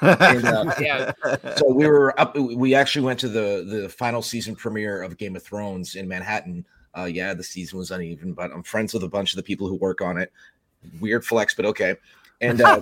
And, 0.00 0.44
uh, 0.46 0.74
Yeah. 0.80 1.12
so 1.56 1.70
we 1.72 1.86
were 1.86 2.18
up. 2.18 2.36
We 2.36 2.74
actually 2.74 3.04
went 3.04 3.20
to 3.20 3.28
the 3.28 3.64
the 3.68 3.88
final 3.88 4.22
season 4.22 4.54
premiere 4.56 5.02
of 5.02 5.16
Game 5.18 5.36
of 5.36 5.42
Thrones 5.42 5.94
in 5.96 6.08
Manhattan. 6.08 6.64
Uh, 6.96 7.04
yeah, 7.04 7.34
the 7.34 7.42
season 7.42 7.78
was 7.78 7.90
uneven, 7.90 8.32
but 8.34 8.50
I'm 8.52 8.62
friends 8.62 8.94
with 8.94 9.02
a 9.02 9.08
bunch 9.08 9.32
of 9.32 9.36
the 9.36 9.42
people 9.42 9.68
who 9.68 9.74
work 9.74 10.00
on 10.00 10.16
it. 10.16 10.32
Weird 11.00 11.24
flex, 11.26 11.54
but 11.54 11.64
okay. 11.66 11.96
And 12.40 12.60
uh, 12.60 12.80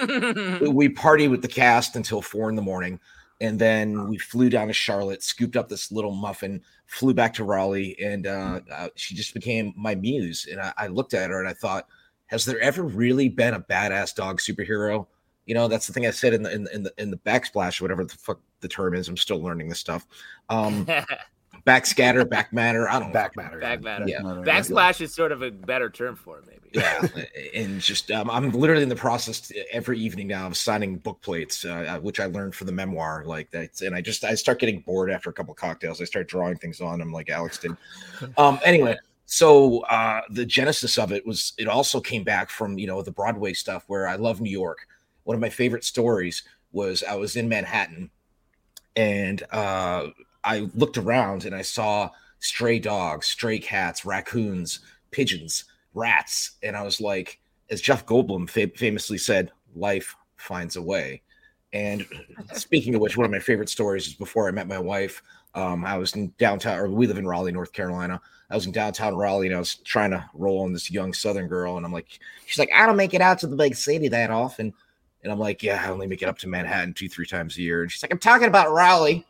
we 0.70 0.88
party 0.88 1.28
with 1.28 1.42
the 1.42 1.48
cast 1.48 1.96
until 1.96 2.22
four 2.22 2.48
in 2.48 2.56
the 2.56 2.62
morning, 2.62 3.00
and 3.40 3.58
then 3.58 4.08
we 4.08 4.18
flew 4.18 4.50
down 4.50 4.66
to 4.68 4.72
Charlotte, 4.72 5.22
scooped 5.22 5.56
up 5.56 5.68
this 5.68 5.92
little 5.92 6.12
muffin, 6.14 6.60
flew 6.86 7.14
back 7.14 7.34
to 7.34 7.44
Raleigh, 7.44 7.98
and 8.02 8.26
uh, 8.26 8.60
uh, 8.72 8.88
she 8.96 9.14
just 9.14 9.34
became 9.34 9.72
my 9.76 9.94
muse. 9.94 10.46
And 10.50 10.60
I, 10.60 10.72
I 10.76 10.86
looked 10.88 11.14
at 11.14 11.30
her 11.30 11.38
and 11.40 11.48
I 11.48 11.52
thought, 11.54 11.86
has 12.26 12.44
there 12.44 12.60
ever 12.60 12.82
really 12.82 13.28
been 13.28 13.54
a 13.54 13.60
badass 13.60 14.14
dog 14.14 14.38
superhero? 14.40 15.06
You 15.46 15.54
know, 15.54 15.68
that's 15.68 15.86
the 15.86 15.92
thing 15.92 16.06
I 16.06 16.10
said 16.10 16.34
in 16.34 16.42
the 16.42 16.52
in, 16.52 16.64
the- 16.64 16.74
in 16.74 16.82
the 16.82 16.92
in 16.98 17.10
the 17.10 17.16
backsplash, 17.18 17.80
or 17.80 17.84
whatever 17.84 18.04
the 18.04 18.14
fuck 18.14 18.40
the 18.60 18.68
term 18.68 18.94
is. 18.94 19.08
I'm 19.08 19.16
still 19.16 19.40
learning 19.42 19.68
this 19.68 19.78
stuff. 19.80 20.06
Um, 20.48 20.86
backscatter, 21.68 22.28
back 22.28 22.52
matter. 22.52 22.88
I 22.88 22.98
don't 22.98 23.08
know. 23.08 23.14
Back 23.14 23.36
matter. 23.36 23.60
Back 23.60 23.82
matter. 23.82 24.06
Yeah. 24.08 24.20
Backsplash 24.20 25.00
is 25.00 25.14
sort 25.14 25.32
of 25.32 25.42
a 25.42 25.50
better 25.50 25.90
term 25.90 26.16
for 26.16 26.38
it, 26.38 26.44
maybe. 26.46 26.58
yeah 26.72 27.06
and 27.54 27.80
just 27.80 28.10
um, 28.10 28.30
i'm 28.30 28.50
literally 28.50 28.82
in 28.82 28.88
the 28.88 28.96
process 28.96 29.50
every 29.72 29.98
evening 29.98 30.26
now 30.26 30.46
of 30.46 30.56
signing 30.56 30.96
book 30.96 31.20
plates 31.22 31.64
uh, 31.64 31.98
which 32.02 32.20
i 32.20 32.26
learned 32.26 32.54
for 32.54 32.64
the 32.64 32.72
memoir 32.72 33.22
like 33.24 33.50
that 33.50 33.80
and 33.80 33.94
i 33.94 34.00
just 34.00 34.24
i 34.24 34.34
start 34.34 34.58
getting 34.58 34.80
bored 34.80 35.10
after 35.10 35.30
a 35.30 35.32
couple 35.32 35.54
cocktails 35.54 36.00
i 36.00 36.04
start 36.04 36.28
drawing 36.28 36.56
things 36.56 36.80
on 36.80 36.98
them 36.98 37.12
like 37.12 37.30
alex 37.30 37.58
did 37.58 37.74
um 38.36 38.58
anyway 38.64 38.96
so 39.24 39.80
uh 39.84 40.20
the 40.30 40.44
genesis 40.44 40.98
of 40.98 41.12
it 41.12 41.26
was 41.26 41.54
it 41.58 41.68
also 41.68 42.00
came 42.00 42.24
back 42.24 42.50
from 42.50 42.78
you 42.78 42.86
know 42.86 43.00
the 43.02 43.10
broadway 43.12 43.52
stuff 43.52 43.84
where 43.86 44.06
i 44.06 44.16
love 44.16 44.40
new 44.40 44.50
york 44.50 44.86
one 45.24 45.34
of 45.34 45.40
my 45.40 45.50
favorite 45.50 45.84
stories 45.84 46.42
was 46.72 47.02
i 47.04 47.14
was 47.14 47.36
in 47.36 47.48
manhattan 47.48 48.10
and 48.96 49.42
uh 49.52 50.06
i 50.44 50.68
looked 50.74 50.98
around 50.98 51.44
and 51.44 51.54
i 51.54 51.62
saw 51.62 52.08
stray 52.38 52.78
dogs 52.78 53.26
stray 53.26 53.58
cats 53.58 54.04
raccoons 54.04 54.80
pigeons 55.10 55.64
rats. 55.94 56.52
And 56.62 56.76
I 56.76 56.82
was 56.82 57.00
like, 57.00 57.38
as 57.70 57.80
Jeff 57.80 58.06
Goldblum 58.06 58.48
fa- 58.48 58.70
famously 58.76 59.18
said, 59.18 59.52
life 59.74 60.16
finds 60.36 60.76
a 60.76 60.82
way. 60.82 61.22
And 61.72 62.06
speaking 62.54 62.94
of 62.94 63.00
which, 63.00 63.16
one 63.16 63.26
of 63.26 63.30
my 63.30 63.38
favorite 63.38 63.68
stories 63.68 64.06
is 64.06 64.14
before 64.14 64.48
I 64.48 64.52
met 64.52 64.68
my 64.68 64.78
wife. 64.78 65.22
Um, 65.54 65.84
I 65.84 65.98
was 65.98 66.14
in 66.14 66.32
downtown, 66.38 66.78
or 66.78 66.88
we 66.88 67.06
live 67.06 67.18
in 67.18 67.26
Raleigh, 67.26 67.52
North 67.52 67.72
Carolina. 67.72 68.20
I 68.50 68.54
was 68.54 68.64
in 68.64 68.72
downtown 68.72 69.14
Raleigh 69.14 69.48
and 69.48 69.56
I 69.56 69.58
was 69.58 69.74
trying 69.76 70.10
to 70.12 70.24
roll 70.32 70.62
on 70.62 70.72
this 70.72 70.90
young 70.90 71.12
Southern 71.12 71.48
girl. 71.48 71.76
And 71.76 71.84
I'm 71.84 71.92
like, 71.92 72.18
she's 72.46 72.58
like, 72.58 72.70
I 72.74 72.86
don't 72.86 72.96
make 72.96 73.12
it 73.12 73.20
out 73.20 73.38
to 73.40 73.46
the 73.46 73.56
big 73.56 73.74
city 73.74 74.08
that 74.08 74.30
often. 74.30 74.72
And 75.22 75.32
I'm 75.32 75.38
like, 75.38 75.62
yeah, 75.62 75.82
I 75.84 75.90
only 75.90 76.06
make 76.06 76.22
it 76.22 76.28
up 76.28 76.38
to 76.38 76.48
Manhattan 76.48 76.94
two, 76.94 77.08
three 77.08 77.26
times 77.26 77.56
a 77.58 77.62
year. 77.62 77.82
And 77.82 77.90
she's 77.90 78.02
like, 78.02 78.12
I'm 78.12 78.18
talking 78.18 78.46
about 78.48 78.72
Raleigh. 78.72 79.26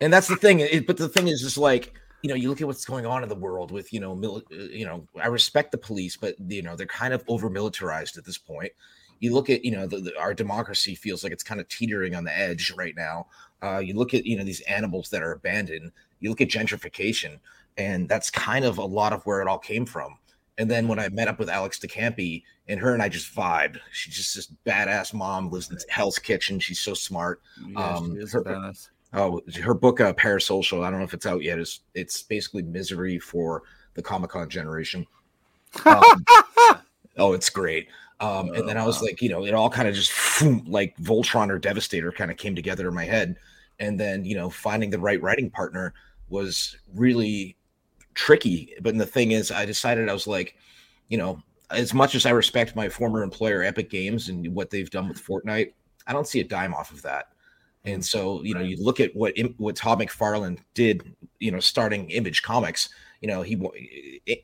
and 0.00 0.12
that's 0.12 0.28
the 0.28 0.36
thing. 0.36 0.60
It, 0.60 0.86
but 0.86 0.96
the 0.96 1.08
thing 1.08 1.28
is, 1.28 1.42
just 1.42 1.58
like, 1.58 1.94
you 2.22 2.28
know, 2.28 2.34
you 2.34 2.48
look 2.48 2.60
at 2.60 2.66
what's 2.66 2.84
going 2.84 3.04
on 3.04 3.22
in 3.22 3.28
the 3.28 3.34
world 3.34 3.70
with, 3.70 3.92
you 3.92 4.00
know, 4.00 4.14
mil- 4.14 4.42
uh, 4.52 4.56
you 4.70 4.86
know, 4.86 5.06
I 5.20 5.26
respect 5.26 5.72
the 5.72 5.78
police, 5.78 6.16
but 6.16 6.34
you 6.48 6.62
know, 6.62 6.76
they're 6.76 6.86
kind 6.86 7.12
of 7.12 7.24
over 7.28 7.50
militarized 7.50 8.16
at 8.16 8.24
this 8.24 8.38
point. 8.38 8.72
You 9.20 9.34
look 9.34 9.50
at, 9.50 9.64
you 9.64 9.72
know, 9.72 9.86
the, 9.86 9.98
the, 9.98 10.18
our 10.18 10.34
democracy 10.34 10.94
feels 10.94 11.22
like 11.22 11.32
it's 11.32 11.44
kind 11.44 11.60
of 11.60 11.68
teetering 11.68 12.14
on 12.14 12.24
the 12.24 12.36
edge 12.36 12.72
right 12.76 12.94
now. 12.96 13.26
Uh, 13.62 13.78
you 13.78 13.94
look 13.94 14.14
at, 14.14 14.24
you 14.24 14.36
know, 14.36 14.44
these 14.44 14.60
animals 14.62 15.10
that 15.10 15.22
are 15.22 15.32
abandoned. 15.32 15.92
You 16.20 16.30
look 16.30 16.40
at 16.40 16.48
gentrification, 16.48 17.38
and 17.76 18.08
that's 18.08 18.30
kind 18.30 18.64
of 18.64 18.78
a 18.78 18.84
lot 18.84 19.12
of 19.12 19.24
where 19.24 19.40
it 19.40 19.48
all 19.48 19.58
came 19.58 19.86
from. 19.86 20.16
And 20.62 20.70
then 20.70 20.86
when 20.86 21.00
I 21.00 21.08
met 21.08 21.26
up 21.26 21.40
with 21.40 21.50
Alex 21.50 21.80
DeCampi 21.80 22.44
and 22.68 22.78
her 22.78 22.94
and 22.94 23.02
I 23.02 23.08
just 23.08 23.34
vibed. 23.34 23.80
She's 23.90 24.14
just 24.14 24.36
this 24.36 24.52
badass 24.64 25.12
mom, 25.12 25.50
lives 25.50 25.68
in 25.72 25.78
Hell's 25.88 26.20
Kitchen. 26.20 26.60
She's 26.60 26.78
so 26.78 26.94
smart. 26.94 27.40
Yeah, 27.66 27.78
Um, 27.96 28.14
she 28.14 28.20
is 28.22 28.32
her- 28.32 28.44
badass. 28.44 28.90
Oh, 29.12 29.40
her 29.60 29.74
book, 29.74 30.00
uh, 30.00 30.12
Parasocial. 30.12 30.84
I 30.84 30.90
don't 30.90 31.00
know 31.00 31.04
if 31.04 31.14
it's 31.14 31.26
out 31.26 31.42
yet. 31.42 31.58
Is 31.58 31.80
it's 31.94 32.22
basically 32.22 32.62
misery 32.62 33.18
for 33.18 33.64
the 33.94 34.02
Comic 34.02 34.30
Con 34.30 34.48
generation. 34.48 35.04
Um, 35.84 36.24
oh, 37.16 37.32
it's 37.32 37.50
great. 37.50 37.88
Um, 38.20 38.50
and 38.54 38.68
then 38.68 38.78
I 38.78 38.86
was 38.86 39.02
like, 39.02 39.20
you 39.20 39.30
know, 39.30 39.44
it 39.44 39.54
all 39.54 39.68
kind 39.68 39.88
of 39.88 39.96
just 39.96 40.12
like 40.68 40.96
Voltron 40.98 41.50
or 41.50 41.58
Devastator 41.58 42.12
kind 42.12 42.30
of 42.30 42.36
came 42.36 42.54
together 42.54 42.86
in 42.86 42.94
my 42.94 43.04
head. 43.04 43.34
And 43.80 43.98
then, 43.98 44.24
you 44.24 44.36
know, 44.36 44.48
finding 44.48 44.90
the 44.90 45.00
right 45.00 45.20
writing 45.20 45.50
partner 45.50 45.92
was 46.28 46.76
really 46.94 47.56
tricky. 48.14 48.74
But 48.80 48.96
the 48.96 49.06
thing 49.06 49.32
is, 49.32 49.50
I 49.50 49.64
decided 49.64 50.08
I 50.08 50.12
was 50.12 50.26
like, 50.26 50.56
you 51.08 51.18
know, 51.18 51.40
as 51.70 51.94
much 51.94 52.14
as 52.14 52.26
I 52.26 52.30
respect 52.30 52.76
my 52.76 52.88
former 52.88 53.22
employer, 53.22 53.62
Epic 53.62 53.90
Games, 53.90 54.28
and 54.28 54.54
what 54.54 54.70
they've 54.70 54.90
done 54.90 55.08
with 55.08 55.24
Fortnite, 55.24 55.72
I 56.06 56.12
don't 56.12 56.26
see 56.26 56.40
a 56.40 56.44
dime 56.44 56.74
off 56.74 56.92
of 56.92 57.02
that. 57.02 57.28
And 57.84 58.04
so, 58.04 58.42
you 58.44 58.54
know, 58.54 58.60
you 58.60 58.76
look 58.82 59.00
at 59.00 59.14
what 59.14 59.34
what 59.56 59.74
Todd 59.74 59.98
McFarlane 60.00 60.58
did, 60.74 61.14
you 61.40 61.50
know, 61.50 61.60
starting 61.60 62.10
Image 62.10 62.42
Comics. 62.42 62.90
You 63.20 63.28
know, 63.28 63.42
he 63.42 63.56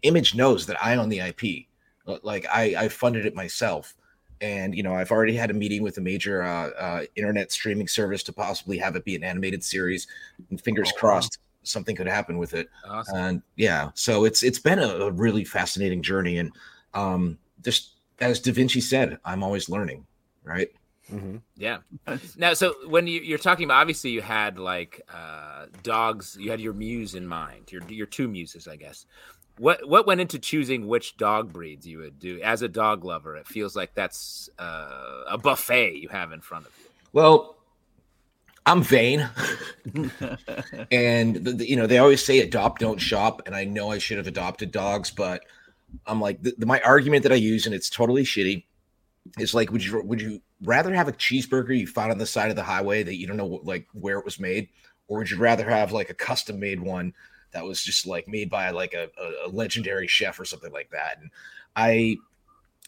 Image 0.02 0.34
knows 0.34 0.66
that 0.66 0.82
I 0.84 0.96
own 0.96 1.08
the 1.08 1.20
IP. 1.20 1.66
Like 2.22 2.46
I, 2.50 2.74
I 2.76 2.88
funded 2.88 3.26
it 3.26 3.34
myself, 3.34 3.94
and 4.40 4.74
you 4.74 4.82
know, 4.82 4.94
I've 4.94 5.12
already 5.12 5.36
had 5.36 5.50
a 5.50 5.54
meeting 5.54 5.82
with 5.82 5.98
a 5.98 6.00
major 6.00 6.42
uh, 6.42 6.70
uh, 6.70 7.02
internet 7.14 7.52
streaming 7.52 7.86
service 7.86 8.22
to 8.24 8.32
possibly 8.32 8.78
have 8.78 8.96
it 8.96 9.04
be 9.04 9.14
an 9.14 9.22
animated 9.22 9.62
series. 9.62 10.06
And 10.50 10.60
fingers 10.60 10.90
Oh, 10.94 10.98
crossed, 10.98 11.38
something 11.68 11.94
could 11.94 12.08
happen 12.08 12.38
with 12.38 12.54
it. 12.54 12.68
Awesome. 12.88 13.16
And 13.16 13.42
yeah, 13.56 13.90
so 13.94 14.24
it's 14.24 14.42
it's 14.42 14.58
been 14.58 14.78
a, 14.78 14.88
a 14.88 15.10
really 15.10 15.44
fascinating 15.44 16.02
journey, 16.02 16.38
and 16.38 16.52
um, 16.94 17.38
just 17.62 17.92
as 18.20 18.40
Da 18.40 18.52
Vinci 18.52 18.80
said, 18.80 19.18
I'm 19.24 19.42
always 19.42 19.68
learning, 19.68 20.06
right? 20.42 20.70
Mhm. 21.12 21.40
Yeah. 21.56 21.78
Now, 22.36 22.54
so 22.54 22.74
when 22.86 23.06
you, 23.06 23.20
you're 23.20 23.38
talking 23.38 23.64
about, 23.64 23.80
obviously, 23.80 24.10
you 24.10 24.20
had 24.20 24.58
like 24.58 25.00
uh, 25.12 25.66
dogs. 25.82 26.36
You 26.38 26.50
had 26.50 26.60
your 26.60 26.74
muse 26.74 27.14
in 27.14 27.26
mind. 27.26 27.72
Your 27.72 27.82
your 27.88 28.06
two 28.06 28.28
muses, 28.28 28.68
I 28.68 28.76
guess. 28.76 29.06
What 29.58 29.88
what 29.88 30.06
went 30.06 30.20
into 30.20 30.38
choosing 30.38 30.86
which 30.86 31.16
dog 31.16 31.52
breeds 31.52 31.86
you 31.86 31.98
would 31.98 32.18
do 32.18 32.40
as 32.42 32.62
a 32.62 32.68
dog 32.68 33.04
lover? 33.04 33.36
It 33.36 33.46
feels 33.46 33.74
like 33.74 33.94
that's 33.94 34.50
uh, 34.58 35.24
a 35.28 35.38
buffet 35.38 35.96
you 35.96 36.08
have 36.08 36.32
in 36.32 36.40
front 36.40 36.66
of 36.66 36.72
you. 36.78 36.90
Well, 37.12 37.56
I'm 38.68 38.82
vain, 38.82 39.28
and 40.90 41.36
the, 41.36 41.52
the- 41.52 41.68
you 41.68 41.76
know 41.76 41.86
they 41.86 41.98
always 41.98 42.24
say 42.24 42.40
adopt, 42.40 42.80
don't 42.80 42.98
shop, 43.00 43.42
and 43.46 43.54
I 43.54 43.64
know 43.64 43.90
I 43.90 43.98
should 43.98 44.18
have 44.18 44.26
adopted 44.26 44.70
dogs, 44.72 45.10
but 45.10 45.42
I'm 46.06 46.20
like 46.20 46.42
the, 46.42 46.54
my 46.66 46.80
argument 46.82 47.22
that 47.24 47.32
I 47.32 47.36
use, 47.36 47.66
and 47.66 47.74
it's 47.74 47.90
totally 47.90 48.24
shitty. 48.24 48.64
Is 49.38 49.54
like, 49.54 49.70
would 49.72 49.84
you 49.84 50.02
would 50.02 50.20
you 50.22 50.40
rather 50.64 50.94
have 50.94 51.08
a 51.08 51.12
cheeseburger 51.12 51.78
you 51.78 51.86
found 51.86 52.12
on 52.12 52.18
the 52.18 52.26
side 52.26 52.50
of 52.50 52.56
the 52.56 52.62
highway 52.62 53.02
that 53.02 53.16
you 53.16 53.26
don't 53.26 53.36
know 53.36 53.60
like 53.64 53.86
where 53.92 54.18
it 54.18 54.24
was 54.24 54.40
made, 54.40 54.68
or 55.08 55.18
would 55.18 55.30
you 55.30 55.38
rather 55.38 55.68
have 55.68 55.92
like 55.92 56.10
a 56.10 56.14
custom 56.14 56.60
made 56.60 56.80
one 56.80 57.14
that 57.52 57.64
was 57.64 57.82
just 57.82 58.06
like 58.06 58.28
made 58.28 58.50
by 58.50 58.70
like 58.70 58.94
a, 58.94 59.10
a, 59.20 59.46
a 59.46 59.48
legendary 59.48 60.06
chef 60.08 60.40
or 60.40 60.44
something 60.46 60.72
like 60.72 60.90
that? 60.90 61.18
And 61.20 61.30
I, 61.76 62.16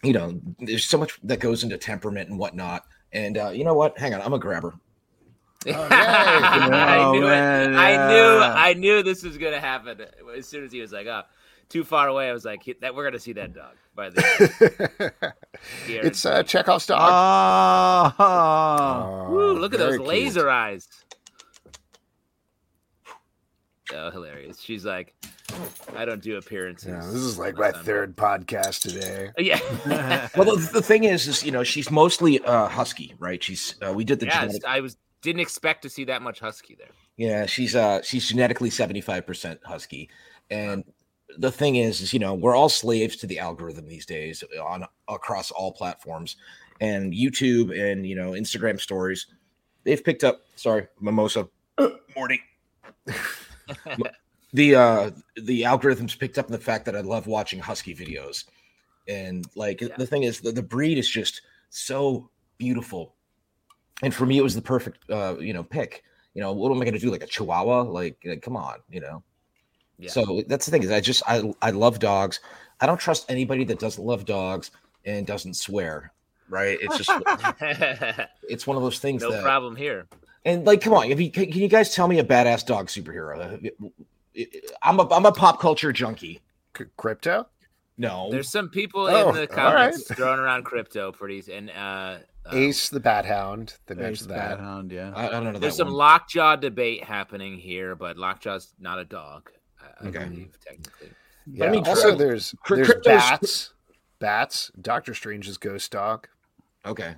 you 0.02 0.12
know, 0.12 0.40
there's 0.60 0.84
so 0.84 0.98
much 0.98 1.18
that 1.24 1.40
goes 1.40 1.64
into 1.64 1.78
temperament 1.78 2.30
and 2.30 2.38
whatnot. 2.38 2.86
And 3.12 3.38
uh, 3.38 3.50
you 3.50 3.64
know 3.64 3.74
what? 3.74 3.98
Hang 3.98 4.14
on, 4.14 4.22
I'm 4.22 4.32
a 4.34 4.38
grabber. 4.38 4.74
yay. 5.66 5.74
I 5.74 7.10
knew 7.12 7.20
man, 7.22 7.74
it. 7.74 7.76
I 7.76 8.08
knew. 8.08 8.38
I 8.40 8.74
knew 8.74 9.02
this 9.02 9.22
was 9.22 9.36
gonna 9.38 9.60
happen. 9.60 10.00
As 10.36 10.46
soon 10.46 10.64
as 10.64 10.72
he 10.72 10.80
was 10.80 10.92
like, 10.92 11.06
"Oh, 11.06 11.22
too 11.68 11.84
far 11.84 12.08
away," 12.08 12.28
I 12.30 12.32
was 12.32 12.44
like, 12.44 12.62
"That 12.80 12.94
we're 12.94 13.04
gonna 13.04 13.18
see 13.18 13.34
that 13.34 13.52
dog." 13.52 13.74
By 13.94 14.10
the 14.10 15.12
it's 15.88 16.24
uh, 16.24 16.42
Chekhov's 16.44 16.86
dog. 16.86 16.98
Ah, 17.02 18.14
Oh, 19.28 19.30
Woo, 19.30 19.52
look 19.58 19.74
at 19.74 19.78
very 19.80 19.90
those 19.92 19.98
cute. 19.98 20.08
laser 20.08 20.48
eyes. 20.48 20.88
Oh, 23.92 24.10
hilarious. 24.10 24.60
She's 24.60 24.84
like, 24.84 25.14
I 25.96 26.04
don't 26.04 26.22
do 26.22 26.36
appearances. 26.36 26.88
Yeah, 26.88 27.00
this 27.00 27.14
is 27.22 27.38
like 27.38 27.56
my 27.56 27.72
third 27.72 28.16
podcast 28.16 28.82
today. 28.82 29.30
Yeah. 29.38 29.58
Well, 30.36 30.56
the, 30.56 30.70
the 30.74 30.82
thing 30.82 31.04
is, 31.04 31.26
is 31.26 31.42
you 31.42 31.50
know, 31.50 31.64
she's 31.64 31.90
mostly 31.90 32.40
uh, 32.40 32.68
husky, 32.68 33.14
right? 33.18 33.42
She's 33.42 33.74
uh, 33.86 33.92
we 33.92 34.04
did 34.04 34.20
the 34.20 34.26
yeah, 34.26 34.42
genetic. 34.42 34.64
I 34.64 34.80
was 34.80 34.96
didn't 35.22 35.40
expect 35.40 35.82
to 35.82 35.90
see 35.90 36.04
that 36.04 36.22
much 36.22 36.40
husky 36.40 36.74
there. 36.74 36.90
Yeah, 37.16 37.46
she's 37.46 37.76
uh 37.76 38.02
she's 38.02 38.28
genetically 38.28 38.70
75% 38.70 39.58
husky. 39.64 40.08
And 40.50 40.84
the 41.38 41.52
thing 41.52 41.76
is 41.76 42.00
is 42.00 42.12
you 42.12 42.18
know, 42.18 42.34
we're 42.34 42.54
all 42.56 42.68
slaves 42.68 43.16
to 43.16 43.26
the 43.26 43.38
algorithm 43.38 43.86
these 43.86 44.06
days 44.06 44.42
on 44.62 44.84
across 45.08 45.50
all 45.50 45.72
platforms. 45.72 46.36
And 46.80 47.12
YouTube 47.12 47.78
and 47.78 48.06
you 48.06 48.16
know, 48.16 48.30
Instagram 48.30 48.80
stories, 48.80 49.26
they've 49.84 50.02
picked 50.02 50.24
up 50.24 50.42
sorry, 50.56 50.88
mimosa 51.00 51.48
morning. 52.16 52.40
the 54.52 54.74
uh 54.74 55.10
the 55.42 55.62
algorithms 55.62 56.18
picked 56.18 56.38
up 56.38 56.46
on 56.46 56.52
the 56.52 56.58
fact 56.58 56.84
that 56.86 56.96
I 56.96 57.00
love 57.00 57.26
watching 57.26 57.58
husky 57.60 57.94
videos. 57.94 58.44
And 59.08 59.44
like 59.54 59.80
Yeah. 59.80 59.88
the 59.96 60.06
thing 60.06 60.22
is 60.22 60.40
the, 60.40 60.52
the 60.52 60.62
breed 60.62 60.98
is 60.98 61.08
just 61.08 61.42
so 61.68 62.30
beautiful. 62.58 63.14
And 64.02 64.14
for 64.14 64.26
me 64.26 64.38
it 64.38 64.42
was 64.42 64.54
the 64.54 64.62
perfect 64.62 65.08
uh 65.10 65.36
you 65.38 65.52
know 65.52 65.62
pick 65.62 66.02
you 66.34 66.40
know 66.42 66.52
what 66.52 66.70
am 66.70 66.80
i 66.80 66.84
going 66.84 66.94
to 66.94 67.00
do 67.00 67.10
like 67.10 67.22
a 67.22 67.26
chihuahua 67.26 67.82
like, 67.82 68.16
like, 68.24 68.40
come 68.42 68.56
on 68.56 68.76
you 68.88 69.00
know 69.00 69.22
Yeah. 69.98 70.10
so 70.10 70.42
that's 70.46 70.64
the 70.66 70.70
thing 70.72 70.82
is 70.82 70.90
i 70.90 71.00
just 71.00 71.22
i 71.26 71.52
i 71.60 71.70
love 71.70 71.98
dogs 71.98 72.40
i 72.80 72.86
don't 72.86 73.00
trust 73.00 73.30
anybody 73.30 73.64
that 73.64 73.78
doesn't 73.80 74.04
love 74.04 74.24
dogs 74.24 74.70
and 75.04 75.26
doesn't 75.26 75.54
swear 75.54 76.12
right 76.48 76.78
it's 76.80 76.96
just 76.96 77.10
it's 78.48 78.66
one 78.66 78.76
of 78.76 78.82
those 78.82 78.98
things 79.00 79.22
no 79.22 79.30
that 79.32 79.42
problem 79.42 79.74
here. 79.76 80.06
and 80.44 80.64
like 80.64 80.80
come 80.80 80.94
on 80.94 81.10
if 81.10 81.20
you 81.20 81.30
can, 81.30 81.50
can 81.50 81.60
you 81.60 81.68
guys 81.68 81.94
tell 81.94 82.08
me 82.08 82.18
a 82.20 82.24
badass 82.24 82.64
dog 82.64 82.86
superhero 82.86 83.70
i'm 84.82 85.00
a 85.00 85.08
i'm 85.12 85.26
a 85.26 85.32
pop 85.32 85.60
culture 85.60 85.92
junkie 85.92 86.40
C- 86.76 86.84
Krypto? 86.98 87.46
no 87.98 88.28
There's 88.30 88.48
some 88.48 88.68
people 88.70 89.06
Oh, 89.08 89.28
in 89.30 89.34
the 89.34 89.40
all 89.42 89.46
comments 89.48 90.08
right. 90.08 90.16
throwing 90.16 90.38
around 90.38 90.64
Krypto 90.64 91.12
pretty 91.12 91.52
and 91.52 91.70
uh 91.70 92.18
um, 92.46 92.56
Ace 92.58 92.88
the 92.88 93.00
Bat 93.00 93.26
Hound. 93.26 93.74
They 93.86 93.94
Ace 93.94 93.98
mentioned 94.00 94.30
that. 94.30 94.58
Bat 94.58 94.60
Hound, 94.60 94.92
yeah. 94.92 95.12
I, 95.14 95.26
I 95.28 95.30
don't 95.30 95.44
know 95.44 95.58
There's 95.58 95.74
that 95.74 95.78
some 95.78 95.88
one. 95.88 95.96
lockjaw 95.96 96.56
debate 96.56 97.04
happening 97.04 97.58
here, 97.58 97.94
but 97.94 98.16
lockjaw's 98.16 98.74
not 98.80 98.98
a 98.98 99.04
dog. 99.04 99.50
I, 99.80 100.04
I 100.04 100.08
Okay. 100.08 100.24
believe 100.24 100.58
technically. 100.64 101.10
Yeah. 101.52 101.66
I 101.66 101.70
mean, 101.70 101.84
also, 101.86 102.14
there's 102.14 102.54
there's 102.68 102.88
Krypto's- 102.88 103.04
bats. 103.04 103.72
Bats. 104.18 104.70
Doctor 104.80 105.14
Strange's 105.14 105.56
ghost 105.56 105.90
dog. 105.92 106.28
okay 106.84 107.14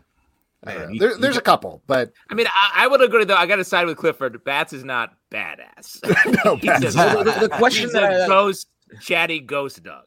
Man, 0.65 0.79
know. 0.79 0.89
you- 0.91 1.01
There, 1.01 1.11
you 1.11 1.19
there's 1.19 1.37
a 1.37 1.41
couple, 1.43 1.83
but 1.89 2.13
I 2.31 2.35
mean, 2.35 2.47
I, 2.47 2.85
I 2.85 2.87
would 2.87 3.03
agree 3.03 3.25
though. 3.25 3.35
I 3.35 3.47
got 3.47 3.57
to 3.57 3.65
side 3.65 3.87
with 3.87 3.97
Clifford. 3.97 4.45
Bats 4.45 4.73
is 4.73 4.85
not 4.85 5.15
badass. 5.31 5.99
No, 6.45 6.57
He's 6.61 6.71
badass. 6.71 7.21
a- 7.21 7.25
the- 7.25 7.41
the 7.41 7.49
question 7.49 7.85
he's 7.87 7.93
that 7.95 8.05
a 8.05 8.25
I- 8.25 8.29
ghost, 8.29 8.69
chatty 9.01 9.41
ghost 9.41 9.83
dog. 9.83 10.05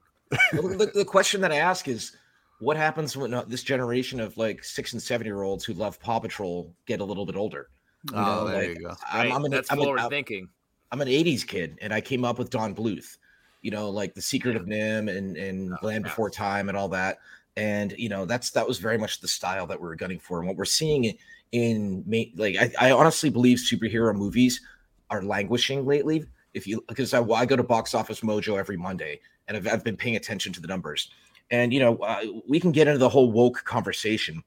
Well, 0.53 0.77
the, 0.77 0.91
the 0.93 1.05
question 1.05 1.41
that 1.41 1.51
I 1.51 1.57
ask 1.57 1.87
is, 1.89 2.15
what 2.59 2.77
happens 2.77 3.15
when 3.17 3.33
uh, 3.33 3.43
this 3.47 3.63
generation 3.63 4.19
of 4.19 4.37
like 4.37 4.63
six 4.63 4.93
and 4.93 5.01
seven 5.01 5.25
year 5.27 5.43
olds 5.43 5.63
who 5.65 5.73
love 5.73 5.99
Paw 5.99 6.19
Patrol 6.19 6.73
get 6.85 6.99
a 7.01 7.03
little 7.03 7.25
bit 7.25 7.35
older? 7.35 7.69
You 8.11 8.17
Oh, 8.17 8.23
know, 8.23 8.47
there 8.47 8.67
like, 8.69 8.77
you 8.79 8.85
go. 8.87 8.93
I'm, 9.11 9.19
Right? 9.27 9.33
I'm 9.33 9.45
an, 9.45 9.51
That's 9.51 9.71
I'm 9.71 9.79
an- 9.79 9.83
forward 9.83 9.99
I'm- 9.99 10.09
thinking. 10.09 10.49
I'm 10.91 11.01
an 11.01 11.07
80s 11.07 11.45
kid 11.45 11.77
and 11.81 11.91
I 11.93 11.99
came 11.99 12.23
up 12.23 12.37
with 12.37 12.51
Don 12.51 12.73
Bluth, 12.75 13.17
you 13.63 13.71
know, 13.71 13.89
like 13.89 14.13
The 14.13 14.21
Secret 14.21 14.55
of 14.55 14.65
NIMH 14.65 15.17
and, 15.17 15.35
and 15.35 15.73
Oh, 15.73 15.85
Land 15.85 16.05
yeah. 16.05 16.09
Before 16.09 16.29
Time 16.29 16.69
and 16.69 16.77
all 16.77 16.87
that. 16.89 17.17
And, 17.57 17.93
you 17.97 18.07
know, 18.07 18.25
that's 18.25 18.51
that 18.51 18.67
was 18.67 18.77
very 18.79 18.97
much 18.97 19.19
the 19.19 19.27
style 19.27 19.65
that 19.67 19.81
we 19.81 19.87
were 19.87 19.95
gunning 19.95 20.19
for. 20.19 20.37
And 20.39 20.47
what 20.47 20.55
we're 20.57 20.63
seeing 20.65 21.17
in, 21.51 22.03
ma- 22.05 22.23
like, 22.35 22.55
I, 22.57 22.71
I 22.89 22.91
honestly 22.91 23.29
believe 23.29 23.57
superhero 23.57 24.15
movies 24.15 24.61
are 25.09 25.23
languishing 25.23 25.85
lately. 25.85 26.25
If 26.53 26.67
you, 26.67 26.83
because 26.87 27.13
I, 27.13 27.21
I 27.21 27.45
go 27.45 27.55
to 27.55 27.63
Box 27.63 27.93
Office 27.95 28.21
Mojo 28.21 28.57
every 28.57 28.77
Monday 28.77 29.19
and 29.47 29.57
I've, 29.57 29.67
I've 29.67 29.83
been 29.83 29.97
paying 29.97 30.15
attention 30.15 30.53
to 30.53 30.61
the 30.61 30.67
numbers. 30.67 31.09
And, 31.51 31.73
you 31.73 31.79
know, 31.79 31.97
uh, 31.97 32.23
we 32.47 32.59
can 32.59 32.71
get 32.71 32.87
into 32.87 32.97
the 32.97 33.09
whole 33.09 33.31
woke 33.31 33.63
conversation 33.63 34.43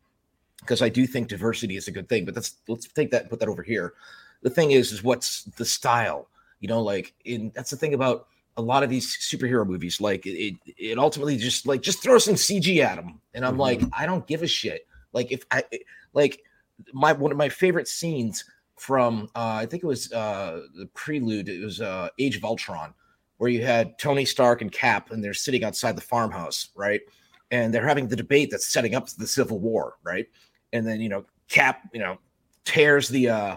because 0.61 0.82
I 0.82 0.88
do 0.88 1.07
think 1.07 1.28
diversity 1.28 1.76
is 1.76 1.88
a 1.88 1.92
good 1.92 2.09
thing, 2.09 2.24
but 2.24 2.34
let's, 2.34 2.57
let's 2.66 2.88
take 2.88 3.11
that 3.12 3.22
and 3.22 3.30
put 3.30 3.40
that 3.40 3.49
over 3.49 3.62
here. 3.62 3.94
The 4.42 4.51
thing 4.51 4.72
is 4.72 4.92
is 4.92 5.03
what's 5.03 5.44
the 5.44 5.64
style 5.64 6.28
you 6.61 6.68
know 6.68 6.82
like 6.82 7.14
in 7.24 7.53
that's 7.55 7.70
the 7.70 7.76
thing 7.76 7.94
about 7.94 8.26
a 8.57 8.62
lot 8.62 8.82
of 8.82 8.90
these 8.90 9.16
superhero 9.18 9.66
movies 9.66 10.01
like 10.01 10.26
it 10.26 10.30
it, 10.30 10.74
it 10.76 10.99
ultimately 10.99 11.36
just 11.36 11.66
like 11.66 11.80
just 11.80 12.03
throw 12.03 12.18
some 12.18 12.34
cg 12.34 12.78
at 12.78 12.96
them 12.96 13.20
and 13.34 13.44
i'm 13.44 13.57
like 13.57 13.80
i 13.92 14.07
don't 14.07 14.26
give 14.26 14.42
a 14.42 14.46
shit. 14.46 14.86
Like 15.12 15.32
if 15.32 15.44
i 15.51 15.64
like 16.12 16.42
my 16.92 17.12
one 17.12 17.32
of 17.32 17.38
my 17.38 17.49
favorite 17.49 17.88
scenes 17.88 18.44
from 18.76 19.28
uh 19.34 19.59
i 19.62 19.66
think 19.66 19.82
it 19.82 19.86
was 19.86 20.12
uh 20.12 20.62
the 20.76 20.86
prelude 20.94 21.49
it 21.49 21.64
was 21.64 21.80
uh 21.80 22.09
age 22.18 22.36
of 22.36 22.44
ultron 22.44 22.92
where 23.39 23.51
you 23.51 23.64
had 23.64 23.99
tony 23.99 24.24
stark 24.24 24.61
and 24.62 24.70
cap 24.70 25.11
and 25.11 25.24
they're 25.24 25.34
sitting 25.34 25.64
outside 25.64 25.97
the 25.97 26.03
farmhouse 26.03 26.68
right 26.76 27.01
and 27.51 27.72
they're 27.72 27.86
having 27.86 28.07
the 28.07 28.16
debate 28.16 28.51
that's 28.51 28.68
setting 28.68 28.95
up 28.95 29.09
the 29.11 29.26
civil 29.26 29.59
war 29.59 29.95
right 30.05 30.26
and 30.72 30.86
then 30.86 31.01
you 31.01 31.09
know 31.09 31.24
cap 31.49 31.89
you 31.93 32.01
know 32.01 32.18
tears 32.64 33.09
the 33.09 33.28
uh 33.28 33.57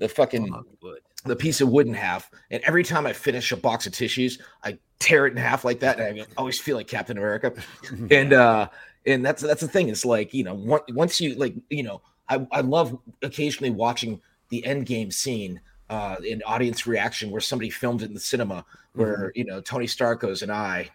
the 0.00 0.08
fucking 0.08 0.52
Would. 0.82 1.00
the 1.24 1.36
piece 1.36 1.60
of 1.60 1.68
wood 1.68 1.86
in 1.86 1.94
half. 1.94 2.30
And 2.50 2.62
every 2.64 2.82
time 2.82 3.06
I 3.06 3.12
finish 3.12 3.52
a 3.52 3.56
box 3.56 3.86
of 3.86 3.92
tissues, 3.92 4.40
I 4.64 4.78
tear 4.98 5.26
it 5.26 5.32
in 5.32 5.36
half 5.36 5.64
like 5.64 5.78
that. 5.80 6.00
And 6.00 6.22
I 6.22 6.26
always 6.36 6.58
feel 6.58 6.76
like 6.76 6.88
Captain 6.88 7.16
America. 7.16 7.52
and 8.10 8.32
uh 8.32 8.68
and 9.06 9.24
that's 9.24 9.42
that's 9.42 9.60
the 9.60 9.68
thing. 9.68 9.88
It's 9.88 10.04
like, 10.04 10.34
you 10.34 10.42
know, 10.42 10.82
once 10.88 11.20
you 11.20 11.34
like, 11.36 11.54
you 11.68 11.84
know, 11.84 12.02
I, 12.28 12.46
I 12.50 12.60
love 12.62 12.98
occasionally 13.22 13.70
watching 13.70 14.20
the 14.48 14.64
end 14.64 14.86
game 14.86 15.10
scene 15.10 15.60
uh 15.90 16.16
in 16.24 16.42
audience 16.46 16.86
reaction 16.86 17.30
where 17.30 17.40
somebody 17.42 17.68
filmed 17.68 18.00
it 18.00 18.06
in 18.06 18.14
the 18.14 18.20
cinema 18.20 18.64
where 18.94 19.32
you 19.34 19.44
know 19.44 19.60
Tony 19.60 19.86
Stark 19.86 20.20
goes 20.20 20.40
and 20.40 20.50
I 20.50 20.90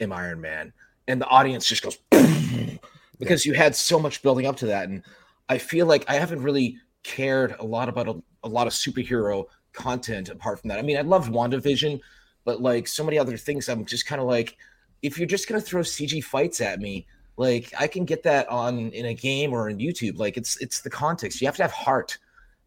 am 0.00 0.12
Iron 0.12 0.40
Man. 0.40 0.72
And 1.08 1.20
the 1.20 1.26
audience 1.26 1.66
just 1.66 1.82
goes 1.82 1.98
because 3.18 3.46
you 3.46 3.54
had 3.54 3.74
so 3.74 3.98
much 3.98 4.22
building 4.22 4.46
up 4.46 4.56
to 4.56 4.66
that. 4.66 4.88
And 4.88 5.02
I 5.48 5.58
feel 5.58 5.86
like 5.86 6.04
I 6.08 6.14
haven't 6.14 6.42
really 6.42 6.78
cared 7.02 7.56
a 7.58 7.64
lot 7.64 7.88
about 7.88 8.08
a, 8.08 8.22
a 8.44 8.48
lot 8.48 8.66
of 8.66 8.72
superhero 8.72 9.46
content 9.72 10.28
apart 10.28 10.60
from 10.60 10.68
that. 10.68 10.78
I 10.78 10.82
mean, 10.82 10.96
I 10.96 11.02
love 11.02 11.28
WandaVision, 11.28 12.00
but 12.44 12.60
like 12.60 12.86
so 12.86 13.04
many 13.04 13.18
other 13.18 13.36
things, 13.36 13.68
I'm 13.68 13.84
just 13.84 14.06
kind 14.06 14.20
of 14.20 14.26
like, 14.26 14.56
if 15.02 15.18
you're 15.18 15.26
just 15.26 15.48
gonna 15.48 15.60
throw 15.60 15.82
CG 15.82 16.22
fights 16.22 16.60
at 16.60 16.78
me, 16.78 17.06
like 17.36 17.72
I 17.78 17.88
can 17.88 18.04
get 18.04 18.22
that 18.24 18.48
on 18.48 18.90
in 18.90 19.06
a 19.06 19.14
game 19.14 19.52
or 19.52 19.68
in 19.68 19.78
YouTube. 19.78 20.18
Like 20.18 20.36
it's 20.36 20.56
it's 20.58 20.80
the 20.82 20.90
context. 20.90 21.40
You 21.40 21.48
have 21.48 21.56
to 21.56 21.62
have 21.62 21.72
heart. 21.72 22.18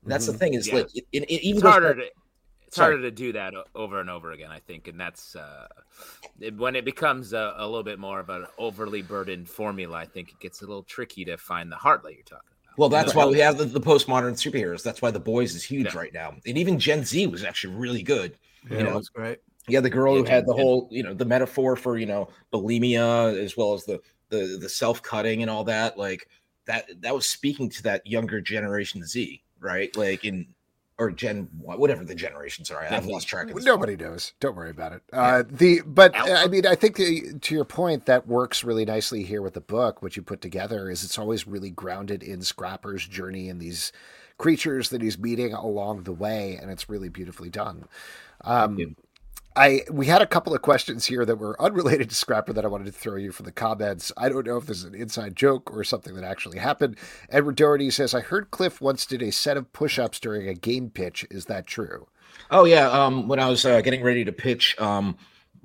And 0.05 0.11
that's 0.13 0.27
the 0.27 0.33
thing. 0.33 0.53
Is 0.53 0.67
Yeah. 0.67 0.75
like 0.75 0.95
it, 0.95 1.05
it, 1.11 1.23
it 1.23 1.41
even 1.43 1.57
It's 1.57 1.67
harder 1.67 1.93
back- 1.95 2.03
to 2.05 2.09
it's 2.67 2.75
Sorry. 2.77 2.93
harder 2.93 3.03
to 3.03 3.11
do 3.11 3.31
that 3.33 3.53
over 3.75 3.99
and 3.99 4.09
over 4.09 4.31
again, 4.31 4.49
I 4.51 4.59
think, 4.59 4.87
and 4.87 4.99
that's 4.99 5.35
uh, 5.35 5.67
it, 6.39 6.55
when 6.57 6.75
it 6.75 6.83
becomes 6.85 7.31
a, 7.33 7.53
a 7.57 7.65
little 7.65 7.83
bit 7.83 7.99
more 7.99 8.19
of 8.19 8.29
an 8.29 8.45
overly 8.57 9.01
burdened 9.01 9.47
formula. 9.47 9.95
I 9.97 10.05
think 10.05 10.29
it 10.29 10.39
gets 10.39 10.61
a 10.61 10.65
little 10.65 10.83
tricky 10.83 11.25
to 11.25 11.37
find 11.37 11.71
the 11.71 11.75
heart 11.75 12.01
that 12.03 12.13
you're 12.13 12.23
talking 12.23 12.49
about. 12.63 12.77
Well, 12.77 12.89
that's 12.89 13.13
You 13.13 13.19
know? 13.19 13.27
why 13.27 13.31
we 13.31 13.39
have 13.39 13.57
the, 13.57 13.65
the 13.65 13.79
postmodern 13.79 14.33
superheroes. 14.33 14.83
That's 14.83 15.01
why 15.01 15.11
the 15.11 15.19
boys 15.19 15.53
is 15.55 15.63
huge 15.63 15.93
Yeah. 15.93 15.99
right 15.99 16.13
now, 16.13 16.35
and 16.45 16.57
even 16.57 16.77
Gen 16.79 17.03
V 17.03 17.27
was 17.27 17.43
actually 17.43 17.75
really 17.75 18.03
good. 18.03 18.37
Yeah, 18.69 18.77
you 18.79 18.83
know, 18.83 18.89
that 18.91 18.95
was 18.97 19.09
great. 19.09 19.39
Yeah, 19.67 19.79
the 19.79 19.89
girl 19.89 20.15
Yeah, 20.15 20.23
who 20.23 20.25
had 20.29 20.45
the 20.45 20.53
Gen- 20.53 20.61
whole, 20.61 20.87
you 20.91 21.03
know, 21.03 21.13
the 21.13 21.25
metaphor 21.25 21.75
for 21.75 21.97
you 21.97 22.05
know 22.07 22.27
bulimia 22.51 23.37
as 23.41 23.55
well 23.55 23.73
as 23.73 23.85
the 23.85 24.01
the 24.29 24.57
the 24.59 24.69
self 24.69 25.01
cutting 25.01 25.41
and 25.43 25.49
all 25.51 25.63
that. 25.65 25.97
Like 25.97 26.27
that 26.65 26.87
that 27.01 27.13
was 27.15 27.25
speaking 27.27 27.69
to 27.69 27.83
that 27.83 28.05
younger 28.07 28.41
generation 28.41 29.05
Z, 29.05 29.41
right? 29.65 29.95
Like 29.97 30.23
in 30.23 30.47
or 30.97 31.11
Gen 31.11 31.49
whatever 31.57 32.05
the 32.05 32.15
generations 32.15 32.71
are. 32.71 32.85
I've 32.89 33.05
lost 33.05 33.27
track 33.27 33.49
of 33.49 33.55
this. 33.55 33.65
Nobody 33.65 33.97
knows. 33.97 34.33
Don't 34.39 34.55
worry 34.55 34.69
about 34.69 34.93
it. 34.93 35.01
Uh, 35.11 35.43
the 35.49 35.81
but 35.85 36.15
Alpha. 36.15 36.35
I 36.35 36.47
mean, 36.47 36.65
I 36.65 36.75
think 36.75 36.95
the, 36.95 37.33
to 37.41 37.53
your 37.53 37.65
point, 37.65 38.05
that 38.05 38.27
works 38.27 38.63
really 38.63 38.85
nicely 38.85 39.23
here 39.23 39.41
with 39.41 39.55
the 39.55 39.61
book. 39.61 40.01
What 40.01 40.15
you 40.15 40.21
put 40.21 40.39
together 40.39 40.89
is 40.89 41.03
it's 41.03 41.19
always 41.19 41.45
really 41.45 41.69
grounded 41.69 42.23
in 42.23 42.41
Scrapper's 42.41 43.05
journey 43.05 43.49
and 43.49 43.59
these 43.59 43.91
creatures 44.37 44.89
that 44.89 45.01
he's 45.01 45.17
meeting 45.17 45.53
along 45.53 46.03
the 46.03 46.13
way, 46.13 46.57
and 46.61 46.71
it's 46.71 46.89
really 46.89 47.09
beautifully 47.09 47.49
done. 47.49 47.85
Um, 48.41 48.95
I 49.55 49.83
we 49.89 50.07
had 50.07 50.21
a 50.21 50.27
couple 50.27 50.53
of 50.53 50.61
questions 50.61 51.05
here 51.05 51.25
that 51.25 51.37
were 51.37 51.61
unrelated 51.61 52.09
to 52.09 52.15
Scrapper 52.15 52.53
that 52.53 52.65
I 52.65 52.67
wanted 52.67 52.85
to 52.85 52.91
throw 52.91 53.15
you 53.15 53.31
from 53.31 53.45
the 53.45 53.51
comments. 53.51 54.11
I 54.17 54.29
don't 54.29 54.45
know 54.45 54.57
if 54.57 54.65
this 54.65 54.77
is 54.77 54.83
an 54.83 54.95
inside 54.95 55.35
joke 55.35 55.73
or 55.73 55.83
something 55.83 56.13
that 56.15 56.23
actually 56.23 56.59
happened. 56.59 56.97
Edward 57.29 57.55
Doherty 57.55 57.89
says, 57.89 58.13
"I 58.13 58.21
heard 58.21 58.51
Cliff 58.51 58.81
once 58.81 59.05
did 59.05 59.21
a 59.21 59.31
set 59.31 59.57
of 59.57 59.71
push-ups 59.71 60.19
during 60.19 60.47
a 60.47 60.53
game 60.53 60.89
pitch. 60.89 61.25
Is 61.31 61.45
that 61.45 61.67
true?" 61.67 62.07
Oh 62.51 62.65
yeah. 62.65 62.89
Um, 62.89 63.27
when 63.27 63.39
I 63.39 63.47
was 63.49 63.65
uh, 63.65 63.81
getting 63.81 64.03
ready 64.03 64.25
to 64.25 64.31
pitch, 64.31 64.79
um, 64.79 65.17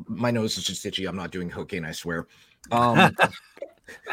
my 0.06 0.30
nose 0.30 0.56
is 0.56 0.64
just 0.64 0.86
itchy. 0.86 1.06
I'm 1.06 1.16
not 1.16 1.30
doing 1.30 1.50
cocaine. 1.50 1.84
I 1.84 1.92
swear. 1.92 2.26
Um, 2.70 3.16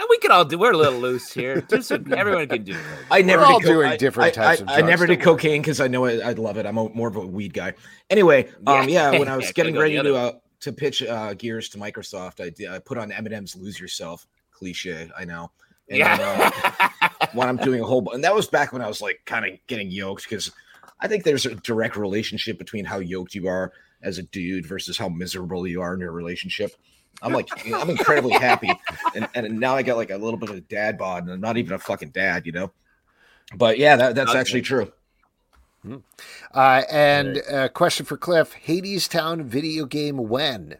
We 0.09 0.17
can 0.19 0.31
all 0.31 0.45
do. 0.45 0.57
We're 0.57 0.71
a 0.73 0.77
little 0.77 0.99
loose 0.99 1.31
here. 1.31 1.61
Just 1.61 1.87
so 1.89 1.95
everyone 2.15 2.47
can 2.47 2.63
do. 2.63 2.73
it. 2.73 2.77
I 3.11 3.21
never 3.21 3.43
all 3.43 3.59
did 3.59 3.65
co- 3.67 3.73
doing 3.73 3.87
I- 3.89 3.97
different 3.97 4.37
I, 4.37 4.55
types 4.55 4.61
I, 4.67 4.77
of 4.77 4.83
I 4.83 4.87
never 4.87 5.05
did 5.05 5.21
cocaine 5.21 5.61
because 5.61 5.79
I 5.81 5.87
know 5.87 6.05
I, 6.05 6.17
I 6.19 6.31
love 6.33 6.57
it. 6.57 6.65
I'm 6.65 6.77
a, 6.77 6.89
more 6.89 7.07
of 7.07 7.15
a 7.15 7.25
weed 7.25 7.53
guy. 7.53 7.73
Anyway, 8.09 8.49
um, 8.65 8.87
Yeah. 8.89 9.11
yeah, 9.11 9.19
when 9.19 9.27
I 9.29 9.37
was 9.37 9.51
getting 9.51 9.75
ready 9.77 9.95
to 10.01 10.15
uh, 10.15 10.31
to 10.61 10.73
pitch 10.73 11.03
uh, 11.03 11.33
Gears 11.35 11.69
to 11.69 11.77
Microsoft, 11.77 12.43
I, 12.43 12.49
did, 12.49 12.69
I 12.69 12.79
put 12.79 12.97
on 12.97 13.11
Eminem's 13.11 13.55
"Lose 13.55 13.79
Yourself" 13.79 14.25
cliche. 14.51 15.09
I 15.17 15.25
know. 15.25 15.51
And, 15.89 16.01
uh, 16.01 16.51
Yeah. 16.59 16.89
when 17.33 17.47
I'm 17.47 17.57
doing 17.57 17.81
a 17.81 17.85
whole, 17.85 18.11
and 18.13 18.23
that 18.23 18.33
was 18.35 18.47
back 18.47 18.73
when 18.73 18.81
I 18.81 18.87
was 18.87 19.01
like 19.01 19.21
kind 19.25 19.45
of 19.45 19.51
getting 19.67 19.89
yoked 19.91 20.23
because 20.23 20.51
I 20.99 21.07
think 21.07 21.23
there's 21.23 21.45
a 21.45 21.55
direct 21.55 21.95
relationship 21.95 22.57
between 22.57 22.85
how 22.85 22.99
yoked 22.99 23.35
you 23.35 23.47
are 23.47 23.71
as 24.01 24.17
a 24.17 24.23
dude 24.23 24.65
versus 24.65 24.97
how 24.97 25.09
miserable 25.09 25.67
you 25.67 25.81
are 25.81 25.93
in 25.93 25.99
your 25.99 26.11
relationship. 26.11 26.71
I'm 27.21 27.33
like, 27.33 27.47
I'm 27.73 27.89
incredibly 27.89 28.33
happy, 28.33 28.71
and 29.15 29.27
and 29.33 29.59
now 29.59 29.75
I 29.75 29.83
got 29.83 29.97
like 29.97 30.11
a 30.11 30.17
little 30.17 30.37
bit 30.39 30.49
of 30.49 30.55
a 30.57 30.61
dad 30.61 30.97
bod, 30.97 31.23
and 31.23 31.31
I'm 31.31 31.41
not 31.41 31.57
even 31.57 31.73
a 31.73 31.79
fucking 31.79 32.09
dad, 32.09 32.45
you 32.45 32.51
know. 32.51 32.71
But 33.55 33.77
yeah, 33.77 33.95
that, 33.95 34.15
that's 34.15 34.31
Okay. 34.31 34.39
actually 34.39 34.61
true. 34.61 34.91
Uh, 36.53 36.83
and 36.91 37.37
a 37.49 37.69
question 37.69 38.05
for 38.05 38.17
Cliff: 38.17 38.53
Hadestown 38.65 39.43
video 39.43 39.85
game 39.85 40.17
when? 40.17 40.77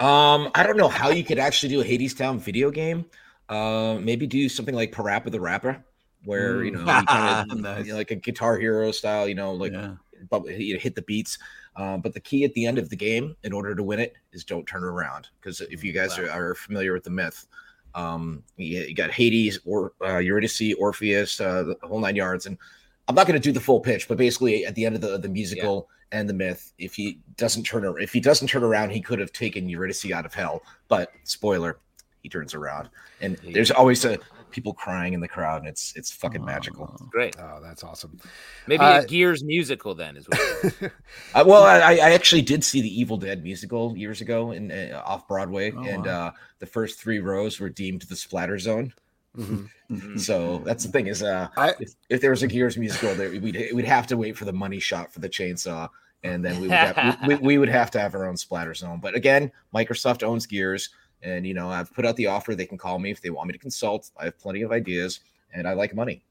Um, 0.00 0.50
I 0.54 0.62
don't 0.62 0.76
know 0.76 0.88
how 0.88 1.08
you 1.10 1.24
could 1.24 1.38
actually 1.38 1.70
do 1.70 1.80
a 1.80 1.84
Hadestown 1.84 2.38
video 2.38 2.70
game. 2.70 3.06
Uh, 3.48 3.98
maybe 4.00 4.26
do 4.26 4.48
something 4.48 4.74
like 4.74 4.92
Parappa 4.92 5.30
the 5.30 5.40
Rapper, 5.40 5.82
where 6.24 6.62
you 6.64 6.70
know, 6.70 6.80
you 6.80 7.06
kind 7.06 7.50
of 7.50 7.58
Nice. 7.58 7.90
like 7.90 8.10
a 8.10 8.14
Guitar 8.16 8.58
Hero 8.58 8.92
style, 8.92 9.26
you 9.26 9.34
know, 9.34 9.52
like 9.54 9.72
yeah. 9.72 9.94
but 10.28 10.44
you 10.46 10.74
know, 10.74 10.80
hit 10.80 10.94
the 10.94 11.02
beats. 11.02 11.38
Uh, 11.78 11.96
but 11.96 12.12
the 12.12 12.20
key 12.20 12.44
at 12.44 12.52
the 12.54 12.66
end 12.66 12.76
of 12.76 12.90
the 12.90 12.96
game, 12.96 13.36
in 13.44 13.52
order 13.52 13.72
to 13.74 13.84
win 13.84 14.00
it, 14.00 14.14
is 14.32 14.44
don't 14.44 14.66
turn 14.66 14.82
around. 14.82 15.28
Because 15.40 15.60
if 15.60 15.84
you 15.84 15.92
guys 15.92 16.18
are, 16.18 16.28
are 16.28 16.54
familiar 16.56 16.92
with 16.92 17.04
the 17.04 17.10
myth, 17.10 17.46
um, 17.94 18.42
you, 18.56 18.80
you 18.80 18.94
got 18.94 19.12
Hades 19.12 19.60
or 19.64 19.92
uh, 20.04 20.18
Eurydice, 20.18 20.74
Orpheus, 20.76 21.40
uh, 21.40 21.62
the 21.62 21.86
whole 21.86 22.00
nine 22.00 22.16
yards. 22.16 22.46
And 22.46 22.58
I'm 23.06 23.14
not 23.14 23.28
going 23.28 23.40
to 23.40 23.48
do 23.48 23.52
the 23.52 23.60
full 23.60 23.78
pitch, 23.78 24.08
but 24.08 24.18
basically 24.18 24.66
at 24.66 24.74
the 24.74 24.84
end 24.84 24.96
of 24.96 25.00
the 25.00 25.18
the 25.18 25.28
musical 25.28 25.88
and 26.10 26.28
the 26.28 26.34
myth, 26.34 26.72
if 26.78 26.94
he 26.94 27.20
doesn't 27.36 27.62
turn 27.62 27.84
if 28.00 28.12
he 28.12 28.20
doesn't 28.20 28.48
turn 28.48 28.64
around, 28.64 28.90
he 28.90 29.00
could 29.00 29.20
have 29.20 29.32
taken 29.32 29.68
Eurydice 29.68 30.10
out 30.10 30.26
of 30.26 30.34
hell. 30.34 30.62
But 30.88 31.12
spoiler, 31.22 31.78
he 32.22 32.28
turns 32.28 32.54
around, 32.54 32.88
and 33.20 33.38
there's 33.52 33.70
always 33.70 34.04
a 34.04 34.18
people 34.50 34.72
crying 34.74 35.12
in 35.12 35.20
the 35.20 35.28
crowd, 35.28 35.60
and 35.60 35.68
it's 35.68 35.92
it's 35.96 36.10
fucking 36.10 36.44
magical. 36.44 36.86
Great. 37.10 37.36
Oh, 37.38 37.58
that's 37.62 37.82
awesome. 37.84 38.18
Maybe 38.66 38.82
Uh, 38.82 39.02
a 39.02 39.06
Gears 39.06 39.44
musical 39.44 39.94
then 39.94 40.16
is 40.16 40.26
what. 40.28 40.92
Uh, 41.34 41.44
well, 41.46 41.62
I, 41.64 41.92
I 41.94 42.10
actually 42.12 42.42
did 42.42 42.64
see 42.64 42.80
the 42.80 43.00
Evil 43.00 43.16
Dead 43.16 43.42
musical 43.42 43.96
years 43.96 44.20
ago 44.20 44.50
in 44.52 44.70
uh, 44.72 45.02
off 45.04 45.28
Broadway, 45.28 45.72
Oh, 45.72 45.82
and 45.84 46.06
wow. 46.06 46.26
uh, 46.28 46.30
the 46.58 46.66
first 46.66 46.98
three 47.00 47.18
rows 47.18 47.60
were 47.60 47.68
deemed 47.68 48.02
the 48.02 48.16
splatter 48.16 48.58
zone. 48.58 48.92
Mhm. 49.36 49.68
Mhm. 49.90 50.18
So 50.20 50.58
that's 50.64 50.84
the 50.84 50.90
thing 50.92 51.06
is, 51.06 51.22
uh, 51.22 51.48
I- 51.56 51.74
if, 51.78 51.90
if 52.08 52.20
there 52.20 52.30
was 52.30 52.42
a 52.42 52.46
Gears 52.46 52.76
musical, 52.76 53.14
there 53.14 53.30
we'd 53.30 53.70
we'd 53.72 53.84
have 53.84 54.06
to 54.08 54.16
wait 54.16 54.36
for 54.36 54.44
the 54.46 54.52
money 54.52 54.80
shot 54.80 55.12
for 55.12 55.20
the 55.20 55.28
chainsaw, 55.28 55.88
and 56.24 56.44
then 56.44 56.56
we 56.60 56.68
would 56.68 56.76
have, 56.76 57.18
we, 57.26 57.34
we 57.36 57.58
would 57.58 57.68
have 57.68 57.90
to 57.92 58.00
have 58.00 58.14
our 58.14 58.26
own 58.26 58.36
splatter 58.36 58.74
zone. 58.74 58.98
But 59.00 59.14
again, 59.14 59.52
Microsoft 59.74 60.22
owns 60.22 60.46
Gears, 60.46 60.90
and 61.22 61.46
you 61.46 61.54
know 61.54 61.68
I've 61.68 61.92
put 61.92 62.04
out 62.06 62.16
the 62.16 62.26
offer. 62.26 62.54
They 62.54 62.66
can 62.66 62.78
call 62.78 62.98
me 62.98 63.10
if 63.10 63.20
they 63.20 63.30
want 63.30 63.48
me 63.48 63.52
to 63.52 63.58
consult. 63.58 64.10
I 64.18 64.24
have 64.24 64.38
plenty 64.38 64.62
of 64.62 64.72
ideas, 64.72 65.20
and 65.52 65.66
I 65.68 65.72
like 65.74 65.94
money. 65.94 66.22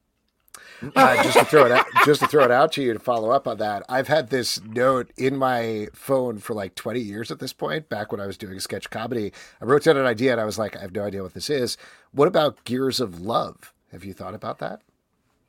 Uh, 0.96 1.22
just 1.22 1.38
to 1.38 1.44
throw 1.44 1.66
it 1.66 1.72
out, 1.72 1.86
just 2.04 2.20
to 2.20 2.26
throw 2.26 2.44
it 2.44 2.50
out 2.50 2.72
to 2.72 2.82
you 2.82 2.92
to 2.92 2.98
follow 2.98 3.30
up 3.30 3.46
on 3.46 3.58
that. 3.58 3.84
I've 3.88 4.08
had 4.08 4.30
this 4.30 4.60
note 4.62 5.10
in 5.16 5.36
my 5.36 5.88
phone 5.92 6.38
for 6.38 6.54
like 6.54 6.74
20 6.74 6.98
years 7.00 7.30
at 7.30 7.38
this 7.38 7.52
point. 7.52 7.88
Back 7.88 8.10
when 8.10 8.20
I 8.20 8.26
was 8.26 8.36
doing 8.36 8.58
sketch 8.58 8.90
comedy, 8.90 9.32
I 9.60 9.64
wrote 9.66 9.84
down 9.84 9.96
an 9.96 10.06
idea 10.06 10.32
and 10.32 10.40
I 10.40 10.44
was 10.44 10.58
like, 10.58 10.76
I 10.76 10.80
have 10.80 10.92
no 10.94 11.04
idea 11.04 11.22
what 11.22 11.34
this 11.34 11.48
is. 11.50 11.76
What 12.12 12.26
about 12.28 12.64
Gears 12.64 12.98
of 13.00 13.20
Love? 13.20 13.72
Have 13.92 14.04
you 14.04 14.12
thought 14.12 14.34
about 14.34 14.58
that? 14.58 14.80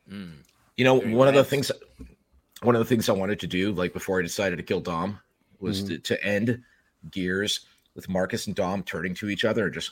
You 0.08 0.86
know, 0.86 1.00
Very 1.00 1.14
one 1.14 1.28
of 1.28 1.34
the 1.34 1.44
things, 1.44 1.72
one 2.62 2.76
of 2.76 2.80
the 2.80 2.86
things 2.86 3.10
I 3.10 3.14
wanted 3.14 3.40
to 3.42 3.48
do, 3.48 3.72
like 3.72 3.94
before 3.94 4.20
I 4.20 4.24
decided 4.24 4.58
to 4.58 4.64
kill 4.64 4.80
Dom, 4.80 5.20
was 5.60 5.84
Mhm. 5.84 5.88
to, 5.88 5.98
to 6.00 6.24
end 6.24 6.64
Gears 7.12 7.62
with 8.00 8.08
Marcus 8.08 8.48
and 8.48 8.56
Dom 8.56 8.82
turning 8.84 9.14
to 9.16 9.30
each 9.30 9.44
other 9.44 9.66
and 9.66 9.74
just. 9.74 9.92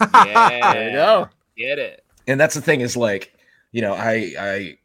Yeah. 0.00 0.70
There 0.72 0.90
you 0.90 0.96
go. 0.96 1.28
Get 1.56 1.80
it. 1.80 2.04
And 2.28 2.38
that's 2.38 2.54
the 2.54 2.60
thing 2.60 2.80
is 2.80 2.96
like, 2.96 3.34
you 3.72 3.82
know, 3.82 3.94
I 3.94 4.34
I 4.38 4.78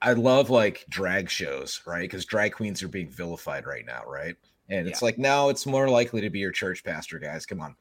I 0.00 0.12
love 0.12 0.50
like 0.50 0.84
drag 0.88 1.28
shows, 1.28 1.82
right? 1.84 2.02
Because 2.02 2.24
drag 2.24 2.52
queens 2.52 2.80
are 2.84 2.88
being 2.88 3.10
vilified 3.10 3.66
right 3.66 3.84
now, 3.84 4.02
right? 4.06 4.36
And 4.68 4.86
it's 4.86 5.02
like 5.02 5.18
now 5.18 5.48
it's 5.48 5.66
more 5.66 5.88
likely 5.88 6.20
to 6.20 6.30
be 6.30 6.38
your 6.38 6.52
church 6.52 6.84
pastor, 6.84 7.18
guys. 7.18 7.44
Come 7.44 7.60
on. 7.60 7.74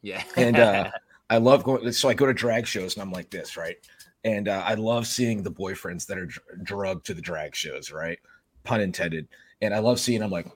Yeah. 0.00 0.24
and 0.36 0.58
uh, 0.58 0.90
I 1.30 1.36
love 1.36 1.62
going. 1.64 1.92
So 1.92 2.08
I 2.08 2.14
go 2.14 2.24
to 2.24 2.32
drag 2.32 2.66
shows 2.66 2.94
and 2.94 3.02
I'm 3.02 3.12
like 3.12 3.28
this, 3.28 3.58
right? 3.58 3.76
And 4.24 4.48
uh, 4.48 4.62
I 4.64 4.74
love 4.74 5.06
seeing 5.06 5.42
the 5.42 5.52
boyfriends 5.52 6.06
that 6.06 6.16
are 6.16 6.26
dr- 6.26 6.64
drugged 6.64 7.04
to 7.06 7.14
the 7.14 7.20
drag 7.20 7.54
shows, 7.54 7.92
right? 7.92 8.18
Pun 8.64 8.80
intended. 8.80 9.28
And 9.60 9.74
I 9.74 9.80
love 9.80 10.00
seeing. 10.00 10.22
I'm 10.22 10.30
like, 10.30 10.46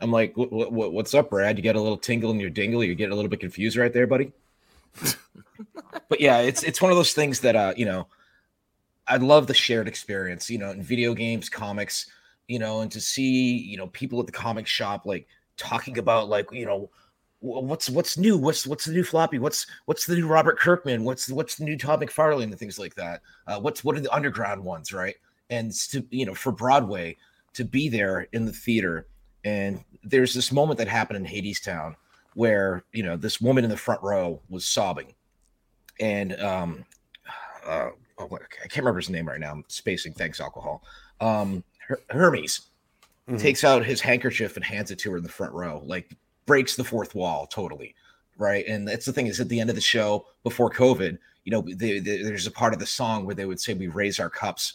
I'm 0.00 0.10
like, 0.10 0.36
what, 0.36 0.72
what, 0.72 0.92
what's 0.92 1.14
up, 1.14 1.30
Brad? 1.30 1.58
You 1.58 1.64
got 1.64 1.76
a 1.76 1.80
little 1.80 1.98
tingle 1.98 2.30
in 2.30 2.40
your 2.40 2.50
dingle. 2.50 2.82
You're 2.82 2.94
getting 2.94 3.12
a 3.12 3.16
little 3.16 3.28
bit 3.28 3.40
confused 3.40 3.76
right 3.76 3.92
there, 3.92 4.06
buddy. 4.06 4.32
but 6.08 6.20
yeah, 6.20 6.38
it's 6.38 6.62
it's 6.62 6.80
one 6.80 6.90
of 6.90 6.96
those 6.96 7.12
things 7.12 7.40
that 7.40 7.54
uh, 7.54 7.74
you 7.76 7.84
know, 7.84 8.06
I 9.06 9.16
love 9.16 9.46
the 9.46 9.54
shared 9.54 9.88
experience, 9.88 10.50
you 10.50 10.58
know, 10.58 10.70
in 10.70 10.82
video 10.82 11.14
games, 11.14 11.48
comics, 11.48 12.06
you 12.48 12.58
know, 12.58 12.80
and 12.80 12.90
to 12.92 13.00
see, 13.00 13.58
you 13.58 13.76
know, 13.76 13.88
people 13.88 14.20
at 14.20 14.26
the 14.26 14.32
comic 14.32 14.66
shop 14.66 15.06
like 15.06 15.26
talking 15.56 15.98
about 15.98 16.28
like, 16.28 16.50
you 16.52 16.66
know, 16.66 16.90
what's 17.40 17.88
what's 17.90 18.18
new, 18.18 18.36
what's 18.36 18.66
what's 18.66 18.84
the 18.84 18.92
new 18.92 19.04
floppy, 19.04 19.38
what's 19.38 19.66
what's 19.86 20.06
the 20.06 20.14
new 20.14 20.26
Robert 20.26 20.58
Kirkman, 20.58 21.04
what's 21.04 21.30
what's 21.30 21.56
the 21.56 21.64
new 21.64 21.76
Todd 21.76 22.00
McFarlane 22.00 22.44
and 22.44 22.58
things 22.58 22.78
like 22.78 22.94
that. 22.96 23.22
Uh, 23.46 23.58
what's 23.60 23.82
what 23.82 23.96
are 23.96 24.00
the 24.00 24.14
underground 24.14 24.62
ones, 24.62 24.92
right? 24.92 25.16
And 25.48 25.72
to 25.90 26.04
you 26.10 26.26
know, 26.26 26.34
for 26.34 26.52
Broadway 26.52 27.16
to 27.54 27.64
be 27.64 27.88
there 27.88 28.28
in 28.32 28.44
the 28.44 28.52
theater, 28.52 29.06
and 29.44 29.82
there's 30.02 30.34
this 30.34 30.50
moment 30.52 30.78
that 30.78 30.88
happened 30.88 31.24
in 31.26 31.32
Hadestown 31.32 31.94
where 32.34 32.84
you 32.92 33.02
know 33.02 33.16
this 33.16 33.40
woman 33.40 33.64
in 33.64 33.70
the 33.70 33.76
front 33.76 34.02
row 34.02 34.40
was 34.48 34.64
sobbing, 34.64 35.14
and 35.98 36.38
um, 36.40 36.84
uh, 37.66 37.90
oh, 38.18 38.26
I 38.32 38.68
can't 38.68 38.78
remember 38.78 39.00
his 39.00 39.10
name 39.10 39.26
right 39.28 39.40
now. 39.40 39.52
I'm 39.52 39.64
spacing. 39.68 40.12
Thanks, 40.14 40.40
alcohol. 40.40 40.82
Um, 41.20 41.62
Her- 41.86 42.00
Hermes 42.10 42.62
Mhm. 43.28 43.38
takes 43.40 43.62
out 43.64 43.84
his 43.84 44.00
handkerchief 44.00 44.56
and 44.56 44.64
hands 44.64 44.90
it 44.90 44.98
to 45.00 45.10
her 45.12 45.16
in 45.18 45.22
the 45.22 45.28
front 45.28 45.52
row, 45.52 45.82
like 45.86 46.10
breaks 46.46 46.74
the 46.76 46.82
fourth 46.84 47.14
wall 47.14 47.46
totally, 47.46 47.94
right? 48.38 48.64
And 48.66 48.88
that's 48.88 49.04
the 49.06 49.12
thing 49.12 49.26
is 49.28 49.38
at 49.40 49.48
the 49.48 49.60
end 49.60 49.70
of 49.70 49.76
the 49.76 49.82
show 49.82 50.26
before 50.42 50.70
COVID, 50.70 51.16
you 51.44 51.52
know, 51.52 51.60
they, 51.62 51.98
they- 52.00 52.22
there's 52.22 52.46
a 52.46 52.50
part 52.50 52.72
of 52.72 52.78
the 52.80 52.86
song 52.86 53.24
where 53.26 53.34
they 53.34 53.44
would 53.44 53.60
say 53.60 53.74
we 53.74 53.86
raise 53.88 54.18
our 54.18 54.30
cups, 54.30 54.74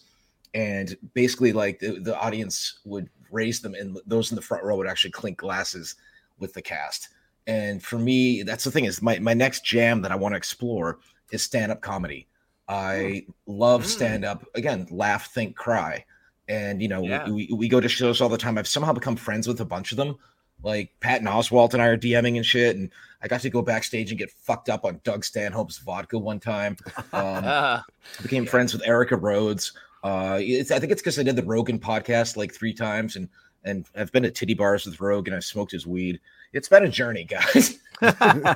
and 0.54 0.96
basically 1.14 1.52
like 1.54 1.80
the, 1.80 2.00
the 2.00 2.18
audience 2.18 2.80
would 2.86 3.10
raise 3.32 3.62
them, 3.62 3.74
and 3.76 3.98
those 4.06 4.32
in 4.32 4.36
the 4.36 4.42
front 4.42 4.64
row 4.64 4.76
would 4.78 4.88
actually 4.88 5.12
clink 5.12 5.38
glasses 5.38 5.96
with 6.40 6.54
the 6.54 6.62
cast. 6.62 7.10
And 7.48 7.84
for 7.84 7.98
me, 8.00 8.44
that's 8.44 8.64
the 8.64 8.72
thing 8.72 8.86
is 8.86 9.02
my 9.02 9.20
my 9.20 9.34
next 9.34 9.64
jam 9.64 10.02
that 10.02 10.12
I 10.12 10.16
want 10.16 10.34
to 10.34 10.38
explore 10.38 11.00
is 11.32 11.42
stand 11.44 11.72
up 11.72 11.82
comedy. 11.82 12.28
I 12.68 13.26
love 13.46 13.84
Mm. 13.84 13.86
stand 13.88 14.26
up 14.26 14.46
again, 14.56 14.88
laugh, 14.90 15.32
think, 15.34 15.56
cry. 15.56 16.06
And 16.48 16.82
you 16.82 16.88
know, 16.88 17.04
Yeah. 17.04 17.30
we, 17.30 17.50
we 17.54 17.68
go 17.68 17.80
to 17.80 17.88
shows 17.90 18.22
all 18.22 18.30
the 18.30 18.38
time. 18.38 18.58
I've 18.58 18.68
somehow 18.68 18.94
become 18.94 19.16
friends 19.16 19.48
with 19.48 19.62
a 19.62 19.66
bunch 19.66 19.92
of 19.92 19.98
them. 19.98 20.16
Like 20.64 20.92
Patton 21.00 21.28
Oswalt 21.28 21.74
and 21.74 21.82
I 21.82 21.88
are 21.88 21.98
DMing 21.98 22.38
and 22.38 22.46
shit. 22.46 22.76
And 22.76 22.90
I 23.22 23.28
got 23.28 23.42
to 23.42 23.50
go 23.52 23.62
backstage 23.62 24.10
and 24.12 24.18
get 24.18 24.32
fucked 24.32 24.70
up 24.70 24.86
on 24.86 25.00
Doug 25.04 25.24
Stanhope's 25.26 25.78
vodka 25.78 26.18
one 26.18 26.40
time. 26.40 26.78
Um, 27.14 27.46
Uh, 27.46 27.82
became 28.24 28.46
Yeah. 28.46 28.50
friends 28.52 28.74
with 28.74 28.82
Erica 28.88 29.16
Rhodes. 29.16 29.74
Uh, 30.06 30.38
it's, 30.40 30.70
I 30.70 30.78
think 30.80 30.92
it's 30.92 31.02
because 31.02 31.18
I 31.18 31.24
did 31.24 31.36
the 31.36 31.44
Rogan 31.44 31.80
podcast 31.80 32.38
like 32.38 32.54
three 32.54 32.74
times, 32.74 33.16
and 33.16 33.28
and 33.64 33.86
I've 33.98 34.12
been 34.12 34.22
to 34.24 34.30
titty 34.30 34.54
bars 34.54 34.86
with 34.86 35.02
Rogan. 35.02 35.34
And 35.34 35.38
I've 35.40 35.44
smoked 35.44 35.72
his 35.72 35.88
weed. 35.88 36.20
It's 36.54 36.70
been 36.70 36.84
a 36.86 36.90
journey, 36.90 37.24
guys. 37.26 37.80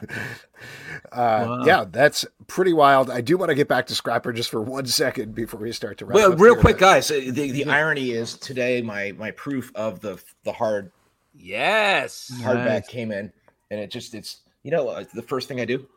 Uh, 1.11 1.63
Yeah, 1.65 1.85
that's 1.89 2.25
pretty 2.47 2.73
wild. 2.73 3.09
I 3.09 3.21
do 3.21 3.37
want 3.37 3.49
to 3.49 3.55
get 3.55 3.67
back 3.67 3.87
to 3.87 3.95
Scrapper 3.95 4.33
just 4.33 4.49
for 4.49 4.61
one 4.61 4.85
second 4.85 5.33
before 5.33 5.59
we 5.59 5.71
start 5.71 5.97
to 5.99 6.05
wrap 6.05 6.15
well, 6.15 6.33
up 6.33 6.39
real 6.39 6.53
here. 6.55 6.61
quick, 6.61 6.77
guys. 6.77 7.09
uh, 7.09 7.15
The, 7.15 7.51
the 7.51 7.65
irony 7.65 8.11
is 8.11 8.35
today 8.35 8.81
my 8.81 9.13
my 9.17 9.31
proof 9.31 9.71
of 9.75 10.01
the 10.01 10.21
the 10.43 10.51
hard 10.51 10.91
yes. 11.33 12.31
hardback 12.41 12.65
Nice. 12.65 12.87
came 12.89 13.11
in, 13.11 13.31
and 13.71 13.79
it 13.79 13.89
just 13.89 14.13
it's 14.13 14.41
you 14.63 14.71
know 14.71 14.89
uh, 14.89 15.05
the 15.15 15.21
first 15.23 15.47
thing 15.47 15.61
I 15.61 15.65
do. 15.65 15.87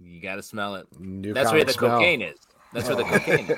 You 0.00 0.20
got 0.22 0.36
to 0.36 0.42
smell 0.42 0.76
it. 0.76 0.86
New 0.98 1.34
That's 1.34 1.52
where 1.52 1.64
the 1.64 1.72
smell. 1.72 1.98
cocaine 1.98 2.22
is. 2.22 2.38
That's 2.72 2.88
where 2.88 2.96
the 2.96 3.04
cocaine 3.04 3.56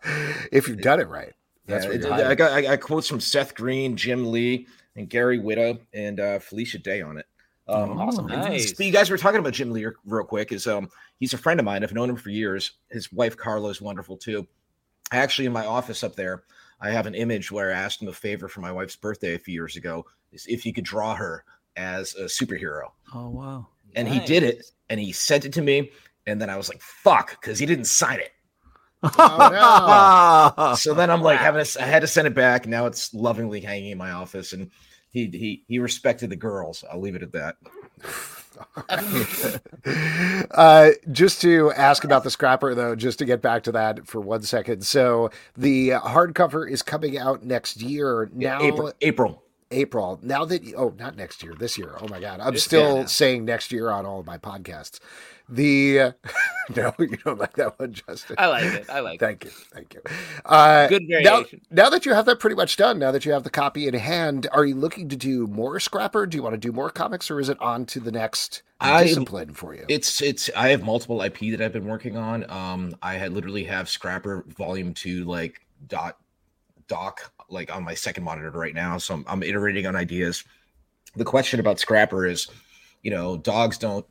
if 0.52 0.68
you've 0.68 0.80
done 0.80 1.00
it 1.00 1.08
right. 1.08 1.32
That's 1.66 1.84
Yeah, 1.84 1.90
what 1.90 2.00
you're 2.00 2.12
I 2.30 2.34
got 2.34 2.52
I 2.52 2.62
got 2.62 2.80
quotes 2.80 3.08
from 3.08 3.20
Seth 3.20 3.54
Green, 3.54 3.96
Jim 3.96 4.30
Lee, 4.30 4.66
and 4.94 5.08
Gary 5.08 5.38
Whitta, 5.40 5.80
and 5.92 6.20
uh, 6.20 6.38
Felicia 6.38 6.78
Day 6.78 7.02
on 7.02 7.18
it. 7.18 7.26
Um, 7.68 7.98
Awesome. 7.98 8.28
and 8.30 8.42
Nice. 8.42 8.78
You 8.78 8.92
guys 8.92 9.10
were 9.10 9.18
talking 9.18 9.40
about 9.40 9.52
Jim 9.52 9.72
Lee 9.72 9.86
real 10.04 10.24
quick. 10.24 10.52
Is 10.52 10.66
um 10.68 10.88
he's 11.18 11.34
a 11.34 11.38
friend 11.38 11.58
of 11.58 11.64
mine. 11.66 11.82
I've 11.82 11.92
known 11.92 12.08
him 12.10 12.16
for 12.16 12.30
years. 12.30 12.72
His 12.90 13.12
wife 13.12 13.36
Carla 13.36 13.70
is 13.70 13.80
wonderful 13.80 14.16
too. 14.16 14.46
Actually, 15.12 15.46
in 15.46 15.52
my 15.52 15.66
office 15.66 16.04
up 16.04 16.14
there, 16.16 16.44
I 16.80 16.90
have 16.90 17.06
an 17.06 17.14
image 17.14 17.50
where 17.50 17.70
I 17.72 17.74
asked 17.78 18.02
him 18.02 18.08
a 18.08 18.12
favor 18.12 18.48
for 18.48 18.60
my 18.60 18.70
wife's 18.70 18.96
birthday 18.96 19.34
a 19.34 19.38
few 19.38 19.54
years 19.54 19.76
ago. 19.76 20.06
Is 20.32 20.46
if 20.48 20.64
you 20.64 20.72
could 20.72 20.84
draw 20.84 21.14
her 21.16 21.44
as 21.76 22.14
a 22.14 22.24
superhero, 22.24 22.90
Oh 23.12 23.28
wow. 23.30 23.66
and 23.96 24.06
he 24.08 24.20
did 24.20 24.42
it, 24.44 24.64
and 24.88 24.98
he 25.00 25.10
sent 25.12 25.44
it 25.44 25.52
to 25.54 25.62
me, 25.62 25.90
and 26.26 26.40
then 26.40 26.50
I 26.50 26.56
was 26.56 26.68
like, 26.68 26.80
"Fuck," 26.80 27.40
because 27.40 27.58
he 27.58 27.66
didn't 27.66 27.86
sign 27.86 28.20
it. 28.20 28.32
Oh, 29.02 30.74
so 30.76 30.94
then 30.94 31.10
I'm 31.10 31.22
like 31.22 31.38
having 31.38 31.64
to, 31.64 31.82
I 31.82 31.86
had 31.86 32.00
to 32.00 32.06
send 32.06 32.26
it 32.26 32.34
back. 32.34 32.66
Now 32.66 32.86
it's 32.86 33.12
lovingly 33.14 33.60
hanging 33.60 33.92
in 33.92 33.98
my 33.98 34.10
office, 34.10 34.52
and 34.52 34.70
he 35.10 35.26
he 35.26 35.64
he 35.68 35.78
respected 35.78 36.30
the 36.30 36.36
girls. 36.36 36.84
I'll 36.90 37.00
leave 37.00 37.14
it 37.14 37.22
at 37.22 37.32
that. 37.32 37.56
uh, 40.54 40.90
just 41.12 41.40
to 41.42 41.72
ask 41.72 42.04
about 42.04 42.24
the 42.24 42.30
scrapper, 42.30 42.74
though, 42.74 42.94
just 42.94 43.18
to 43.18 43.24
get 43.24 43.42
back 43.42 43.62
to 43.64 43.72
that 43.72 44.06
for 44.06 44.20
one 44.20 44.42
second. 44.42 44.84
So 44.84 45.30
the 45.56 45.90
hardcover 45.90 46.68
is 46.70 46.82
coming 46.82 47.18
out 47.18 47.44
next 47.44 47.80
year. 47.80 48.30
Now, 48.32 48.62
April, 48.62 48.92
April. 49.00 49.42
April. 49.70 50.18
Now 50.22 50.44
that 50.44 50.62
oh, 50.76 50.94
not 50.98 51.16
next 51.16 51.42
year, 51.42 51.54
this 51.58 51.76
year. 51.76 51.96
Oh 52.00 52.08
my 52.08 52.20
god, 52.20 52.40
I'm 52.40 52.54
This 52.54 52.64
still 52.64 52.98
year 52.98 53.06
saying 53.06 53.44
next 53.44 53.72
year 53.72 53.90
on 53.90 54.06
all 54.06 54.20
of 54.20 54.26
my 54.26 54.38
podcasts. 54.38 55.00
The 55.48 56.14
no, 56.76 56.92
you 56.98 57.16
don't 57.24 57.38
like 57.38 57.54
that 57.54 57.78
one, 57.78 57.92
Justin. 57.92 58.36
I 58.38 58.46
like 58.46 58.64
it. 58.64 58.90
I 58.90 59.00
like 59.00 59.14
it. 59.16 59.20
Thank 59.20 59.44
you, 59.44 59.50
thank 59.50 59.94
you. 59.94 60.00
Uh, 60.44 60.88
Good 60.88 61.02
now, 61.08 61.20
variation. 61.22 61.60
now 61.70 61.88
that 61.90 62.04
you 62.04 62.14
have 62.14 62.26
that 62.26 62.40
pretty 62.40 62.56
much 62.56 62.76
done, 62.76 62.98
now 62.98 63.12
that 63.12 63.24
you 63.24 63.32
have 63.32 63.44
the 63.44 63.50
copy 63.50 63.86
in 63.86 63.94
hand, 63.94 64.48
are 64.52 64.64
you 64.64 64.74
looking 64.74 65.08
to 65.08 65.16
do 65.16 65.46
more 65.46 65.78
Scrapper? 65.78 66.26
Do 66.26 66.36
you 66.36 66.42
want 66.42 66.54
to 66.54 66.58
do 66.58 66.72
more 66.72 66.90
comics, 66.90 67.30
or 67.30 67.38
is 67.40 67.48
it 67.48 67.60
on 67.60 67.86
to 67.86 68.00
the 68.00 68.10
next 68.12 68.62
I- 68.80 69.04
discipline 69.04 69.54
for 69.54 69.74
you? 69.74 69.84
It's 69.88 70.20
it's. 70.20 70.50
I 70.56 70.68
have 70.68 70.82
multiple 70.82 71.22
IP 71.22 71.38
that 71.52 71.60
I've 71.60 71.72
been 71.72 71.86
working 71.86 72.16
on. 72.16 72.48
Um, 72.50 72.96
I 73.02 73.14
had 73.14 73.32
literally 73.32 73.64
have 73.64 73.88
Scrapper 73.88 74.44
Volume 74.48 74.94
Two 74.94 75.24
like 75.24 75.60
dot 75.88 76.18
doc 76.88 77.32
like 77.48 77.74
on 77.74 77.84
my 77.84 77.94
second 77.94 78.24
monitor 78.24 78.50
right 78.50 78.74
now. 78.74 78.98
So 78.98 79.14
I'm, 79.14 79.24
I'm 79.28 79.42
iterating 79.42 79.86
on 79.86 79.96
ideas. 79.96 80.44
The 81.14 81.24
question 81.24 81.60
about 81.60 81.78
Scrapper 81.80 82.26
is, 82.26 82.48
you 83.02 83.10
know, 83.10 83.36
dogs 83.36 83.78
don't 83.78 84.06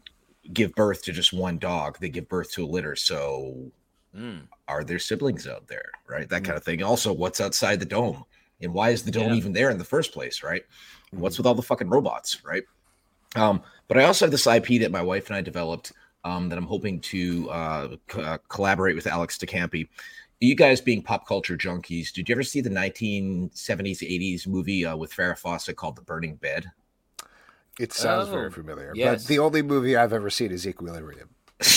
give 0.53 0.73
birth 0.75 1.03
to 1.03 1.11
just 1.11 1.33
one 1.33 1.57
dog; 1.57 1.97
they 1.99 2.09
give 2.09 2.27
birth 2.29 2.51
to 2.53 2.65
a 2.65 2.67
litter. 2.67 2.95
So 2.95 3.71
Mm. 4.15 4.43
are 4.69 4.85
there 4.85 4.97
siblings 4.97 5.45
out 5.45 5.67
there 5.67 5.91
right 6.07 6.29
that 6.29 6.45
kind 6.45 6.55
of 6.55 6.63
thing 6.63 6.81
also 6.81 7.11
what's 7.11 7.41
outside 7.41 7.81
the 7.81 7.85
dome 7.85 8.23
and 8.61 8.73
why 8.73 8.91
is 8.91 9.03
the 9.03 9.11
dome 9.11 9.31
Yeah. 9.31 9.35
even 9.35 9.51
there 9.51 9.71
in 9.71 9.77
the 9.77 9.83
first 9.83 10.13
place 10.13 10.41
right 10.41 10.63
what's 11.11 11.37
with 11.37 11.45
all 11.45 11.53
the 11.53 11.61
fucking 11.61 11.89
robots 11.89 12.41
right 12.45 12.63
um 13.35 13.61
but 13.89 13.97
i 13.97 14.05
also 14.05 14.23
have 14.23 14.31
this 14.31 14.47
ip 14.47 14.67
that 14.79 14.89
my 14.89 15.01
wife 15.01 15.27
and 15.27 15.35
i 15.35 15.41
developed 15.41 15.91
um 16.23 16.47
that 16.47 16.57
i'm 16.57 16.65
hoping 16.65 17.01
to 17.01 17.49
uh, 17.49 17.95
co- 18.07 18.21
uh 18.21 18.37
collaborate 18.47 18.95
with 18.95 19.05
alex 19.05 19.37
DeCampi. 19.37 19.89
You 20.39 20.55
guys 20.55 20.81
being 20.81 21.01
pop 21.01 21.27
culture 21.27 21.57
junkies 21.57 22.11
did 22.11 22.27
you 22.29 22.35
ever 22.35 22.43
see 22.43 22.61
the 22.61 22.69
1970s 22.69 24.01
80s 24.01 24.47
movie 24.47 24.85
uh, 24.85 24.95
with 24.95 25.11
farrah 25.11 25.37
fawcett 25.37 25.75
called 25.75 25.95
the 25.95 26.01
burning 26.01 26.35
bed 26.35 26.69
It 27.79 27.93
sounds 27.93 28.29
Oh, 28.29 28.31
very 28.31 28.51
familiar, 28.51 28.91
yes. 28.95 29.23
but 29.23 29.27
the 29.27 29.39
only 29.39 29.61
movie 29.61 29.95
I've 29.97 30.13
ever 30.13 30.29
seen 30.29 30.51
is 30.51 30.65
Equilibrium. 30.67 31.29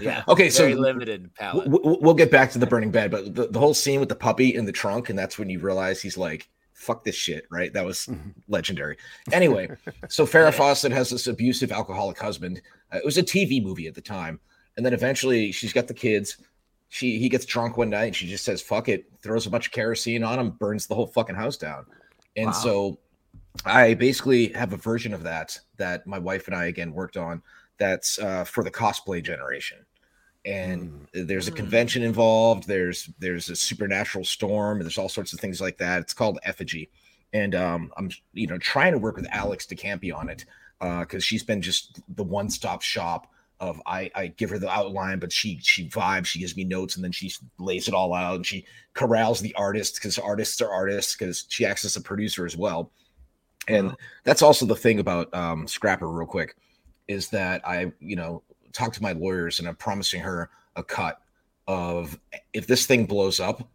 Yeah. 0.00 0.22
Okay, 0.26 0.48
so 0.50 0.62
very 0.62 0.74
the- 0.74 0.80
limited 0.80 1.34
palette. 1.34 1.64
W- 1.66 1.82
w- 1.82 1.98
we'll 2.02 2.14
get 2.14 2.30
back 2.30 2.50
to 2.52 2.58
the 2.58 2.66
burning 2.66 2.90
bed, 2.90 3.10
but 3.10 3.34
the, 3.34 3.46
the 3.48 3.58
whole 3.58 3.74
scene 3.74 4.00
with 4.00 4.08
the 4.08 4.14
puppy 4.16 4.54
in 4.54 4.64
the 4.64 4.72
trunk, 4.72 5.10
and 5.10 5.18
that's 5.18 5.38
when 5.38 5.50
you 5.50 5.58
realize 5.60 6.00
he's 6.00 6.16
like, 6.16 6.48
fuck 6.72 7.04
this 7.04 7.14
shit, 7.14 7.44
right? 7.50 7.70
That 7.74 7.84
was 7.84 8.08
legendary. 8.48 8.96
Anyway, 9.32 9.68
so 10.08 10.24
Farrah 10.26 10.54
Fawcett 10.54 10.92
has 10.92 11.10
this 11.10 11.26
abusive 11.26 11.70
alcoholic 11.72 12.18
husband. 12.18 12.62
Uh, 12.92 12.96
it 12.98 13.04
was 13.04 13.18
a 13.18 13.22
TV 13.22 13.62
movie 13.62 13.86
at 13.86 13.94
the 13.94 14.00
time. 14.00 14.40
And 14.78 14.86
then 14.86 14.94
eventually 14.94 15.52
she's 15.52 15.74
got 15.74 15.86
the 15.88 15.94
kids. 15.94 16.38
She 16.90 17.18
he 17.18 17.28
gets 17.28 17.46
drunk 17.46 17.76
one 17.76 17.88
night 17.90 18.06
and 18.08 18.16
she 18.16 18.26
just 18.28 18.44
says, 18.44 18.60
fuck 18.60 18.88
it, 18.88 19.06
throws 19.22 19.46
a 19.46 19.50
bunch 19.50 19.66
of 19.66 19.72
kerosene 19.72 20.22
on 20.24 20.38
him, 20.38 20.50
burns 20.50 20.86
the 20.86 20.94
whole 20.94 21.06
fucking 21.06 21.36
house 21.36 21.56
down. 21.56 21.86
And 22.36 22.46
Wow. 22.48 22.52
so 22.52 22.98
I 23.64 23.94
basically 23.94 24.48
have 24.48 24.72
a 24.72 24.76
version 24.76 25.14
of 25.14 25.22
that 25.24 25.58
that 25.76 26.06
my 26.06 26.18
wife 26.18 26.46
and 26.48 26.54
I 26.56 26.66
again 26.66 26.92
worked 26.92 27.16
on 27.16 27.42
that's 27.78 28.18
uh, 28.18 28.44
for 28.44 28.64
the 28.64 28.70
cosplay 28.70 29.22
generation. 29.22 29.78
And 30.44 31.06
there's 31.12 31.48
a 31.48 31.52
Mm. 31.52 31.56
convention 31.56 32.02
involved. 32.02 32.66
There's 32.66 33.10
there's 33.18 33.50
a 33.50 33.56
supernatural 33.56 34.24
storm. 34.24 34.80
There's 34.80 34.98
all 34.98 35.08
sorts 35.08 35.32
of 35.32 35.40
things 35.40 35.60
like 35.60 35.78
that. 35.78 36.00
It's 36.00 36.14
called 36.14 36.38
Effigy, 36.44 36.90
and 37.34 37.54
um, 37.54 37.92
I'm 37.98 38.10
you 38.32 38.46
know 38.46 38.58
trying 38.58 38.92
to 38.92 38.98
work 38.98 39.16
with 39.16 39.26
Alex 39.30 39.66
DeCampi 39.66 40.14
on 40.14 40.28
it 40.30 40.46
because 40.80 41.22
she's 41.22 41.42
been 41.42 41.60
just 41.60 42.00
the 42.16 42.24
one 42.24 42.48
stop 42.48 42.80
shop 42.80 43.29
of 43.60 43.80
I, 43.86 44.10
I 44.14 44.26
give 44.28 44.50
her 44.50 44.58
the 44.58 44.70
outline, 44.70 45.18
but 45.18 45.32
she 45.32 45.58
she 45.62 45.88
vibes, 45.88 46.26
she 46.26 46.40
gives 46.40 46.56
me 46.56 46.64
notes, 46.64 46.96
and 46.96 47.04
then 47.04 47.12
she 47.12 47.32
lays 47.58 47.88
it 47.88 47.94
all 47.94 48.14
out, 48.14 48.36
and 48.36 48.46
she 48.46 48.64
corrals 48.94 49.40
the 49.40 49.54
artists 49.54 49.98
because 49.98 50.18
artists 50.18 50.60
are 50.60 50.72
artists 50.72 51.14
because 51.14 51.46
she 51.48 51.64
acts 51.64 51.84
as 51.84 51.96
a 51.96 52.00
producer 52.00 52.46
as 52.46 52.56
well. 52.56 52.90
And 53.68 53.94
that's 54.24 54.42
also 54.42 54.66
the 54.66 54.74
thing 54.74 54.98
about 54.98 55.32
um, 55.34 55.68
Scrapper, 55.68 56.08
real 56.08 56.26
quick, 56.26 56.56
is 57.06 57.28
that 57.28 57.66
I 57.66 57.92
you 58.00 58.16
know 58.16 58.42
talked 58.72 58.94
to 58.94 59.02
my 59.02 59.12
lawyers 59.12 59.58
and 59.58 59.68
I'm 59.68 59.76
promising 59.76 60.20
her 60.22 60.50
a 60.76 60.82
cut 60.82 61.20
of 61.68 62.18
if 62.52 62.66
this 62.66 62.86
thing 62.86 63.06
blows 63.06 63.40
up, 63.40 63.68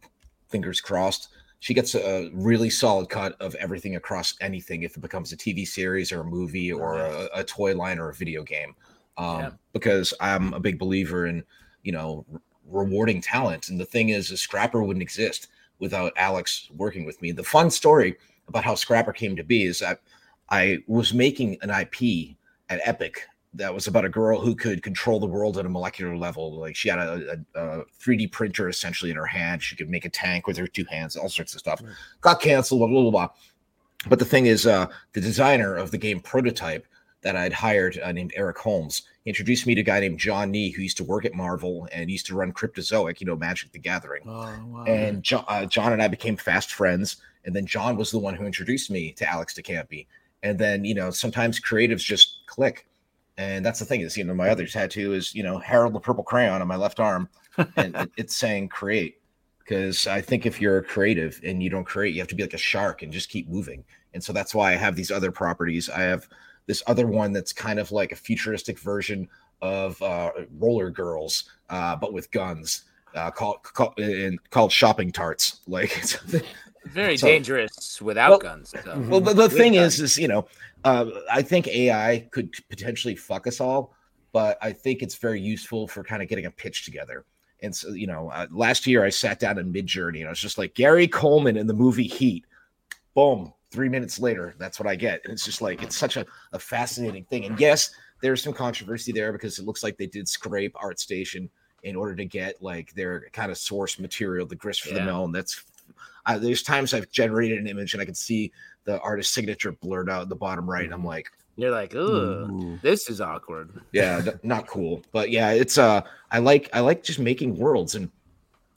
fingers 0.48 0.80
crossed, 0.80 1.28
she 1.60 1.74
gets 1.74 1.94
a 1.94 2.30
really 2.32 2.70
solid 2.70 3.08
cut 3.08 3.40
of 3.40 3.54
everything 3.56 3.96
across 3.96 4.34
anything 4.40 4.82
if 4.82 4.96
it 4.96 5.00
becomes 5.00 5.32
a 5.32 5.36
TV 5.36 5.66
series 5.66 6.12
or 6.12 6.20
a 6.20 6.24
movie 6.24 6.72
or 6.72 6.98
a, 6.98 7.28
a 7.34 7.44
toy 7.44 7.74
line 7.74 7.98
or 7.98 8.10
a 8.10 8.14
video 8.14 8.42
game. 8.42 8.74
Um, 9.18 9.40
Yeah. 9.40 9.50
Because 9.72 10.14
I'm 10.20 10.54
a 10.54 10.60
big 10.60 10.78
believer 10.78 11.26
in, 11.26 11.44
you 11.82 11.92
know, 11.92 12.24
re- 12.30 12.40
rewarding 12.70 13.20
talent. 13.20 13.68
And 13.68 13.78
the 13.78 13.84
thing 13.84 14.08
is, 14.08 14.30
is 14.30 14.40
Scrapper 14.40 14.82
wouldn't 14.82 15.02
exist 15.02 15.48
without 15.78 16.12
Alex 16.16 16.68
working 16.74 17.04
with 17.04 17.20
me. 17.20 17.32
The 17.32 17.44
fun 17.44 17.70
story 17.70 18.16
about 18.48 18.64
how 18.64 18.74
Scrapper 18.74 19.12
came 19.12 19.36
to 19.36 19.44
be 19.44 19.64
is 19.64 19.80
that 19.80 20.00
I 20.48 20.78
was 20.86 21.12
making 21.12 21.58
an 21.62 21.70
IP 21.70 22.36
at 22.70 22.80
Epic 22.84 23.26
that 23.54 23.72
was 23.72 23.86
about 23.86 24.04
a 24.04 24.08
girl 24.08 24.40
who 24.40 24.54
could 24.54 24.82
control 24.82 25.18
the 25.18 25.26
world 25.26 25.56
at 25.58 25.66
a 25.66 25.68
molecular 25.68 26.16
level. 26.16 26.58
Like 26.58 26.76
she 26.76 26.88
had 26.88 26.98
a, 26.98 27.38
a, 27.54 27.80
a 27.80 27.84
3D 28.00 28.30
printer 28.30 28.68
essentially 28.68 29.10
in 29.10 29.16
her 29.16 29.26
hand. 29.26 29.62
She 29.62 29.76
could 29.76 29.88
make 29.88 30.04
a 30.04 30.10
tank 30.10 30.46
with 30.46 30.56
her 30.56 30.66
two 30.66 30.84
hands, 30.90 31.16
all 31.16 31.28
sorts 31.28 31.54
of 31.54 31.60
stuff. 31.60 31.82
Got 32.20 32.40
canceled, 32.40 32.80
blah, 32.80 32.88
blah, 32.88 33.02
blah, 33.02 33.10
blah. 33.10 33.28
But 34.08 34.18
the 34.18 34.24
thing 34.24 34.46
is, 34.46 34.66
uh, 34.66 34.86
the 35.14 35.20
designer 35.20 35.74
of 35.74 35.90
the 35.90 35.98
game 35.98 36.20
prototype 36.20 36.86
that 37.26 37.34
I'd 37.34 37.52
hired 37.52 37.98
uh, 37.98 38.12
named 38.12 38.32
Eric 38.36 38.56
Holmes 38.58 39.02
he 39.24 39.30
introduced 39.30 39.66
me 39.66 39.74
to 39.74 39.80
a 39.80 39.84
guy 39.84 39.98
named 39.98 40.20
John 40.20 40.52
Nee 40.52 40.70
who 40.70 40.82
used 40.82 40.96
to 40.98 41.04
work 41.04 41.24
at 41.24 41.34
Marvel 41.34 41.88
and 41.90 42.08
used 42.08 42.26
to 42.26 42.36
run 42.36 42.52
Cryptozoic, 42.52 43.20
you 43.20 43.26
know, 43.26 43.34
Magic 43.34 43.72
the 43.72 43.78
Gathering 43.80 44.22
Oh, 44.24 44.54
wow. 44.68 44.84
and 44.84 45.24
John, 45.24 45.44
uh, 45.48 45.66
John 45.66 45.92
and 45.92 46.00
I 46.00 46.06
became 46.06 46.36
fast 46.36 46.72
friends. 46.72 47.16
And 47.44 47.54
then 47.54 47.66
John 47.66 47.96
was 47.96 48.12
the 48.12 48.20
one 48.20 48.36
who 48.36 48.46
introduced 48.46 48.88
me 48.88 49.10
to 49.14 49.28
Alex 49.28 49.54
DeCampi. 49.54 50.06
And 50.44 50.56
then 50.56 50.84
you 50.84 50.94
know 50.94 51.10
sometimes 51.10 51.58
creatives 51.58 52.04
just 52.04 52.46
click, 52.46 52.86
and 53.36 53.66
that's 53.66 53.80
the 53.80 53.84
thing 53.84 54.02
is 54.02 54.16
you 54.16 54.22
know 54.22 54.34
my 54.34 54.48
other 54.48 54.66
tattoo 54.68 55.12
is 55.12 55.34
you 55.34 55.42
know 55.42 55.58
Harold 55.58 55.94
the 55.94 55.98
Purple 55.98 56.22
Crayon 56.22 56.62
on 56.62 56.68
my 56.68 56.76
left 56.76 57.00
arm, 57.00 57.28
and 57.76 57.96
it, 57.96 58.10
it's 58.16 58.36
saying 58.36 58.68
create 58.68 59.20
because 59.58 60.06
I 60.06 60.20
think 60.20 60.46
if 60.46 60.60
you're 60.60 60.78
a 60.78 60.84
creative 60.84 61.40
and 61.42 61.60
you 61.60 61.68
don't 61.70 61.84
create, 61.84 62.14
you 62.14 62.20
have 62.20 62.28
to 62.28 62.36
be 62.36 62.44
like 62.44 62.54
a 62.54 62.58
shark 62.58 63.02
and 63.02 63.12
just 63.12 63.28
keep 63.28 63.48
moving. 63.48 63.82
And 64.14 64.22
so 64.22 64.32
that's 64.32 64.54
why 64.54 64.70
I 64.72 64.76
have 64.76 64.94
these 64.94 65.10
other 65.10 65.32
properties. 65.32 65.90
I 65.90 66.02
have 66.02 66.28
this 66.66 66.82
other 66.86 67.06
one 67.06 67.32
that's 67.32 67.52
kind 67.52 67.78
of 67.78 67.92
like 67.92 68.12
a 68.12 68.16
futuristic 68.16 68.78
version 68.78 69.28
of 69.62 70.00
uh, 70.02 70.32
Roller 70.58 70.90
Girls, 70.90 71.44
uh, 71.70 71.96
but 71.96 72.12
with 72.12 72.30
guns. 72.30 72.82
Uh, 73.14 73.30
called 73.30 73.62
called, 73.62 73.98
and 73.98 74.38
called 74.50 74.70
shopping 74.70 75.10
tarts. 75.10 75.60
Like, 75.66 75.96
it's, 75.96 76.16
Very 76.84 77.16
So- 77.16 77.26
dangerous 77.28 78.00
without 78.02 78.30
Well- 78.30 78.38
guns. 78.38 78.74
So. 78.84 78.98
well, 79.08 79.20
the, 79.20 79.32
the 79.32 79.48
thing 79.48 79.72
guns. 79.72 79.94
is, 79.94 80.12
is 80.12 80.18
you 80.18 80.28
know, 80.28 80.46
uh, 80.84 81.06
I 81.32 81.40
think 81.40 81.66
AI 81.66 82.28
could 82.30 82.52
potentially 82.68 83.16
fuck 83.16 83.46
us 83.46 83.58
all, 83.60 83.94
but 84.32 84.58
I 84.60 84.72
think 84.72 85.02
it's 85.02 85.14
very 85.16 85.40
useful 85.40 85.88
for 85.88 86.04
kind 86.04 86.22
of 86.22 86.28
getting 86.28 86.44
a 86.44 86.50
pitch 86.50 86.84
together. 86.84 87.24
And 87.62 87.74
so, 87.74 87.88
you 87.92 88.06
know, 88.06 88.30
uh, 88.30 88.46
last 88.50 88.86
year 88.86 89.02
I 89.02 89.08
sat 89.08 89.40
down 89.40 89.56
in 89.58 89.72
Midjourney 89.72 90.18
and 90.18 90.26
I 90.26 90.30
was 90.30 90.38
just 90.38 90.58
like 90.58 90.74
Gary 90.74 91.08
Coleman 91.08 91.56
in 91.56 91.66
the 91.66 91.74
movie 91.74 92.06
Heat. 92.06 92.44
Boom. 93.14 93.54
Three 93.76 93.90
minutes 93.90 94.18
later, 94.18 94.54
that's 94.58 94.80
what 94.80 94.88
I 94.88 94.96
get. 94.96 95.20
And 95.24 95.32
it's 95.34 95.44
just 95.44 95.60
like, 95.60 95.82
it's 95.82 95.94
such 95.96 96.16
a, 96.16 96.24
a 96.54 96.58
fascinating 96.58 97.24
thing. 97.24 97.44
And 97.44 97.60
yes, 97.60 97.90
there's 98.22 98.42
some 98.42 98.54
controversy 98.54 99.12
there 99.12 99.32
because 99.32 99.58
it 99.58 99.66
looks 99.66 99.82
like 99.82 99.98
they 99.98 100.06
did 100.06 100.26
scrape 100.26 100.72
ArtStation 100.74 101.50
in 101.82 101.94
order 101.94 102.14
to 102.16 102.24
get 102.24 102.62
like 102.62 102.94
their 102.94 103.26
kind 103.34 103.50
of 103.50 103.58
source 103.58 103.98
material, 103.98 104.46
the 104.46 104.56
grist 104.56 104.80
for 104.82 104.94
the 104.94 105.02
mill. 105.04 105.24
And 105.26 105.34
that's, 105.34 105.62
I, 106.24 106.38
there's 106.38 106.62
times 106.62 106.94
I've 106.94 107.10
generated 107.10 107.58
an 107.58 107.66
image 107.66 107.92
and 107.92 108.00
I 108.00 108.06
can 108.06 108.14
see 108.14 108.50
the 108.84 108.98
artist 109.00 109.34
signature 109.34 109.72
blurred 109.72 110.08
out 110.08 110.22
in 110.22 110.30
the 110.30 110.36
bottom 110.36 110.68
right. 110.68 110.84
And 110.86 110.94
I'm 110.94 111.04
like, 111.04 111.28
You're 111.56 111.70
like, 111.70 111.94
Ooh. 111.94 112.78
this 112.82 113.10
is 113.10 113.20
awkward. 113.20 113.78
yeah 113.92 114.22
not 114.42 114.66
cool 114.66 115.02
but 115.12 115.30
yeah 115.30 115.50
it's 115.50 115.76
uh 115.76 116.00
i 116.30 116.38
like 116.38 116.70
i 116.72 116.80
like 116.80 117.02
just 117.02 117.18
making 117.18 117.54
worlds 117.56 117.94
and 117.94 118.10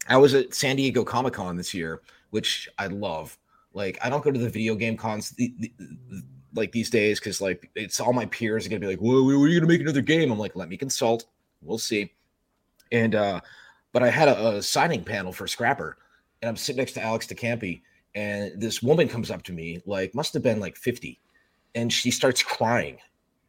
i 0.10 0.18
was 0.18 0.34
at 0.36 0.54
san 0.54 0.76
diego 0.76 1.04
comic-con 1.06 1.56
this 1.58 1.74
year 1.74 2.02
which 2.32 2.70
i 2.78 2.86
love 2.88 3.38
like 3.74 3.98
i 4.04 4.10
don't 4.10 4.24
go 4.24 4.32
to 4.32 4.40
the 4.40 4.50
video 4.50 4.76
game 4.76 4.98
cons 4.98 5.32
the, 5.32 5.54
the, 5.60 5.72
the- 5.78 6.24
like 6.56 6.72
these 6.72 6.90
days 6.90 7.20
because 7.20 7.40
like 7.42 7.70
it's 7.76 8.00
all 8.00 8.12
my 8.12 8.26
peers 8.26 8.66
are 8.66 8.70
gonna 8.70 8.80
be 8.80 8.88
like 8.88 9.02
well 9.02 9.24
when 9.26 9.36
are 9.36 9.48
you 9.48 9.60
gonna 9.60 9.72
make 9.72 9.82
another 9.82 10.02
game. 10.02 10.32
I'm 10.32 10.40
like 10.40 10.56
let 10.56 10.68
me 10.68 10.78
consult. 10.78 11.26
We'll 11.62 11.78
see. 11.78 12.12
And 12.92 13.14
uh 13.14 13.40
but 13.94 14.02
i 14.02 14.10
had 14.10 14.28
a, 14.28 14.58
a 14.58 14.62
signing 14.64 15.04
panel 15.04 15.32
for 15.32 15.48
scrapper 15.48 15.98
and 16.42 16.50
i'm 16.50 16.56
sitting 16.56 16.78
next 16.80 16.94
to 16.94 17.02
alex 17.04 17.28
DeCampi, 17.28 17.82
and 18.16 18.60
this 18.60 18.82
woman 18.82 19.08
comes 19.08 19.30
up 19.30 19.44
to 19.44 19.54
me 19.54 19.80
like 19.86 20.16
must 20.16 20.34
have 20.34 20.42
been 20.44 20.60
like 20.60 20.76
50 20.76 21.20
and 21.76 21.94
she 21.94 22.10
starts 22.10 22.42
crying 22.42 22.98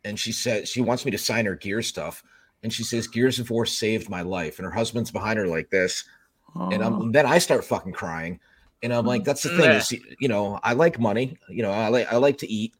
and 0.04 0.18
she 0.18 0.30
says 0.32 0.68
she 0.68 0.82
wants 0.82 1.04
me 1.06 1.10
to 1.10 1.18
sign 1.18 1.46
her 1.46 1.56
gear 1.56 1.80
stuff 1.82 2.22
and 2.62 2.70
she 2.72 2.84
says 2.84 3.06
gears 3.08 3.38
of 3.38 3.48
war 3.50 3.64
saved 3.64 4.10
my 4.10 4.20
life 4.20 4.58
and 4.58 4.66
her 4.66 4.72
husband's 4.72 5.10
behind 5.10 5.38
her 5.38 5.46
like 5.46 5.70
this 5.70 6.04
and. 6.54 6.82
I'm, 6.84 7.12
then 7.12 7.24
i 7.26 7.38
start 7.38 7.64
fucking 7.64 7.92
crying 7.92 8.40
and 8.82 8.92
i'm 8.92 9.06
like 9.06 9.24
that's 9.24 9.42
the 9.42 9.50
thing 9.56 9.70
is 9.70 9.92
you 10.20 10.28
know 10.28 10.58
i 10.62 10.72
like 10.72 10.98
money 10.98 11.36
you 11.48 11.62
know 11.62 11.70
i 11.70 11.88
like 11.88 12.12
i 12.12 12.16
like 12.16 12.38
to 12.38 12.50
eat 12.50 12.74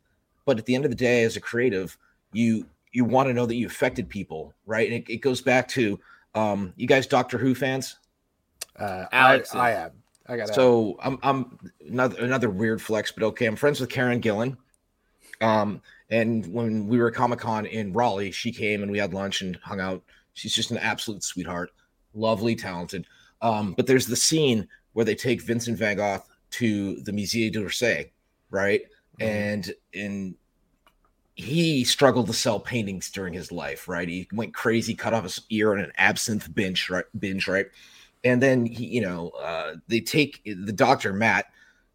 but 0.47 0.59
at 0.59 0.67
the 0.67 0.75
end 0.75 0.85
of 0.85 0.91
the 0.91 0.97
day 0.97 1.23
as 1.25 1.37
a 1.37 1.41
creative 1.41 1.97
you 2.33 2.67
you 2.93 3.05
want 3.05 3.29
to 3.29 3.35
know 3.35 3.47
that 3.47 3.55
you 3.55 3.67
affected 3.67 4.09
people 4.09 4.53
right 4.67 4.91
and 4.91 5.03
it, 5.03 5.13
it 5.13 5.19
goes 5.19 5.41
back 5.41 5.69
to 5.69 5.99
um 6.35 6.73
you 6.77 6.87
guys 6.87 7.07
doctor 7.07 7.39
who 7.39 7.55
fans 7.55 7.97
Uh, 8.79 9.05
Alex 9.13 9.55
I, 9.55 9.59
I 9.59 9.71
am. 9.73 9.91
I 10.27 10.37
got 10.37 10.55
so 10.55 10.97
I'm 11.03 11.19
I'm 11.23 11.59
another 11.89 12.25
another 12.25 12.51
weird 12.51 12.81
flex, 12.81 13.11
but 13.11 13.25
okay. 13.25 13.47
I'm 13.47 13.57
friends 13.57 13.81
with 13.81 13.91
Karen 13.91 14.21
Gillan. 14.21 14.57
Um, 15.41 15.83
and 16.09 16.47
when 16.47 16.87
we 16.87 16.99
were 16.99 17.09
at 17.09 17.15
Comic 17.15 17.41
Con 17.41 17.67
in 17.67 17.93
Raleigh, 17.93 18.31
she 18.31 18.53
came 18.53 18.83
and 18.83 18.93
we 18.93 18.99
had 18.99 19.13
lunch 19.13 19.43
and 19.43 19.57
hung 19.63 19.81
out. 19.81 20.03
She's 20.35 20.55
just 20.55 20.71
an 20.71 20.79
absolute 20.79 21.25
sweetheart, 21.25 21.71
lovely, 22.15 22.55
talented. 22.55 23.07
Um, 23.43 23.75
but 23.77 23.87
there's 23.87 24.07
the 24.07 24.17
scene 24.17 24.69
where 24.93 25.05
they 25.05 25.15
take 25.15 25.43
Vincent 25.43 25.79
Van 25.79 25.97
Gogh 25.97 26.23
to 26.53 27.01
the 27.03 27.13
Musée 27.13 27.53
d'Orsay, 27.53 28.11
right? 28.51 28.83
And 29.19 29.73
and 29.95 30.35
he 31.35 31.85
struggled 31.85 32.27
to 32.27 32.33
sell 32.33 32.61
paintings 32.61 33.11
during 33.11 33.33
his 33.33 33.51
life, 33.51 33.89
right? 33.89 34.09
He 34.09 34.29
went 34.33 34.55
crazy, 34.55 34.95
cut 34.95 35.15
off 35.15 35.25
his 35.25 35.41
ear 35.51 35.73
on 35.73 35.79
an 35.79 35.93
absinthe 35.97 36.55
binge, 36.55 36.91
right? 36.91 37.05
Binge, 37.19 37.49
right? 37.49 37.67
And 38.25 38.43
then 38.43 38.67
he, 38.67 38.87
you 38.87 39.01
know, 39.01 39.31
uh, 39.31 39.77
they 39.89 40.01
take 40.01 40.43
the 40.45 40.73
doctor 40.73 41.13
Matt 41.13 41.47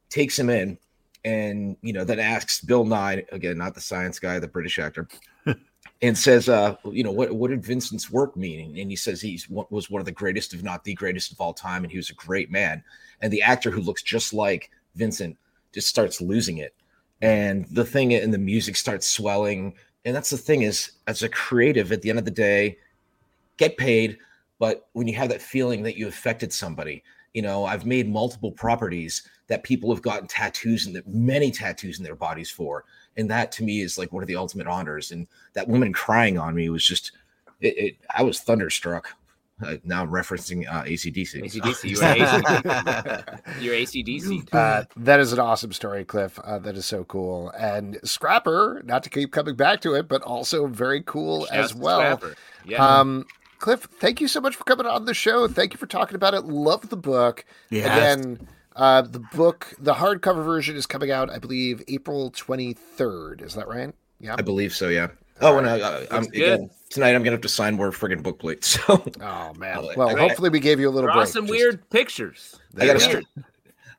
takes 0.10 0.38
him 0.38 0.50
in, 0.50 0.78
and 1.24 1.78
you 1.82 1.94
know, 1.94 2.04
then 2.04 2.20
asks 2.20 2.62
Bill 2.62 2.86
Nighy 2.86 3.26
again, 3.32 3.58
not 3.58 3.76
the 3.76 3.82
science 3.82 4.20
guy, 4.20 4.40
the 4.40 4.48
British 4.48 4.80
actor, 4.80 5.08
and 6.02 6.18
says, 6.18 6.50
uh, 6.50 6.76
you 6.92 7.04
know, 7.04 7.12
what 7.12 7.32
what 7.34 7.50
did 7.50 7.64
Vincent's 7.64 8.12
work 8.12 8.36
mean? 8.36 8.78
And 8.78 8.90
he 8.90 8.96
says 8.96 9.22
he's 9.22 9.50
was 9.50 9.90
one 9.90 10.02
of 10.02 10.06
the 10.06 10.12
greatest, 10.12 10.54
if 10.54 10.64
not 10.64 10.84
the 10.84 10.94
greatest 10.94 11.32
of 11.32 11.40
all 11.40 11.54
time, 11.54 11.84
and 11.84 11.92
he 11.92 11.98
was 11.98 12.10
a 12.10 12.16
great 12.16 12.52
man. 12.52 12.84
And 13.22 13.32
the 13.32 13.42
actor 13.42 13.72
who 13.72 13.82
looks 13.82 14.04
just 14.04 14.34
like 14.34 14.72
Vincent 14.96 15.38
just 15.72 15.88
starts 15.88 16.22
losing 16.22 16.58
it 16.58 16.74
and 17.22 17.66
the 17.72 17.86
thing 17.86 18.14
and 18.14 18.34
the 18.34 18.38
music 18.38 18.76
starts 18.76 19.08
swelling 19.08 19.74
and 20.04 20.16
that's 20.16 20.30
the 20.30 20.38
thing 20.38 20.62
is 20.62 20.92
as 21.08 21.24
a 21.24 21.30
creative 21.30 21.92
at 21.92 22.02
the 22.02 22.10
end 22.10 22.20
of 22.20 22.26
the 22.26 22.32
day 22.32 22.78
get 23.58 23.78
paid 23.78 24.18
but 24.60 24.88
when 24.94 25.08
you 25.08 25.16
have 25.16 25.30
that 25.30 25.42
feeling 25.42 25.82
that 25.82 25.98
you 25.98 26.08
affected 26.08 26.52
somebody 26.52 27.04
you 27.34 27.42
know 27.42 27.66
i've 27.66 27.86
made 27.86 28.08
multiple 28.10 28.52
properties 28.52 29.28
that 29.48 29.64
people 29.64 29.94
have 29.94 30.02
gotten 30.02 30.28
tattoos 30.28 30.88
and 30.88 30.96
that 30.96 31.08
many 31.08 31.52
tattoos 31.52 32.00
in 32.00 32.04
their 32.04 32.16
bodies 32.16 32.50
for 32.50 32.84
and 33.18 33.30
that 33.30 33.52
to 33.52 33.64
me 33.64 33.82
is 33.82 33.98
like 33.98 34.12
one 34.12 34.24
of 34.24 34.28
the 34.28 34.36
ultimate 34.36 34.68
honors 34.68 35.12
and 35.12 35.28
that 35.54 35.68
woman 35.68 35.94
crying 35.94 36.38
on 36.38 36.56
me 36.56 36.70
was 36.70 36.86
just 36.86 37.12
it, 37.62 37.78
it 37.78 37.98
i 38.16 38.24
was 38.24 38.40
thunderstruck 38.40 39.10
uh, 39.64 39.76
now 39.84 40.02
i'm 40.02 40.10
referencing 40.10 40.68
uh, 40.68 40.84
acdc 40.84 41.42
ACDC, 41.42 41.84
you 43.62 43.70
were 43.70 43.76
You're 43.76 43.86
ACDC. 43.86 44.54
Uh, 44.54 44.84
that 44.98 45.22
is 45.22 45.32
an 45.32 45.40
awesome 45.40 45.72
story, 45.72 46.04
Cliff. 46.04 46.38
Uh, 46.40 46.60
that 46.60 46.76
is 46.76 46.86
so 46.86 47.06
cool. 47.06 47.52
And 47.52 47.98
Scrapper, 48.04 48.82
not 48.84 49.04
to 49.04 49.10
keep 49.10 49.32
coming 49.32 49.56
back 49.56 49.80
to 49.82 49.94
it, 49.94 50.10
but 50.10 50.22
also 50.24 50.68
very 50.68 51.02
cool 51.04 51.46
Shouts 51.46 51.72
as 51.72 51.76
well. 51.76 52.00
Scrapper. 52.00 52.36
Yeah. 52.66 52.86
Um, 52.86 53.26
Cliff, 53.60 53.88
thank 54.00 54.22
you 54.22 54.28
so 54.28 54.42
much 54.42 54.56
for 54.56 54.64
coming 54.64 54.86
on 54.86 55.06
the 55.06 55.14
show. 55.14 55.48
Thank 55.48 55.74
you 55.74 55.78
for 55.78 55.88
talking 55.88 56.16
about 56.16 56.34
it. 56.34 56.42
Love 56.46 56.90
the 56.90 56.98
book. 56.98 57.46
Yes. 57.70 57.86
Again, 57.86 58.48
uh, 58.76 59.02
the 59.02 59.20
book, 59.34 59.74
the 59.80 59.94
hardcover 59.94 60.44
version 60.44 60.76
is 60.76 60.86
coming 60.86 61.12
out, 61.12 61.30
I 61.30 61.40
believe, 61.40 61.82
April 61.88 62.32
23rd. 62.32 63.42
Is 63.44 63.54
that 63.56 63.68
right? 63.68 63.94
Yeah. 64.20 64.36
I 64.38 64.42
believe 64.42 64.74
so. 64.74 64.90
Yeah. 64.90 65.08
Oh, 65.42 65.58
and 65.58 65.68
I, 65.68 65.80
I, 65.80 66.08
I'm 66.12 66.24
again 66.24 66.70
tonight. 66.90 67.10
I'm 67.14 67.22
gonna 67.22 67.32
have 67.32 67.42
to 67.42 67.50
sign 67.50 67.76
more 67.76 67.92
friggin' 67.92 68.24
book 68.24 68.40
plates. 68.40 68.80
So 68.88 69.04
Oh, 69.22 69.54
man. 69.56 69.78
Well, 69.84 69.92
Well, 69.98 70.16
I- 70.16 70.20
hopefully 70.20 70.50
we 70.50 70.60
gave 70.62 70.80
you 70.80 70.88
a 70.88 70.92
little 70.92 71.10
Draw 71.10 71.16
break. 71.24 71.28
some 71.28 71.46
Just- 71.46 71.52
weird 71.52 71.90
pictures. 71.90 72.56
I 72.80 72.86
got 72.86 73.00
to 73.02 73.08
Weird. 73.08 73.26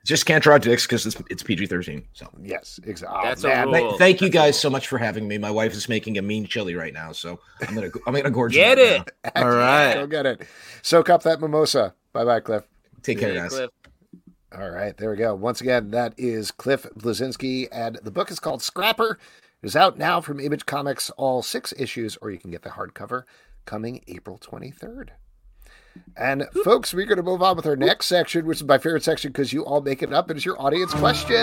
just 0.04 0.24
can't 0.24 0.42
draw 0.42 0.56
dicks 0.56 0.86
because 0.86 1.04
it's, 1.04 1.16
it's 1.28 1.42
PG-13. 1.42 2.04
So 2.14 2.26
Yes, 2.42 2.80
exactly. 2.84 3.18
That's 3.24 3.44
a 3.44 3.48
man. 3.48 3.66
rule. 3.70 3.88
Th- 3.90 3.98
thank 3.98 4.20
you 4.22 4.30
guys 4.30 4.58
so 4.58 4.70
much 4.70 4.88
for 4.88 4.96
having 4.96 5.28
me. 5.28 5.36
My 5.36 5.50
wife 5.50 5.74
is 5.74 5.88
making 5.90 6.16
a 6.16 6.22
mean 6.22 6.46
chili 6.46 6.74
right 6.74 6.94
now, 6.94 7.12
so 7.12 7.38
I'm 7.68 7.74
gonna 7.74 7.90
I'm 8.06 8.14
gonna 8.14 8.30
gorge. 8.30 8.54
Get 8.54 8.78
it. 8.78 9.10
now. 9.24 9.30
All 9.42 9.50
right. 9.50 9.94
Go 9.94 10.06
get 10.06 10.24
it. 10.24 10.42
Soak 10.82 11.10
up 11.10 11.22
that 11.24 11.40
mimosa. 11.40 11.94
Bye 12.14 12.24
bye, 12.24 12.40
Cliff. 12.40 12.64
Take 13.02 13.18
care, 13.20 13.34
guys. 13.34 13.50
Cliff. 13.50 13.70
All 14.58 14.70
right, 14.70 14.96
there 14.96 15.10
we 15.10 15.16
go. 15.16 15.34
Once 15.34 15.60
again, 15.60 15.90
that 15.90 16.14
is 16.16 16.50
Cliff 16.50 16.86
Bleszinski, 16.96 17.68
and 17.70 17.98
the 18.02 18.10
book 18.10 18.30
is 18.30 18.40
called 18.40 18.62
Scrapper. 18.62 19.18
It 19.62 19.66
is 19.66 19.76
out 19.76 19.98
now 19.98 20.22
from 20.22 20.40
Image 20.40 20.64
Comics, 20.64 21.10
all 21.10 21.42
six 21.42 21.74
issues, 21.76 22.16
or 22.22 22.30
you 22.30 22.38
can 22.38 22.50
get 22.50 22.62
the 22.62 22.70
hardcover 22.70 23.24
coming 23.66 24.02
April 24.08 24.38
23rd. 24.38 25.10
And 26.16 26.46
folks, 26.64 26.94
we're 26.94 27.04
going 27.04 27.18
to 27.18 27.22
move 27.22 27.42
on 27.42 27.56
with 27.56 27.66
our 27.66 27.76
next 27.76 28.06
section, 28.06 28.46
which 28.46 28.58
is 28.58 28.64
my 28.64 28.78
favorite 28.78 29.02
section 29.02 29.30
because 29.30 29.52
you 29.52 29.62
all 29.62 29.82
make 29.82 30.02
it 30.02 30.12
up. 30.12 30.30
It 30.30 30.38
is 30.38 30.44
your 30.46 30.60
audience 30.60 30.94
questions. 30.94 31.38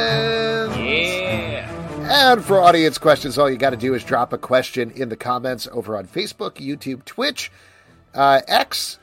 Yeah. 0.75 1.69
And 2.09 2.43
for 2.43 2.59
audience 2.61 2.97
questions, 2.97 3.37
all 3.37 3.49
you 3.49 3.57
got 3.57 3.71
to 3.71 3.77
do 3.77 3.93
is 3.93 4.03
drop 4.03 4.33
a 4.33 4.39
question 4.39 4.89
in 4.91 5.09
the 5.09 5.17
comments 5.17 5.67
over 5.71 5.97
on 5.97 6.07
Facebook, 6.07 6.53
YouTube, 6.53 7.05
Twitch, 7.05 7.51
uh, 8.15 8.41
X. 8.47 8.97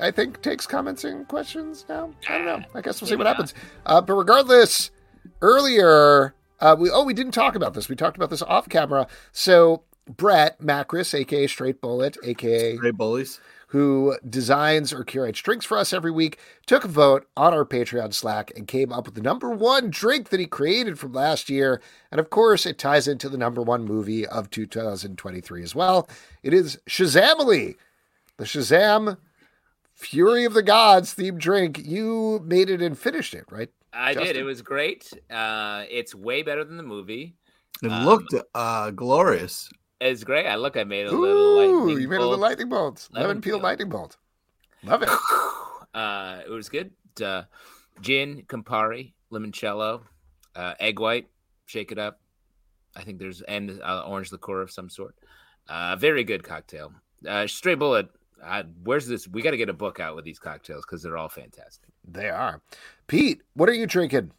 I 0.00 0.10
think 0.10 0.40
takes 0.42 0.66
comments 0.66 1.04
and 1.04 1.26
questions 1.26 1.84
now. 1.88 2.12
I 2.28 2.38
don't 2.38 2.46
know. 2.46 2.62
I 2.74 2.80
guess 2.80 3.00
we'll 3.00 3.08
see 3.08 3.16
what 3.16 3.26
happens. 3.26 3.54
Uh, 3.86 4.00
but 4.00 4.14
regardless, 4.14 4.90
earlier 5.42 6.34
uh, 6.60 6.76
we 6.78 6.90
oh 6.90 7.04
we 7.04 7.14
didn't 7.14 7.32
talk 7.32 7.54
about 7.54 7.74
this. 7.74 7.88
We 7.88 7.96
talked 7.96 8.16
about 8.16 8.30
this 8.30 8.42
off 8.42 8.68
camera. 8.68 9.06
So 9.32 9.82
Brett 10.06 10.60
Macris, 10.60 11.14
aka 11.14 11.46
Straight 11.46 11.80
Bullet, 11.80 12.16
aka 12.22 12.76
Great 12.76 12.96
bullies. 12.96 13.40
who 13.68 14.16
designs 14.28 14.92
or 14.92 15.04
curates 15.04 15.40
drinks 15.40 15.64
for 15.64 15.78
us 15.78 15.92
every 15.92 16.10
week, 16.10 16.38
took 16.66 16.84
a 16.84 16.88
vote 16.88 17.26
on 17.36 17.54
our 17.54 17.64
Patreon 17.64 18.12
Slack 18.12 18.52
and 18.56 18.66
came 18.66 18.92
up 18.92 19.06
with 19.06 19.14
the 19.14 19.22
number 19.22 19.50
one 19.50 19.90
drink 19.90 20.28
that 20.30 20.40
he 20.40 20.46
created 20.46 20.98
from 20.98 21.12
last 21.12 21.48
year. 21.48 21.80
And 22.10 22.18
of 22.20 22.30
course, 22.30 22.66
it 22.66 22.78
ties 22.78 23.08
into 23.08 23.28
the 23.28 23.38
number 23.38 23.62
one 23.62 23.84
movie 23.84 24.26
of 24.26 24.50
2023 24.50 25.62
as 25.62 25.74
well. 25.74 26.08
It 26.42 26.52
is 26.52 26.78
Shazamily, 26.88 27.76
the 28.36 28.44
Shazam 28.44 29.16
Fury 30.00 30.44
of 30.44 30.54
the 30.54 30.62
Gods 30.62 31.14
themed 31.14 31.38
drink. 31.38 31.78
You 31.84 32.40
made 32.44 32.70
it 32.70 32.80
and 32.80 32.98
finished 32.98 33.34
it, 33.34 33.44
right? 33.50 33.68
I 33.92 34.14
did. 34.14 34.36
It 34.36 34.44
was 34.44 34.62
great. 34.62 35.12
Uh, 35.30 35.84
it's 35.90 36.14
way 36.14 36.42
better 36.42 36.64
than 36.64 36.76
the 36.76 36.82
movie. 36.82 37.36
It 37.82 37.90
Um, 37.90 38.04
looked 38.06 38.34
uh, 38.54 38.90
glorious. 38.92 39.68
It's 40.00 40.24
great. 40.24 40.46
I 40.46 40.56
look. 40.56 40.76
I 40.76 40.84
made 40.84 41.06
a 41.06 41.10
little 41.10 41.24
Ooh, 41.36 41.84
lightning 41.86 42.02
you 42.02 42.08
made 42.08 42.16
a 42.16 42.20
little 42.20 42.38
lightning 42.38 42.68
bolt. 42.70 43.08
Lemon, 43.12 43.28
Lemon 43.28 43.42
peel 43.42 43.56
peel. 43.58 43.62
lightning 43.62 43.88
bolt. 43.90 44.16
Love 44.84 45.02
it. 45.02 45.10
Uh, 45.92 46.38
it 46.46 46.50
was 46.50 46.68
good. 46.68 46.92
Uh, 47.20 47.42
gin, 48.00 48.44
Campari, 48.46 49.12
limoncello, 49.32 50.02
uh, 50.54 50.74
egg 50.78 51.00
white. 51.00 51.26
Shake 51.66 51.90
it 51.90 51.98
up. 51.98 52.20
I 52.94 53.02
think 53.02 53.18
there's 53.18 53.40
and 53.42 53.80
uh, 53.82 54.04
orange 54.06 54.30
liqueur 54.30 54.62
of 54.62 54.70
some 54.70 54.88
sort. 54.88 55.16
Uh, 55.68 55.96
very 55.96 56.22
good 56.22 56.44
cocktail. 56.44 56.92
Uh, 57.26 57.48
straight 57.48 57.80
bullet. 57.80 58.08
Uh, 58.42 58.62
where's 58.84 59.06
this? 59.06 59.28
We 59.28 59.42
got 59.42 59.50
to 59.52 59.56
get 59.56 59.68
a 59.68 59.72
book 59.74 60.00
out 60.00 60.16
with 60.16 60.24
these 60.24 60.38
cocktails 60.38 60.84
because 60.86 61.02
they're 61.02 61.16
all 61.16 61.28
fantastic. 61.28 61.90
They 62.06 62.28
are. 62.30 62.62
Pete, 63.06 63.42
what 63.54 63.68
are 63.68 63.74
you 63.74 63.86
drinking? 63.86 64.32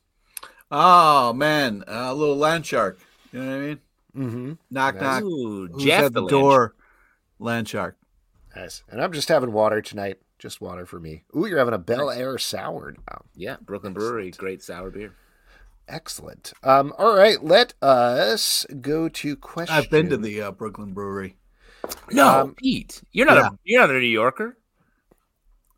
Oh 0.72 1.34
man, 1.34 1.84
uh, 1.88 2.08
a 2.10 2.14
little 2.14 2.38
land 2.38 2.66
shark. 2.66 3.00
You 3.32 3.40
know 3.44 3.48
what 3.48 3.56
I 3.56 3.60
mean? 3.60 3.80
Mm-hmm. 4.16 4.52
Knock 4.72 4.96
Nice. 4.96 5.02
knock. 5.04 5.24
Ooh, 5.24 5.68
Who's 5.68 5.84
Jeff 5.84 6.04
at 6.06 6.14
the 6.14 6.22
Land- 6.22 6.30
door? 6.32 6.76
Land 7.40 7.68
shark. 7.70 7.98
Nice. 8.56 8.84
And 8.90 9.02
I'm 9.02 9.14
just 9.14 9.30
having 9.30 9.52
water 9.52 9.82
tonight. 9.82 10.18
Just 10.40 10.60
water 10.62 10.86
for 10.86 11.00
me. 11.00 11.24
Ooh, 11.36 11.46
you're 11.46 11.60
having 11.60 11.74
a 11.74 11.78
Bel 11.78 12.10
Air 12.10 12.38
sour 12.40 12.96
now. 13.10 13.22
Yeah, 13.36 13.58
Brooklyn 13.62 13.94
Brewery, 13.94 14.32
great 14.32 14.64
sour 14.64 14.90
beer. 14.90 15.14
Excellent. 15.88 16.54
Um, 16.64 16.94
all 16.98 17.16
right, 17.16 17.44
let 17.44 17.74
us 17.82 18.66
go 18.82 19.08
to 19.10 19.36
questions. 19.36 19.78
I've 19.78 19.90
been 19.92 20.10
to 20.10 20.18
the 20.18 20.42
uh, 20.42 20.52
Brooklyn 20.52 20.94
Brewery. 20.94 21.36
No, 22.12 22.42
Um, 22.42 22.56
Pete, 22.56 23.02
you're 23.12 23.26
not 23.26 23.38
yeah. 23.38 23.48
a 23.48 23.52
you're 23.64 23.82
not 23.82 23.90
a 23.90 23.94
New 24.00 24.00
Yorker. 24.08 24.58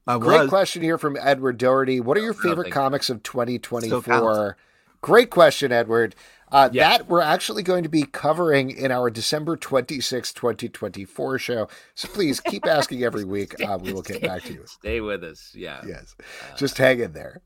I 0.06 0.18
Great 0.18 0.42
was. 0.42 0.50
question 0.50 0.82
here 0.82 0.98
from 0.98 1.18
Edward 1.20 1.58
Doherty. 1.58 2.00
What 2.02 2.18
are 2.18 2.22
your 2.22 2.34
favorite 2.34 2.72
comics 2.72 3.10
of 3.10 3.24
2024? 3.24 4.58
Great 5.02 5.30
question, 5.30 5.72
Edward. 5.72 6.16
Uh, 6.52 6.70
Yeah. 6.72 6.90
That 6.98 7.08
we're 7.08 7.22
actually 7.22 7.64
going 7.64 7.84
to 7.84 7.90
be 7.90 8.04
covering 8.04 8.70
in 8.70 8.92
our 8.92 9.10
December 9.10 9.56
26, 9.58 10.34
2024 10.34 11.40
show. 11.40 11.68
So 11.96 12.08
please 12.10 12.40
keep 12.42 12.66
asking 12.68 13.04
every 13.04 13.24
week. 13.24 13.56
Uh, 13.64 13.78
we 13.82 13.94
will 13.94 14.02
get 14.02 14.22
back 14.22 14.44
to 14.44 14.54
you. 14.54 14.64
Stay 14.66 15.00
with 15.02 15.24
us. 15.24 15.52
Yeah. 15.56 15.82
Yes. 15.88 16.16
Just 16.58 16.78
hang 16.78 17.00
in 17.00 17.14
there. 17.14 17.42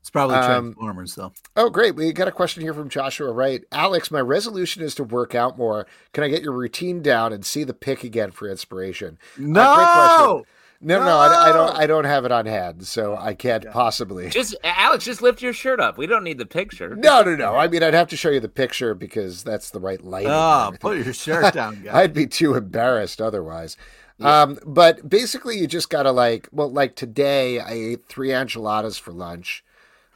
It's 0.00 0.10
probably 0.10 0.36
Um, 0.36 0.72
Transformers 0.72 1.14
though. 1.14 1.32
Oh, 1.56 1.68
great. 1.70 1.94
We 1.94 2.12
got 2.12 2.26
a 2.28 2.32
question 2.32 2.62
here 2.62 2.72
from 2.74 2.88
Joshua 2.88 3.30
Wright. 3.32 3.62
Alex, 3.70 4.10
my 4.10 4.20
resolution 4.20 4.82
is 4.82 4.94
to 4.96 5.04
work 5.04 5.34
out 5.34 5.58
more. 5.58 5.86
Can 6.12 6.24
I 6.24 6.28
get 6.28 6.42
your 6.42 6.52
routine 6.52 7.02
down 7.02 7.32
and 7.32 7.44
see 7.44 7.64
the 7.64 7.74
pic 7.74 8.02
again 8.02 8.30
for 8.30 8.48
inspiration? 8.48 9.18
No. 9.38 10.44
No, 10.82 10.98
no, 10.98 11.04
no 11.04 11.18
I, 11.18 11.50
I 11.50 11.52
don't. 11.52 11.76
I 11.76 11.86
don't 11.86 12.04
have 12.04 12.24
it 12.24 12.32
on 12.32 12.46
hand, 12.46 12.86
so 12.86 13.14
I 13.14 13.34
can't 13.34 13.70
possibly. 13.70 14.30
Just 14.30 14.56
Alex, 14.64 15.04
just 15.04 15.20
lift 15.20 15.42
your 15.42 15.52
shirt 15.52 15.78
up. 15.78 15.98
We 15.98 16.06
don't 16.06 16.24
need 16.24 16.38
the 16.38 16.46
picture. 16.46 16.96
No, 16.96 17.20
no, 17.22 17.36
no. 17.36 17.54
I 17.54 17.68
mean, 17.68 17.82
I'd 17.82 17.92
have 17.92 18.08
to 18.08 18.16
show 18.16 18.30
you 18.30 18.40
the 18.40 18.48
picture 18.48 18.94
because 18.94 19.42
that's 19.44 19.68
the 19.68 19.78
right 19.80 20.02
lighting. 20.02 20.28
and 20.30 20.74
Oh, 20.74 20.78
put 20.80 20.96
your 21.04 21.12
shirt 21.12 21.52
down, 21.54 21.82
guy. 21.82 22.00
I'd 22.00 22.14
be 22.14 22.26
too 22.26 22.54
embarrassed 22.54 23.20
otherwise. 23.20 23.76
Um, 24.20 24.58
but 24.64 25.06
basically, 25.06 25.58
you 25.58 25.66
just 25.66 25.90
gotta 25.90 26.12
like, 26.12 26.48
well, 26.50 26.70
like 26.72 26.96
today, 26.96 27.60
I 27.60 27.72
ate 27.72 28.06
three 28.06 28.32
enchiladas 28.32 28.96
for 28.96 29.12
lunch. 29.12 29.62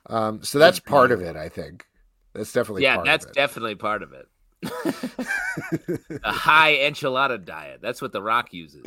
Um, 0.06 0.42
so 0.42 0.58
that's 0.58 0.80
part 0.80 1.12
of 1.12 1.20
it. 1.22 1.36
I 1.36 1.48
think 1.48 1.86
that's 2.34 2.52
definitely 2.52 2.82
yeah, 2.82 2.96
part 2.96 3.06
that's 3.06 3.24
of 3.24 3.30
it. 3.30 3.34
definitely 3.34 3.74
part 3.74 4.02
of 4.02 4.12
it. 4.12 4.28
a 6.24 6.32
high 6.32 6.74
enchilada 6.76 7.42
diet. 7.42 7.80
That's 7.82 8.00
what 8.00 8.12
The 8.12 8.22
Rock 8.22 8.52
uses. 8.52 8.84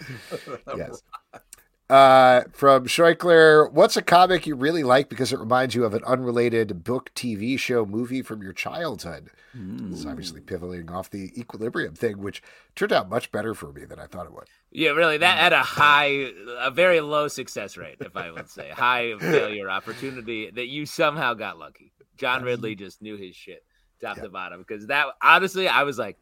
yes. 0.75 1.01
Uh, 1.89 2.43
from 2.51 2.85
Schreikler, 2.85 3.71
what's 3.71 3.95
a 3.95 4.01
comic 4.01 4.45
you 4.45 4.55
really 4.55 4.83
like 4.83 5.07
because 5.07 5.31
it 5.31 5.39
reminds 5.39 5.73
you 5.73 5.85
of 5.85 5.93
an 5.93 6.03
unrelated 6.03 6.83
book, 6.83 7.13
TV 7.15 7.57
show, 7.57 7.85
movie 7.85 8.21
from 8.21 8.41
your 8.43 8.51
childhood? 8.53 9.29
This 9.53 9.99
is 10.01 10.05
obviously 10.05 10.41
pivoting 10.41 10.91
off 10.91 11.09
the 11.09 11.31
equilibrium 11.39 11.95
thing, 11.95 12.19
which 12.19 12.43
turned 12.75 12.91
out 12.91 13.09
much 13.09 13.31
better 13.31 13.55
for 13.55 13.71
me 13.71 13.85
than 13.85 13.99
I 13.99 14.05
thought 14.05 14.27
it 14.27 14.33
would. 14.33 14.43
Yeah, 14.71 14.89
really. 14.91 15.17
That 15.17 15.37
had 15.39 15.53
a 15.53 15.63
high, 15.63 16.29
a 16.59 16.69
very 16.69 16.99
low 17.01 17.27
success 17.27 17.75
rate, 17.75 17.95
if 18.01 18.15
I 18.15 18.29
would 18.31 18.49
say, 18.49 18.69
high 18.69 19.17
failure 19.17 19.69
opportunity 19.69 20.51
that 20.51 20.67
you 20.67 20.85
somehow 20.85 21.33
got 21.33 21.57
lucky. 21.57 21.91
John 22.17 22.43
Ridley 22.43 22.75
just 22.75 23.01
knew 23.01 23.15
his 23.15 23.35
shit 23.35 23.63
top 24.01 24.17
Yeah. 24.17 24.23
to 24.23 24.29
bottom 24.29 24.59
because 24.59 24.87
that 24.87 25.07
honestly, 25.23 25.67
I 25.67 25.83
was 25.83 25.97
like, 25.97 26.17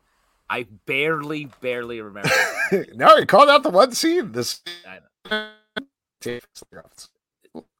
I 0.50 0.68
barely, 0.86 1.50
barely 1.60 2.00
remember. 2.02 2.30
no, 2.94 3.18
you 3.18 3.26
called 3.26 3.50
out 3.50 3.64
the 3.64 3.70
one 3.70 3.92
scene. 3.94 4.32
This 4.32 4.62
I 4.88 4.96
know. 4.96 5.02
Of 5.32 7.10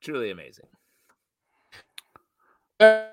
Truly 0.02 0.32
amazing. 0.32 0.68
an 2.80 3.08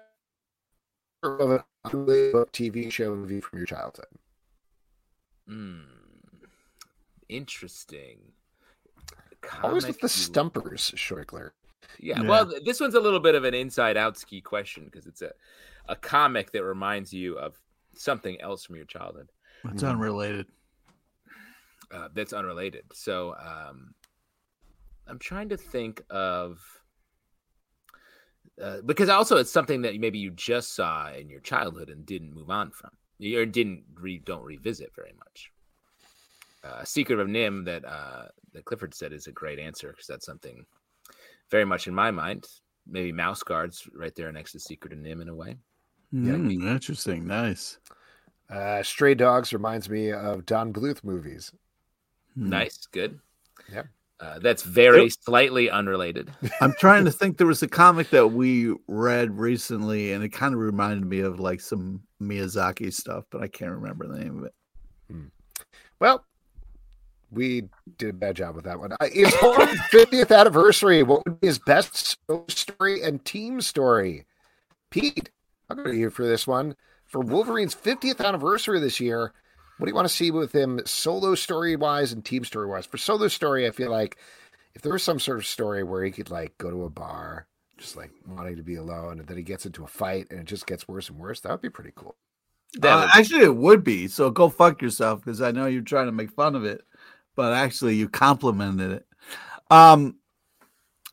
unrelated 1.23 2.35
TV 2.53 2.91
show, 2.91 3.15
movie 3.15 3.41
from 3.41 3.59
your 3.59 3.67
childhood. 3.67 4.07
Hmm. 5.49 5.81
Interesting. 7.29 8.19
Always 9.63 9.87
with 9.87 9.99
the 9.99 10.05
you- 10.05 10.09
stumpers, 10.09 10.93
Schreikler. 10.97 11.51
Yeah, 11.99 12.23
Yeah. 12.23 12.29
well, 12.29 12.53
this 12.65 12.81
one's 12.81 12.95
a 12.95 13.01
little 13.01 13.21
bit 13.21 13.35
of 13.35 13.45
an 13.45 13.55
inside 13.55 13.97
out 13.97 14.17
ski 14.17 14.41
question 14.41 14.85
because 14.85 15.07
it's 15.07 15.21
a, 15.23 15.33
a 15.89 15.97
comic 15.97 16.53
that 16.53 16.65
reminds 16.65 17.13
you 17.13 17.39
of 17.39 17.59
something 17.95 18.41
else 18.41 18.65
from 18.65 18.77
your 18.77 18.85
childhood 18.87 19.29
It's 19.65 19.83
unrelated. 19.83 20.47
uh, 21.91 22.09
that's 22.15 22.33
unrelated. 22.33 22.85
So 22.95 23.35
um, 23.39 23.95
I'm 25.07 25.19
trying 25.19 25.49
to 25.51 25.57
think 25.57 26.03
of 26.11 26.61
uh, 28.61 28.79
because 28.85 29.09
also 29.09 29.37
it's 29.39 29.51
something 29.51 29.83
that 29.83 29.99
maybe 29.99 30.19
you 30.19 30.31
just 30.31 30.75
saw 30.75 31.11
in 31.13 31.29
your 31.29 31.41
childhood 31.41 31.89
and 31.89 32.05
didn't 32.05 32.35
move 32.35 32.51
on 32.51 32.71
from, 32.71 32.91
or 33.21 33.47
didn't 33.47 33.85
re 33.95 34.19
don't 34.19 34.45
revisit 34.45 34.91
very 34.95 35.15
much. 35.19 35.51
Uh, 36.65 36.85
Secret 36.85 37.19
of 37.19 37.29
NIMH 37.29 37.65
that 37.65 37.85
uh, 37.85 38.27
that 38.53 38.65
Clifford 38.65 38.95
said 38.95 39.13
is 39.13 39.27
a 39.27 39.33
great 39.33 39.59
answer 39.59 39.89
because 39.89 40.07
that's 40.07 40.27
something 40.27 40.65
very 41.51 41.65
much 41.65 41.87
in 41.87 41.95
my 41.95 42.11
mind. 42.11 42.47
Maybe 42.87 43.13
Mouse 43.13 43.43
Guards 43.43 43.89
right 43.95 44.15
there 44.15 44.31
next 44.33 44.53
to 44.53 44.61
Secret 44.61 44.93
of 44.93 44.99
NIMH 44.99 45.23
in 45.23 45.29
a 45.29 45.35
way. 45.35 45.57
Mm, 46.15 46.69
interesting. 46.69 47.27
Nice. 47.27 47.79
Uh, 48.51 48.83
Stray 48.83 49.15
Dogs 49.15 49.53
reminds 49.53 49.89
me 49.89 50.13
of 50.13 50.45
Don 50.45 50.73
Bluth 50.73 51.03
movies. 51.03 51.53
Hmm. 52.35 52.51
Nice, 52.51 52.87
good. 52.93 53.19
Yep. 53.73 53.87
Uh, 54.23 54.39
that's 54.39 54.63
very 54.63 55.11
slightly 55.11 55.69
unrelated. 55.69 56.31
I'm 56.61 56.75
trying 56.75 57.05
to 57.07 57.11
think. 57.11 57.39
There 57.39 57.47
was 57.47 57.63
a 57.65 57.69
comic 57.69 58.11
that 58.11 58.29
we 58.29 58.73
read 58.87 59.37
recently, 59.37 60.13
and 60.13 60.23
it 60.23 60.29
kind 60.29 60.55
of 60.55 60.61
reminded 60.61 61.05
me 61.05 61.21
of 61.21 61.41
like 61.41 61.61
some 61.61 62.03
Miyazaki 62.23 62.93
stuff, 62.93 63.25
but 63.31 63.43
I 63.43 63.49
can't 63.49 63.73
remember 63.73 64.07
the 64.07 64.19
name 64.21 64.39
of 64.39 64.45
it. 64.45 64.55
Well, 65.99 66.25
we 67.33 67.69
did 67.99 68.11
a 68.11 68.13
bad 68.13 68.37
job 68.37 68.55
with 68.55 68.65
that 68.65 68.79
one. 68.79 68.93
Uh, 68.93 69.09
His 69.13 69.33
50th 69.33 70.37
anniversary. 70.37 71.03
What 71.03 71.25
would 71.25 71.41
be 71.41 71.47
his 71.47 71.59
best 71.59 72.19
story 72.49 73.03
and 73.03 73.25
team 73.25 73.61
story? 73.61 74.27
Pete, 74.91 75.31
I'll 75.69 75.77
go 75.77 75.85
to 75.85 75.97
you 75.97 76.11
for 76.11 76.27
this 76.27 76.47
one. 76.47 76.77
For 77.07 77.21
Wolverine's 77.21 77.75
50th 77.75 78.25
anniversary 78.25 78.79
this 78.81 79.01
year, 79.01 79.33
what 79.83 79.87
do 79.87 79.91
you 79.91 79.97
want 79.97 80.07
to 80.07 80.15
see 80.15 80.31
with 80.31 80.55
him 80.55 80.81
solo 80.85 81.35
story 81.35 81.75
wise 81.75 82.13
and 82.13 82.25
team 82.25 82.45
story 82.45 82.69
wise? 82.69 82.87
For 82.87 82.99
solo 82.99 83.27
story, 83.27 83.67
I 83.67 83.73
feel 83.73 83.91
like 83.91 84.17
if 84.77 84.83
there 84.83 84.93
was 84.93 85.03
some 85.03 85.19
sort 85.19 85.39
of 85.39 85.45
story 85.45 85.83
where 85.83 86.05
he 86.05 86.13
could 86.13 86.31
like 86.31 86.57
go 86.57 86.71
to 86.71 86.85
a 86.85 86.89
bar, 86.89 87.49
just 87.79 87.97
like 87.97 88.13
wanting 88.25 88.55
to 88.55 88.63
be 88.63 88.77
alone, 88.77 89.19
and 89.19 89.27
then 89.27 89.37
he 89.37 89.43
gets 89.43 89.67
into 89.67 89.83
a 89.83 89.89
fight 89.89 90.29
and 90.31 90.39
it 90.39 90.47
just 90.47 90.69
gets 90.69 90.87
worse 90.87 91.09
and 91.09 91.19
worse, 91.19 91.41
that 91.41 91.51
would 91.51 91.63
be 91.63 91.69
pretty 91.69 91.91
cool. 91.97 92.15
Uh, 92.81 93.09
actually, 93.13 93.43
it 93.43 93.57
would 93.57 93.83
be. 93.83 94.07
So 94.07 94.31
go 94.31 94.49
fuck 94.49 94.81
yourself 94.81 95.25
because 95.25 95.43
I 95.43 95.51
know 95.51 95.67
you're 95.67 95.83
trying 95.83 96.07
to 96.07 96.13
make 96.13 96.31
fun 96.31 96.55
of 96.55 96.65
it, 96.65 96.83
but 97.35 97.53
actually 97.53 97.97
you 97.97 98.09
complimented 98.09 98.93
it. 98.93 99.07
Um, 99.69 100.15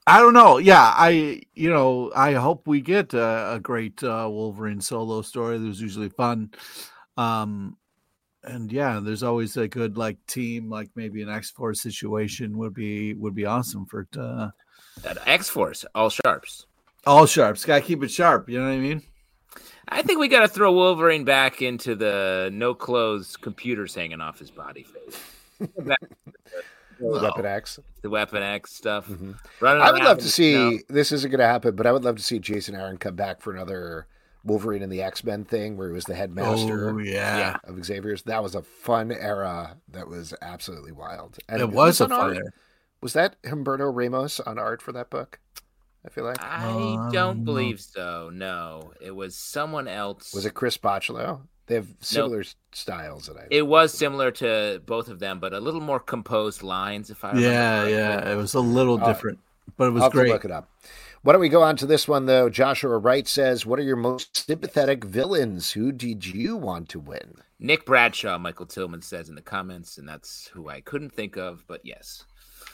I 0.06 0.20
don't 0.20 0.36
know. 0.36 0.60
Yeah, 0.60 0.94
I 0.96 1.41
you 1.56 1.72
know 1.72 2.12
I 2.16 2.34
hope 2.34 2.68
we 2.68 2.82
get 2.82 3.16
a, 3.16 3.54
a 3.54 3.60
great 3.60 4.04
uh, 4.04 4.28
Wolverine 4.30 4.80
solo 4.80 5.24
story. 5.24 5.58
That 5.58 5.66
was 5.66 5.82
usually 5.82 6.10
fun. 6.10 6.52
Um, 7.18 7.76
and 8.49 8.71
yeah, 8.71 8.99
there's 9.01 9.23
always 9.23 9.55
a 9.57 9.67
good 9.67 9.97
like 9.97 10.17
team, 10.27 10.69
like 10.69 10.89
maybe 10.95 11.21
an 11.21 11.30
X 11.30 11.49
Force 11.51 11.81
situation 11.81 12.57
would 12.57 12.73
be 12.73 13.13
would 13.13 13.35
be 13.35 13.45
awesome 13.45 13.85
for 13.85 14.01
it. 14.01 14.17
Uh, 14.17 14.49
X 15.26 15.49
Force, 15.49 15.85
all 15.95 16.09
sharps. 16.09 16.65
all 17.05 17.26
sharps. 17.26 17.63
Got 17.65 17.76
to 17.80 17.81
keep 17.81 18.03
it 18.03 18.11
sharp. 18.11 18.49
You 18.49 18.59
know 18.59 18.65
what 18.65 18.73
I 18.73 18.77
mean? 18.80 19.01
I 19.88 20.01
think 20.03 20.19
we 20.19 20.27
got 20.27 20.41
to 20.41 20.47
throw 20.47 20.71
Wolverine 20.73 21.23
back 21.23 21.61
into 21.61 21.95
the 21.95 22.49
no 22.53 22.73
clothes 22.73 23.35
computers 23.38 23.95
hanging 23.95 24.21
off 24.21 24.38
his 24.39 24.51
body 24.51 24.84
phase. 24.84 25.69
Back 25.77 25.97
the- 26.99 27.05
Weapon 27.21 27.45
X. 27.45 27.80
the 28.01 28.09
Weapon 28.09 28.43
X 28.43 28.73
stuff. 28.73 29.07
Mhm. 29.07 29.35
I 29.61 29.91
would 29.91 30.03
love 30.03 30.17
to 30.19 30.27
see 30.30 30.53
snow. 30.53 30.80
this 30.89 31.11
isn't 31.13 31.31
going 31.31 31.39
to 31.39 31.47
happen, 31.47 31.76
but 31.76 31.88
I 31.88 31.91
would 31.93 32.03
love 32.03 32.17
to 32.17 32.23
see 32.23 32.39
Jason 32.39 32.76
Aaron 32.76 32.97
come 32.97 33.15
back 33.15 33.41
for 33.41 33.53
another 33.53 34.05
Wolverine 34.44 34.82
and 34.84 34.91
the 34.91 35.02
X 35.02 35.24
Men 35.24 35.45
thing 35.45 35.78
where 35.78 35.88
he 35.90 35.94
was 35.94 36.06
the 36.06 36.16
headmaster 36.16 36.90
Oh 36.91 36.98
yeah, 36.99 37.57
of 37.64 37.84
Xavier's. 37.84 38.24
That 38.24 38.41
was 38.44 38.56
a 38.56 38.61
fun 38.61 39.11
era. 39.11 39.78
That 39.90 40.07
was 40.07 40.34
absolutely 40.41 40.91
wild. 40.94 41.38
And 41.49 41.61
it 41.61 41.70
who 41.70 41.76
was 41.76 41.99
a 42.02 42.07
fun. 42.07 42.38
era. 42.38 42.52
Was 43.02 43.14
that 43.14 43.41
Humberto 43.44 43.91
Ramos 43.94 44.40
on 44.41 44.57
art 44.60 44.82
for 44.82 44.91
that 44.94 45.10
book? 45.10 45.40
I 46.06 46.10
feel 46.10 46.24
like. 46.24 46.41
I 46.41 46.98
Um, 46.98 47.11
don't 47.11 47.44
believe 47.44 47.82
so. 47.82 48.30
No, 48.34 48.94
it 49.02 49.11
was 49.11 49.36
someone 49.36 49.88
else. 49.88 50.34
Was 50.34 50.45
it 50.45 50.53
Chris 50.53 50.78
Bachalo? 50.78 51.41
They 51.68 51.76
have 51.76 51.88
similar 51.99 52.40
s 52.40 52.56
styles 52.72 53.28
that 53.28 53.38
I. 53.38 53.48
It 53.52 53.68
was 53.68 53.94
similar 53.94 54.32
to 54.32 54.82
both 54.86 55.07
of 55.10 55.20
them, 55.20 55.40
but 55.40 55.53
a 55.53 55.60
little 55.60 55.82
more 55.82 55.99
composed 55.99 56.64
lines. 56.64 57.10
If 57.10 57.24
I 57.24 57.30
remember 57.30 57.48
Yeah, 57.49 57.80
correctly. 57.82 57.94
yeah, 57.98 58.32
it 58.32 58.36
was 58.36 58.53
a 58.56 58.60
little 58.60 59.03
Uh, 59.03 59.07
different, 59.07 59.40
but 59.78 59.86
it 59.90 59.91
was 59.91 60.03
I'll 60.03 60.10
great. 60.10 60.32
look 60.32 60.45
it 60.45 60.52
up. 60.52 60.70
Why 61.22 61.34
don't 61.34 61.41
we 61.41 61.50
go 61.50 61.62
on 61.62 61.76
to 61.78 61.86
this 61.86 62.08
one 62.08 62.26
though? 62.26 62.50
Joshua 62.50 62.98
Wright 62.98 63.28
says, 63.28 63.66
"What 63.66 63.80
are 63.80 63.84
your 63.84 63.96
most 63.98 64.46
sympathetic 64.46 65.04
villains? 65.04 65.72
Who 65.72 65.91
did 65.91 66.26
you 66.26 66.56
want 66.56 66.90
to 66.90 67.00
win?" 67.00 67.36
Nick 67.60 67.86
Bradshaw, 67.86 68.38
Michael 68.38 68.66
Tillman 68.66 69.02
says 69.02 69.28
in 69.28 69.36
the 69.36 69.41
comments, 69.41 69.98
and 69.98 70.08
that's 70.08 70.48
who 70.54 70.70
I 70.70 70.80
couldn't 70.82 71.12
think 71.14 71.36
of, 71.36 71.66
but 71.68 71.82
yes. 71.84 72.26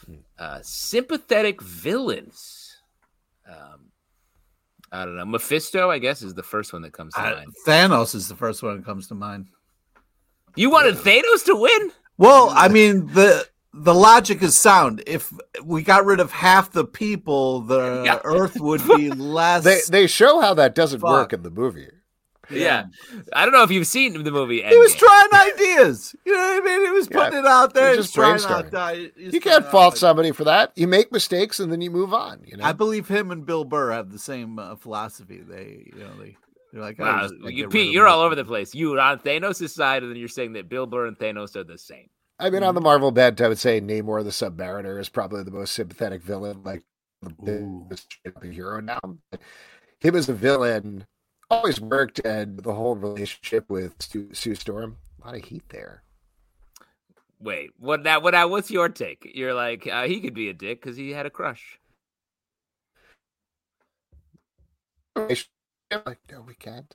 Hmm. 0.06 0.14
Uh, 0.38 0.60
sympathetic 0.62 1.60
villains. 1.60 2.76
Um, 3.48 3.90
I 4.92 5.04
don't 5.04 5.16
know. 5.16 5.24
Mephisto, 5.26 5.90
I 5.90 5.98
guess, 5.98 6.22
is 6.22 6.34
the 6.34 6.42
first 6.44 6.72
one 6.72 6.82
that 6.82 6.92
comes 6.92 7.14
to 7.14 7.20
Uh, 7.20 7.34
mind. 7.34 7.52
Thanos 7.66 8.14
is 8.14 8.28
the 8.28 8.36
first 8.36 8.62
one 8.62 8.76
that 8.76 8.84
comes 8.84 9.08
to 9.08 9.14
mind. 9.14 9.48
You 10.54 10.70
wanted 10.70 10.94
Thanos 10.94 11.44
to 11.46 11.56
win? 11.56 11.92
Well, 12.16 12.50
I 12.50 12.68
mean 12.68 13.08
the 13.08 13.46
the 13.76 13.94
logic 13.94 14.42
is 14.42 14.56
sound. 14.56 15.02
If 15.06 15.32
we 15.62 15.82
got 15.82 16.04
rid 16.04 16.20
of 16.20 16.32
half 16.32 16.72
the 16.72 16.84
people, 16.84 17.60
the 17.60 18.02
Yeah. 18.04 18.20
Earth 18.24 18.58
would 18.60 18.86
be 18.96 19.10
less. 19.10 19.64
They 19.64 19.80
they 19.88 20.06
show 20.06 20.40
how 20.40 20.54
that 20.54 20.74
doesn't 20.74 21.00
Fuck. 21.00 21.10
work 21.10 21.32
in 21.32 21.42
the 21.42 21.50
movie. 21.50 21.88
Yeah. 22.48 22.84
I 23.32 23.44
don't 23.44 23.52
know 23.52 23.64
if 23.64 23.72
you've 23.72 23.88
seen 23.88 24.22
the 24.22 24.30
movie. 24.30 24.62
He 24.62 24.78
was 24.78 24.94
trying 24.94 25.28
ideas. 25.52 26.14
You 26.24 26.32
know 26.32 26.38
what 26.38 26.62
I 26.62 26.64
mean? 26.64 26.86
He 26.86 26.90
was 26.92 27.08
Yeah. 27.10 27.24
putting 27.24 27.38
it 27.40 27.44
out 27.46 27.74
there. 27.74 27.88
He 27.88 27.94
He 27.94 27.96
was 27.98 28.06
was 28.06 28.06
just 28.06 28.14
trying 28.14 28.70
brainstorming. 28.70 28.74
out, 28.74 28.94
uh, 28.94 29.08
You 29.16 29.40
can't 29.40 29.66
fault 29.66 29.94
like- 29.94 29.98
somebody 29.98 30.30
for 30.30 30.44
that. 30.44 30.70
You 30.76 30.86
make 30.86 31.10
mistakes 31.10 31.58
and 31.58 31.72
then 31.72 31.80
you 31.80 31.90
move 31.90 32.14
on. 32.14 32.42
You 32.44 32.56
know. 32.56 32.64
I 32.64 32.70
believe 32.72 33.08
him 33.08 33.32
and 33.32 33.44
Bill 33.44 33.64
Burr 33.64 33.90
have 33.92 34.12
the 34.12 34.18
same 34.20 34.60
uh, 34.60 34.76
philosophy. 34.76 35.40
They, 35.40 35.90
you 35.92 35.98
know, 36.04 36.10
they 36.20 36.36
they're 36.72 36.82
like, 36.82 36.96
oh, 37.00 37.04
Wow, 37.04 37.28
you, 37.48 37.68
Pete, 37.68 37.92
you're 37.92 38.06
all 38.06 38.20
over 38.20 38.34
the 38.36 38.44
place. 38.44 38.74
You 38.76 38.94
are 38.94 39.00
on 39.00 39.18
Thanos' 39.18 39.70
side, 39.70 40.02
and 40.02 40.12
then 40.12 40.18
you're 40.18 40.28
saying 40.28 40.52
that 40.52 40.68
Bill 40.68 40.86
Burr 40.86 41.06
and 41.06 41.18
Thanos 41.18 41.56
are 41.56 41.64
the 41.64 41.78
same. 41.78 42.06
I 42.38 42.50
mean, 42.50 42.62
on 42.62 42.74
the 42.74 42.80
Marvel 42.80 43.12
bent, 43.12 43.40
I 43.40 43.48
would 43.48 43.58
say 43.58 43.80
Namor 43.80 44.22
the 44.22 44.30
Submariner 44.30 45.00
is 45.00 45.08
probably 45.08 45.42
the 45.42 45.50
most 45.50 45.72
sympathetic 45.72 46.22
villain, 46.22 46.62
like 46.64 46.82
the 47.40 47.52
Ooh. 47.52 47.86
biggest 47.88 48.12
straight 48.12 48.36
up 48.36 48.44
a 48.44 48.48
hero 48.48 48.80
now. 48.80 49.00
But 49.30 49.40
him 50.00 50.14
as 50.16 50.28
a 50.28 50.34
villain 50.34 51.06
always 51.50 51.80
worked, 51.80 52.20
and 52.24 52.58
the 52.58 52.74
whole 52.74 52.94
relationship 52.94 53.70
with 53.70 53.94
Sue, 54.00 54.28
Sue 54.32 54.54
Storm, 54.54 54.98
a 55.22 55.26
lot 55.26 55.36
of 55.36 55.44
heat 55.44 55.68
there. 55.70 56.02
Wait, 57.40 57.70
what 57.78 58.02
now? 58.02 58.20
What 58.20 58.34
now? 58.34 58.48
What's 58.48 58.70
your 58.70 58.88
take? 58.88 59.30
You're 59.34 59.54
like, 59.54 59.86
uh, 59.86 60.06
he 60.06 60.20
could 60.20 60.34
be 60.34 60.48
a 60.48 60.54
dick 60.54 60.82
because 60.82 60.96
he 60.96 61.10
had 61.10 61.26
a 61.26 61.30
crush. 61.30 61.78
Like, 65.16 65.46
no, 66.30 66.42
we 66.46 66.54
can't. 66.54 66.94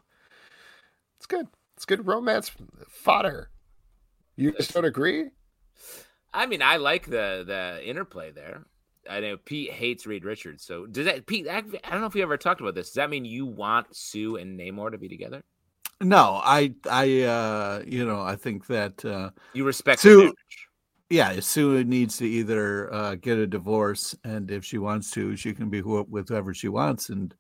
It's 1.17 1.25
good. 1.25 1.47
It's 1.75 1.85
good 1.85 2.05
romance 2.05 2.51
fodder. 2.87 3.49
You 4.41 4.51
just 4.53 4.73
don't 4.73 4.85
agree? 4.85 5.25
I 6.33 6.45
mean, 6.47 6.61
I 6.61 6.77
like 6.77 7.05
the 7.05 7.43
the 7.45 7.87
interplay 7.87 8.31
there. 8.31 8.65
I 9.09 9.19
know 9.19 9.37
Pete 9.37 9.71
hates 9.71 10.05
Reed 10.07 10.25
Richards, 10.25 10.63
so 10.63 10.85
does 10.85 11.05
that 11.05 11.25
Pete? 11.25 11.47
I, 11.47 11.57
I 11.57 11.61
don't 11.91 12.01
know 12.01 12.07
if 12.07 12.13
we 12.13 12.21
ever 12.21 12.37
talked 12.37 12.61
about 12.61 12.73
this. 12.75 12.87
Does 12.87 12.95
that 12.95 13.09
mean 13.09 13.25
you 13.25 13.45
want 13.45 13.95
Sue 13.95 14.37
and 14.37 14.59
Namor 14.59 14.91
to 14.91 14.97
be 14.97 15.07
together? 15.07 15.43
No, 16.01 16.39
I, 16.43 16.73
I, 16.89 17.21
uh, 17.21 17.83
you 17.85 18.03
know, 18.05 18.21
I 18.21 18.35
think 18.35 18.65
that, 18.67 19.05
uh, 19.05 19.29
You 19.53 19.63
respect 19.65 20.01
Sue- 20.01 20.15
the 20.15 20.23
marriage. 20.23 20.67
yeah, 21.11 21.39
Sue 21.39 21.83
needs 21.83 22.17
to 22.17 22.25
either 22.27 22.91
uh, 22.91 23.15
get 23.15 23.37
a 23.37 23.45
divorce, 23.45 24.15
and 24.23 24.49
if 24.49 24.65
she 24.65 24.79
wants 24.79 25.11
to, 25.11 25.35
she 25.35 25.53
can 25.53 25.69
be 25.69 25.79
who- 25.81 26.07
with 26.09 26.29
whoever 26.29 26.55
she 26.55 26.69
wants, 26.69 27.09
and 27.09 27.35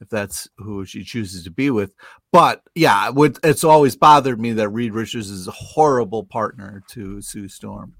if 0.00 0.08
that's 0.08 0.48
who 0.58 0.84
she 0.84 1.04
chooses 1.04 1.44
to 1.44 1.50
be 1.50 1.70
with. 1.70 1.92
But 2.32 2.62
yeah, 2.74 3.10
with, 3.10 3.38
it's 3.42 3.64
always 3.64 3.96
bothered 3.96 4.40
me 4.40 4.52
that 4.52 4.68
Reed 4.68 4.92
Richards 4.92 5.30
is 5.30 5.48
a 5.48 5.52
horrible 5.52 6.24
partner 6.24 6.82
to 6.90 7.20
Sue 7.22 7.48
Storm. 7.48 7.94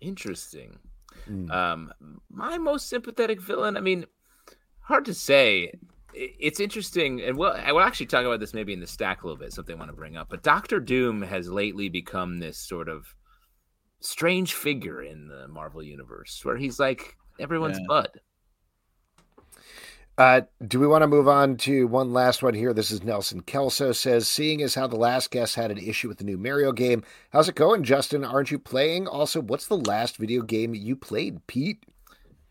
Interesting. 0.00 0.78
Mm. 1.30 1.50
Um, 1.50 1.92
my 2.30 2.58
most 2.58 2.88
sympathetic 2.88 3.40
villain. 3.40 3.76
I 3.76 3.80
mean, 3.80 4.06
hard 4.80 5.04
to 5.06 5.14
say. 5.14 5.72
It's 6.14 6.60
interesting, 6.60 7.22
and 7.22 7.38
we'll, 7.38 7.52
I 7.52 7.72
will 7.72 7.80
actually 7.80 8.04
talk 8.06 8.26
about 8.26 8.38
this 8.38 8.52
maybe 8.52 8.74
in 8.74 8.80
the 8.80 8.86
stack 8.86 9.22
a 9.22 9.26
little 9.26 9.38
bit. 9.38 9.52
Something 9.52 9.76
I 9.76 9.78
want 9.78 9.90
to 9.90 9.96
bring 9.96 10.16
up, 10.16 10.28
but 10.28 10.42
Doctor 10.42 10.78
Doom 10.78 11.22
has 11.22 11.48
lately 11.48 11.88
become 11.88 12.38
this 12.38 12.58
sort 12.58 12.90
of 12.90 13.14
strange 14.00 14.52
figure 14.52 15.02
in 15.02 15.28
the 15.28 15.48
Marvel 15.48 15.82
universe, 15.82 16.40
where 16.44 16.58
he's 16.58 16.78
like 16.78 17.16
everyone's 17.40 17.78
Yeah. 17.78 17.86
bud. 17.88 18.20
Uh, 20.18 20.42
do 20.68 20.78
we 20.78 20.86
want 20.86 21.02
to 21.02 21.06
move 21.06 21.26
on 21.26 21.56
to 21.56 21.86
one 21.86 22.12
last 22.12 22.42
one 22.42 22.52
here? 22.52 22.74
This 22.74 22.90
is 22.90 23.02
Nelson 23.02 23.40
Kelso 23.40 23.92
says, 23.92 24.28
seeing 24.28 24.60
as 24.60 24.74
how 24.74 24.86
the 24.86 24.96
last 24.96 25.30
guest 25.30 25.54
had 25.54 25.70
an 25.70 25.78
issue 25.78 26.06
with 26.06 26.18
the 26.18 26.24
new 26.24 26.36
Mario 26.36 26.70
game, 26.70 27.02
how's 27.30 27.48
it 27.48 27.54
going, 27.54 27.82
Justin? 27.82 28.22
Aren't 28.22 28.50
you 28.50 28.58
playing? 28.58 29.06
Also, 29.08 29.40
what's 29.40 29.66
the 29.66 29.78
last 29.78 30.18
video 30.18 30.42
game 30.42 30.74
you 30.74 30.96
played, 30.96 31.46
Pete? 31.46 31.84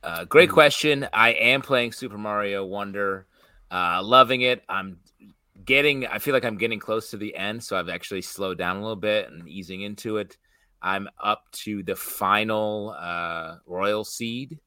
Uh, 0.03 0.25
great 0.25 0.49
question. 0.49 1.07
I 1.13 1.33
am 1.33 1.61
playing 1.61 1.91
Super 1.91 2.17
Mario 2.17 2.65
Wonder, 2.65 3.27
uh, 3.69 4.01
loving 4.03 4.41
it. 4.41 4.63
I'm 4.67 4.97
getting. 5.63 6.07
I 6.07 6.17
feel 6.17 6.33
like 6.33 6.45
I'm 6.45 6.57
getting 6.57 6.79
close 6.79 7.11
to 7.11 7.17
the 7.17 7.35
end, 7.35 7.63
so 7.63 7.77
I've 7.77 7.89
actually 7.89 8.23
slowed 8.23 8.57
down 8.57 8.77
a 8.77 8.81
little 8.81 8.95
bit 8.95 9.29
and 9.29 9.47
easing 9.47 9.81
into 9.81 10.17
it. 10.17 10.37
I'm 10.81 11.07
up 11.23 11.43
to 11.51 11.83
the 11.83 11.95
final 11.95 12.95
uh, 12.97 13.57
Royal 13.67 14.03
Seed, 14.03 14.57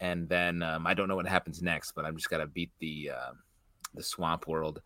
and 0.00 0.28
then 0.28 0.62
um, 0.62 0.86
I 0.86 0.94
don't 0.94 1.08
know 1.08 1.16
what 1.16 1.26
happens 1.26 1.62
next, 1.62 1.92
but 1.92 2.04
I'm 2.04 2.16
just 2.16 2.30
gotta 2.30 2.46
beat 2.46 2.70
the 2.80 3.10
uh, 3.16 3.32
the 3.94 4.02
Swamp 4.02 4.46
World, 4.46 4.80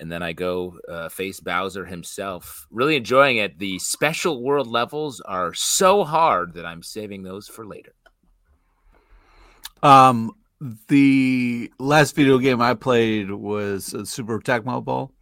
and 0.00 0.10
then 0.10 0.22
I 0.22 0.32
go 0.32 0.78
uh, 0.88 1.08
face 1.08 1.40
Bowser 1.40 1.84
himself. 1.84 2.66
Really 2.70 2.96
enjoying 2.96 3.38
it. 3.38 3.58
The 3.58 3.78
special 3.78 4.42
world 4.42 4.66
levels 4.66 5.20
are 5.20 5.54
so 5.54 6.04
hard 6.04 6.54
that 6.54 6.66
I'm 6.66 6.82
saving 6.82 7.22
those 7.22 7.48
for 7.48 7.66
later. 7.66 7.94
Um, 9.82 10.32
the 10.88 11.72
last 11.78 12.14
video 12.14 12.38
game 12.38 12.60
I 12.60 12.74
played 12.74 13.30
was 13.30 13.94
uh, 13.94 14.04
Super 14.04 14.38
Tecmo 14.38 14.82
Bowl. 14.84 15.12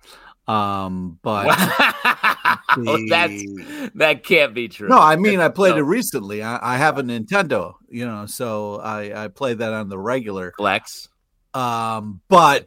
Um, 0.46 1.18
but 1.22 1.46
Oh, 2.76 2.98
that's 3.08 3.42
that 3.94 4.22
can't 4.24 4.54
be 4.54 4.68
true. 4.68 4.88
No, 4.88 4.98
I 4.98 5.16
mean 5.16 5.40
I 5.40 5.48
played 5.48 5.72
No. 5.72 5.78
it 5.78 5.82
recently. 5.86 6.42
I, 6.42 6.74
I 6.74 6.76
have 6.76 6.98
a 6.98 7.02
Nintendo, 7.02 7.74
you 7.88 8.06
know, 8.06 8.26
so 8.26 8.76
I 8.76 9.24
I 9.24 9.28
play 9.28 9.54
that 9.54 9.72
on 9.72 9.88
the 9.88 9.98
regular. 9.98 10.52
Flex. 10.56 11.08
Um, 11.54 12.20
but 12.28 12.66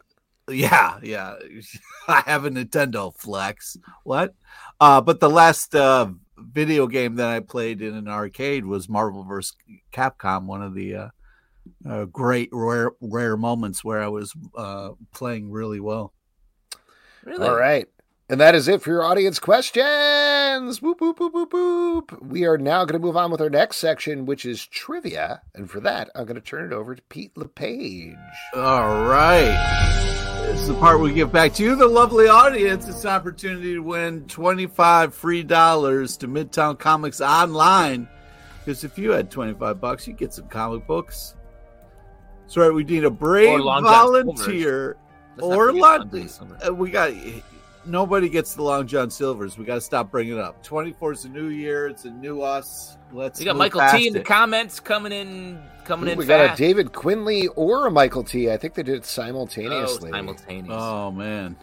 yeah, 0.49 0.99
yeah, 1.01 1.35
I 2.07 2.21
have 2.25 2.45
a 2.45 2.49
Nintendo 2.49 3.15
Flex. 3.15 3.77
What? 4.03 4.33
Uh, 4.79 4.99
but 5.01 5.19
the 5.19 5.29
last 5.29 5.73
uh 5.75 6.07
video 6.37 6.87
game 6.87 7.15
that 7.15 7.29
I 7.29 7.39
played 7.39 7.81
in 7.81 7.93
an 7.93 8.07
arcade 8.09 8.65
was 8.65 8.89
Marvel 8.89 9.23
vs. 9.23 9.55
Capcom. 9.93 10.45
One 10.45 10.61
of 10.61 10.73
the 10.73 10.95
uh, 10.95 11.07
uh 11.87 12.05
great 12.05 12.49
rare 12.51 12.91
rare 12.99 13.37
moments 13.37 13.83
where 13.85 14.01
I 14.03 14.09
was 14.09 14.33
uh 14.57 14.89
playing 15.13 15.49
really 15.49 15.79
well. 15.79 16.13
Really? 17.23 17.47
All 17.47 17.55
right. 17.55 17.87
And 18.33 18.41
that 18.41 18.55
is 18.55 18.67
it 18.67 18.81
for 18.81 18.89
your 18.89 19.03
audience 19.03 19.37
questions. 19.37 20.81
Whoop, 20.81 20.99
whoop, 21.01 21.19
whoop, 21.19 21.35
whoop, 21.35 21.53
whoop. 21.53 22.19
We 22.19 22.45
are 22.45 22.57
now 22.57 22.83
going 22.83 22.99
to 22.99 23.05
move 23.05 23.15
on 23.15 23.29
with 23.29 23.39
our 23.41 23.49
next 23.51 23.77
section, 23.77 24.25
which 24.25 24.43
is 24.43 24.65
trivia. 24.65 25.43
And 25.53 25.69
for 25.69 25.79
that, 25.81 26.09
I'm 26.15 26.25
going 26.25 26.33
to 26.37 26.41
turn 26.41 26.65
it 26.65 26.73
over 26.73 26.95
to 26.95 27.01
Pete 27.03 27.37
LePage. 27.37 28.15
All 28.55 29.03
right. 29.03 30.41
This 30.47 30.61
is 30.61 30.67
the 30.69 30.73
part 30.73 30.99
we 30.99 31.13
give 31.13 31.31
back 31.31 31.53
to 31.53 31.63
you, 31.63 31.75
the 31.75 31.85
lovely 31.85 32.27
audience. 32.27 32.87
It's 32.87 33.03
an 33.03 33.11
opportunity 33.11 33.75
to 33.75 33.81
win 33.83 34.25
25 34.25 35.13
free 35.13 35.43
dollars 35.43 36.17
to 36.17 36.27
Midtown 36.27 36.79
Comics 36.79 37.21
Online. 37.21 38.07
Because 38.65 38.83
if 38.83 38.97
you 38.97 39.11
had 39.11 39.29
25 39.29 39.79
bucks, 39.79 40.07
you 40.07 40.13
get 40.13 40.33
some 40.33 40.47
comic 40.47 40.87
books. 40.87 41.35
That's 42.41 42.57
right. 42.57 42.73
We 42.73 42.83
need 42.83 43.03
a 43.03 43.11
brave 43.11 43.49
Or 43.49 43.61
Long 43.61 43.83
John 43.83 43.93
volunteer. 43.93 44.97
Let's 45.37 45.43
Or 45.55 45.67
forget 45.67 45.81
Lon- 45.83 46.27
Sunday 46.29 46.55
Uh, 46.67 46.73
we 46.73 46.89
got 46.89 47.11
nobody 47.85 48.29
gets 48.29 48.53
the 48.53 48.63
Long 48.63 48.87
John 48.87 49.09
Silvers. 49.09 49.57
We 49.57 49.65
got 49.65 49.75
to 49.75 49.81
stop 49.81 50.11
bringing 50.11 50.33
it 50.33 50.39
up. 50.39 50.63
24 50.63 51.13
is 51.13 51.25
a 51.25 51.29
new 51.29 51.47
year. 51.47 51.87
It's 51.87 52.05
a 52.05 52.11
new 52.11 52.41
us. 52.41 52.97
Let's. 53.11 53.39
We 53.39 53.45
got 53.45 53.55
Michael 53.55 53.81
T 53.91 54.07
in 54.07 54.13
the 54.13 54.21
comments 54.21 54.79
coming 54.79 55.11
in, 55.11 55.61
coming 55.85 56.09
Ooh, 56.09 56.13
in 56.13 56.17
we 56.17 56.25
got 56.25 56.53
a. 56.53 56.55
David 56.55 56.93
Quinley 56.93 57.47
or 57.49 57.87
a 57.87 57.91
Michael 57.91 58.23
T. 58.23 58.49
I 58.49 58.57
think 58.57 58.73
they 58.73 58.83
did 58.83 58.95
it 58.95 59.05
simultaneously. 59.05 60.09
oh, 60.09 60.15
simultaneously. 60.15 60.69
simultaneous. 60.69 60.75
Oh 60.77 61.11
man. 61.11 61.55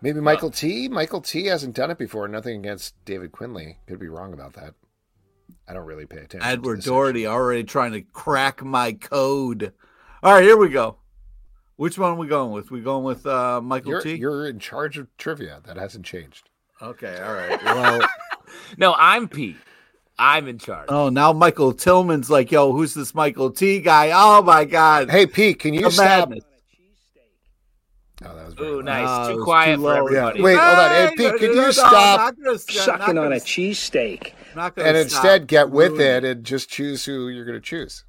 Maybe 0.00 0.20
Michael 0.20 0.50
T. 0.50 0.88
Michael 0.88 1.20
T. 1.20 1.46
hasn't 1.46 1.74
done 1.74 1.90
it 1.90 1.98
before. 1.98 2.28
Nothing 2.28 2.60
against 2.60 2.94
David 3.04 3.32
Quinley. 3.32 3.78
Could 3.88 3.98
be 3.98 4.08
wrong 4.08 4.32
about 4.32 4.54
that. 4.54 4.74
I 5.68 5.72
don't 5.72 5.86
really 5.86 6.06
pay 6.06 6.18
attention. 6.18 6.40
to 6.40 6.46
Edward 6.46 6.78
this 6.78 6.84
Doherty 6.84 7.26
already 7.26 7.64
trying 7.64 7.92
to 7.92 8.02
crack 8.02 8.62
my 8.62 8.92
code. 8.92 9.72
All 10.22 10.34
right, 10.34 10.42
here 10.42 10.56
we 10.56 10.68
go. 10.68 10.98
Which 11.78 11.96
one 11.96 12.10
are 12.10 12.16
we 12.16 12.26
going 12.26 12.50
with? 12.50 12.72
We 12.72 12.80
going 12.80 13.04
with 13.04 13.24
uh, 13.24 13.60
Michael 13.62 13.92
You're, 13.92 14.00
T? 14.02 14.16
you're 14.16 14.48
in 14.48 14.58
charge 14.58 14.98
of 14.98 15.06
trivia. 15.16 15.60
That 15.64 15.76
hasn't 15.76 16.04
changed. 16.04 16.50
Okay, 16.82 17.16
all 17.22 17.32
right. 17.34 17.62
Well, 17.64 18.00
No, 18.78 18.94
I'm 18.98 19.28
Pete. 19.28 19.56
I'm 20.18 20.48
in 20.48 20.58
charge. 20.58 20.86
oh, 20.88 21.08
now 21.08 21.32
Michael 21.32 21.72
Tillman's 21.72 22.28
like, 22.28 22.50
yo, 22.50 22.72
who's 22.72 22.94
this 22.94 23.14
Michael 23.14 23.52
T 23.52 23.78
guy? 23.80 24.10
Oh 24.12 24.42
my 24.42 24.64
God. 24.64 25.08
Hey, 25.08 25.26
Pete, 25.26 25.60
can 25.60 25.72
you 25.72 25.82
The 25.82 25.90
stop? 25.92 26.30
madness. 26.30 26.44
Oh, 28.24 28.34
that 28.34 28.44
was 28.46 28.54
very 28.54 28.68
Ooh, 28.70 28.82
nice. 28.82 29.28
It 29.28 29.34
too 29.34 29.44
quiet 29.44 29.76
too 29.76 29.82
for 29.82 29.94
everybody. 29.94 30.38
Yeah, 30.40 30.44
wait. 30.44 30.58
hold 30.58 30.78
on. 30.78 30.90
Hey, 30.90 31.06
Hey, 31.06 31.14
Pete, 31.16 31.38
can 31.38 31.46
no, 31.50 31.54
you 31.54 31.60
no, 31.60 31.70
stop? 31.70 31.92
not 32.18 32.36
gonna- 32.36 32.50
not 32.50 32.60
sucking 32.60 33.18
on 33.18 33.32
a 33.32 33.36
cheesesteak. 33.36 34.32
not 34.56 34.76
And 34.76 34.86
stop. 35.08 35.24
instead, 35.24 35.46
get 35.46 35.70
with 35.70 35.92
Ruin 35.92 36.00
it 36.00 36.24
and 36.24 36.42
just 36.44 36.68
choose 36.68 37.04
who 37.04 37.28
you're 37.28 37.44
going 37.44 37.60
to 37.60 37.64
choose. 37.64 38.04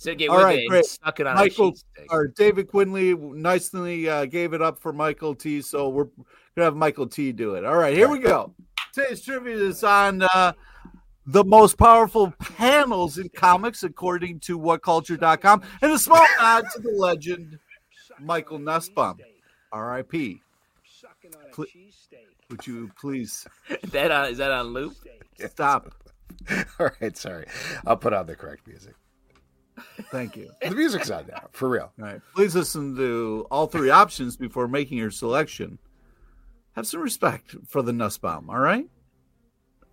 So 0.00 0.14
get 0.14 0.30
All 0.30 0.36
with 0.36 0.44
right, 0.46 0.58
it 0.60 0.62
and 0.62 0.68
great. 0.70 0.84
suck 0.86 1.20
it 1.20 1.26
on 1.26 1.34
Michael 1.34 1.74
or 2.08 2.28
David 2.28 2.68
Quinley 2.68 3.14
nicely 3.14 4.08
uh, 4.08 4.24
gave 4.24 4.54
it 4.54 4.62
up 4.62 4.78
for 4.78 4.94
Michael 4.94 5.34
T. 5.34 5.60
So 5.60 5.90
we're 5.90 6.06
gonna 6.56 6.64
have 6.64 6.74
Michael 6.74 7.06
T. 7.06 7.32
do 7.32 7.54
it. 7.54 7.66
All 7.66 7.76
right, 7.76 7.94
here 7.94 8.08
we 8.08 8.18
go. 8.18 8.54
Today's 8.94 9.20
trivia 9.20 9.56
is 9.56 9.84
on 9.84 10.22
uh, 10.22 10.54
the 11.26 11.44
most 11.44 11.76
powerful 11.76 12.32
panels 12.38 13.18
in 13.18 13.28
comics, 13.28 13.82
according 13.82 14.40
to 14.40 14.58
WhatCulture.com, 14.58 15.60
and 15.82 15.92
a 15.92 15.98
small 15.98 16.26
nod 16.40 16.64
to 16.72 16.80
the 16.80 16.92
legend 16.92 17.58
Michael 18.18 18.58
Nussbaum, 18.58 19.18
R.I.P. 19.70 20.40
Pl- 21.52 21.66
Would 22.48 22.66
you 22.66 22.90
please 22.98 23.46
that 23.90 24.10
uh, 24.10 24.28
is 24.30 24.38
that 24.38 24.50
on 24.50 24.68
loop? 24.68 24.94
stop? 25.50 25.92
All 26.80 26.88
right, 27.02 27.14
sorry. 27.18 27.44
I'll 27.86 27.98
put 27.98 28.14
on 28.14 28.24
the 28.24 28.34
correct 28.34 28.66
music. 28.66 28.94
Thank 30.10 30.36
you. 30.36 30.50
The 30.62 30.70
music's 30.70 31.10
on 31.10 31.26
now, 31.28 31.48
for 31.52 31.68
real. 31.68 31.92
All 31.98 32.04
right. 32.04 32.20
Please 32.34 32.54
listen 32.54 32.96
to 32.96 33.46
all 33.50 33.66
three 33.66 33.90
options 33.90 34.36
before 34.36 34.68
making 34.68 34.98
your 34.98 35.10
selection. 35.10 35.78
Have 36.72 36.86
some 36.86 37.00
respect 37.00 37.56
for 37.66 37.82
the 37.82 37.92
Nussbaum, 37.92 38.48
all 38.48 38.58
right? 38.58 38.86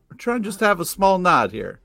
We're 0.10 0.18
trying 0.18 0.44
just 0.44 0.60
to 0.60 0.66
have 0.66 0.80
a 0.80 0.86
small 0.86 1.18
nod 1.18 1.52
here. 1.52 1.82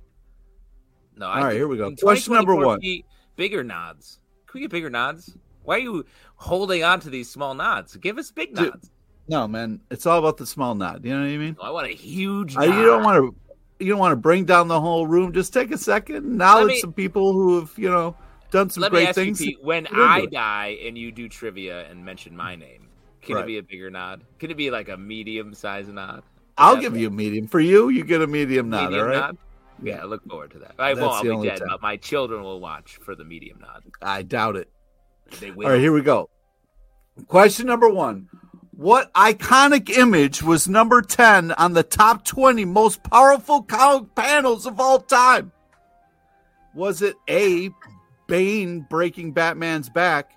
No. 1.17 1.27
All 1.27 1.37
right, 1.37 1.51
think 1.51 1.55
here 1.55 1.69
we 1.69 1.77
go. 1.77 1.95
Question 1.95 2.35
number 2.35 2.55
one. 2.55 2.81
be 2.81 3.05
Bigger 3.37 3.65
nods. 3.65 4.19
Can 4.47 4.59
we 4.59 4.61
get 4.63 4.71
bigger 4.71 4.91
nods? 4.91 5.37
Why 5.65 5.77
are 5.77 5.79
you 5.79 6.05
holding 6.37 6.85
on 6.85 7.01
to 7.01 7.11
these 7.11 7.31
small 7.31 7.55
nods? 7.55 7.97
Give 7.97 8.19
us 8.19 8.31
big 8.31 8.55
Dude, 8.55 8.71
nods. 8.71 8.91
No, 9.29 9.49
man, 9.49 9.81
it's 9.91 10.05
all 10.05 10.19
about 10.19 10.37
the 10.37 10.47
small 10.47 10.75
nod. 10.75 11.05
You 11.05 11.15
know 11.15 11.21
what 11.21 11.31
I 11.31 11.37
mean? 11.37 11.57
I 11.63 11.71
want 11.71 11.87
a 11.87 11.95
huge. 11.95 12.57
I, 12.57 12.65
you 12.65 12.85
don't 12.85 13.03
want 13.03 13.17
to. 13.17 13.35
You 13.83 13.91
don't 13.91 13.99
want 13.99 14.13
to 14.13 14.17
bring 14.17 14.45
down 14.45 14.69
the 14.69 14.81
whole 14.81 15.07
room. 15.07 15.33
Just 15.33 15.53
take 15.53 15.71
a 15.73 15.79
second, 15.79 16.17
acknowledge 16.17 16.69
me- 16.69 16.81
some 16.81 16.93
people 16.93 17.33
who 17.33 17.61
have, 17.61 17.73
you 17.77 17.91
know, 17.91 18.17
done 18.51 18.71
some 18.71 18.83
Let 18.83 18.93
me 18.93 18.99
great 18.99 19.09
ask 19.09 19.15
things. 19.17 19.41
you, 19.41 19.57
Pete. 19.57 19.65
When 19.65 19.87
I 19.89 20.27
die 20.27 20.79
and 20.85 20.97
you 20.97 21.11
do 21.11 21.29
trivia 21.29 21.87
and 21.89 22.05
mention 22.05 22.37
my 22.37 22.55
name, 22.55 22.89
can 23.23 23.37
Right. 23.37 23.45
it 23.45 23.47
be 23.47 23.59
a 23.59 23.63
bigger 23.63 23.91
nod? 23.91 24.25
Can 24.39 24.51
it 24.51 24.57
be 24.57 24.71
like 24.71 24.89
a 24.89 24.97
medium-sized 24.97 25.93
nod? 25.93 26.23
I'll 26.59 26.77
give 26.77 26.97
you 26.97 27.09
a 27.09 27.11
medium. 27.11 27.49
For 27.49 27.61
you, 27.61 27.89
you 27.89 28.05
get 28.05 28.21
a 28.21 28.27
medium 28.27 28.69
nod. 28.69 28.91
medium 28.91 29.01
all 29.01 29.07
right. 29.09 29.17
nod. 29.21 29.39
Yeah, 29.83 30.03
I 30.03 30.05
look 30.05 30.23
forward 30.29 30.51
to 30.53 30.59
that. 30.61 30.75
I 30.79 30.95
won't. 30.95 31.27
I'll 31.27 31.41
be 31.41 31.49
dead, 31.49 31.59
time. 31.59 31.69
but 31.69 31.83
my 31.83 31.97
children 31.97 32.43
will 32.43 32.61
watch 32.61 32.99
for 33.03 33.15
the 33.17 33.25
medium 33.25 33.59
nod. 33.61 33.83
I 34.01 34.23
doubt 34.23 34.57
it. 34.57 34.69
They 35.41 35.51
will. 35.51 35.67
All 35.67 35.73
right, 35.73 35.81
here 35.81 35.93
we 35.93 36.03
go. 36.03 36.29
Question 37.27 37.67
number 37.67 37.89
one. 37.89 38.29
What 38.83 39.15
iconic 39.15 39.91
image 39.91 40.43
was 40.43 40.67
number 40.67 41.03
10 41.03 41.53
on 41.53 41.73
the 41.73 41.85
top 41.85 42.25
20 42.25 42.65
most 42.65 43.01
powerful 43.05 43.63
comic 43.63 44.13
panels 44.17 44.67
of 44.67 44.81
all 44.81 44.99
time? 44.99 45.53
Was 46.75 47.01
it 47.01 47.15
A, 47.31 47.71
Bane 48.27 48.81
breaking 48.91 49.35
Batman's 49.35 49.89
back? 49.89 50.33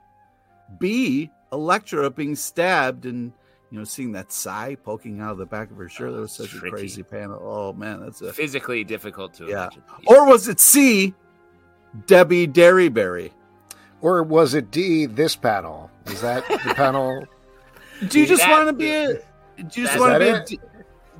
B, 0.78 1.32
Elektra 1.52 2.12
being 2.12 2.36
stabbed 2.36 3.08
and, 3.08 3.34
you 3.72 3.80
know, 3.80 3.84
seeing 3.84 4.12
that 4.12 4.32
sai 4.32 4.76
poking 4.76 5.22
out 5.22 5.32
of 5.32 5.38
the 5.40 5.48
back 5.48 5.72
of 5.72 5.78
her 5.78 5.90
shirt? 5.90 6.10
Oh, 6.10 6.14
that 6.14 6.22
was 6.22 6.40
oh, 6.40 6.44
such 6.44 6.52
tricky. 6.52 6.68
a 6.68 6.70
crazy 6.70 7.02
panel. 7.04 7.40
Oh, 7.42 7.74
man, 7.74 8.02
that's 8.02 8.22
a. 8.22 8.32
Physically 8.32 8.84
difficult 8.84 9.34
to 9.36 9.46
Yeah. 9.48 9.64
imagine. 9.64 9.82
Or 10.06 10.28
was 10.28 10.48
it 10.48 10.60
C, 10.60 11.16
Debbie 12.06 12.48
Derryberry? 12.48 13.32
Or 14.02 14.22
was 14.22 14.54
it 14.54 14.70
D, 14.70 15.08
this 15.08 15.36
panel? 15.36 15.90
Is 16.06 16.22
that 16.22 16.48
the 16.48 16.76
panel? 16.76 17.26
Do 18.08 18.20
you 18.20 18.26
just 18.26 18.48
want 18.48 18.68
to 18.68 18.74
be 18.74 18.90
a? 18.90 19.14
Do 19.14 19.82
you 19.82 19.88
just 19.88 20.00
want 20.00 20.14
to 20.14 20.20
be? 20.20 20.28
A, 20.30 20.46
do, 20.46 20.58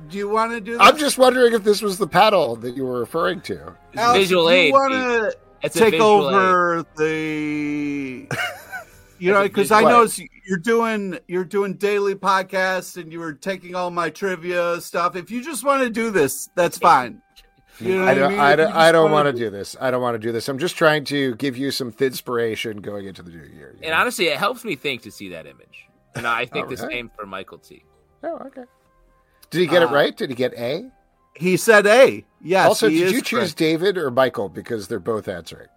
do 0.08 0.18
you 0.18 0.28
want 0.28 0.52
to 0.52 0.60
do? 0.60 0.72
This? 0.72 0.80
I'm 0.80 0.96
just 0.98 1.18
wondering 1.18 1.54
if 1.54 1.64
this 1.64 1.82
was 1.82 1.98
the 1.98 2.06
panel 2.06 2.56
that 2.56 2.76
you 2.76 2.84
were 2.84 3.00
referring 3.00 3.40
to. 3.42 3.74
It's 3.92 4.02
Alex, 4.02 4.18
visual 4.20 4.44
do 4.44 4.50
aid. 4.50 4.66
You 4.66 4.72
want 4.72 4.92
Pete. 4.92 5.00
to 5.00 5.36
It's 5.62 5.76
a 5.76 5.78
take 5.78 5.90
visual 5.92 6.28
aid. 6.28 6.34
over 6.34 6.86
the? 6.96 8.28
You 9.18 9.32
know, 9.32 9.42
because 9.44 9.70
I 9.70 9.80
visual 9.80 10.04
know 10.04 10.10
you're 10.46 10.58
doing 10.58 11.18
you're 11.26 11.44
doing 11.44 11.74
daily 11.74 12.14
podcasts 12.14 13.00
and 13.00 13.10
you 13.10 13.18
were 13.18 13.32
taking 13.32 13.74
all 13.74 13.90
my 13.90 14.10
trivia 14.10 14.78
stuff. 14.80 15.16
If 15.16 15.30
you 15.30 15.42
just 15.42 15.64
want 15.64 15.82
to 15.82 15.90
do 15.90 16.10
this, 16.10 16.50
that's 16.54 16.76
fine. 16.76 17.22
You 17.80 17.96
know 17.96 18.02
I 18.02 18.06
what 18.08 18.14
don't. 18.14 18.30
mean? 18.32 18.40
I 18.40 18.56
don't. 18.56 18.72
I 18.72 18.92
don't 18.92 19.10
wanna 19.10 19.32
do 19.32 19.48
this. 19.50 19.76
I 19.80 19.90
don't 19.90 20.02
want 20.02 20.14
to 20.14 20.18
do 20.18 20.32
this. 20.32 20.48
I'm 20.48 20.58
just 20.58 20.76
trying 20.76 21.04
to 21.06 21.34
give 21.36 21.56
you 21.56 21.70
some 21.70 21.94
inspiration 21.98 22.80
going 22.82 23.06
into 23.06 23.22
the 23.22 23.30
new 23.30 23.44
year. 23.44 23.74
And 23.82 23.90
know? 23.90 23.96
honestly, 23.96 24.26
it 24.26 24.36
helps 24.36 24.64
me 24.64 24.76
think 24.76 25.02
to 25.02 25.10
see 25.10 25.30
that 25.30 25.46
image. 25.46 25.85
And 26.16 26.26
I 26.26 26.46
think 26.46 26.68
the 26.68 26.76
All 26.80 26.86
right. 26.86 26.92
same 26.92 27.10
for 27.16 27.26
Michael 27.26 27.58
T. 27.58 27.84
oh, 28.24 28.36
okay. 28.46 28.64
Did 29.50 29.60
he 29.60 29.66
get 29.66 29.82
it 29.82 29.88
Uh, 29.90 29.94
right? 29.94 30.16
Did 30.16 30.30
he 30.30 30.34
get 30.36 30.54
A? 30.54 30.90
He 31.34 31.56
said 31.56 31.86
A. 31.86 32.24
Yes. 32.42 32.66
also, 32.66 32.88
he 32.88 32.98
did 32.98 33.06
is 33.08 33.12
you 33.12 33.20
choose 33.22 33.38
correct. 33.40 33.56
David 33.58 33.98
or 33.98 34.10
Michael 34.10 34.48
because 34.48 34.88
they're 34.88 34.98
both 34.98 35.28
answering? 35.28 35.68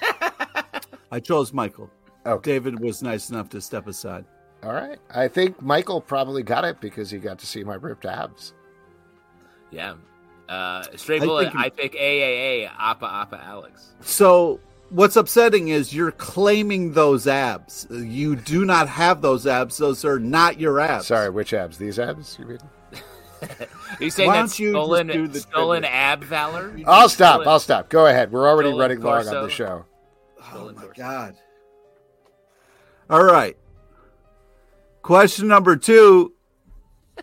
I 1.10 1.20
chose 1.20 1.52
Michael. 1.52 1.90
Okay. 2.26 2.52
David 2.52 2.80
was 2.80 3.02
nice 3.02 3.30
enough 3.30 3.48
to 3.50 3.60
step 3.60 3.86
aside. 3.86 4.24
All 4.62 4.72
right. 4.72 4.98
I 5.14 5.28
think 5.28 5.62
Michael 5.62 6.00
probably 6.00 6.42
got 6.42 6.64
it 6.64 6.80
because 6.80 7.10
he 7.10 7.18
got 7.18 7.38
to 7.38 7.46
see 7.46 7.64
my 7.64 7.74
ripped 7.76 8.04
abs. 8.04 8.52
Yeah. 9.70 9.94
Uh, 10.48 10.82
straight 10.96 11.22
I 11.22 11.24
bullet. 11.26 11.44
think- 11.52 11.56
I 11.56 11.68
pick 11.70 11.92
AAA. 11.94 12.70
Appa 12.78 13.06
Appa 13.06 13.42
Alex. 13.42 13.94
So 14.00 14.60
what's 14.90 15.16
upsetting 15.16 15.68
is 15.68 15.94
you're 15.94 16.12
claiming 16.12 16.92
those 16.92 17.26
abs. 17.26 17.86
You 17.90 18.36
do 18.36 18.64
not 18.64 18.88
have 18.88 19.22
those 19.22 19.46
abs. 19.46 19.76
Those 19.78 20.04
are 20.04 20.18
not 20.18 20.58
your 20.60 20.80
abs. 20.80 21.06
Sorry, 21.06 21.30
which 21.30 21.52
abs? 21.54 21.78
These 21.78 21.98
abs? 21.98 22.36
You 22.38 22.46
mean? 22.46 22.58
Are 23.42 24.02
you 24.02 24.10
saying 24.10 24.28
Why 24.28 24.40
that's 24.40 24.58
you 24.58 24.70
stolen, 24.70 25.06
do 25.06 25.28
the 25.28 25.40
stolen 25.40 25.84
ab 25.84 26.24
valor? 26.24 26.76
I'll 26.86 27.08
stop. 27.08 27.34
Stolen- 27.34 27.48
I'll 27.48 27.60
stop. 27.60 27.88
Go 27.88 28.06
ahead. 28.06 28.32
We're 28.32 28.48
already 28.48 28.70
Stolen 28.70 28.80
running 28.80 29.00
long 29.00 29.28
on 29.28 29.44
the 29.44 29.48
show. 29.50 29.84
Oh 30.52 30.72
my 30.72 30.82
torso. 30.82 30.92
god. 30.96 31.36
All 33.08 33.22
right. 33.24 33.56
Question 35.02 35.48
number 35.48 35.76
two. 35.76 36.34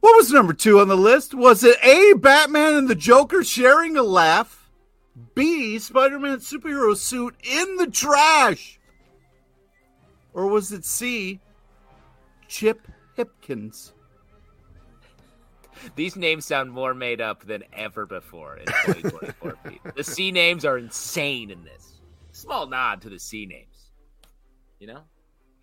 What 0.00 0.16
was 0.16 0.32
number 0.32 0.54
two 0.54 0.80
on 0.80 0.88
the 0.88 0.96
list? 0.96 1.34
Was 1.34 1.62
it 1.62 1.76
A, 1.84 2.14
Batman 2.16 2.72
and 2.72 2.88
the 2.88 2.94
Joker 2.94 3.44
sharing 3.44 3.98
a 3.98 4.02
laugh? 4.02 4.59
B, 5.34 5.78
Spider 5.78 6.18
Man 6.18 6.38
superhero 6.38 6.96
suit 6.96 7.34
in 7.42 7.76
the 7.76 7.86
trash? 7.86 8.78
Or 10.32 10.46
was 10.46 10.72
it 10.72 10.84
C, 10.84 11.40
Chip 12.48 12.86
Hipkins? 13.16 13.92
These 15.96 16.16
names 16.16 16.44
sound 16.44 16.70
more 16.70 16.94
made 16.94 17.20
up 17.20 17.44
than 17.44 17.64
ever 17.72 18.06
before 18.06 18.56
in 18.56 18.66
2024. 18.66 19.56
The 19.96 20.04
C 20.04 20.30
names 20.30 20.64
are 20.64 20.78
insane 20.78 21.50
in 21.50 21.64
this. 21.64 22.00
Small 22.32 22.66
nod 22.66 23.02
to 23.02 23.08
the 23.08 23.18
C 23.18 23.46
names. 23.46 23.90
You 24.78 24.88
know? 24.88 25.00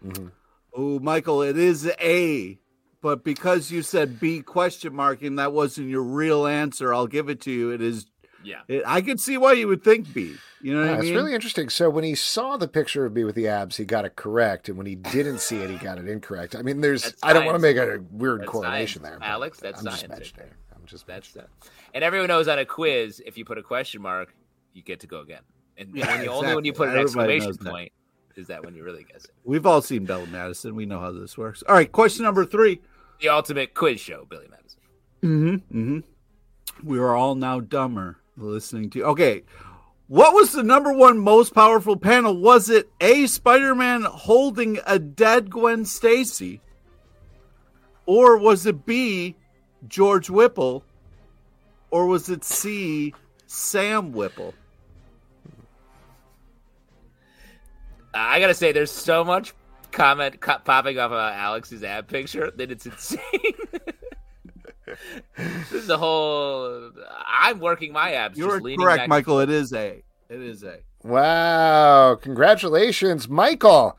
Mhm. 0.06 0.32
Oh, 0.74 1.00
Michael, 1.00 1.42
it 1.42 1.58
is 1.58 1.90
A. 2.02 2.60
But 3.02 3.24
because 3.24 3.72
you 3.72 3.84
said 3.84 4.20
B 4.20 4.42
question 4.42 4.94
mark 4.94 5.22
and 5.22 5.38
that 5.40 5.54
wasn't 5.54 5.90
your 5.90 6.04
real 6.04 6.48
answer, 6.48 6.94
I'll 6.94 7.08
give 7.08 7.30
it 7.30 7.42
to 7.42 7.52
you. 7.52 7.72
It 7.72 7.82
is. 7.82 8.08
Yeah. 8.48 8.62
It, 8.70 8.84
I 8.86 9.02
can 9.02 9.18
see 9.18 9.38
why 9.38 9.54
you 9.54 9.68
would 9.68 9.84
think 9.84 10.14
B. 10.14 10.36
You 10.62 10.74
know 10.74 10.80
what 10.80 10.86
Yeah, 10.86 10.92
I 10.92 10.96
it's 10.96 11.04
mean? 11.06 11.16
really 11.16 11.34
interesting. 11.34 11.68
So 11.70 11.90
when 11.90 12.04
he 12.06 12.16
saw 12.16 12.56
the 12.56 12.68
picture 12.68 13.06
of 13.06 13.14
me 13.14 13.24
with 13.26 13.36
the 13.36 13.48
abs, 13.48 13.76
he 13.78 13.84
got 13.86 14.06
it 14.06 14.16
correct, 14.16 14.70
and 14.70 14.78
when 14.78 14.88
he 14.88 14.96
didn't 14.96 15.40
see 15.40 15.58
it, 15.58 15.70
he 15.70 15.76
got 15.78 15.98
it 15.98 16.08
incorrect. 16.08 16.56
I 16.56 16.62
mean, 16.62 16.80
there's 16.82 17.04
That's 17.04 17.24
I 17.24 17.34
don't 17.34 17.46
want 17.46 17.56
to 17.56 17.60
make 17.62 17.76
a 17.78 18.02
weird 18.12 18.42
That's 18.42 18.50
correlation 18.50 19.02
science. 19.04 19.20
there, 19.20 19.30
Alex, 19.30 19.60
that's 19.60 19.80
I'm 19.80 19.86
just 19.86 20.00
science 20.00 20.10
right 20.12 20.20
mentioning. 20.20 20.50
I'm 20.76 20.86
just 20.86 21.06
That's 21.08 21.34
that. 21.34 21.50
And 21.94 22.04
everyone 22.04 22.30
knows 22.30 22.48
on 22.48 22.58
a 22.58 22.66
quiz, 22.66 23.22
if 23.26 23.38
you 23.38 23.44
put 23.46 23.58
a 23.58 23.64
question 23.64 24.02
mark, 24.02 24.34
you 24.74 24.82
get 24.82 25.02
to 25.02 25.08
go 25.08 25.20
again. 25.20 25.42
And 25.78 25.94
Yeah, 25.94 26.08
when 26.16 26.24
you, 26.24 26.30
only 26.32 26.56
when 26.56 26.66
you 26.66 26.74
put 26.74 26.88
an 26.90 26.98
Everybody 26.98 27.36
exclamation 27.36 27.66
point 27.72 27.92
is 28.38 28.48
that 28.48 28.64
when 28.64 28.74
you 28.76 28.84
really 28.84 29.04
guess 29.04 29.26
it. 29.26 29.32
We've 29.44 29.66
all 29.66 29.82
seen 29.82 30.06
Billy 30.06 30.26
Madison. 30.28 30.74
We 30.76 30.86
know 30.86 31.00
how 31.00 31.12
this 31.12 31.38
works. 31.38 31.64
All 31.68 31.76
right, 31.76 31.92
question 31.92 32.24
number 32.24 32.46
three. 32.46 32.80
The 33.20 33.30
ultimate 33.30 33.74
quiz 33.74 34.00
show, 34.00 34.26
Billy 34.30 34.48
Madison. 34.50 34.80
Mm-hmm. 35.24 35.80
Mm-hmm. 35.80 36.88
We 36.88 37.00
are 37.00 37.16
all 37.16 37.36
now 37.36 37.60
dumber 37.60 38.18
listening 38.38 38.90
to. 38.92 39.04
Okay, 39.06 39.44
what 40.08 40.34
was 40.34 40.52
the 40.52 40.64
number 40.64 40.94
one 40.94 41.20
most 41.20 41.54
powerful 41.54 41.98
panel? 41.98 42.38
Was 42.38 42.70
it 42.70 42.90
A. 43.02 43.28
Spider-Man 43.28 44.04
holding 44.04 44.80
a 44.86 45.00
dead 45.00 45.50
Gwen 45.50 45.86
Stacy, 45.86 46.62
or 48.06 48.38
was 48.38 48.66
it 48.66 48.86
B. 48.86 49.36
George 49.88 50.30
Whipple, 50.30 50.84
or 51.92 52.08
was 52.08 52.30
it 52.30 52.44
C. 52.44 53.14
Sam 53.46 54.12
Whipple? 54.12 54.54
I 58.14 58.40
gotta 58.40 58.54
say, 58.54 58.72
there's 58.72 58.92
so 58.92 59.24
much 59.24 59.54
comment 59.92 60.40
co- 60.42 60.60
popping 60.60 60.98
off 61.00 61.12
about 61.12 61.34
Alex's 61.34 61.84
ad 61.84 62.08
picture 62.08 62.52
that 62.56 62.72
it's 62.72 62.86
insane. 62.88 63.20
this 65.38 65.72
is 65.72 65.88
the 65.88 65.98
whole. 65.98 66.92
I'm 67.28 67.60
working 67.60 67.92
my 67.94 68.14
abs. 68.14 68.38
You're 68.38 68.50
just 68.52 68.64
leaning 68.64 68.80
correct, 68.80 69.00
back- 69.02 69.10
Michael. 69.10 69.40
It 69.40 69.50
is 69.50 69.74
A. 69.74 70.04
It 70.30 70.42
is 70.42 70.64
A. 70.64 70.80
Wow! 71.04 72.16
Congratulations, 72.22 73.28
Michael. 73.30 73.98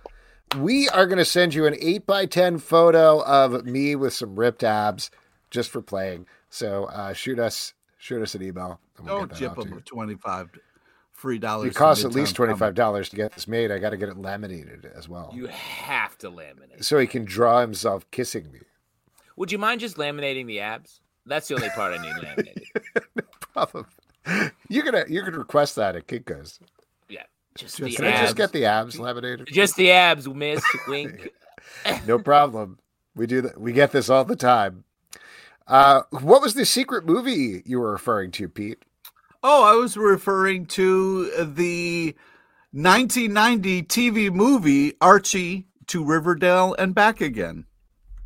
We 0.58 0.88
are 0.88 1.06
going 1.06 1.18
to 1.18 1.24
send 1.24 1.54
you 1.54 1.66
an 1.66 1.76
eight 1.80 2.06
by 2.06 2.26
ten 2.26 2.58
photo 2.58 3.22
of 3.24 3.64
me 3.66 3.94
with 3.96 4.14
some 4.14 4.36
ripped 4.38 4.64
abs, 4.64 5.10
just 5.50 5.70
for 5.70 5.82
playing. 5.82 6.26
So 6.50 6.84
uh, 6.86 7.12
shoot 7.12 7.38
us, 7.38 7.74
shoot 7.98 8.22
us 8.22 8.34
an 8.34 8.42
email. 8.42 8.80
we'll 8.98 9.06
Don't 9.06 9.20
get 9.28 9.28
that 9.30 9.38
chip 9.38 9.54
them 9.56 9.68
you. 9.68 9.74
with 9.76 9.84
twenty-five 9.84 10.48
free 11.12 11.38
dollars. 11.38 11.70
It 11.70 11.74
costs 11.74 12.04
at 12.04 12.12
least 12.12 12.32
Midtown 12.32 12.36
twenty 12.36 12.50
Comic. 12.52 12.60
five 12.60 12.74
dollars 12.74 13.08
to 13.10 13.16
get 13.16 13.32
this 13.32 13.46
made. 13.46 13.70
I 13.70 13.78
got 13.78 13.90
to 13.90 13.96
get 13.98 14.08
it 14.08 14.16
laminated 14.18 14.86
as 14.96 15.08
well, 15.08 15.30
You 15.34 15.46
have 15.48 16.16
to 16.18 16.30
laminate. 16.30 16.82
so 16.84 16.98
he 16.98 17.06
can 17.06 17.24
draw 17.24 17.60
himself 17.60 18.10
kissing 18.10 18.50
me. 18.50 18.60
Would 19.38 19.52
you 19.52 19.58
mind 19.58 19.80
just 19.80 19.96
laminating 19.96 20.46
the 20.46 20.60
abs? 20.60 21.00
That's 21.26 21.48
the 21.48 21.54
only 21.54 21.68
part 21.70 21.98
I 21.98 22.02
need 22.02 22.14
laminated. 22.22 22.64
Problem. 23.52 23.86
You're 24.68 24.84
gonna 24.84 25.04
you 25.08 25.22
can 25.22 25.34
request 25.34 25.76
that 25.76 25.96
at 25.96 26.06
Kinko's. 26.06 26.58
Yeah, 27.08 27.22
just, 27.56 27.78
Just- 27.78 27.96
the 27.96 27.96
Can 27.96 28.04
abs. 28.06 28.18
I 28.18 28.22
just 28.24 28.36
get 28.36 28.52
the 28.52 28.64
abs 28.66 28.98
laminated? 28.98 29.48
Just 29.50 29.76
the 29.76 29.90
abs, 29.90 30.28
miss. 30.28 30.62
Wink. 30.86 31.30
no 32.06 32.18
problem. 32.18 32.78
We 33.14 33.26
do 33.26 33.40
that. 33.42 33.60
We 33.60 33.72
get 33.72 33.92
this 33.92 34.10
all 34.10 34.24
the 34.24 34.36
time. 34.36 34.84
Uh, 35.66 36.02
what 36.10 36.42
was 36.42 36.54
the 36.54 36.64
secret 36.64 37.04
movie 37.06 37.62
you 37.64 37.78
were 37.78 37.92
referring 37.92 38.30
to, 38.32 38.48
Pete? 38.48 38.82
Oh, 39.42 39.64
I 39.64 39.74
was 39.74 39.96
referring 39.96 40.66
to 40.66 41.30
the 41.44 42.14
1990 42.72 43.82
TV 43.84 44.32
movie 44.32 44.94
Archie 45.00 45.66
to 45.86 46.04
Riverdale 46.04 46.74
and 46.78 46.94
back 46.94 47.20
again. 47.20 47.64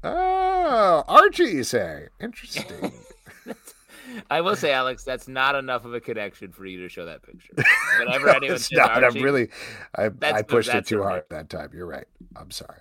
Oh, 0.04 1.04
Archie, 1.06 1.44
you 1.44 1.64
say? 1.64 2.08
Interesting. 2.20 2.92
I 4.30 4.40
will 4.40 4.56
say, 4.56 4.72
Alex, 4.72 5.04
that's 5.04 5.28
not 5.28 5.54
enough 5.54 5.84
of 5.84 5.94
a 5.94 6.00
connection 6.00 6.52
for 6.52 6.66
you 6.66 6.80
to 6.80 6.88
show 6.88 7.06
that 7.06 7.22
picture. 7.22 7.54
Whenever 7.98 8.26
No, 8.26 8.32
anyone 8.32 8.56
it's 8.56 8.68
says 8.68 8.78
not. 8.78 9.02
Archie, 9.02 9.18
I'm 9.18 9.24
really, 9.24 9.48
I, 9.96 10.10
I 10.22 10.42
pushed 10.42 10.74
it 10.74 10.86
too 10.86 10.98
the 10.98 11.02
hard 11.02 11.24
that 11.30 11.48
time. 11.48 11.70
You're 11.72 11.86
right. 11.86 12.06
I'm 12.36 12.50
sorry. 12.50 12.80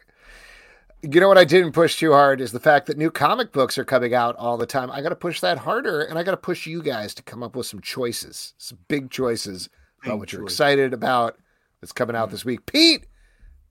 You 1.04 1.20
know 1.20 1.28
what 1.28 1.38
I 1.38 1.46
didn't 1.46 1.72
push 1.72 1.98
too 1.98 2.12
hard 2.12 2.42
is 2.42 2.52
the 2.52 2.60
fact 2.60 2.86
that 2.88 2.98
new 2.98 3.10
comic 3.10 3.52
books 3.52 3.78
are 3.78 3.86
coming 3.86 4.14
out 4.14 4.36
all 4.36 4.58
the 4.58 4.68
time. 4.68 4.92
I 4.92 5.02
got 5.02 5.10
to 5.10 5.16
push 5.16 5.40
that 5.40 5.58
harder, 5.60 6.02
and 6.02 6.20
I 6.20 6.24
got 6.24 6.32
to 6.32 6.38
push 6.38 6.68
you 6.68 6.84
guys 6.84 7.14
to 7.16 7.24
come 7.24 7.42
up 7.42 7.56
with 7.56 7.66
some 7.66 7.82
choices, 7.82 8.54
some 8.58 8.78
big 8.88 9.10
choices 9.10 9.70
about 10.04 10.14
Big 10.14 10.20
what 10.20 10.32
you're 10.34 10.42
choice. 10.42 10.52
excited 10.52 10.94
about 10.94 11.38
that's 11.80 11.92
coming 11.92 12.16
out 12.16 12.28
mm. 12.28 12.32
this 12.32 12.46
week. 12.46 12.66
Pete, 12.68 13.06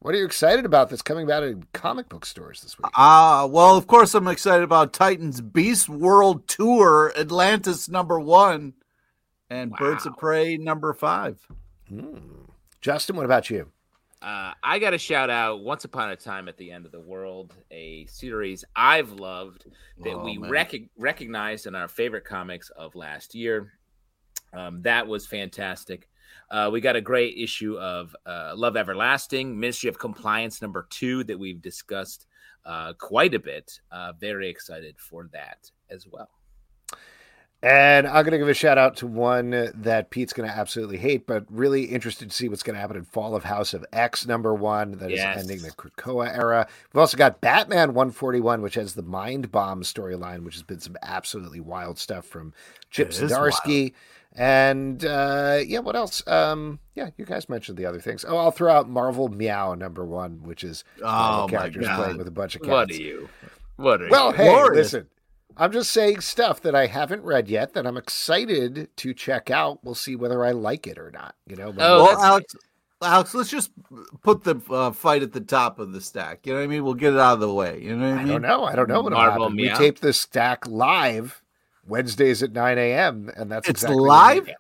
what 0.00 0.14
are 0.14 0.18
you 0.18 0.24
excited 0.24 0.64
about 0.64 0.90
that's 0.90 1.02
coming 1.02 1.30
out 1.30 1.42
in 1.42 1.64
comic 1.72 2.08
book 2.08 2.24
stores 2.26 2.62
this 2.62 2.78
week? 2.78 2.86
Ah, 2.96 3.46
well, 3.46 3.76
of 3.76 3.86
course, 3.86 4.14
I'm 4.14 4.28
excited 4.28 4.62
about 4.64 4.92
Titans 4.92 5.40
Beast 5.40 5.88
World 5.88 6.48
Tour, 6.48 7.12
Atlantis 7.18 7.88
number 7.88 8.18
one, 8.18 8.74
and 9.48 9.72
Birds 9.72 10.06
of 10.06 10.16
Prey 10.16 10.56
number 10.56 10.92
five. 10.94 11.38
Hmm. 11.88 12.18
Justin, 12.80 13.16
what 13.16 13.24
about 13.26 13.50
you? 13.50 13.70
Uh, 14.22 14.52
I 14.62 14.78
got 14.78 14.90
to 14.90 14.98
shout 14.98 15.30
out 15.30 15.62
Once 15.64 15.84
Upon 15.86 16.10
a 16.10 16.16
Time 16.16 16.46
at 16.48 16.56
the 16.58 16.70
End 16.70 16.84
of 16.84 16.92
the 16.92 17.00
World, 17.00 17.54
a 17.70 18.04
series 18.06 18.64
I've 18.76 19.12
loved 19.12 19.64
that 20.04 20.12
Oh, 20.14 20.24
we 20.24 20.36
man. 20.38 20.50
rec- 20.50 20.74
recognized 20.98 21.66
in 21.66 21.74
our 21.74 21.88
favorite 21.88 22.24
comics 22.26 22.68
of 22.70 22.94
last 22.94 23.34
year. 23.34 23.72
Um, 24.52 24.82
that 24.82 25.06
was 25.06 25.26
fantastic. 25.26 26.06
Uh, 26.50 26.68
we 26.72 26.80
got 26.80 26.96
a 26.96 27.00
great 27.00 27.36
issue 27.36 27.78
of 27.78 28.14
uh, 28.26 28.52
Love 28.56 28.76
Everlasting, 28.76 29.58
Ministry 29.58 29.88
of 29.88 29.98
Compliance 29.98 30.60
number 30.60 30.86
two 30.90 31.22
that 31.24 31.38
we've 31.38 31.62
discussed 31.62 32.26
uh, 32.64 32.92
quite 32.94 33.34
a 33.34 33.38
bit. 33.38 33.80
Uh, 33.92 34.12
very 34.18 34.48
excited 34.48 34.96
for 34.98 35.28
that 35.32 35.70
as 35.90 36.06
well. 36.06 36.30
And 37.62 38.06
I'm 38.06 38.24
going 38.24 38.32
to 38.32 38.38
give 38.38 38.48
a 38.48 38.54
shout 38.54 38.78
out 38.78 38.96
to 38.98 39.06
one 39.06 39.70
that 39.74 40.08
Pete's 40.08 40.32
going 40.32 40.48
to 40.48 40.54
absolutely 40.54 40.96
hate, 40.96 41.26
but 41.26 41.44
really 41.50 41.84
interested 41.84 42.30
to 42.30 42.34
see 42.34 42.48
what's 42.48 42.62
going 42.62 42.74
to 42.74 42.80
happen 42.80 42.96
in 42.96 43.04
Fall 43.04 43.36
of 43.36 43.44
House 43.44 43.74
of 43.74 43.84
X 43.92 44.26
number 44.26 44.54
one. 44.54 44.92
That 44.92 45.10
is 45.10 45.18
Yes. 45.18 45.40
ending 45.40 45.60
the 45.60 45.70
Krakoa 45.72 46.34
era. 46.34 46.66
We've 46.92 47.00
also 47.00 47.18
got 47.18 47.42
Batman 47.42 47.92
141, 47.92 48.62
which 48.62 48.76
has 48.76 48.94
the 48.94 49.02
Mind 49.02 49.52
Bomb 49.52 49.82
storyline, 49.82 50.42
which 50.42 50.54
has 50.54 50.62
been 50.62 50.80
some 50.80 50.96
absolutely 51.02 51.60
wild 51.60 51.98
stuff 51.98 52.24
from 52.24 52.54
Chip 52.88 53.10
is 53.10 53.20
Zdarsky. 53.20 53.92
And 54.36 55.04
uh, 55.04 55.60
yeah, 55.66 55.80
what 55.80 55.96
else? 55.96 56.22
Um, 56.26 56.78
yeah, 56.94 57.10
you 57.16 57.24
guys 57.24 57.48
mentioned 57.48 57.76
the 57.78 57.86
other 57.86 58.00
things. 58.00 58.24
Oh, 58.26 58.36
I'll 58.36 58.52
throw 58.52 58.72
out 58.72 58.88
Marvel 58.88 59.28
Meow 59.28 59.74
number 59.74 60.04
one, 60.04 60.42
which 60.44 60.62
is 60.62 60.84
Oh, 61.02 61.42
my 61.42 61.48
characters 61.48 61.86
playing 61.86 62.10
God. 62.12 62.16
with 62.18 62.28
a 62.28 62.32
bunch 62.32 62.54
of 62.54 62.62
cats. 62.62 62.70
What 62.70 62.90
are 62.90 62.94
you? 62.94 63.28
What 63.76 64.02
are 64.02 64.08
Well, 64.08 64.28
you? 64.30 64.36
hey, 64.36 64.44
Glorious. 64.48 64.76
listen. 64.92 65.08
I'm 65.56 65.72
just 65.72 65.90
saying 65.90 66.20
stuff 66.20 66.62
that 66.62 66.74
I 66.76 66.86
haven't 66.86 67.22
read 67.24 67.48
yet 67.48 67.74
that 67.74 67.86
I'm 67.86 67.96
excited 67.96 68.88
to 68.96 69.12
check 69.12 69.50
out. 69.50 69.80
We'll 69.84 69.94
see 69.96 70.14
whether 70.16 70.44
I 70.44 70.52
like 70.52 70.86
it 70.86 70.96
or 70.96 71.10
not. 71.10 71.34
You 71.46 71.56
know. 71.56 71.74
Oh, 71.76 72.04
well, 72.04 72.18
Alex, 72.22 72.54
Alex, 73.02 73.34
let's 73.34 73.50
just 73.50 73.72
put 74.22 74.44
the 74.44 74.54
uh, 74.70 74.92
fight 74.92 75.22
at 75.22 75.32
the 75.32 75.40
top 75.40 75.78
of 75.80 75.92
the 75.92 76.00
stack. 76.00 76.46
You 76.46 76.52
know 76.52 76.60
what 76.60 76.64
I 76.64 76.68
mean? 76.68 76.84
We'll 76.84 76.94
get 76.94 77.14
it 77.14 77.18
out 77.18 77.34
of 77.34 77.40
the 77.40 77.52
way. 77.52 77.80
You 77.82 77.96
know 77.96 78.08
what 78.10 78.18
I 78.18 78.20
I 78.22 78.24
mean? 78.24 78.28
don't 78.28 78.42
know. 78.42 78.64
I 78.64 78.76
don't 78.76 78.88
know 78.88 79.02
what 79.02 79.12
Marvel 79.12 79.42
happen. 79.44 79.56
We 79.56 79.64
Meow. 79.64 79.76
tape 79.76 79.98
this 80.00 80.20
stack 80.20 80.66
live 80.68 81.39
Wednesdays 81.90 82.42
at 82.42 82.52
9 82.52 82.78
a.m. 82.78 83.30
and 83.36 83.50
that's 83.50 83.68
It's 83.68 83.82
exactly 83.82 84.06
live? 84.06 84.50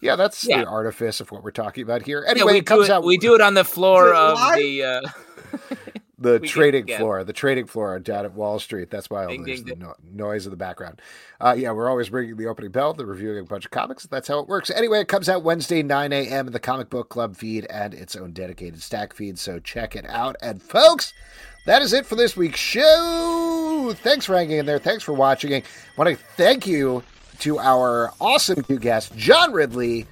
yeah, 0.00 0.16
that's 0.16 0.44
Yeah. 0.46 0.62
the 0.64 0.66
artifice 0.68 1.20
of 1.20 1.30
what 1.32 1.42
we're 1.42 1.50
talking 1.52 1.82
about 1.84 2.02
here. 2.02 2.22
Yeah, 2.24 2.30
Anyway, 2.32 2.52
we 2.54 2.58
it 2.58 2.66
comes 2.66 2.86
do 2.88 2.92
it, 2.92 2.96
out. 2.96 3.04
We 3.04 3.16
do 3.16 3.34
it 3.34 3.40
on 3.40 3.54
the 3.54 3.64
floor 3.64 4.12
of 4.12 4.34
live? 4.34 4.58
the. 4.58 4.82
Uh, 4.84 5.00
the 6.18 6.38
We 6.40 6.46
trading 6.48 6.86
floor, 6.86 7.24
the 7.24 7.32
trading 7.32 7.66
floor 7.66 7.98
down 7.98 8.24
at 8.24 8.32
Wall 8.32 8.58
Street. 8.60 8.90
That's 8.90 9.10
why 9.10 9.24
all 9.24 9.30
Ding, 9.30 9.42
there's 9.44 9.62
ding, 9.62 9.78
the 9.78 9.84
no- 9.86 9.94
noise 10.12 10.46
in 10.46 10.50
the 10.50 10.56
background. 10.56 11.00
Uh, 11.40 11.54
yeah, 11.58 11.72
we're 11.72 11.90
always 11.90 12.12
ringing 12.12 12.36
the 12.36 12.46
opening 12.46 12.70
bell. 12.70 12.92
They're 12.94 13.04
reviewing 13.06 13.40
a 13.40 13.44
bunch 13.44 13.64
of 13.64 13.72
comics. 13.72 14.04
That's 14.06 14.28
how 14.28 14.38
it 14.38 14.46
works. 14.48 14.70
Anyway, 14.70 15.00
it 15.00 15.08
comes 15.08 15.28
out 15.28 15.42
Wednesday, 15.42 15.82
9 15.82 16.12
a.m. 16.12 16.46
in 16.46 16.52
the 16.52 16.60
Comic 16.60 16.90
Book 16.90 17.08
Club 17.08 17.36
feed 17.36 17.66
and 17.68 17.92
its 17.92 18.14
own 18.14 18.32
dedicated 18.32 18.80
stack 18.82 19.12
feed. 19.14 19.36
So 19.38 19.58
check 19.58 19.96
it 19.96 20.06
out. 20.08 20.36
And 20.40 20.62
folks, 20.62 21.12
that 21.66 21.82
is 21.82 21.92
it 21.92 22.06
for 22.06 22.16
this 22.16 22.36
week's 22.36 22.58
show. 22.60 23.94
Thanks 24.02 24.26
for 24.26 24.34
hanging 24.36 24.58
in 24.58 24.66
there. 24.66 24.78
Thanks 24.78 25.02
for 25.04 25.12
watching. 25.12 25.54
I 25.54 25.62
want 25.96 26.10
to 26.10 26.16
thank 26.36 26.66
you 26.66 27.02
to 27.40 27.58
our 27.58 28.12
awesome 28.20 28.64
new 28.68 28.78
guest, 28.78 29.14
John 29.16 29.52
Ridley. 29.52 30.06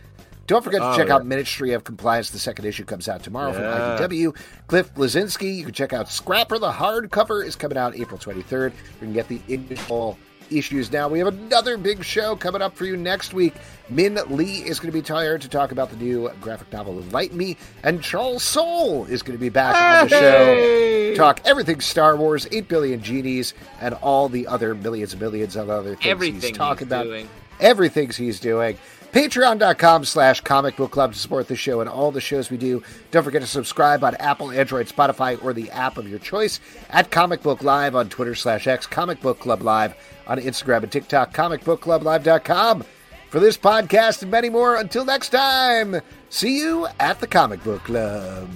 Don't 0.47 0.65
forget 0.65 0.81
to 0.81 0.91
Oh, 0.91 0.97
check 0.97 1.09
yeah. 1.09 1.15
out 1.15 1.27
Ministry 1.27 1.73
of 1.75 1.85
Compliance. 1.85 2.31
The 2.31 2.39
second 2.41 2.65
issue 2.65 2.85
comes 2.85 3.09
out 3.09 3.23
tomorrow 3.23 3.53
Yeah. 3.53 3.97
from 3.97 4.07
IDW. 4.09 4.35
Cliff 4.67 4.93
Bleszinski. 4.95 5.55
You 5.57 5.65
can 5.65 5.73
check 5.73 5.93
out 5.93 6.09
Scrapper. 6.11 6.59
The 6.59 6.73
hardcover 6.73 7.45
is 7.47 7.55
coming 7.55 7.79
out 7.79 7.95
April 7.97 8.19
23rd. 8.19 8.73
You 8.95 8.99
can 9.07 9.13
get 9.13 9.29
the 9.29 9.41
initial 9.47 10.19
issues 10.51 10.91
now. 10.93 11.09
We 11.09 11.19
have 11.19 11.29
another 11.29 11.77
big 11.77 12.05
show 12.05 12.37
coming 12.37 12.63
up 12.63 12.77
for 12.77 12.85
you 12.85 12.97
next 12.97 13.33
week. 13.35 13.55
Minh 13.93 14.17
Lê 14.27 14.65
is 14.65 14.79
going 14.79 14.93
to 14.93 14.97
be 14.97 15.03
tired 15.03 15.41
to 15.43 15.49
talk 15.49 15.73
about 15.73 15.91
the 15.91 15.97
new 15.97 16.31
graphic 16.41 16.73
novel 16.73 16.99
Enlighten 17.01 17.37
Me, 17.37 17.57
and 17.83 18.03
Charles 18.03 18.43
Soule 18.43 19.05
is 19.07 19.23
going 19.23 19.37
to 19.37 19.41
be 19.41 19.49
back 19.49 19.75
on 19.75 20.09
the 20.09 20.11
show. 20.11 21.15
Talk 21.17 21.41
everything 21.45 21.81
Star 21.81 22.17
Wars, 22.17 22.47
8 22.53 22.69
billion 22.69 23.03
genies, 23.03 23.55
and 23.81 23.95
all 23.95 24.29
the 24.29 24.47
other 24.47 24.75
millions 24.75 25.13
and 25.13 25.21
millions 25.21 25.57
of 25.57 25.69
other 25.71 25.97
things 25.97 26.07
Everything 26.07 26.41
he's 26.41 26.57
talking 26.57 26.87
he's 26.87 26.93
about. 26.93 27.05
doing. 27.05 27.29
Everything 27.59 28.11
he's 28.11 28.41
doing. 28.41 28.79
Patreon.com 29.13 30.05
slash 30.05 30.41
comic 30.43 30.77
book 30.77 30.93
club 30.93 31.13
to 31.13 31.19
support 31.19 31.49
the 31.49 31.57
show 31.57 31.81
and 31.81 31.91
all 31.91 32.13
the 32.13 32.21
shows 32.21 32.51
we 32.51 32.57
do. 32.57 32.83
Don't 33.11 33.25
forget 33.25 33.41
to 33.43 33.47
subscribe 33.47 34.05
on 34.05 34.15
Apple, 34.17 34.51
Android, 34.51 34.87
Spotify, 34.87 35.43
or 35.45 35.53
the 35.53 35.71
app 35.71 35.99
of 35.99 36.09
your 36.09 36.19
choice. 36.19 36.61
At 36.91 37.11
Comic 37.11 37.43
Book 37.43 37.63
Live 37.63 37.97
on 37.97 38.09
Twitter 38.09 38.35
slash 38.35 38.67
X, 38.67 38.87
Comic 38.87 39.21
Book 39.21 39.41
Club 39.41 39.63
Live 39.63 39.95
on 40.27 40.39
Instagram 40.39 40.85
and 40.85 40.93
TikTok, 40.93 41.35
comicbookclublive.com. 41.35 42.85
For 43.31 43.39
this 43.39 43.57
podcast 43.57 44.23
and 44.23 44.31
many 44.31 44.49
more, 44.49 44.77
until 44.77 45.05
next 45.05 45.29
time, 45.31 46.01
see 46.31 46.59
you 46.59 46.89
at 46.99 47.21
the 47.21 47.27
Comic 47.27 47.63
Book 47.63 47.83
Club. 47.85 48.49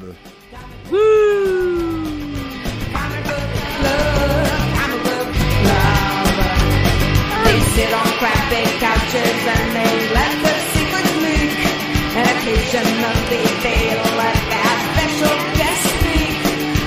They 0.90 1.33
sit 7.74 7.92
on 7.92 8.06
crappy 8.22 8.62
couches 8.78 9.40
and 9.54 9.66
they 9.74 9.94
let 10.14 10.32
the 10.46 10.54
secrets 10.74 11.14
leak. 11.26 11.58
And 12.14 12.26
occasionally 12.34 13.44
they'll 13.64 14.14
let 14.14 14.38
that 14.54 14.78
special 14.94 15.34
guest 15.58 15.82
speak. 15.98 16.38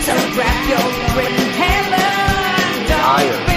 So 0.08 0.14
grab 0.36 0.60
your 0.72 0.88
and 1.60 2.88
don't 2.88 3.57